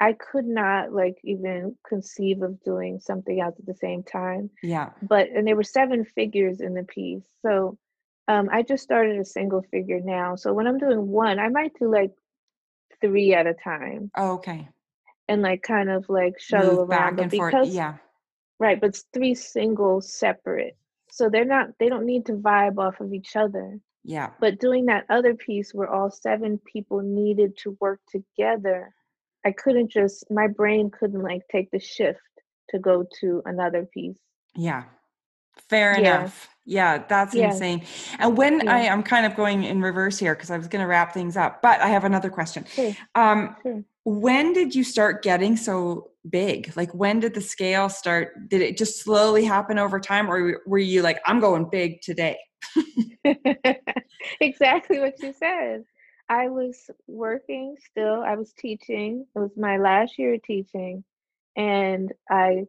I 0.01 0.15
could 0.15 0.47
not 0.47 0.93
like 0.93 1.19
even 1.25 1.77
conceive 1.87 2.43
of 2.43 2.63
doing 2.63 3.01
something 3.01 3.39
else 3.39 3.57
at 3.59 3.67
the 3.67 3.75
same 3.75 4.03
time. 4.03 4.51
Yeah. 4.63 4.91
But 5.03 5.29
and 5.29 5.47
there 5.47 5.57
were 5.57 5.63
seven 5.63 6.05
figures 6.05 6.61
in 6.61 6.75
the 6.75 6.85
piece. 6.85 7.25
So 7.43 7.77
um 8.31 8.49
I 8.53 8.63
just 8.63 8.83
started 8.83 9.19
a 9.19 9.25
single 9.25 9.63
figure 9.73 10.01
now. 10.01 10.37
So 10.37 10.53
when 10.53 10.67
I'm 10.69 10.79
doing 10.79 11.09
one, 11.09 11.39
I 11.39 11.49
might 11.49 11.73
do 11.79 11.91
like 11.91 12.13
three 13.01 13.35
at 13.35 13.47
a 13.47 13.55
time 13.55 14.11
Oh, 14.17 14.33
okay. 14.39 14.69
and 15.29 15.43
like 15.43 15.63
kind 15.63 15.89
of 15.91 16.09
like 16.09 16.35
shuttle 16.41 16.77
Move 16.77 16.91
around. 16.91 17.17
back 17.17 17.23
and 17.25 17.33
forth. 17.33 17.53
because 17.53 17.75
Yeah. 17.75 17.95
right, 18.59 18.79
but 18.81 18.91
it's 18.91 19.05
three 19.15 19.35
singles 19.35 20.13
separate. 20.13 20.77
So 21.11 21.29
they're 21.29 21.45
not 21.57 21.67
they 21.79 21.89
don't 21.89 22.07
need 22.07 22.27
to 22.27 22.35
vibe 22.35 22.79
off 22.79 23.01
of 23.01 23.13
each 23.13 23.37
other. 23.37 23.79
Yeah. 24.05 24.31
But 24.41 24.61
doing 24.61 24.87
that 24.87 25.05
other 25.11 25.35
piece 25.35 25.75
where 25.75 25.89
all 25.89 26.11
seven 26.11 26.59
people 26.73 27.01
needed 27.03 27.57
to 27.63 27.77
work 27.81 28.01
together, 28.09 28.95
I 29.45 29.53
couldn't 29.53 29.91
just 29.91 30.31
my 30.31 30.47
brain 30.47 30.91
couldn't 30.91 31.23
like 31.31 31.43
take 31.51 31.71
the 31.71 31.81
shift 31.81 32.21
to 32.71 32.79
go 32.79 33.05
to 33.21 33.43
another 33.45 33.87
piece. 33.93 34.19
Yeah. 34.55 34.85
Fair 35.69 35.97
Yeah. 35.97 36.21
enough. 36.21 36.49
Yeah, 36.65 37.05
that's 37.09 37.35
Yeah. 37.35 37.47
insane. 37.47 37.85
And 38.19 38.37
when 38.37 38.69
I 38.69 38.83
Yeah. 38.85 38.93
I'm 38.93 39.03
kind 39.03 39.27
of 39.27 39.35
going 39.35 39.65
in 39.65 39.81
reverse 39.81 40.19
here 40.19 40.35
because 40.35 40.51
I 40.51 40.57
was 40.57 40.69
going 40.69 40.83
to 40.83 40.87
wrap 40.87 41.13
things 41.13 41.37
up, 41.37 41.63
but 41.63 41.81
I 41.81 41.89
have 41.89 42.05
another 42.05 42.31
question. 42.31 42.65
Sure. 42.75 42.97
Um 43.15 43.57
Sure. 43.63 43.85
when 44.05 44.53
did 44.53 44.75
you 44.75 44.85
start 44.85 45.23
getting 45.23 45.57
so 45.57 46.11
big? 46.29 46.73
Like 46.77 46.93
when 46.95 47.21
did 47.21 47.35
the 47.35 47.41
scale 47.41 47.89
start? 47.89 48.49
Did 48.49 48.63
it 48.63 48.77
just 48.77 49.01
slowly 49.01 49.45
happen 49.45 49.79
over 49.79 49.99
time 50.01 50.31
or 50.31 50.61
were 50.67 50.79
you 50.79 51.03
like 51.03 51.21
I'm 51.27 51.41
going 51.41 51.69
big 51.71 52.01
today? 52.03 52.39
exactly 54.41 54.99
what 55.01 55.21
you 55.23 55.33
said. 55.33 55.85
I 56.29 56.49
was 56.49 56.89
working 57.09 57.77
still, 57.91 58.23
I 58.23 58.37
was 58.37 58.53
teaching. 58.53 59.27
It 59.35 59.39
was 59.39 59.57
my 59.57 59.79
last 59.79 60.19
year 60.19 60.35
of 60.35 60.43
teaching, 60.45 61.03
and 61.57 62.13
I 62.31 62.67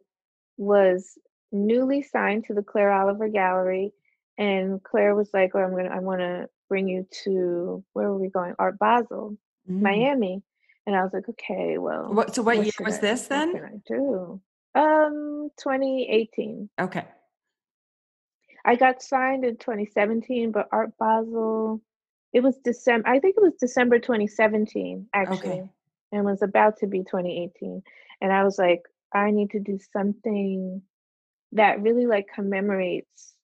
was 0.56 1.16
newly 1.52 2.02
signed 2.02 2.44
to 2.46 2.54
the 2.54 2.62
Claire 2.62 2.92
Oliver 2.92 3.28
Gallery. 3.28 3.92
And 4.38 4.82
Claire 4.82 5.14
was 5.14 5.30
like, 5.34 5.52
Oh, 5.54 5.60
I'm 5.60 5.70
gonna 5.76 5.90
I 5.90 5.98
wanna 6.00 6.48
bring 6.68 6.88
you 6.88 7.06
to 7.24 7.84
where 7.92 8.08
were 8.10 8.18
we 8.18 8.28
going? 8.28 8.54
Art 8.58 8.78
Basel, 8.78 9.36
Mm. 9.70 9.80
Miami. 9.80 10.42
And 10.86 10.96
I 10.96 11.04
was 11.04 11.12
like, 11.12 11.28
okay, 11.28 11.78
well, 11.78 12.12
What 12.12 12.34
so 12.34 12.42
what 12.42 12.56
what 12.56 12.66
year 12.66 12.72
was 12.80 12.98
I 12.98 13.00
this 13.02 13.22
what 13.22 13.28
then? 13.28 13.52
can 13.52 13.64
I 13.64 13.76
do? 13.86 14.40
Um 14.74 15.50
2018. 15.58 16.68
Okay. 16.80 17.04
I 18.64 18.76
got 18.76 19.02
signed 19.02 19.44
in 19.44 19.56
2017, 19.56 20.52
but 20.52 20.68
Art 20.72 20.92
Basel, 20.98 21.80
it 22.32 22.40
was 22.42 22.56
December, 22.58 23.08
I 23.08 23.18
think 23.18 23.36
it 23.36 23.42
was 23.42 23.54
December 23.60 23.98
2017, 23.98 25.08
actually, 25.12 25.36
Okay. 25.50 25.68
and 26.12 26.24
was 26.24 26.42
about 26.42 26.76
to 26.78 26.86
be 26.86 27.00
2018. 27.00 27.82
And 28.20 28.32
I 28.32 28.44
was 28.44 28.58
like, 28.58 28.82
I 29.12 29.30
need 29.32 29.50
to 29.50 29.60
do 29.60 29.78
something 29.92 30.80
that 31.52 31.82
really 31.82 32.06
like 32.06 32.26
commemorates 32.34 33.34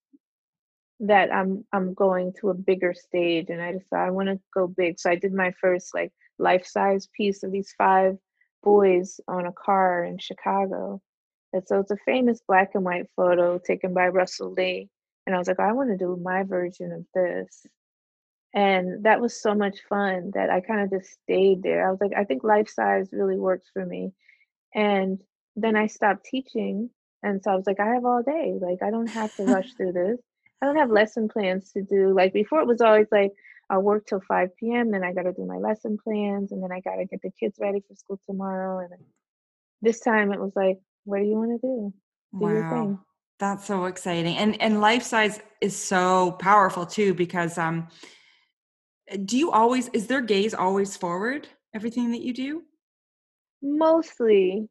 that 1.01 1.33
I'm 1.33 1.65
I'm 1.73 1.95
going 1.95 2.33
to 2.41 2.51
a 2.51 2.55
bigger 2.55 2.95
stage 2.95 3.51
and 3.51 3.63
I 3.63 3.73
decided 3.73 4.09
I 4.09 4.11
want 4.11 4.29
to 4.29 4.41
go 4.53 4.67
big. 4.67 4.99
So 4.99 5.11
I 5.11 5.15
did 5.15 5.33
my 5.33 5.53
first 5.61 5.95
like 5.95 6.13
life-size 6.39 7.09
piece 7.17 7.43
of 7.43 7.53
these 7.53 7.75
five 7.79 8.17
boys 8.63 9.21
on 9.29 9.47
a 9.47 9.53
car 9.53 10.05
in 10.05 10.19
Chicago. 10.19 11.01
And 11.53 11.63
so 11.67 11.81
it's 11.81 11.91
a 11.91 11.97
famous 12.05 12.41
black 12.47 12.71
and 12.75 12.85
white 12.85 13.07
photo 13.17 13.59
taken 13.59 13.95
by 13.95 14.09
Russell 14.09 14.53
Lee. 14.53 14.89
And 15.27 15.35
I 15.35 15.39
was 15.39 15.49
like, 15.49 15.61
I 15.61 15.73
want 15.73 15.91
to 15.91 15.97
do 15.97 16.19
my 16.23 16.43
version 16.43 16.93
of 16.93 17.07
this. 17.15 17.67
And 18.55 19.05
that 19.05 19.21
was 19.21 19.41
so 19.41 19.55
much 19.55 19.79
fun 19.89 20.33
that 20.35 20.51
I 20.51 20.61
kind 20.61 20.81
of 20.81 20.91
just 20.91 21.13
stayed 21.23 21.63
there. 21.63 21.87
I 21.87 21.91
was 21.91 22.01
like, 22.01 22.13
I 22.17 22.25
think 22.25 22.43
life 22.43 22.69
size 22.69 23.09
really 23.13 23.39
works 23.39 23.69
for 23.73 23.85
me. 23.85 24.13
And 24.75 25.23
then 25.55 25.77
I 25.77 25.87
stopped 25.87 26.25
teaching. 26.25 26.91
And 27.23 27.43
so 27.43 27.51
I 27.51 27.57
was 27.57 27.67
like, 27.67 27.81
I 27.81 27.95
have 27.95 28.05
all 28.05 28.23
day. 28.23 28.55
Like, 28.61 28.83
I 28.83 28.91
don't 28.91 29.13
have 29.13 29.35
to 29.37 29.43
rush 29.43 29.75
through 29.75 29.93
this. 29.95 30.19
I 30.63 30.67
don't 30.67 30.77
have 30.77 30.91
lesson 30.91 31.29
plans 31.29 31.73
to 31.73 31.83
do. 31.83 32.15
Like, 32.15 32.33
before 32.33 32.61
it 32.61 32.67
was 32.67 32.81
always 32.81 33.07
like, 33.11 33.33
I'll 33.71 33.83
work 33.83 34.07
till 34.07 34.21
5 34.21 34.57
p.m., 34.57 34.91
then 34.91 35.05
I 35.05 35.13
got 35.13 35.23
to 35.23 35.33
do 35.33 35.45
my 35.45 35.59
lesson 35.59 35.99
plans, 36.03 36.53
and 36.53 36.63
then 36.63 36.73
I 36.73 36.81
got 36.81 36.97
to 36.97 37.05
get 37.05 37.21
the 37.23 37.31
kids 37.39 37.59
ready 37.61 37.83
for 37.87 37.95
school 37.95 38.19
tomorrow. 38.27 38.81
And 38.81 39.01
this 39.83 40.01
time 40.01 40.33
it 40.33 40.41
was 40.41 40.53
like, 40.57 40.79
what 41.05 41.19
do 41.19 41.25
you 41.25 41.37
want 41.37 41.61
to 41.61 41.67
do? 41.67 41.95
Do 42.39 42.47
your 42.47 42.69
thing. 42.69 42.93
Wow. 42.93 43.01
That's 43.39 43.67
so 43.67 43.85
exciting. 43.85 44.37
And 44.37 44.61
and 44.61 44.81
life 44.81 45.03
size 45.05 45.41
is 45.61 45.77
so 45.77 46.33
powerful 46.33 46.87
too 46.87 47.15
because 47.15 47.57
um 47.57 47.89
do 49.25 49.39
you 49.39 49.51
always 49.53 49.89
is 49.89 50.07
their 50.07 50.21
gaze 50.21 50.55
always 50.55 50.97
forward 50.97 51.49
everything 51.73 52.11
that 52.11 52.21
you 52.21 52.35
do 52.35 52.63
Mostly. 53.63 54.69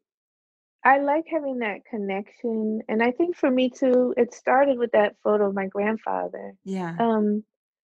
I 0.84 0.98
like 0.98 1.26
having 1.30 1.58
that 1.58 1.84
connection, 1.84 2.82
and 2.88 3.02
I 3.02 3.10
think 3.12 3.36
for 3.36 3.50
me 3.50 3.70
too, 3.70 4.14
it 4.16 4.32
started 4.34 4.78
with 4.78 4.92
that 4.92 5.16
photo 5.22 5.48
of 5.48 5.54
my 5.54 5.66
grandfather. 5.66 6.54
yeah 6.64 6.96
Um, 6.98 7.44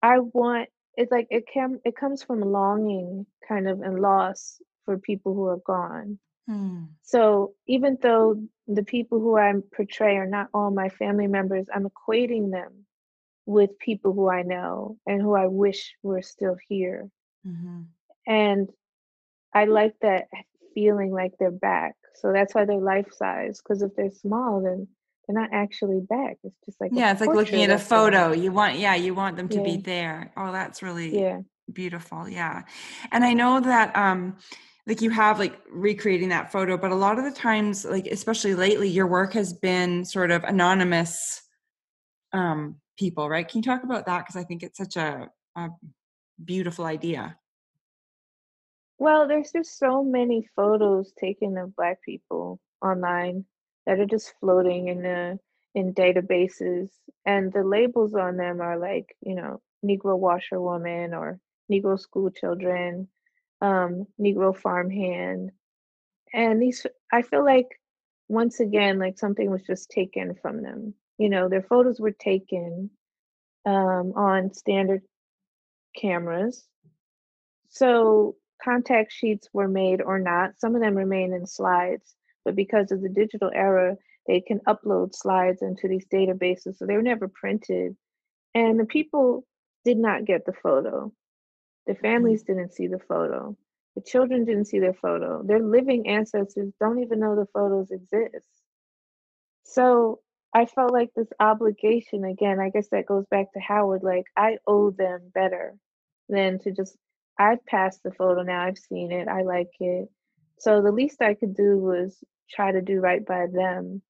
I 0.03 0.21
want 0.21 0.69
it's 0.97 1.11
like 1.13 1.27
it 1.31 1.47
can 1.53 1.81
it 1.85 1.97
comes 1.97 2.23
from 2.23 2.41
longing 2.41 3.27
kind 3.49 3.69
of 3.69 3.81
and 3.81 4.01
loss 4.01 4.61
for 4.85 4.99
people 4.99 5.35
who 5.35 5.47
are 5.47 5.59
gone. 5.67 6.19
Hmm. 6.47 6.85
So 7.03 7.55
even 7.67 7.99
though 8.03 8.43
the 8.67 8.85
people 8.85 9.19
who 9.21 9.37
I 9.37 9.53
portray 9.75 10.17
are 10.17 10.27
not 10.27 10.49
all 10.55 10.71
my 10.71 10.89
family 10.89 11.27
members, 11.27 11.67
I'm 11.73 11.89
equating 11.89 12.51
them 12.51 12.87
with 13.47 13.79
people 13.79 14.13
who 14.13 14.29
I 14.29 14.43
know 14.43 14.99
and 15.07 15.21
who 15.21 15.35
I 15.35 15.47
wish 15.47 15.95
were 16.03 16.23
still 16.23 16.57
here. 16.69 17.09
hmm 17.45 17.83
And 18.27 18.71
I 19.55 19.65
like 19.65 19.95
that 20.01 20.29
feeling 20.75 21.13
like 21.13 21.33
they're 21.39 21.51
back. 21.51 21.97
So 22.21 22.33
that's 22.33 22.55
why 22.55 22.65
they're 22.65 22.77
life 22.77 23.13
size. 23.13 23.61
Because 23.61 23.83
if 23.83 23.95
they're 23.97 24.11
small, 24.11 24.63
then 24.63 24.89
they're 25.27 25.41
not 25.41 25.51
actually 25.53 26.01
back. 26.01 26.39
It's 26.43 26.57
just 26.65 26.81
like 26.81 26.91
yeah 26.95 27.13
it's 27.13 27.21
like 27.21 27.35
looking 27.35 27.63
at 27.63 27.71
a 27.71 27.79
photo. 27.79 28.33
You 28.33 28.53
want 28.53 28.79
yeah 28.79 28.95
you 28.95 29.15
want 29.15 29.37
them 29.37 29.49
to 29.51 29.63
be 29.63 29.77
there. 29.77 30.33
Oh 30.37 30.53
that's 30.53 30.83
really 30.83 31.21
yeah. 31.21 31.41
beautiful 31.73 32.29
yeah. 32.29 32.63
And 33.13 33.25
i 33.25 33.33
know 33.33 33.61
that 33.61 33.95
um 33.97 34.37
like 34.87 35.03
you 35.03 35.11
have 35.11 35.39
like 35.39 35.61
recreating 35.71 36.31
that 36.31 36.51
photo 36.51 36.79
but 36.79 36.91
a 36.91 36.95
lot 36.95 37.19
of 37.19 37.25
the 37.25 37.31
times 37.31 37.85
like 37.85 38.07
especially 38.07 38.55
lately 38.55 38.89
your 38.89 39.07
work 39.07 39.35
has 39.35 39.53
been 39.53 40.03
sort 40.05 40.31
of 40.31 40.45
anonymous 40.45 41.43
um 42.33 42.77
people 42.99 43.29
right? 43.29 43.49
Can 43.49 43.59
you 43.59 43.63
talk 43.63 43.85
about 43.85 44.07
that? 44.07 44.21
Because 44.21 44.37
i 44.37 44.45
think 44.45 44.63
it's 44.63 44.79
such 44.79 44.97
a, 44.97 45.29
a 45.57 45.69
beautiful 46.43 46.87
idea 46.87 47.37
Well, 48.99 49.27
there's 49.29 49.53
just 49.53 49.79
so 49.79 50.03
many 50.05 50.49
photos 50.57 51.13
taken 51.13 51.57
of 51.59 51.75
Black 51.77 52.03
people 52.03 52.61
online 52.83 53.45
that 53.87 53.99
are 54.01 54.07
just 54.07 54.35
floating 54.41 54.89
in 54.89 55.03
the 55.03 55.39
in 55.75 55.95
databases, 55.95 56.91
and 57.27 57.53
the 57.53 57.63
labels 57.65 58.15
on 58.15 58.37
them 58.37 58.61
are 58.61 58.79
like, 58.79 59.17
you 59.21 59.35
know, 59.35 59.61
Negro 59.85 60.19
washerwoman 60.19 61.15
or 61.15 61.39
Negro 61.71 61.99
school 61.99 62.31
children, 62.31 63.09
um, 63.61 64.07
Negro 64.21 64.57
farmhand, 64.57 65.53
and 66.35 66.63
these. 66.63 66.87
I 67.13 67.23
feel 67.23 67.45
like 67.45 67.69
once 68.29 68.61
again, 68.61 68.99
like 68.99 69.19
something 69.19 69.51
was 69.51 69.63
just 69.65 69.91
taken 69.91 70.35
from 70.43 70.63
them. 70.63 70.95
You 71.19 71.31
know, 71.31 71.49
their 71.49 71.63
photos 71.63 72.01
were 72.01 72.13
taken 72.13 72.91
um, 73.67 74.13
on 74.17 74.55
standard 74.55 75.03
cameras 75.97 76.67
so 77.69 78.37
contact 78.63 79.13
sheets 79.13 79.49
were 79.53 79.69
made 79.69 80.01
or 80.03 80.19
not. 80.19 80.59
Some 80.59 80.75
of 80.75 80.81
them 80.81 80.95
remain 80.95 81.33
in 81.33 81.47
slides, 81.47 82.15
but 82.45 82.57
because 82.57 82.93
of 82.93 83.03
the 83.03 83.09
digital 83.09 83.51
era, 83.55 83.97
they 84.27 84.41
can 84.41 84.61
upload 84.61 85.15
slides 85.15 85.63
into 85.63 85.89
these 85.89 86.07
databases. 86.07 86.77
So 86.77 86.87
they 86.87 86.97
were 86.97 87.03
never 87.03 87.29
printed. 87.29 87.97
And 88.55 88.79
the 88.79 88.85
people 88.85 89.47
did 89.85 89.99
not 89.99 90.25
get 90.25 90.45
the 90.45 90.53
photo. 90.53 91.13
The 91.87 91.95
mm-hmm. 91.95 92.03
families 92.03 92.43
didn't 92.43 92.75
see 92.75 92.87
the 92.87 92.99
photo. 92.99 93.57
The 93.97 94.03
children 94.03 94.45
didn't 94.45 94.67
see 94.67 94.79
their 94.79 94.95
photo. 94.95 95.43
Their 95.43 95.61
living 95.61 96.09
ancestors 96.09 96.73
don't 96.79 97.03
even 97.03 97.21
know 97.21 97.35
the 97.35 97.49
photos 97.53 97.91
exist. 97.91 98.45
So 99.65 100.21
I 100.55 100.67
felt 100.67 100.93
like 100.93 101.11
this 101.15 101.29
obligation 101.41 102.25
again, 102.25 102.61
I 102.61 102.71
guess 102.71 102.89
that 102.91 103.07
goes 103.07 103.25
back 103.31 103.53
to 103.53 103.61
Howard, 103.61 104.03
like 104.03 104.25
I 104.37 104.59
owe 104.67 104.91
them 104.91 105.31
better 105.35 105.75
than 106.29 106.59
to 106.61 106.73
just 106.73 106.97
I've 107.39 107.65
passed 107.67 108.03
the 108.03 108.13
photo 108.13 108.43
now, 108.43 108.63
I've 108.65 108.79
seen 108.79 109.13
it, 109.13 109.29
I 109.29 109.43
like 109.43 109.71
it. 109.81 110.09
So 110.59 110.83
the 110.83 110.93
least 110.93 111.23
I 111.23 111.35
could 111.35 111.55
do 111.55 111.79
was 111.79 112.23
try 112.51 112.73
to 112.73 112.83
do 112.83 113.01
right 113.01 113.25
by 113.25 113.47
them, 113.53 114.03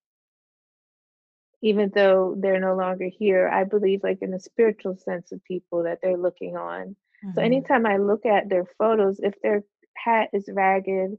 even 1.62 1.90
though 1.94 2.34
they're 2.38 2.60
no 2.60 2.74
longer 2.76 3.06
here. 3.09 3.48
I 3.48 3.64
believe 3.64 4.02
like 4.02 4.18
in 4.22 4.34
a 4.34 4.40
spiritual 4.40 4.96
sense 4.96 5.32
of 5.32 5.44
people 5.44 5.84
that 5.84 5.98
they're 6.02 6.16
looking 6.16 6.56
on. 6.56 6.96
So 7.34 7.42
hmm 7.42 7.42
anytime 7.42 7.86
I 7.86 7.96
look 7.98 8.26
at 8.26 8.48
their 8.48 8.64
photos, 8.78 9.20
if 9.20 9.34
their 9.42 9.62
hat 9.96 10.30
is 10.32 10.48
ragged, 10.52 11.18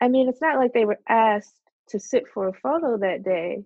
I 0.00 0.08
mean, 0.08 0.28
it's 0.28 0.40
not 0.40 0.58
like 0.58 0.72
they 0.72 0.84
were 0.84 1.00
asked 1.08 1.60
to 1.88 2.00
sit 2.00 2.24
for 2.32 2.48
a 2.48 2.52
photo 2.52 2.98
that 2.98 3.22
day. 3.24 3.64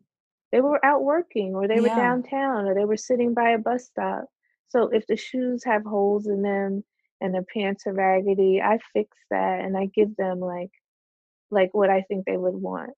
They 0.53 0.61
were 0.61 0.85
out 0.85 1.03
working, 1.05 1.55
or 1.55 1.69
they 1.69 1.81
were 1.81 1.91
downtown, 1.91 2.67
or 2.67 2.75
they 2.75 2.85
were 2.85 2.97
sitting 2.97 3.35
by 3.35 3.51
a 3.51 3.59
bus 3.59 3.87
stop. 3.87 4.27
So 4.69 4.89
if 4.89 5.07
the 5.07 5.17
shoes 5.17 5.65
have 5.65 5.85
holes 5.85 6.27
in 6.27 6.43
them 6.43 6.85
and 7.21 7.35
the 7.35 7.45
pants 7.55 7.87
are 7.87 7.93
raggedy, 7.95 8.61
I 8.63 8.79
fix 8.93 9.17
that 9.31 9.61
and 9.61 9.77
I 9.77 9.87
give 9.95 10.17
them 10.17 10.41
like 10.41 10.71
like 11.51 11.71
what 11.73 11.91
I 11.91 12.03
think 12.03 12.27
they 12.27 12.37
would 12.37 12.55
want. 12.55 12.91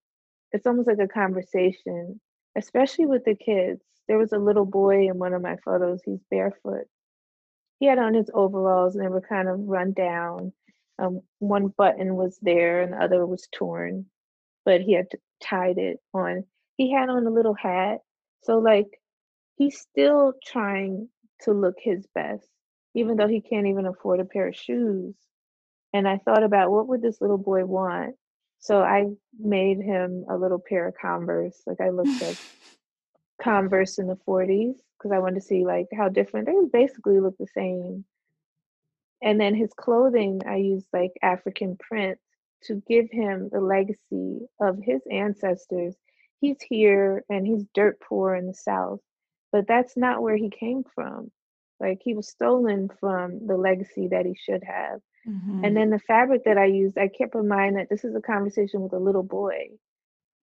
It's 0.53 0.67
almost 0.67 0.89
like 0.89 0.99
a 1.01 1.09
conversation, 1.09 2.21
especially 2.57 3.07
with 3.07 3.25
the 3.25 3.35
kids. 3.35 3.83
There 4.09 4.19
was 4.19 4.33
a 4.33 4.39
little 4.39 4.65
boy 4.65 5.09
in 5.09 5.19
one 5.19 5.35
of 5.35 5.43
my 5.43 5.57
photos. 5.65 6.01
He's 6.05 6.21
barefoot. 6.31 6.87
He 7.79 7.87
had 7.87 7.99
on 7.99 8.15
his 8.15 8.31
overalls 8.33 8.97
and 8.97 9.05
they 9.05 9.09
were 9.09 9.21
kind 9.21 9.49
of 9.49 9.61
run 9.61 9.93
down. 9.93 10.53
Um, 10.99 11.21
one 11.39 11.69
button 11.69 12.17
was 12.17 12.39
there 12.43 12.83
and 12.83 12.93
the 12.93 13.03
other 13.03 13.25
was 13.27 13.49
torn, 13.53 14.07
but 14.65 14.81
he 14.81 14.95
had 14.95 15.11
t- 15.11 15.19
tied 15.43 15.79
it 15.79 15.99
on. 16.13 16.45
He 16.77 16.91
had 16.93 17.09
on 17.09 17.27
a 17.27 17.31
little 17.31 17.55
hat. 17.55 17.99
So, 18.43 18.59
like, 18.59 19.01
he's 19.57 19.79
still 19.79 20.33
trying 20.45 21.09
to 21.43 21.53
look 21.53 21.77
his 21.79 22.07
best, 22.15 22.49
even 22.99 23.17
though 23.19 23.29
he 23.29 23.43
can't 23.43 23.69
even 23.69 23.87
afford 23.87 24.21
a 24.21 24.27
pair 24.27 24.49
of 24.49 24.57
shoes. 24.57 25.15
And 25.95 26.09
I 26.09 26.19
thought 26.19 26.45
about 26.45 26.73
what 26.73 26.89
would 26.89 27.03
this 27.03 27.21
little 27.21 27.39
boy 27.39 27.65
want? 27.67 28.17
So 28.61 28.83
I 28.83 29.07
made 29.39 29.81
him 29.81 30.27
a 30.31 30.37
little 30.37 30.61
pair 30.61 30.89
of 30.89 30.97
Converse. 31.01 31.63
Like 31.67 31.81
I 31.81 31.91
looked 31.91 32.23
up 32.23 32.37
Converse 33.43 33.99
in 33.99 34.09
the 34.09 34.19
40s 34.29 34.75
because 34.99 35.13
I 35.13 35.21
wanted 35.21 35.37
to 35.37 35.47
see 35.47 35.65
like 35.65 35.89
how 35.97 36.09
different 36.11 36.47
they 36.47 36.55
basically 36.73 37.21
look 37.21 37.37
the 37.39 37.49
same. 37.55 38.05
And 39.23 39.41
then 39.41 39.55
his 39.55 39.73
clothing, 39.77 40.43
I 40.49 40.57
used 40.57 40.89
like 40.93 41.13
African 41.23 41.77
print 41.79 42.19
to 42.65 42.83
give 42.89 43.11
him 43.11 43.49
the 43.53 43.61
legacy 43.61 44.41
of 44.61 44.79
his 44.83 45.03
ancestors. 45.11 45.97
He's 46.41 46.59
here 46.63 47.25
and 47.29 47.47
he's 47.47 47.65
dirt 47.75 48.01
poor 48.01 48.35
in 48.35 48.47
the 48.47 48.55
South, 48.55 49.01
but 49.53 49.67
that's 49.69 49.97
not 49.97 50.23
where 50.23 50.37
he 50.37 50.51
came 50.51 50.85
from. 50.95 51.33
Like 51.81 52.01
he 52.03 52.15
was 52.15 52.29
stolen 52.29 52.91
from 53.01 53.47
the 53.47 53.57
legacy 53.57 54.09
that 54.09 54.27
he 54.27 54.35
should 54.35 54.65
have. 54.65 55.01
hmm 55.25 55.65
And 55.65 55.77
then 55.77 55.91
the 55.91 55.99
fabric 56.01 56.45
that 56.45 56.59
I 56.59 56.67
used, 56.67 56.99
I 56.99 57.09
kept 57.09 57.35
in 57.35 57.49
mind 57.49 57.77
that 57.77 57.89
this 57.91 58.05
is 58.05 58.15
a 58.15 58.21
conversation 58.21 58.83
with 58.83 58.93
a 58.93 58.99
little 58.99 59.23
boy 59.23 59.71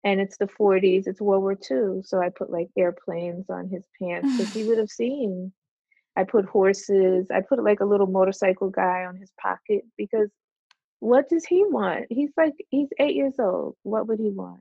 and 0.05 0.21
it's 0.21 0.39
the 0.39 0.47
40s, 0.47 1.07
it's 1.07 1.21
World 1.21 1.43
War 1.43 1.55
II. 1.55 2.03
So 2.05 2.21
I 2.21 2.31
put 2.31 2.51
like 2.51 2.69
airplanes 2.77 3.51
on 3.51 3.69
his 3.69 3.87
pants 4.01 4.33
because 4.37 4.53
he 4.53 4.65
would 4.65 4.79
have 4.79 4.91
seen. 4.91 5.53
I 6.17 6.25
put 6.25 6.45
horses, 6.47 7.29
I 7.31 7.41
put 7.41 7.63
like 7.63 7.81
a 7.81 7.85
little 7.87 8.07
motorcycle 8.07 8.71
guy 8.71 9.05
on 9.05 9.17
his 9.17 9.33
pocket 9.41 9.85
because 9.97 10.31
what 11.01 11.29
does 11.29 11.45
he 11.45 11.65
want? 11.65 12.07
He's 12.11 12.33
like, 12.37 12.55
he's 12.71 12.89
eight 12.99 13.15
years 13.15 13.35
old. 13.39 13.77
What 13.83 14.09
would 14.09 14.19
he 14.19 14.31
want? 14.31 14.61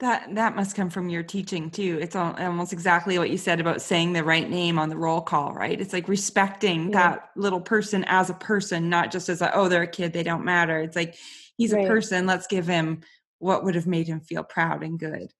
That 0.00 0.34
that 0.34 0.56
must 0.56 0.74
come 0.74 0.90
from 0.90 1.08
your 1.08 1.22
teaching 1.22 1.70
too. 1.70 1.98
It's 2.02 2.16
al- 2.16 2.36
almost 2.36 2.72
exactly 2.72 3.16
what 3.18 3.30
you 3.30 3.38
said 3.38 3.60
about 3.60 3.80
saying 3.80 4.12
the 4.12 4.24
right 4.24 4.48
name 4.48 4.78
on 4.78 4.88
the 4.88 4.96
roll 4.96 5.20
call, 5.20 5.52
right? 5.52 5.80
It's 5.80 5.92
like 5.92 6.08
respecting 6.08 6.90
Yeah, 6.90 7.10
that 7.10 7.30
little 7.36 7.60
person 7.60 8.04
as 8.08 8.28
a 8.28 8.34
person, 8.34 8.88
not 8.88 9.12
just 9.12 9.28
as 9.28 9.40
a 9.40 9.54
oh 9.54 9.68
they're 9.68 9.82
a 9.82 9.86
kid, 9.86 10.12
they 10.12 10.24
don't 10.24 10.44
matter. 10.44 10.80
It's 10.80 10.96
like 10.96 11.16
he's 11.56 11.72
a 11.72 11.86
person. 11.86 12.26
Let's 12.26 12.48
give 12.48 12.66
him 12.66 13.02
what 13.38 13.64
would 13.64 13.76
have 13.76 13.86
made 13.86 14.08
him 14.08 14.20
feel 14.20 14.42
proud 14.42 14.82
and 14.82 14.98
good. 14.98 15.30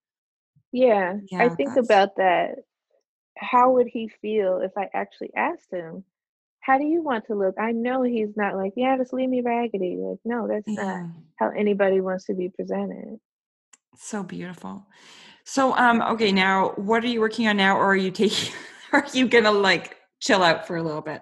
Yeah, 0.70 1.18
I 1.38 1.48
think 1.48 1.74
that's 1.74 1.86
about 1.86 2.16
that. 2.16 2.56
How 3.36 3.72
would 3.72 3.88
he 3.88 4.08
feel 4.08 4.60
if 4.60 4.72
I 4.76 4.88
actually 4.94 5.30
asked 5.34 5.72
him, 5.72 6.04
How 6.60 6.78
do 6.78 6.84
you 6.84 7.02
want 7.02 7.26
to 7.26 7.34
look? 7.34 7.56
I 7.58 7.72
know 7.72 8.02
he's 8.02 8.36
not 8.36 8.56
like, 8.56 8.74
Yeah, 8.76 8.96
just 8.96 9.12
leave 9.12 9.28
me 9.28 9.40
raggedy. 9.40 9.96
Like, 9.98 10.18
no, 10.24 10.46
that's 10.46 10.68
not 10.68 11.06
how 11.36 11.50
anybody 11.50 12.00
wants 12.00 12.26
to 12.26 12.34
be 12.34 12.48
presented. 12.48 13.18
So 13.98 14.22
beautiful. 14.22 14.86
So 15.44 15.74
um 15.76 16.02
okay, 16.02 16.32
now 16.32 16.70
what 16.76 17.04
are 17.04 17.08
you 17.08 17.20
working 17.20 17.48
on 17.48 17.56
now, 17.56 17.76
or 17.76 17.86
are 17.86 17.96
you 17.96 18.10
taking? 18.10 18.52
Are 18.92 19.04
you 19.12 19.26
gonna 19.26 19.50
like 19.50 19.96
chill 20.20 20.40
out 20.44 20.68
for 20.68 20.76
a 20.76 20.82
little 20.82 21.00
bit? 21.00 21.20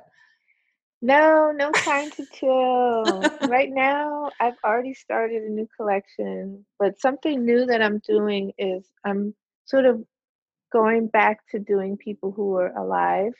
No, 1.00 1.52
no 1.52 1.72
time 1.72 2.10
to 2.12 2.26
chill. 2.32 3.32
Right 3.48 3.70
now, 3.70 4.30
I've 4.38 4.56
already 4.64 4.94
started 4.94 5.42
a 5.42 5.48
new 5.48 5.66
collection, 5.76 6.64
but 6.78 7.00
something 7.00 7.44
new 7.44 7.66
that 7.66 7.82
I'm 7.82 7.98
doing 7.98 8.52
is 8.58 8.84
I'm 9.04 9.34
sort 9.64 9.86
of 9.86 10.04
going 10.72 11.08
back 11.08 11.40
to 11.50 11.58
doing 11.58 11.96
people 11.96 12.30
who 12.30 12.56
are 12.56 12.76
alive 12.76 13.32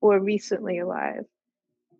or 0.00 0.20
recently 0.20 0.78
alive. 0.78 1.24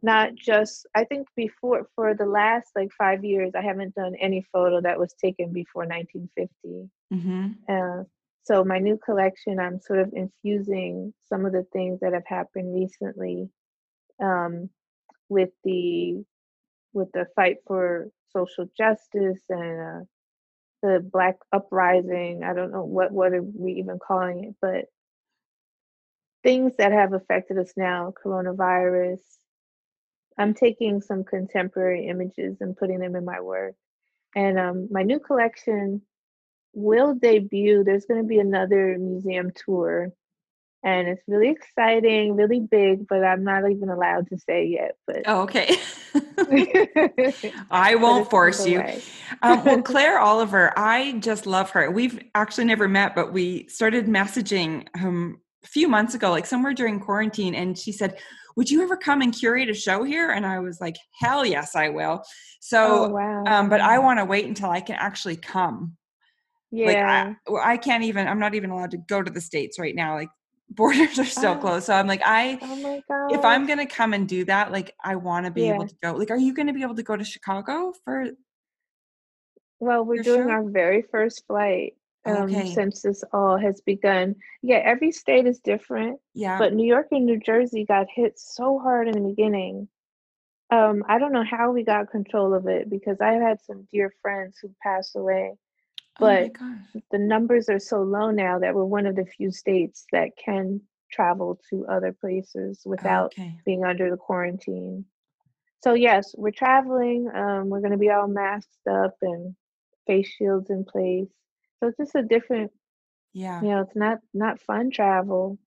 Not 0.05 0.35
just, 0.35 0.86
I 0.94 1.05
think 1.05 1.28
before, 1.35 1.89
for 1.94 2.14
the 2.14 2.26
last 2.26 2.68
like 2.76 2.90
five 2.93 3.24
years, 3.24 3.52
I 3.55 3.62
haven't 3.62 3.94
done 3.94 4.14
any 4.20 4.44
photo 4.52 4.81
that 4.82 4.98
was 4.98 5.14
taken 5.14 5.52
before 5.52 5.86
1950. 5.86 6.90
Mm-hmm. 7.12 7.52
Uh, 7.66 8.05
so 8.43 8.64
my 8.64 8.78
new 8.78 8.98
collection, 9.02 9.59
I'm 9.59 9.81
sort 9.81 10.01
of 10.01 10.12
infusing 10.12 11.14
some 11.26 11.47
of 11.47 11.52
the 11.52 11.66
things 11.72 12.01
that 12.01 12.12
have 12.12 12.26
happened 12.26 12.74
recently. 12.74 13.48
Um, 14.22 14.68
with 15.28 15.51
the 15.64 16.24
with 16.93 17.10
the 17.12 17.26
fight 17.35 17.56
for 17.66 18.09
social 18.32 18.68
justice 18.76 19.43
and 19.48 19.81
uh, 19.81 20.05
the 20.82 21.01
black 21.01 21.36
uprising 21.52 22.43
i 22.44 22.52
don't 22.52 22.72
know 22.72 22.85
what 22.85 23.10
what 23.10 23.32
are 23.32 23.43
we 23.43 23.72
even 23.72 23.98
calling 23.98 24.44
it 24.44 24.55
but 24.60 24.85
things 26.43 26.72
that 26.76 26.93
have 26.93 27.12
affected 27.12 27.59
us 27.59 27.72
now 27.76 28.12
coronavirus 28.24 29.20
i'm 30.39 30.55
taking 30.55 31.01
some 31.01 31.24
contemporary 31.24 32.06
images 32.06 32.56
and 32.61 32.77
putting 32.77 33.01
them 33.01 33.16
in 33.16 33.24
my 33.24 33.40
work 33.40 33.74
and 34.36 34.59
um, 34.59 34.89
my 34.90 35.02
new 35.02 35.19
collection 35.19 36.02
will 36.73 37.15
debut 37.15 37.85
there's 37.85 38.06
going 38.06 38.20
to 38.20 38.27
be 38.27 38.39
another 38.39 38.97
museum 38.98 39.51
tour 39.55 40.12
and 40.85 41.09
it's 41.09 41.23
really 41.27 41.48
exciting, 41.48 42.36
really 42.36 42.61
big, 42.61 43.09
but 43.09 43.24
I'm 43.24 43.43
not 43.43 43.69
even 43.70 43.89
allowed 43.89 44.28
to 44.28 44.39
say 44.39 44.66
yet. 44.66 44.97
But 45.06 45.23
oh, 45.24 45.40
okay, 45.43 45.77
I 47.70 47.94
won't 47.94 48.28
force 48.28 48.66
you. 48.66 48.85
um, 49.40 49.65
well, 49.65 49.82
Claire 49.82 50.19
Oliver, 50.20 50.78
I 50.78 51.12
just 51.20 51.47
love 51.47 51.70
her. 51.70 51.90
We've 51.90 52.23
actually 52.35 52.66
never 52.66 52.86
met, 52.86 53.15
but 53.15 53.32
we 53.32 53.66
started 53.69 54.06
messaging 54.06 54.86
um, 55.02 55.40
a 55.65 55.69
few 55.69 55.89
months 55.89 56.15
ago, 56.15 56.31
like 56.31 56.44
somewhere 56.44 56.74
during 56.74 57.01
quarantine, 57.01 57.55
and 57.55 57.77
she 57.77 57.90
said. 57.90 58.19
Would 58.56 58.70
you 58.70 58.82
ever 58.82 58.97
come 58.97 59.20
and 59.20 59.32
curate 59.35 59.68
a 59.68 59.74
show 59.74 60.05
here? 60.05 60.31
And 60.31 60.47
I 60.47 60.60
was 60.60 60.81
like, 60.81 60.97
hell 61.20 61.44
yes, 61.44 61.74
I 61.74 61.89
will. 61.89 62.22
So, 62.60 63.06
oh, 63.06 63.09
wow. 63.10 63.44
um, 63.47 63.68
but 63.68 63.81
I 63.81 63.98
want 63.98 64.18
to 64.20 64.24
wait 64.24 64.47
until 64.47 64.70
I 64.70 64.81
can 64.81 64.97
actually 64.97 65.36
come. 65.36 65.97
Yeah. 66.70 66.86
Like 66.86 66.98
I, 67.56 67.72
I 67.72 67.76
can't 67.76 68.05
even, 68.05 68.26
I'm 68.28 68.39
not 68.39 68.55
even 68.55 68.70
allowed 68.70 68.93
to 68.93 68.98
go 68.98 69.22
to 69.22 69.31
the 69.31 69.40
States 69.40 69.78
right 69.78 69.94
now. 69.94 70.14
Like 70.14 70.28
borders 70.70 71.18
are 71.18 71.24
still 71.24 71.52
Oh. 71.52 71.59
closed. 71.59 71.86
So 71.86 71.94
I'm 71.94 72.06
like, 72.06 72.22
I 72.24 72.59
Oh 72.62 73.02
if 73.32 73.44
I'm 73.44 73.66
gonna 73.66 73.86
come 73.86 74.12
and 74.12 74.28
do 74.28 74.44
that, 74.47 74.72
like 74.72 74.94
I 75.05 75.16
want 75.16 75.47
to 75.47 75.52
be 75.52 75.62
Yeah. 75.62 75.74
able 75.74 75.86
to 75.86 75.94
go. 76.02 76.12
Like, 76.12 76.31
are 76.31 76.36
you 76.36 76.55
gonna 76.55 76.72
be 76.72 76.82
able 76.82 76.97
to 76.97 77.02
go 77.02 77.16
to 77.16 77.24
Chicago 77.24 77.93
for? 78.05 78.26
well, 79.81 80.05
we're 80.05 80.22
doing 80.22 80.44
show? 80.44 80.51
our 80.51 80.64
very 80.64 81.02
first 81.02 81.47
flight 81.47 81.94
um, 82.26 82.44
Okay. 82.44 82.72
since 82.72 83.02
this 83.02 83.22
all 83.32 83.56
has 83.56 83.80
begun. 83.82 84.36
Yeah, 84.62 84.76
every 84.84 85.12
state 85.12 85.46
is 85.46 85.59
different, 85.60 86.20
Yeah. 86.34 86.59
but 86.59 86.72
New 86.74 86.86
York 86.86 87.09
and 87.10 87.26
New 87.26 87.38
Jersey 87.38 87.84
got 87.84 88.06
hit 88.10 88.38
so 88.38 88.78
hard 88.78 89.09
in 89.09 89.14
the 89.22 89.28
beginning. 89.28 89.88
Um, 90.70 91.05
I 91.09 91.18
don't 91.18 91.32
know 91.32 91.44
how 91.44 91.72
we 91.72 91.84
got 91.84 92.10
control 92.10 92.55
of 92.55 92.66
it 92.66 92.88
because 92.88 93.20
I've 93.20 93.42
had 93.42 93.60
some 93.62 93.86
dear 93.92 94.12
friends 94.22 94.59
who 94.60 94.74
passed 94.82 95.14
away. 95.16 95.52
oh 95.55 96.20
but- 96.20 96.52
gosh. 96.55 97.02
The 97.10 97.18
numbers 97.18 97.68
are 97.68 97.78
so 97.80 98.02
low 98.02 98.30
now 98.30 98.59
that 98.60 98.74
we're 98.74 98.84
one 98.84 99.06
of 99.06 99.16
the 99.16 99.26
few 99.26 99.51
states 99.51 100.06
that 100.12 100.30
can 100.42 100.80
travel 101.12 101.60
to 101.70 101.86
other 101.86 102.12
places 102.12 102.82
without 102.86 103.26
Okay. 103.34 103.55
being 103.64 103.84
under 103.84 104.10
the 104.10 104.16
quarantine. 104.16 105.05
So 105.82 105.92
yes, 105.94 106.34
we're 106.38 106.51
traveling. 106.51 107.28
Um, 107.32 107.68
we're 107.68 107.80
going 107.80 107.92
to 107.92 107.98
be 107.98 108.10
all 108.10 108.26
masked 108.26 108.86
up 108.88 109.16
and 109.22 109.55
face 110.06 110.28
shields 110.28 110.70
in 110.70 110.84
place. 110.84 111.28
So 111.85 111.89
it's 111.89 111.98
just 111.98 112.15
a 112.15 112.23
different, 112.23 112.73
Yeah. 113.35 113.61
you 113.61 113.69
know, 113.69 113.81
it's 113.82 113.94
not 113.97 114.19
not 114.32 114.61
fun 114.61 114.90
travel, 114.90 115.59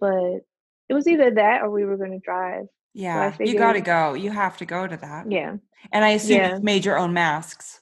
but 0.00 0.40
it 0.88 0.94
was 0.94 1.06
either 1.06 1.30
that 1.32 1.62
or 1.62 1.70
we 1.70 1.84
were 1.84 1.96
going 1.96 2.10
to 2.12 2.18
drive. 2.18 2.66
Yeah. 2.92 3.36
you 3.38 3.56
got 3.56 3.74
to 3.74 3.80
go. 3.80 4.14
You 4.14 4.32
have 4.32 4.56
to 4.56 4.64
go 4.66 4.84
to 4.86 4.96
that. 4.96 5.30
Yeah, 5.30 5.56
And 5.92 6.04
I 6.04 6.10
assume 6.10 6.36
Yeah. 6.38 6.54
you've 6.54 6.64
made 6.64 6.84
your 6.84 6.98
own 6.98 7.12
masks. 7.12 7.80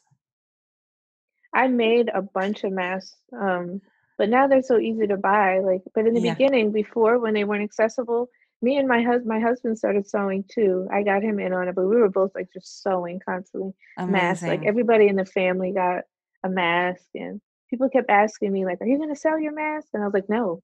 I 1.55 1.69
made 1.69 2.11
a 2.13 2.21
bunch 2.21 2.63
of 2.65 2.73
masks, 2.73 3.17
um, 3.33 3.81
but 4.19 4.29
now 4.29 4.47
they're 4.47 4.61
so 4.63 4.79
easy 4.79 5.07
to 5.07 5.17
buy. 5.17 5.61
Like, 5.61 5.81
but 5.95 6.07
in 6.07 6.13
the 6.13 6.21
Yeah. 6.21 6.35
beginning, 6.35 6.73
before 6.73 7.19
when 7.19 7.33
they 7.33 7.45
weren't 7.45 7.65
accessible, 7.65 8.29
me 8.61 8.77
and 8.77 8.87
my 8.87 9.01
husband, 9.03 9.29
my 9.29 9.41
husband 9.41 9.79
started 9.79 10.07
sewing 10.07 10.45
too. 10.47 10.87
I 10.93 11.03
got 11.05 11.23
him 11.23 11.41
in 11.41 11.55
on 11.55 11.69
it, 11.69 11.75
but 11.75 11.87
we 11.87 11.97
were 11.97 12.11
both 12.11 12.35
like 12.35 12.53
just 12.53 12.83
sewing 12.83 13.19
constantly. 13.21 13.73
masks. 13.97 14.47
Like 14.47 14.67
everybody 14.67 15.09
in 15.09 15.17
the 15.17 15.25
family 15.25 15.73
got 15.73 16.05
a 16.45 16.51
mask, 16.51 17.07
and 17.15 17.41
people 17.71 17.89
kept 17.89 18.11
asking 18.11 18.53
me, 18.53 18.65
like, 18.65 18.81
"Are 18.81 18.87
you 18.87 18.97
going 18.97 19.09
to 19.15 19.17
sell 19.17 19.39
your 19.39 19.53
mask?" 19.53 19.89
And 19.95 20.03
I 20.03 20.07
was 20.07 20.15
like, 20.15 20.29
"No, 20.29 20.63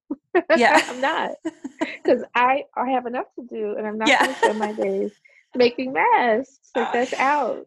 Yeah. 0.56 0.84
I'm 0.88 1.00
not, 1.00 1.32
because 1.80 2.22
I 2.34 2.64
I 2.76 2.90
have 2.90 3.06
enough 3.06 3.26
to 3.38 3.46
do, 3.48 3.74
and 3.76 3.86
I'm 3.86 3.98
not 3.98 4.08
Yeah. 4.08 4.24
going 4.24 4.34
to 4.34 4.40
spend 4.40 4.58
my 4.58 4.72
days 4.72 5.10
making 5.56 5.92
masks. 5.92 6.70
Like 6.74 6.92
that's 6.92 7.14
out." 7.18 7.66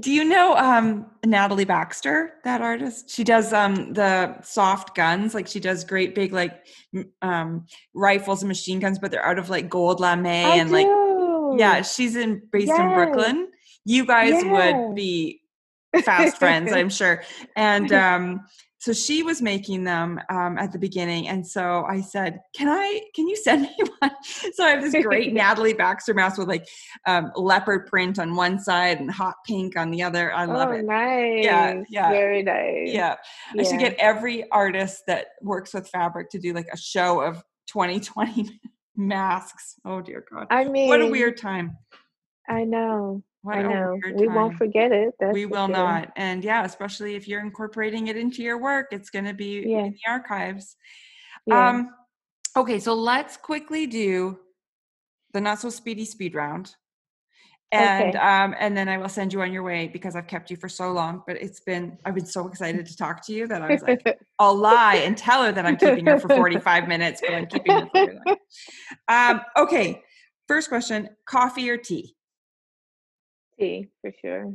Do 0.00 0.10
you 0.10 0.24
know 0.24 0.56
um 0.56 1.06
Natalie 1.26 1.66
Baxter, 1.66 2.32
that 2.44 2.62
artist? 2.62 3.10
She 3.10 3.22
does 3.22 3.52
um 3.52 3.92
the 3.92 4.40
soft 4.42 4.94
guns, 4.96 5.34
like 5.34 5.46
she 5.46 5.60
does 5.60 5.84
great 5.84 6.14
big 6.14 6.32
like 6.32 6.66
m- 6.94 7.10
um 7.20 7.66
rifles 7.94 8.42
and 8.42 8.48
machine 8.48 8.80
guns, 8.80 8.98
but 8.98 9.10
they're 9.10 9.24
out 9.26 9.38
of 9.38 9.50
like 9.50 9.68
gold 9.68 10.00
lame 10.00 10.24
I 10.24 10.54
and 10.56 10.70
like 10.70 10.86
yeah, 11.58 11.82
she's 11.82 12.16
in 12.16 12.42
based 12.50 12.78
in 12.78 12.94
Brooklyn. 12.94 13.48
You 13.84 14.06
guys 14.06 14.42
Yeah. 14.42 14.50
would 14.50 14.94
be 14.94 15.42
fast 16.02 16.38
friends, 16.38 16.72
I'm 16.72 16.88
sure. 16.90 17.22
And 17.56 17.92
um 17.92 18.40
so 18.80 18.92
she 18.92 19.24
was 19.24 19.42
making 19.42 19.82
them 19.82 20.20
um, 20.30 20.56
at 20.56 20.70
the 20.70 20.78
beginning, 20.78 21.26
and 21.26 21.44
so 21.44 21.84
I 21.88 22.00
said, 22.00 22.40
"Can 22.54 22.68
I? 22.68 23.00
Can 23.14 23.26
you 23.26 23.36
send 23.36 23.62
me 23.78 23.78
one?" 23.98 24.10
So 24.52 24.64
I 24.64 24.70
have 24.70 24.82
this 24.82 24.94
great 25.04 25.32
Natalie 25.34 25.72
Baxter 25.72 26.14
mask 26.14 26.38
with 26.38 26.48
like 26.48 26.66
um, 27.04 27.32
leopard 27.34 27.86
print 27.86 28.20
on 28.20 28.36
one 28.36 28.60
side 28.60 29.00
and 29.00 29.10
hot 29.10 29.34
pink 29.44 29.76
on 29.76 29.90
the 29.90 30.02
other. 30.02 30.32
I 30.32 30.44
love 30.44 30.68
oh, 30.68 30.72
it. 30.72 30.84
nice. 30.84 31.86
yeah. 31.90 32.10
Very 32.10 32.44
nice. 32.44 32.92
Yeah, 32.92 33.16
I 33.58 33.64
should 33.64 33.80
get 33.80 33.96
every 33.98 34.48
artist 34.50 35.02
that 35.08 35.28
works 35.42 35.74
with 35.74 35.88
fabric 35.88 36.30
to 36.30 36.38
do 36.38 36.52
like 36.52 36.68
a 36.72 36.76
show 36.76 37.20
of 37.20 37.42
2020 37.66 38.60
masks. 38.96 39.74
Oh 39.84 40.00
dear 40.00 40.24
God, 40.30 40.46
I 40.50 40.64
mean, 40.64 40.88
what 40.88 41.00
a 41.00 41.06
weird 41.06 41.36
time! 41.36 41.76
I 42.48 42.62
know. 42.62 43.24
I 43.46 43.62
know. 43.62 43.98
We 44.04 44.26
time. 44.26 44.34
won't 44.34 44.56
forget 44.56 44.92
it. 44.92 45.14
That's 45.20 45.32
we 45.32 45.46
will 45.46 45.66
sure. 45.66 45.76
not, 45.76 46.12
and 46.16 46.42
yeah, 46.42 46.64
especially 46.64 47.14
if 47.14 47.28
you're 47.28 47.40
incorporating 47.40 48.08
it 48.08 48.16
into 48.16 48.42
your 48.42 48.58
work, 48.58 48.88
it's 48.90 49.10
going 49.10 49.24
to 49.24 49.34
be 49.34 49.64
Yeah. 49.66 49.84
in 49.84 49.92
the 49.92 50.10
archives. 50.10 50.76
Yeah. 51.46 51.68
Um, 51.68 51.90
okay, 52.56 52.78
so 52.78 52.94
let's 52.94 53.36
quickly 53.36 53.86
do 53.86 54.38
the 55.32 55.40
not 55.40 55.60
so 55.60 55.70
speedy 55.70 56.04
speed 56.04 56.34
round. 56.34 56.74
And 57.70 58.16
Okay. 58.16 58.18
um, 58.18 58.54
and 58.58 58.74
then 58.74 58.88
I 58.88 58.96
will 58.96 59.10
send 59.10 59.32
you 59.32 59.42
on 59.42 59.52
your 59.52 59.62
way 59.62 59.88
because 59.88 60.16
I've 60.16 60.26
kept 60.26 60.50
you 60.50 60.56
for 60.56 60.70
so 60.70 60.90
long. 60.90 61.22
But 61.26 61.36
it's 61.36 61.60
been 61.60 61.98
I've 62.04 62.14
been 62.14 62.24
so 62.24 62.48
excited 62.48 62.86
to 62.86 62.96
talk 62.96 63.24
to 63.26 63.32
you 63.34 63.46
that 63.46 63.60
I 63.60 63.70
was 63.70 63.82
like, 63.82 64.02
I'll 64.38 64.54
lie 64.56 64.96
and 65.04 65.18
tell 65.18 65.42
her 65.42 65.52
that 65.52 65.66
I'm 65.66 65.76
keeping 65.76 66.06
her 66.06 66.18
for 66.18 66.30
45 66.30 66.88
minutes, 66.88 67.20
but 67.26 67.34
I'm 67.34 67.46
keeping 67.46 67.72
her 67.72 67.86
for. 67.92 68.14
Um, 69.08 69.42
okay, 69.58 70.02
first 70.46 70.70
question: 70.70 71.10
coffee 71.26 71.68
or 71.68 71.76
tea? 71.76 72.16
Tea 73.58 73.88
for 74.00 74.12
sure. 74.20 74.52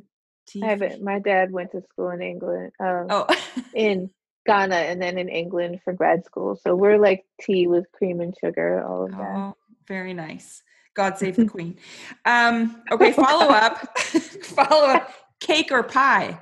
Tea. 0.48 0.64
I 0.64 0.68
haven't. 0.68 1.02
My 1.04 1.20
dad 1.20 1.52
went 1.52 1.72
to 1.72 1.82
school 1.82 2.10
in 2.10 2.22
England, 2.22 2.72
um, 2.80 3.08
Oh, 3.10 3.28
in 3.74 4.10
Ghana, 4.46 4.76
and 4.76 5.02
then 5.02 5.18
in 5.18 5.30
England 5.30 5.80
for 5.84 5.94
grad 5.94 6.26
school. 6.26 6.56
So 6.62 6.76
we're 6.76 6.98
like 7.10 7.26
tea 7.42 7.68
with 7.68 7.86
cream 7.94 8.20
and 8.22 8.36
sugar, 8.40 8.84
all 8.86 9.06
of 9.06 9.12
that. 9.12 9.36
oh, 9.36 9.56
very 9.88 10.14
nice. 10.14 10.62
God 10.96 11.18
save 11.18 11.36
the 11.38 11.46
queen. 11.56 11.78
Um, 12.26 12.84
okay, 12.92 13.12
follow 13.14 13.48
up. 13.54 13.98
follow 14.00 14.86
up. 14.88 15.12
Cake 15.40 15.72
or 15.72 15.84
pie? 15.84 16.40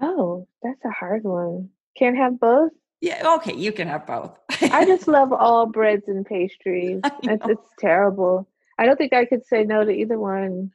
Oh, 0.00 0.48
that's 0.62 0.84
a 0.84 0.90
hard 0.90 1.24
one. 1.24 1.70
Can't 1.96 2.16
have 2.16 2.40
both. 2.40 2.72
Yeah, 3.00 3.34
okay, 3.36 3.54
you 3.54 3.72
can 3.72 3.88
have 3.88 4.06
both. 4.06 4.38
I 4.62 4.84
just 4.84 5.08
love 5.08 5.32
all 5.32 5.66
breads 5.66 6.04
and 6.06 6.24
pastries. 6.26 7.00
It's, 7.22 7.44
it's 7.48 7.68
terrible. 7.78 8.46
I 8.78 8.86
don't 8.86 8.96
think 8.96 9.12
I 9.12 9.24
could 9.24 9.44
say 9.46 9.64
no 9.64 9.84
to 9.84 9.90
either 9.90 10.18
one. 10.18 10.70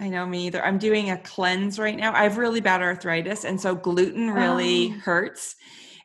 I 0.00 0.08
know 0.08 0.26
me 0.26 0.46
either. 0.46 0.64
I'm 0.64 0.78
doing 0.78 1.10
a 1.10 1.18
cleanse 1.18 1.78
right 1.78 1.96
now. 1.96 2.12
I 2.12 2.24
have 2.24 2.36
really 2.36 2.60
bad 2.60 2.82
arthritis, 2.82 3.44
and 3.44 3.60
so 3.60 3.74
gluten 3.74 4.30
really 4.30 4.88
Oh. 4.90 4.98
hurts. 5.00 5.54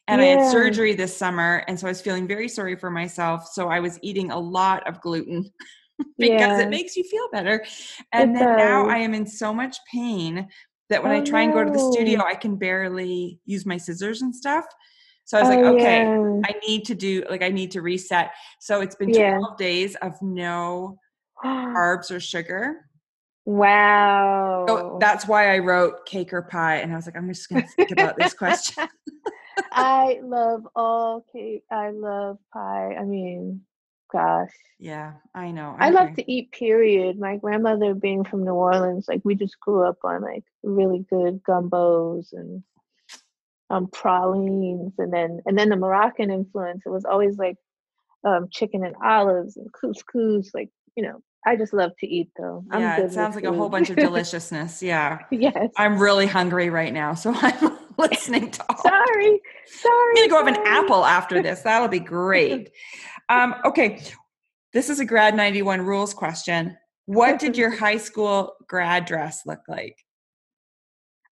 And 0.08 0.22
I 0.22 0.26
had 0.26 0.44
surgery 0.44 0.94
this 0.94 1.16
summer, 1.16 1.64
and 1.68 1.80
so 1.80 1.88
I 1.88 1.92
was 1.92 2.02
feeling 2.02 2.28
very 2.28 2.48
sorry 2.50 2.76
for 2.76 2.90
myself. 2.90 3.48
So 3.54 3.68
I 3.70 3.80
was 3.80 4.00
eating 4.02 4.32
a 4.32 4.40
lot 4.40 4.88
of 4.88 5.02
gluten 5.02 5.52
because 6.18 6.58
Yeah. 6.58 6.62
it 6.62 6.70
makes 6.70 6.96
you 6.96 7.04
feel 7.04 7.28
better. 7.32 7.64
And 8.12 8.36
It 8.36 8.40
then 8.40 8.58
now. 8.58 8.88
I 8.88 8.98
am 9.00 9.14
in 9.14 9.26
so 9.28 9.54
much 9.54 9.78
pain 9.92 10.48
that 10.90 11.04
when 11.04 11.12
I 11.12 11.20
Oh, 11.20 11.26
try 11.26 11.42
and 11.44 11.54
go 11.54 11.64
to 11.64 11.70
the 11.72 11.78
studio. 11.80 12.24
I 12.24 12.34
can 12.36 12.56
barely 12.58 13.40
use 13.46 13.66
my 13.66 13.78
scissors 13.78 14.22
and 14.24 14.36
stuff. 14.36 14.66
So 15.26 15.38
I 15.38 15.42
was 15.42 15.50
Oh, 15.50 15.54
like, 15.54 15.64
okay, 15.64 16.02
yeah. 16.04 16.42
I 16.46 16.54
need 16.68 16.86
to 16.86 16.96
do 16.96 17.24
like 17.30 17.44
I 17.44 17.50
need 17.50 17.72
to 17.72 17.82
reset. 17.84 18.32
So 18.60 18.82
it's 18.82 18.96
been 18.96 19.12
12 19.12 19.24
Yeah. 19.30 19.58
days 19.58 19.96
of 20.02 20.14
no 20.24 20.98
carbs 21.46 22.10
or 22.10 22.20
sugar. 22.20 22.89
Wow. 23.50 24.66
So 24.68 24.98
that's 25.00 25.28
why 25.28 25.54
I 25.54 25.60
wrote 25.60 26.06
cake 26.06 26.34
or 26.34 26.42
pie. 26.42 26.78
And 26.78 26.92
I 26.92 26.96
was 26.96 27.06
like, 27.06 27.18
I'm 27.18 27.28
just 27.28 27.50
going 27.50 27.64
to 27.64 27.68
think 27.70 27.92
about 27.92 28.16
this 28.18 28.34
question. 28.38 28.88
I 29.72 30.20
love 30.24 30.68
all 30.76 31.26
cake. 31.34 31.64
I 31.72 31.90
love 31.90 32.38
pie. 32.54 32.96
I 33.00 33.04
mean, 33.04 33.62
gosh. 34.12 34.52
Yeah, 34.80 35.14
I 35.34 35.52
know. 35.52 35.76
I 35.80 35.88
I'm 35.88 35.94
love 35.94 36.16
to 36.16 36.32
eat, 36.32 36.52
period. 36.52 37.20
My 37.20 37.38
grandmother 37.38 37.94
being 37.94 38.24
from 38.24 38.44
New 38.44 38.54
Orleans, 38.54 39.06
like 39.08 39.22
we 39.24 39.36
just 39.36 39.60
grew 39.60 39.84
up 39.84 39.98
on 40.04 40.22
like 40.22 40.44
really 40.64 41.06
good 41.10 41.42
gumbos 41.44 42.32
and 42.34 42.64
um 43.72 43.88
pralines 43.88 44.94
and 44.98 45.14
then 45.14 45.42
and 45.46 45.58
then 45.58 45.70
the 45.70 45.76
Moroccan 45.76 46.32
influence. 46.32 46.84
It 46.86 46.90
was 46.90 47.06
always 47.06 47.38
like 47.38 47.58
um 48.24 48.48
chicken 48.52 48.86
and 48.86 48.96
olives 49.04 49.58
and 49.58 49.72
couscous, 49.74 50.52
like, 50.54 50.70
you 50.96 51.04
know, 51.04 51.22
I 51.46 51.56
just 51.56 51.74
love 51.74 51.92
to 52.00 52.08
eat 52.08 52.30
though. 52.38 52.64
I'm 52.72 52.82
yeah, 52.82 53.00
it 53.00 53.14
sounds 53.14 53.36
like 53.36 53.46
food. 53.46 53.54
a 53.54 53.58
whole 53.58 53.70
bunch 53.70 53.90
of 53.90 53.96
deliciousness. 54.08 54.84
Yeah. 54.84 55.20
yes. 55.32 55.70
I'm 55.78 55.98
really 55.98 56.26
hungry 56.28 56.70
right 56.70 56.94
now, 56.94 57.14
so 57.14 57.34
I'm 57.36 57.78
listening 57.98 58.52
to 58.52 58.66
all. 58.70 58.82
sorry, 58.82 59.42
sorry. 59.66 60.10
I'm 60.12 60.16
gonna 60.16 60.28
go 60.30 60.38
have 60.38 60.48
an 60.48 60.68
apple 60.68 61.06
after 61.06 61.42
this. 61.42 61.62
That'll 61.62 61.88
be 61.88 62.00
great. 62.00 62.70
um, 63.30 63.56
okay, 63.66 64.02
this 64.74 64.90
is 64.90 65.00
a 65.00 65.06
grad 65.06 65.36
91 65.36 65.82
rules 65.82 66.14
question. 66.14 66.78
What 67.06 67.40
did 67.40 67.58
your 67.58 67.72
high 67.72 67.98
school 67.98 68.54
grad 68.68 69.06
dress 69.06 69.46
look 69.46 69.62
like? 69.68 69.98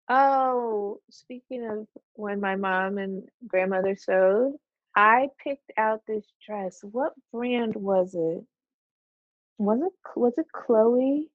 Oh, 0.08 1.00
speaking 1.10 1.68
of 1.68 1.86
when 2.14 2.40
my 2.40 2.56
mom 2.56 2.98
and 2.98 3.28
grandmother 3.46 3.96
sewed, 3.96 4.54
I 4.96 5.28
picked 5.42 5.72
out 5.76 6.00
this 6.06 6.24
dress. 6.46 6.78
What 6.82 7.12
brand 7.32 7.74
was 7.74 8.14
it? 8.14 8.44
Was 9.58 9.80
it 9.80 9.92
was 10.16 10.34
it 10.38 10.46
Chloe? 10.52 11.28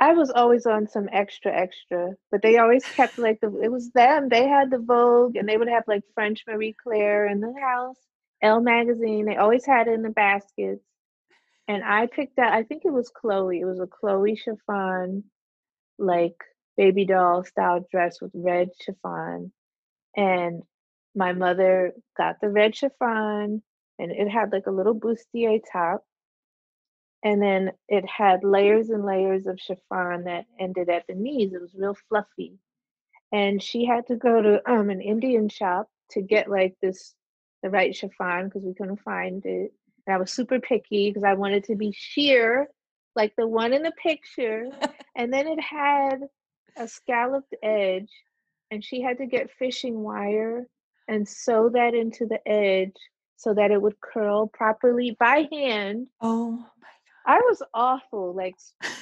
I 0.00 0.12
was 0.14 0.30
always 0.30 0.66
on 0.66 0.88
some 0.88 1.08
extra 1.12 1.52
extra, 1.52 2.14
but 2.30 2.42
they 2.42 2.58
always 2.58 2.84
kept 2.84 3.18
like 3.18 3.40
the 3.40 3.48
it 3.62 3.70
was 3.70 3.90
them. 3.92 4.28
They 4.28 4.48
had 4.48 4.70
the 4.70 4.78
Vogue 4.78 5.36
and 5.36 5.48
they 5.48 5.56
would 5.56 5.68
have 5.68 5.84
like 5.86 6.02
French 6.14 6.44
Marie 6.46 6.74
Claire 6.82 7.26
in 7.26 7.40
the 7.40 7.54
house, 7.60 7.98
Elle 8.42 8.60
magazine. 8.60 9.26
They 9.26 9.36
always 9.36 9.66
had 9.66 9.88
it 9.88 9.94
in 9.94 10.02
the 10.02 10.10
baskets. 10.10 10.84
And 11.68 11.82
I 11.84 12.06
picked 12.06 12.38
out 12.38 12.52
I 12.52 12.62
think 12.64 12.84
it 12.84 12.92
was 12.92 13.10
Chloe. 13.10 13.60
It 13.60 13.66
was 13.66 13.80
a 13.80 13.86
Chloe 13.86 14.36
chiffon, 14.36 15.24
like 15.98 16.36
baby 16.76 17.06
doll 17.06 17.44
style 17.44 17.86
dress 17.90 18.20
with 18.20 18.32
red 18.34 18.70
chiffon. 18.82 19.52
And 20.16 20.62
my 21.14 21.32
mother 21.32 21.92
got 22.16 22.40
the 22.40 22.48
red 22.48 22.74
chiffon 22.74 23.62
and 23.98 24.12
it 24.12 24.28
had 24.28 24.52
like 24.52 24.66
a 24.66 24.72
little 24.72 24.94
bustier 24.94 25.60
top 25.72 26.04
and 27.24 27.40
then 27.40 27.72
it 27.88 28.04
had 28.06 28.44
layers 28.44 28.90
and 28.90 29.04
layers 29.04 29.46
of 29.46 29.58
chiffon 29.58 30.24
that 30.24 30.44
ended 30.60 30.90
at 30.90 31.06
the 31.08 31.14
knees. 31.14 31.54
It 31.54 31.60
was 31.60 31.74
real 31.74 31.96
fluffy. 32.08 32.58
And 33.32 33.62
she 33.62 33.86
had 33.86 34.06
to 34.08 34.16
go 34.16 34.42
to 34.42 34.70
um, 34.70 34.90
an 34.90 35.00
Indian 35.00 35.48
shop 35.48 35.88
to 36.10 36.20
get 36.20 36.50
like 36.50 36.76
this, 36.82 37.14
the 37.62 37.70
right 37.70 37.96
chiffon 37.96 38.44
because 38.44 38.62
we 38.62 38.74
couldn't 38.74 39.00
find 39.00 39.44
it. 39.46 39.72
And 40.06 40.14
I 40.14 40.18
was 40.18 40.30
super 40.30 40.60
picky 40.60 41.10
because 41.10 41.24
I 41.24 41.32
wanted 41.32 41.64
to 41.64 41.76
be 41.76 41.94
sheer, 41.96 42.68
like 43.16 43.32
the 43.36 43.48
one 43.48 43.72
in 43.72 43.82
the 43.82 43.92
picture. 43.92 44.68
and 45.16 45.32
then 45.32 45.48
it 45.48 45.60
had 45.60 46.28
a 46.76 46.86
scalloped 46.86 47.54
edge, 47.62 48.10
and 48.70 48.84
she 48.84 49.00
had 49.00 49.16
to 49.18 49.26
get 49.26 49.50
fishing 49.58 50.00
wire 50.00 50.66
and 51.08 51.26
sew 51.26 51.70
that 51.70 51.94
into 51.94 52.26
the 52.26 52.46
edge 52.46 52.96
so 53.36 53.54
that 53.54 53.70
it 53.70 53.80
would 53.80 54.00
curl 54.00 54.46
properly 54.46 55.16
by 55.18 55.48
hand. 55.50 56.08
Oh 56.20 56.66
I 57.26 57.38
was 57.38 57.62
awful, 57.72 58.34
like 58.34 58.54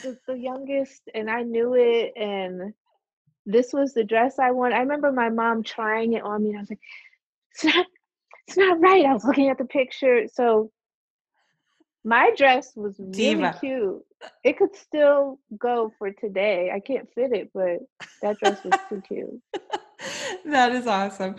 the, 0.02 0.16
the 0.28 0.38
youngest, 0.38 1.02
and 1.14 1.30
I 1.30 1.42
knew 1.42 1.74
it. 1.74 2.12
And 2.16 2.72
this 3.46 3.72
was 3.72 3.94
the 3.94 4.04
dress 4.04 4.38
I 4.38 4.52
wanted. 4.52 4.76
I 4.76 4.80
remember 4.80 5.12
my 5.12 5.28
mom 5.28 5.62
trying 5.62 6.12
it 6.12 6.22
on 6.22 6.42
me, 6.42 6.50
and 6.50 6.58
I 6.58 6.60
was 6.60 6.70
like, 6.70 6.80
"It's 7.52 7.64
not, 7.64 7.86
it's 8.46 8.56
not 8.56 8.80
right." 8.80 9.04
I 9.04 9.12
was 9.12 9.24
looking 9.24 9.48
at 9.48 9.58
the 9.58 9.64
picture, 9.64 10.26
so 10.32 10.70
my 12.04 12.32
dress 12.36 12.72
was 12.76 12.96
really 12.98 13.12
Diva. 13.12 13.56
cute. 13.60 14.04
It 14.44 14.58
could 14.58 14.74
still 14.76 15.38
go 15.58 15.92
for 15.98 16.10
today. 16.12 16.70
I 16.74 16.80
can't 16.80 17.08
fit 17.14 17.32
it, 17.32 17.50
but 17.52 17.78
that 18.22 18.38
dress 18.38 18.62
was 18.64 18.74
too 18.88 19.02
cute. 19.06 19.40
that 20.44 20.72
is 20.72 20.86
awesome. 20.86 21.36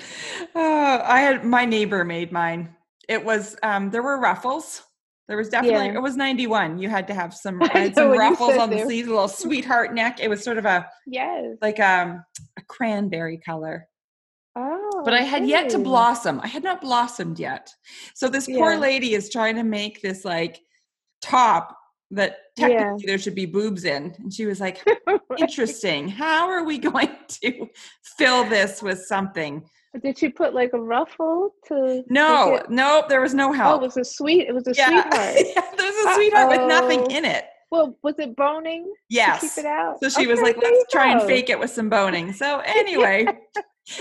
Uh, 0.56 1.02
I 1.04 1.20
had 1.22 1.46
my 1.46 1.66
neighbor 1.66 2.04
made 2.04 2.32
mine. 2.32 2.76
It 3.08 3.24
was 3.24 3.56
um, 3.64 3.90
there 3.90 4.04
were 4.04 4.20
ruffles 4.20 4.84
there 5.28 5.38
was 5.38 5.50
definitely 5.50 5.88
yeah. 5.88 5.94
it 5.94 6.02
was 6.02 6.18
91. 6.18 6.80
You 6.80 6.90
had 6.90 7.08
to 7.08 7.14
have 7.14 7.34
some 7.34 7.62
some 7.94 8.12
ruffles 8.12 8.58
on 8.58 8.70
the 8.70 8.80
sleeves, 8.80 9.08
a 9.08 9.12
little 9.12 9.28
sweetheart 9.28 9.94
neck. 9.94 10.20
It 10.20 10.30
was 10.30 10.44
sort 10.44 10.58
of 10.58 10.66
a 10.66 10.88
yes, 11.08 11.58
like 11.62 11.80
um, 11.80 12.24
a 12.58 12.62
cranberry 12.68 13.38
color. 13.38 13.88
Oh, 14.56 15.02
but 15.04 15.14
I 15.14 15.22
had 15.22 15.48
yet 15.48 15.70
to 15.72 15.80
blossom. 15.80 16.40
I 16.44 16.48
had 16.48 16.64
not 16.64 16.82
blossomed 16.82 17.40
yet. 17.40 17.74
So 18.14 18.30
this 18.30 18.48
yeah. 18.48 18.58
poor 18.58 18.78
lady 18.78 19.16
is 19.16 19.30
trying 19.30 19.56
to 19.56 19.64
make 19.64 20.02
this 20.02 20.24
like 20.24 20.60
top 21.22 21.76
that 22.12 22.38
technically 22.56 23.04
yeah. 23.04 23.08
there 23.08 23.18
should 23.18 23.36
be 23.36 23.46
boobs 23.46 23.86
in. 23.86 24.14
And 24.20 24.32
she 24.32 24.46
was 24.46 24.60
like, 24.60 24.86
interesting. 25.38 26.08
How 26.08 26.48
are 26.50 26.64
we 26.64 26.78
going 26.90 27.16
to 27.42 27.68
fill 28.18 28.44
this 28.44 28.82
with 28.82 29.04
something? 29.06 29.64
Did 30.02 30.18
she 30.18 30.30
put 30.30 30.54
like 30.54 30.72
a 30.74 30.80
ruffle 30.80 31.54
to? 31.68 32.04
No, 32.10 32.64
nope. 32.68 33.10
There 33.10 33.22
was 33.22 33.34
no 33.34 33.52
help. 33.52 33.80
Oh, 33.80 33.84
it 33.84 33.88
was 33.88 33.98
a 33.98 34.04
sweet. 34.04 34.48
It 34.48 34.54
was 34.54 34.68
a 34.68 34.74
yeah. 34.76 34.88
sweetheart. 35.04 35.48
yeah, 35.56 35.76
there 35.78 35.92
was 35.92 36.06
a 36.06 36.16
sweetheart 36.16 36.52
Uh-oh. 36.52 36.60
with 36.60 36.68
nothing 36.68 37.12
in 37.12 37.26
it. 37.26 37.46
Well, 37.70 37.98
was 38.04 38.16
it 38.20 38.36
boning? 38.36 38.92
Yes. 39.10 39.42
keep 39.42 39.66
it 39.66 39.68
out. 39.68 40.00
So 40.00 40.10
she 40.10 40.22
okay, 40.22 40.28
was 40.28 40.42
like, 40.42 40.58
"Let's 40.62 40.92
try 40.92 41.14
go. 41.14 41.20
and 41.20 41.28
fake 41.28 41.50
it 41.50 41.60
with 41.60 41.70
some 41.70 41.90
boning." 41.90 42.34
So 42.34 42.60
anyway, 42.66 43.26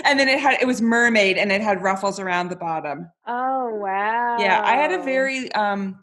and 0.05 0.19
then 0.19 0.27
it 0.27 0.39
had 0.39 0.61
it 0.61 0.65
was 0.65 0.81
mermaid 0.81 1.37
and 1.37 1.51
it 1.51 1.61
had 1.61 1.81
ruffles 1.83 2.19
around 2.19 2.49
the 2.49 2.55
bottom. 2.55 3.09
Oh 3.27 3.75
wow! 3.75 4.37
Yeah, 4.39 4.61
I 4.63 4.75
had 4.75 4.91
a 4.91 5.03
very 5.03 5.51
um. 5.53 5.99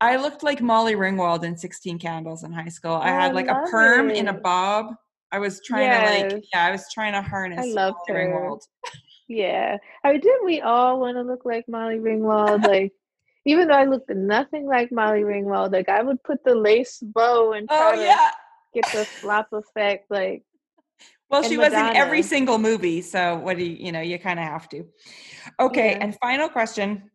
I 0.00 0.14
looked 0.14 0.44
like 0.44 0.60
Molly 0.60 0.94
Ringwald 0.94 1.42
in 1.42 1.56
16 1.56 1.98
Candles 1.98 2.44
in 2.44 2.52
high 2.52 2.68
school. 2.68 2.94
I 2.94 3.08
had 3.08 3.34
like 3.34 3.48
a 3.48 3.64
perm 3.68 4.10
it. 4.10 4.16
in 4.16 4.28
a 4.28 4.32
bob. 4.32 4.94
I 5.32 5.40
was 5.40 5.60
trying 5.64 5.86
yes. 5.86 6.30
to 6.30 6.34
like, 6.36 6.44
yeah, 6.54 6.64
I 6.66 6.70
was 6.70 6.84
trying 6.92 7.12
to 7.12 7.22
harness 7.22 7.60
I 7.60 7.68
loved 7.72 7.98
Molly 8.08 8.20
her. 8.20 8.28
Ringwald. 8.28 8.60
Yeah. 9.28 9.76
I 10.02 10.12
mean, 10.12 10.20
didn't 10.20 10.44
we 10.44 10.60
all 10.60 11.00
want 11.00 11.16
to 11.16 11.22
look 11.22 11.44
like 11.44 11.68
Molly 11.68 11.96
Ringwald? 11.96 12.66
Like, 12.66 12.92
even 13.44 13.68
though 13.68 13.74
I 13.74 13.84
looked 13.84 14.10
nothing 14.10 14.66
like 14.66 14.90
Molly 14.90 15.20
Ringwald, 15.20 15.72
like 15.72 15.88
I 15.88 16.02
would 16.02 16.22
put 16.22 16.42
the 16.44 16.54
lace 16.54 16.98
bow 17.02 17.52
and 17.52 17.68
try 17.68 17.92
oh, 17.94 18.02
yeah. 18.02 18.16
to 18.16 18.80
get 18.80 18.92
the 18.92 19.04
flop 19.04 19.48
effect. 19.52 20.10
Like, 20.10 20.42
well, 21.28 21.42
she 21.42 21.56
Madonna. 21.58 21.82
was 21.82 21.90
in 21.90 21.96
every 21.96 22.22
single 22.22 22.58
movie, 22.58 23.02
so 23.02 23.36
what 23.38 23.58
do 23.58 23.64
you, 23.64 23.76
you 23.86 23.92
know, 23.92 24.00
you 24.00 24.18
kind 24.18 24.38
of 24.38 24.46
have 24.46 24.68
to. 24.70 24.86
Okay, 25.60 25.90
yeah. 25.90 25.98
and 26.00 26.16
final 26.20 26.48
question 26.48 27.10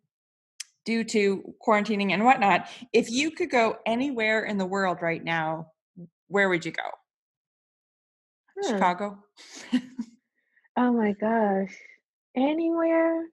due 0.85 1.03
to 1.03 1.55
quarantining 1.65 2.11
and 2.11 2.23
whatnot, 2.23 2.67
if 2.91 3.09
you 3.09 3.31
could 3.31 3.49
go 3.49 3.77
anywhere 3.85 4.43
in 4.43 4.57
the 4.57 4.65
world 4.65 4.99
right 5.01 5.23
now, 5.23 5.67
where 6.27 6.49
would 6.49 6.63
you 6.65 6.71
go? 6.71 6.83
Hmm. 8.59 8.73
Chicago. 8.73 9.23
oh 10.77 10.91
my 10.91 11.13
gosh 11.13 11.73
anywhere. 12.35 13.25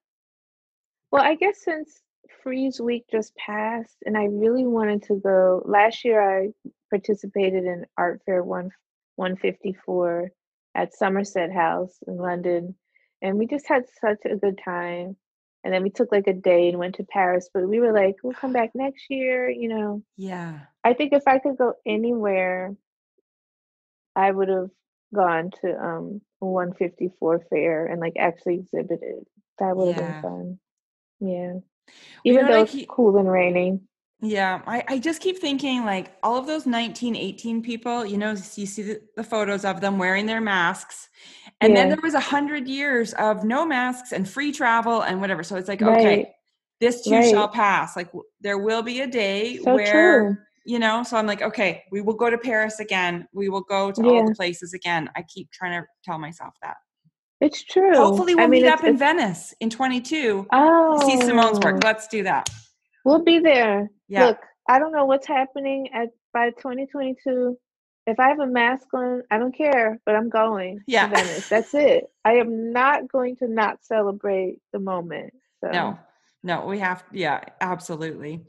Well, 1.10 1.22
I 1.22 1.34
guess 1.34 1.64
since 1.64 2.00
Frieze 2.42 2.80
Week 2.80 3.04
just 3.10 3.34
passed, 3.36 3.96
and 4.04 4.16
I 4.16 4.24
really 4.24 4.66
wanted 4.66 5.02
to 5.04 5.16
go. 5.16 5.62
Last 5.64 6.04
year, 6.04 6.20
I 6.20 6.48
participated 6.90 7.64
in 7.64 7.86
Art 7.96 8.22
Fair 8.24 8.42
One 8.42 8.70
154 9.16 10.30
at 10.74 10.94
Somerset 10.94 11.52
House 11.52 11.98
in 12.06 12.16
London, 12.16 12.74
and 13.22 13.38
we 13.38 13.46
just 13.46 13.68
had 13.68 13.84
such 14.00 14.20
a 14.24 14.36
good 14.36 14.58
time. 14.64 15.16
And 15.62 15.74
then 15.74 15.82
we 15.82 15.90
took 15.90 16.10
like 16.10 16.26
a 16.26 16.32
day 16.32 16.70
and 16.70 16.78
went 16.78 16.94
to 16.94 17.04
Paris, 17.04 17.50
but 17.52 17.68
we 17.68 17.80
were 17.80 17.92
like, 17.92 18.16
we'll 18.22 18.32
come 18.32 18.52
back 18.54 18.70
next 18.74 19.04
year, 19.10 19.50
you 19.50 19.68
know. 19.68 20.02
Yeah. 20.16 20.60
I 20.82 20.94
think 20.94 21.12
if 21.12 21.24
I 21.26 21.38
could 21.38 21.58
go 21.58 21.74
anywhere, 21.84 22.74
I 24.16 24.30
would 24.30 24.48
have 24.48 24.70
gone 25.14 25.50
to 25.60 25.84
um 25.84 26.20
154 26.48 27.46
fair 27.50 27.86
and 27.86 28.00
like 28.00 28.14
actually 28.18 28.54
exhibited. 28.54 29.24
That 29.58 29.76
would 29.76 29.94
have 29.94 30.02
yeah. 30.02 30.12
been 30.12 30.22
fun. 30.22 30.58
Yeah. 31.20 31.52
Even 32.24 32.46
though 32.46 32.62
it's 32.62 32.72
keep, 32.72 32.88
cool 32.88 33.16
and 33.16 33.30
rainy. 33.30 33.80
Yeah. 34.22 34.62
I, 34.66 34.84
I 34.88 34.98
just 34.98 35.20
keep 35.20 35.38
thinking 35.38 35.84
like 35.84 36.12
all 36.22 36.36
of 36.36 36.46
those 36.46 36.66
1918 36.66 37.62
people, 37.62 38.04
you 38.04 38.18
know, 38.18 38.30
you 38.30 38.66
see 38.66 38.82
the, 38.82 39.02
the 39.16 39.24
photos 39.24 39.64
of 39.64 39.80
them 39.80 39.98
wearing 39.98 40.26
their 40.26 40.40
masks. 40.40 41.08
And 41.60 41.72
yeah. 41.72 41.80
then 41.80 41.88
there 41.90 42.00
was 42.02 42.14
a 42.14 42.20
hundred 42.20 42.68
years 42.68 43.12
of 43.14 43.44
no 43.44 43.66
masks 43.66 44.12
and 44.12 44.28
free 44.28 44.52
travel 44.52 45.02
and 45.02 45.20
whatever. 45.20 45.42
So 45.42 45.56
it's 45.56 45.68
like, 45.68 45.80
right. 45.80 45.98
okay, 45.98 46.32
this 46.80 47.02
too 47.02 47.12
right. 47.12 47.30
shall 47.30 47.48
pass. 47.48 47.96
Like 47.96 48.10
there 48.40 48.58
will 48.58 48.82
be 48.82 49.00
a 49.00 49.06
day 49.06 49.58
so 49.58 49.74
where 49.74 49.90
true 49.90 50.36
you 50.70 50.78
know 50.78 51.02
so 51.02 51.16
i'm 51.16 51.26
like 51.26 51.42
okay 51.42 51.82
we 51.90 52.00
will 52.00 52.14
go 52.14 52.30
to 52.30 52.38
paris 52.38 52.78
again 52.78 53.26
we 53.32 53.48
will 53.48 53.62
go 53.62 53.90
to 53.90 54.02
yeah. 54.02 54.10
all 54.10 54.26
the 54.26 54.34
places 54.34 54.72
again 54.72 55.10
i 55.16 55.22
keep 55.22 55.50
trying 55.50 55.72
to 55.72 55.86
tell 56.04 56.18
myself 56.18 56.54
that 56.62 56.76
it's 57.40 57.64
true 57.64 57.96
hopefully 57.96 58.34
we'll 58.34 58.44
I 58.44 58.46
mean, 58.46 58.62
meet 58.62 58.68
up 58.68 58.84
in 58.84 58.96
venice 58.96 59.52
in 59.58 59.68
22 59.68 60.46
oh 60.52 61.06
see 61.06 61.20
simone's 61.20 61.58
work 61.58 61.82
let's 61.82 62.06
do 62.06 62.22
that 62.22 62.48
we'll 63.04 63.24
be 63.24 63.40
there 63.40 63.90
yeah. 64.08 64.26
look 64.26 64.38
i 64.68 64.78
don't 64.78 64.92
know 64.92 65.06
what's 65.06 65.26
happening 65.26 65.88
at 65.92 66.10
by 66.32 66.50
2022 66.50 67.58
if 68.06 68.18
I 68.18 68.28
have 68.28 68.40
a 68.40 68.46
mask 68.46 68.86
on, 68.94 69.22
I 69.30 69.38
don't 69.38 69.56
care, 69.56 70.00
but 70.04 70.16
I'm 70.16 70.30
going 70.30 70.80
yeah. 70.86 71.06
to 71.06 71.14
Venice. 71.14 71.48
That's 71.48 71.74
it. 71.74 72.06
I 72.24 72.34
am 72.34 72.72
not 72.72 73.08
going 73.08 73.36
to 73.36 73.46
not 73.46 73.84
celebrate 73.84 74.58
the 74.72 74.78
moment. 74.78 75.32
So. 75.62 75.70
No, 75.70 75.98
no, 76.42 76.64
we 76.64 76.78
have, 76.78 77.04
yeah, 77.12 77.40
absolutely. 77.60 78.40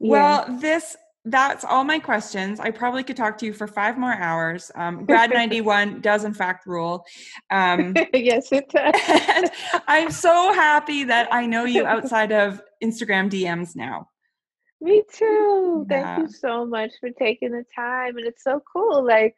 Yeah. 0.00 0.10
Well, 0.10 0.58
this 0.60 0.96
that's 1.24 1.64
all 1.64 1.84
my 1.84 1.98
questions. 1.98 2.60
I 2.60 2.70
probably 2.70 3.02
could 3.04 3.16
talk 3.16 3.36
to 3.38 3.46
you 3.46 3.52
for 3.52 3.66
five 3.66 3.98
more 3.98 4.14
hours. 4.14 4.70
Um, 4.74 5.04
Grad 5.04 5.30
91 5.34 6.00
does, 6.00 6.24
in 6.24 6.32
fact, 6.34 6.66
rule. 6.66 7.04
Um, 7.50 7.94
yes, 8.14 8.50
it 8.52 8.68
does. 8.70 9.50
I'm 9.86 10.10
so 10.10 10.52
happy 10.54 11.04
that 11.04 11.32
I 11.32 11.46
know 11.46 11.64
you 11.64 11.86
outside 11.86 12.32
of 12.32 12.62
Instagram 12.82 13.30
DMs 13.30 13.76
now. 13.76 14.08
Me 14.80 15.02
too. 15.12 15.84
Thank 15.90 16.04
Yeah. 16.06 16.20
you 16.20 16.28
so 16.28 16.64
much 16.64 16.92
for 17.00 17.10
taking 17.10 17.52
the 17.52 17.64
time. 17.76 18.16
And 18.16 18.26
it's 18.26 18.42
so 18.42 18.62
cool. 18.72 19.04
Like, 19.06 19.34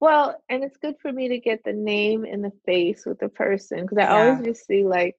well, 0.00 0.42
and 0.48 0.64
it's 0.64 0.78
good 0.78 0.94
for 1.02 1.12
me 1.12 1.28
to 1.28 1.38
get 1.38 1.62
the 1.64 1.74
name 1.74 2.24
and 2.24 2.42
the 2.42 2.52
face 2.64 3.04
with 3.04 3.18
the 3.18 3.28
person 3.28 3.82
because 3.82 3.98
I 3.98 4.06
always 4.06 4.44
just 4.44 4.66
see 4.66 4.84
like 4.84 5.16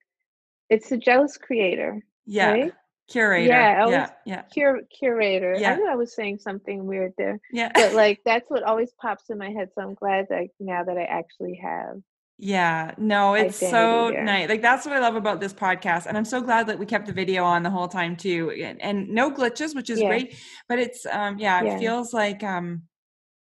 it's 0.69 0.89
the 0.89 0.97
jealous 0.97 1.37
creator, 1.37 2.03
Yeah. 2.25 2.51
right? 2.51 2.73
Curator. 3.09 3.53
Yeah, 3.53 3.87
Yeah. 3.89 4.09
Yeah. 4.25 4.41
cur 4.53 4.81
curator. 4.97 5.55
I 5.55 5.75
knew 5.75 5.89
I 5.89 5.95
was 5.95 6.15
saying 6.15 6.39
something 6.39 6.85
weird 6.85 7.13
there, 7.17 7.39
Yeah. 7.51 7.71
but 7.73 7.93
like 8.01 8.21
that's 8.25 8.49
what 8.49 8.63
always 8.63 8.91
pops 8.99 9.29
in 9.29 9.37
my 9.37 9.51
head. 9.51 9.69
So 9.75 9.81
I'm 9.81 9.93
glad 9.93 10.27
that 10.29 10.47
now 10.59 10.83
that 10.83 10.97
I 10.97 11.03
actually 11.03 11.55
have 11.63 11.97
Yeah, 12.37 12.93
no, 12.97 13.35
it's 13.35 13.57
so 13.57 14.09
there. 14.11 14.23
nice. 14.23 14.49
Like 14.49 14.61
that's 14.61 14.85
what 14.85 14.95
I 14.95 14.99
love 14.99 15.15
about 15.15 15.39
this 15.39 15.53
podcast, 15.53 16.07
and 16.07 16.17
I'm 16.17 16.25
so 16.25 16.41
glad 16.41 16.67
that 16.67 16.79
we 16.79 16.85
kept 16.85 17.05
the 17.05 17.13
video 17.13 17.43
on 17.43 17.63
the 17.63 17.69
whole 17.69 17.87
time 17.87 18.15
too, 18.15 18.51
and, 18.51 18.81
and 18.81 19.09
no 19.09 19.31
glitches, 19.31 19.75
which 19.75 19.89
is 19.89 19.99
Yeah. 19.99 20.07
great. 20.07 20.35
But 20.67 20.79
it's 20.79 21.05
um, 21.05 21.37
yeah, 21.37 21.63
it 21.63 21.79
feels 21.79 22.13
like 22.13 22.43
um, 22.43 22.83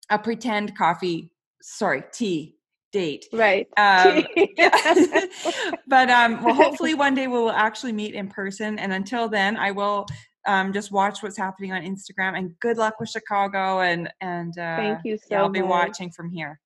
a 0.09 0.17
pretend 0.17 0.77
coffee, 0.77 1.31
sorry, 1.61 2.03
tea 2.13 2.58
date. 2.91 3.25
Right. 3.31 3.67
Um, 3.77 4.25
but 5.87 6.09
um, 6.09 6.43
well, 6.43 6.55
hopefully 6.55 6.93
one 6.93 7.15
day 7.15 7.27
we 7.27 7.37
will 7.37 7.51
actually 7.51 7.93
meet 7.93 8.13
in 8.13 8.27
person. 8.29 8.79
And 8.79 8.93
until 8.93 9.29
then, 9.29 9.57
I 9.57 9.71
will 9.71 10.05
um, 10.47 10.73
just 10.73 10.91
watch 10.91 11.21
what's 11.21 11.37
happening 11.37 11.71
on 11.71 11.81
Instagram. 11.81 12.37
And 12.37 12.57
good 12.59 12.77
luck 12.77 12.99
with 12.99 13.09
Chicago. 13.09 13.81
And 13.81 14.11
and 14.21 14.57
uh, 14.57 14.77
Thank 14.77 14.99
you 15.05 15.13
yeah, 15.13 15.17
so 15.27 15.35
I'll 15.37 15.49
be 15.49 15.61
much. 15.61 15.69
watching 15.69 16.11
from 16.11 16.29
here. 16.29 16.59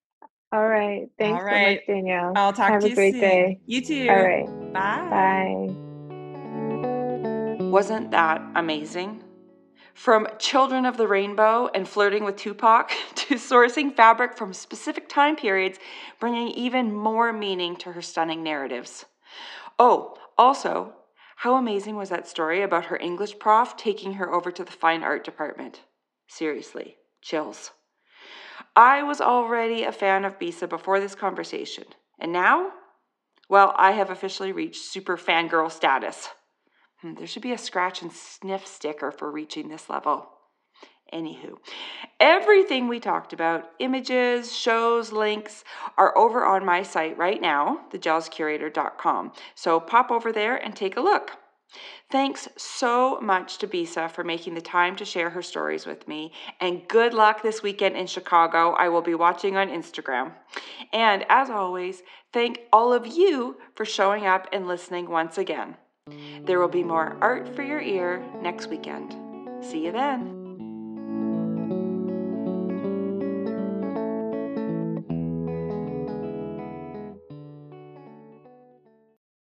All 0.51 0.67
right. 0.67 1.07
Thanks 1.17 1.41
so 1.41 1.49
much, 1.49 1.79
Danielle. 1.87 2.33
I'll 2.35 2.53
talk 2.53 2.69
Have 2.69 2.81
to 2.81 2.89
you. 2.89 2.91
Have 2.91 2.97
a 2.97 3.01
great 3.01 3.13
soon. 3.13 3.21
day. 3.21 3.59
You 3.65 3.81
too. 3.81 4.07
All 4.07 4.23
right. 4.23 4.45
Bye. 4.71 5.09
Bye. 5.09 5.75
Wasn't 7.65 8.11
that 8.11 8.39
amazing? 8.55 9.23
From 9.93 10.27
Children 10.39 10.85
of 10.85 10.97
the 10.97 11.07
Rainbow 11.07 11.69
and 11.73 11.87
flirting 11.87 12.23
with 12.23 12.35
Tupac 12.35 12.91
to 13.15 13.35
sourcing 13.35 13.95
fabric 13.95 14.35
from 14.35 14.53
specific 14.53 15.07
time 15.07 15.35
periods, 15.35 15.79
bringing 16.19 16.49
even 16.49 16.93
more 16.93 17.31
meaning 17.31 17.75
to 17.77 17.91
her 17.91 18.01
stunning 18.01 18.43
narratives. 18.43 19.05
Oh, 19.77 20.17
also, 20.37 20.93
how 21.37 21.55
amazing 21.55 21.95
was 21.95 22.09
that 22.09 22.27
story 22.27 22.61
about 22.61 22.85
her 22.85 22.97
English 22.97 23.37
prof 23.39 23.77
taking 23.77 24.13
her 24.13 24.33
over 24.33 24.51
to 24.51 24.63
the 24.63 24.71
fine 24.71 25.03
art 25.03 25.23
department? 25.23 25.81
Seriously, 26.27 26.97
chills. 27.21 27.71
I 28.75 29.03
was 29.03 29.21
already 29.21 29.83
a 29.83 29.91
fan 29.91 30.25
of 30.25 30.39
Bisa 30.39 30.67
before 30.67 30.99
this 30.99 31.15
conversation, 31.15 31.85
and 32.19 32.31
now? 32.31 32.71
Well, 33.47 33.73
I 33.77 33.91
have 33.91 34.09
officially 34.09 34.51
reached 34.51 34.83
super 34.83 35.17
fangirl 35.17 35.71
status. 35.71 36.29
Hmm, 37.03 37.15
There 37.15 37.27
should 37.27 37.41
be 37.41 37.51
a 37.51 37.57
scratch 37.57 38.01
and 38.01 38.11
sniff 38.11 38.65
sticker 38.65 39.11
for 39.11 39.29
reaching 39.29 39.67
this 39.67 39.89
level. 39.89 40.29
Anywho, 41.13 41.57
everything 42.19 42.87
we 42.87 42.99
talked 42.99 43.33
about, 43.33 43.69
images, 43.79 44.55
shows, 44.55 45.11
links, 45.11 45.63
are 45.97 46.17
over 46.17 46.43
on 46.45 46.65
my 46.65 46.81
site 46.81 47.17
right 47.17 47.39
now, 47.39 47.81
thejealouscurator.com. 47.91 49.33
So 49.53 49.79
pop 49.79 50.11
over 50.11 50.31
there 50.31 50.55
and 50.55 50.75
take 50.75 50.97
a 50.97 51.01
look. 51.01 51.31
Thanks 52.09 52.47
so 52.57 53.19
much 53.19 53.57
to 53.59 53.67
Bisa 53.67 54.09
for 54.09 54.23
making 54.23 54.55
the 54.55 54.61
time 54.61 54.95
to 54.95 55.05
share 55.05 55.31
her 55.31 55.41
stories 55.41 55.85
with 55.85 56.07
me, 56.07 56.31
and 56.61 56.87
good 56.87 57.13
luck 57.13 57.43
this 57.43 57.61
weekend 57.61 57.97
in 57.97 58.07
Chicago. 58.07 58.71
I 58.71 58.89
will 58.89 59.01
be 59.01 59.15
watching 59.15 59.57
on 59.57 59.69
Instagram. 59.69 60.33
And 60.93 61.25
as 61.29 61.49
always, 61.49 62.01
thank 62.31 62.59
all 62.71 62.93
of 62.93 63.05
you 63.05 63.57
for 63.75 63.85
showing 63.85 64.25
up 64.25 64.47
and 64.53 64.67
listening 64.67 65.09
once 65.09 65.37
again. 65.37 65.75
There 66.45 66.59
will 66.59 66.67
be 66.67 66.83
more 66.83 67.17
art 67.21 67.55
for 67.55 67.63
your 67.63 67.79
ear 67.79 68.21
next 68.41 68.67
weekend. 68.67 69.15
See 69.63 69.85
you 69.85 69.93
then. 69.93 70.42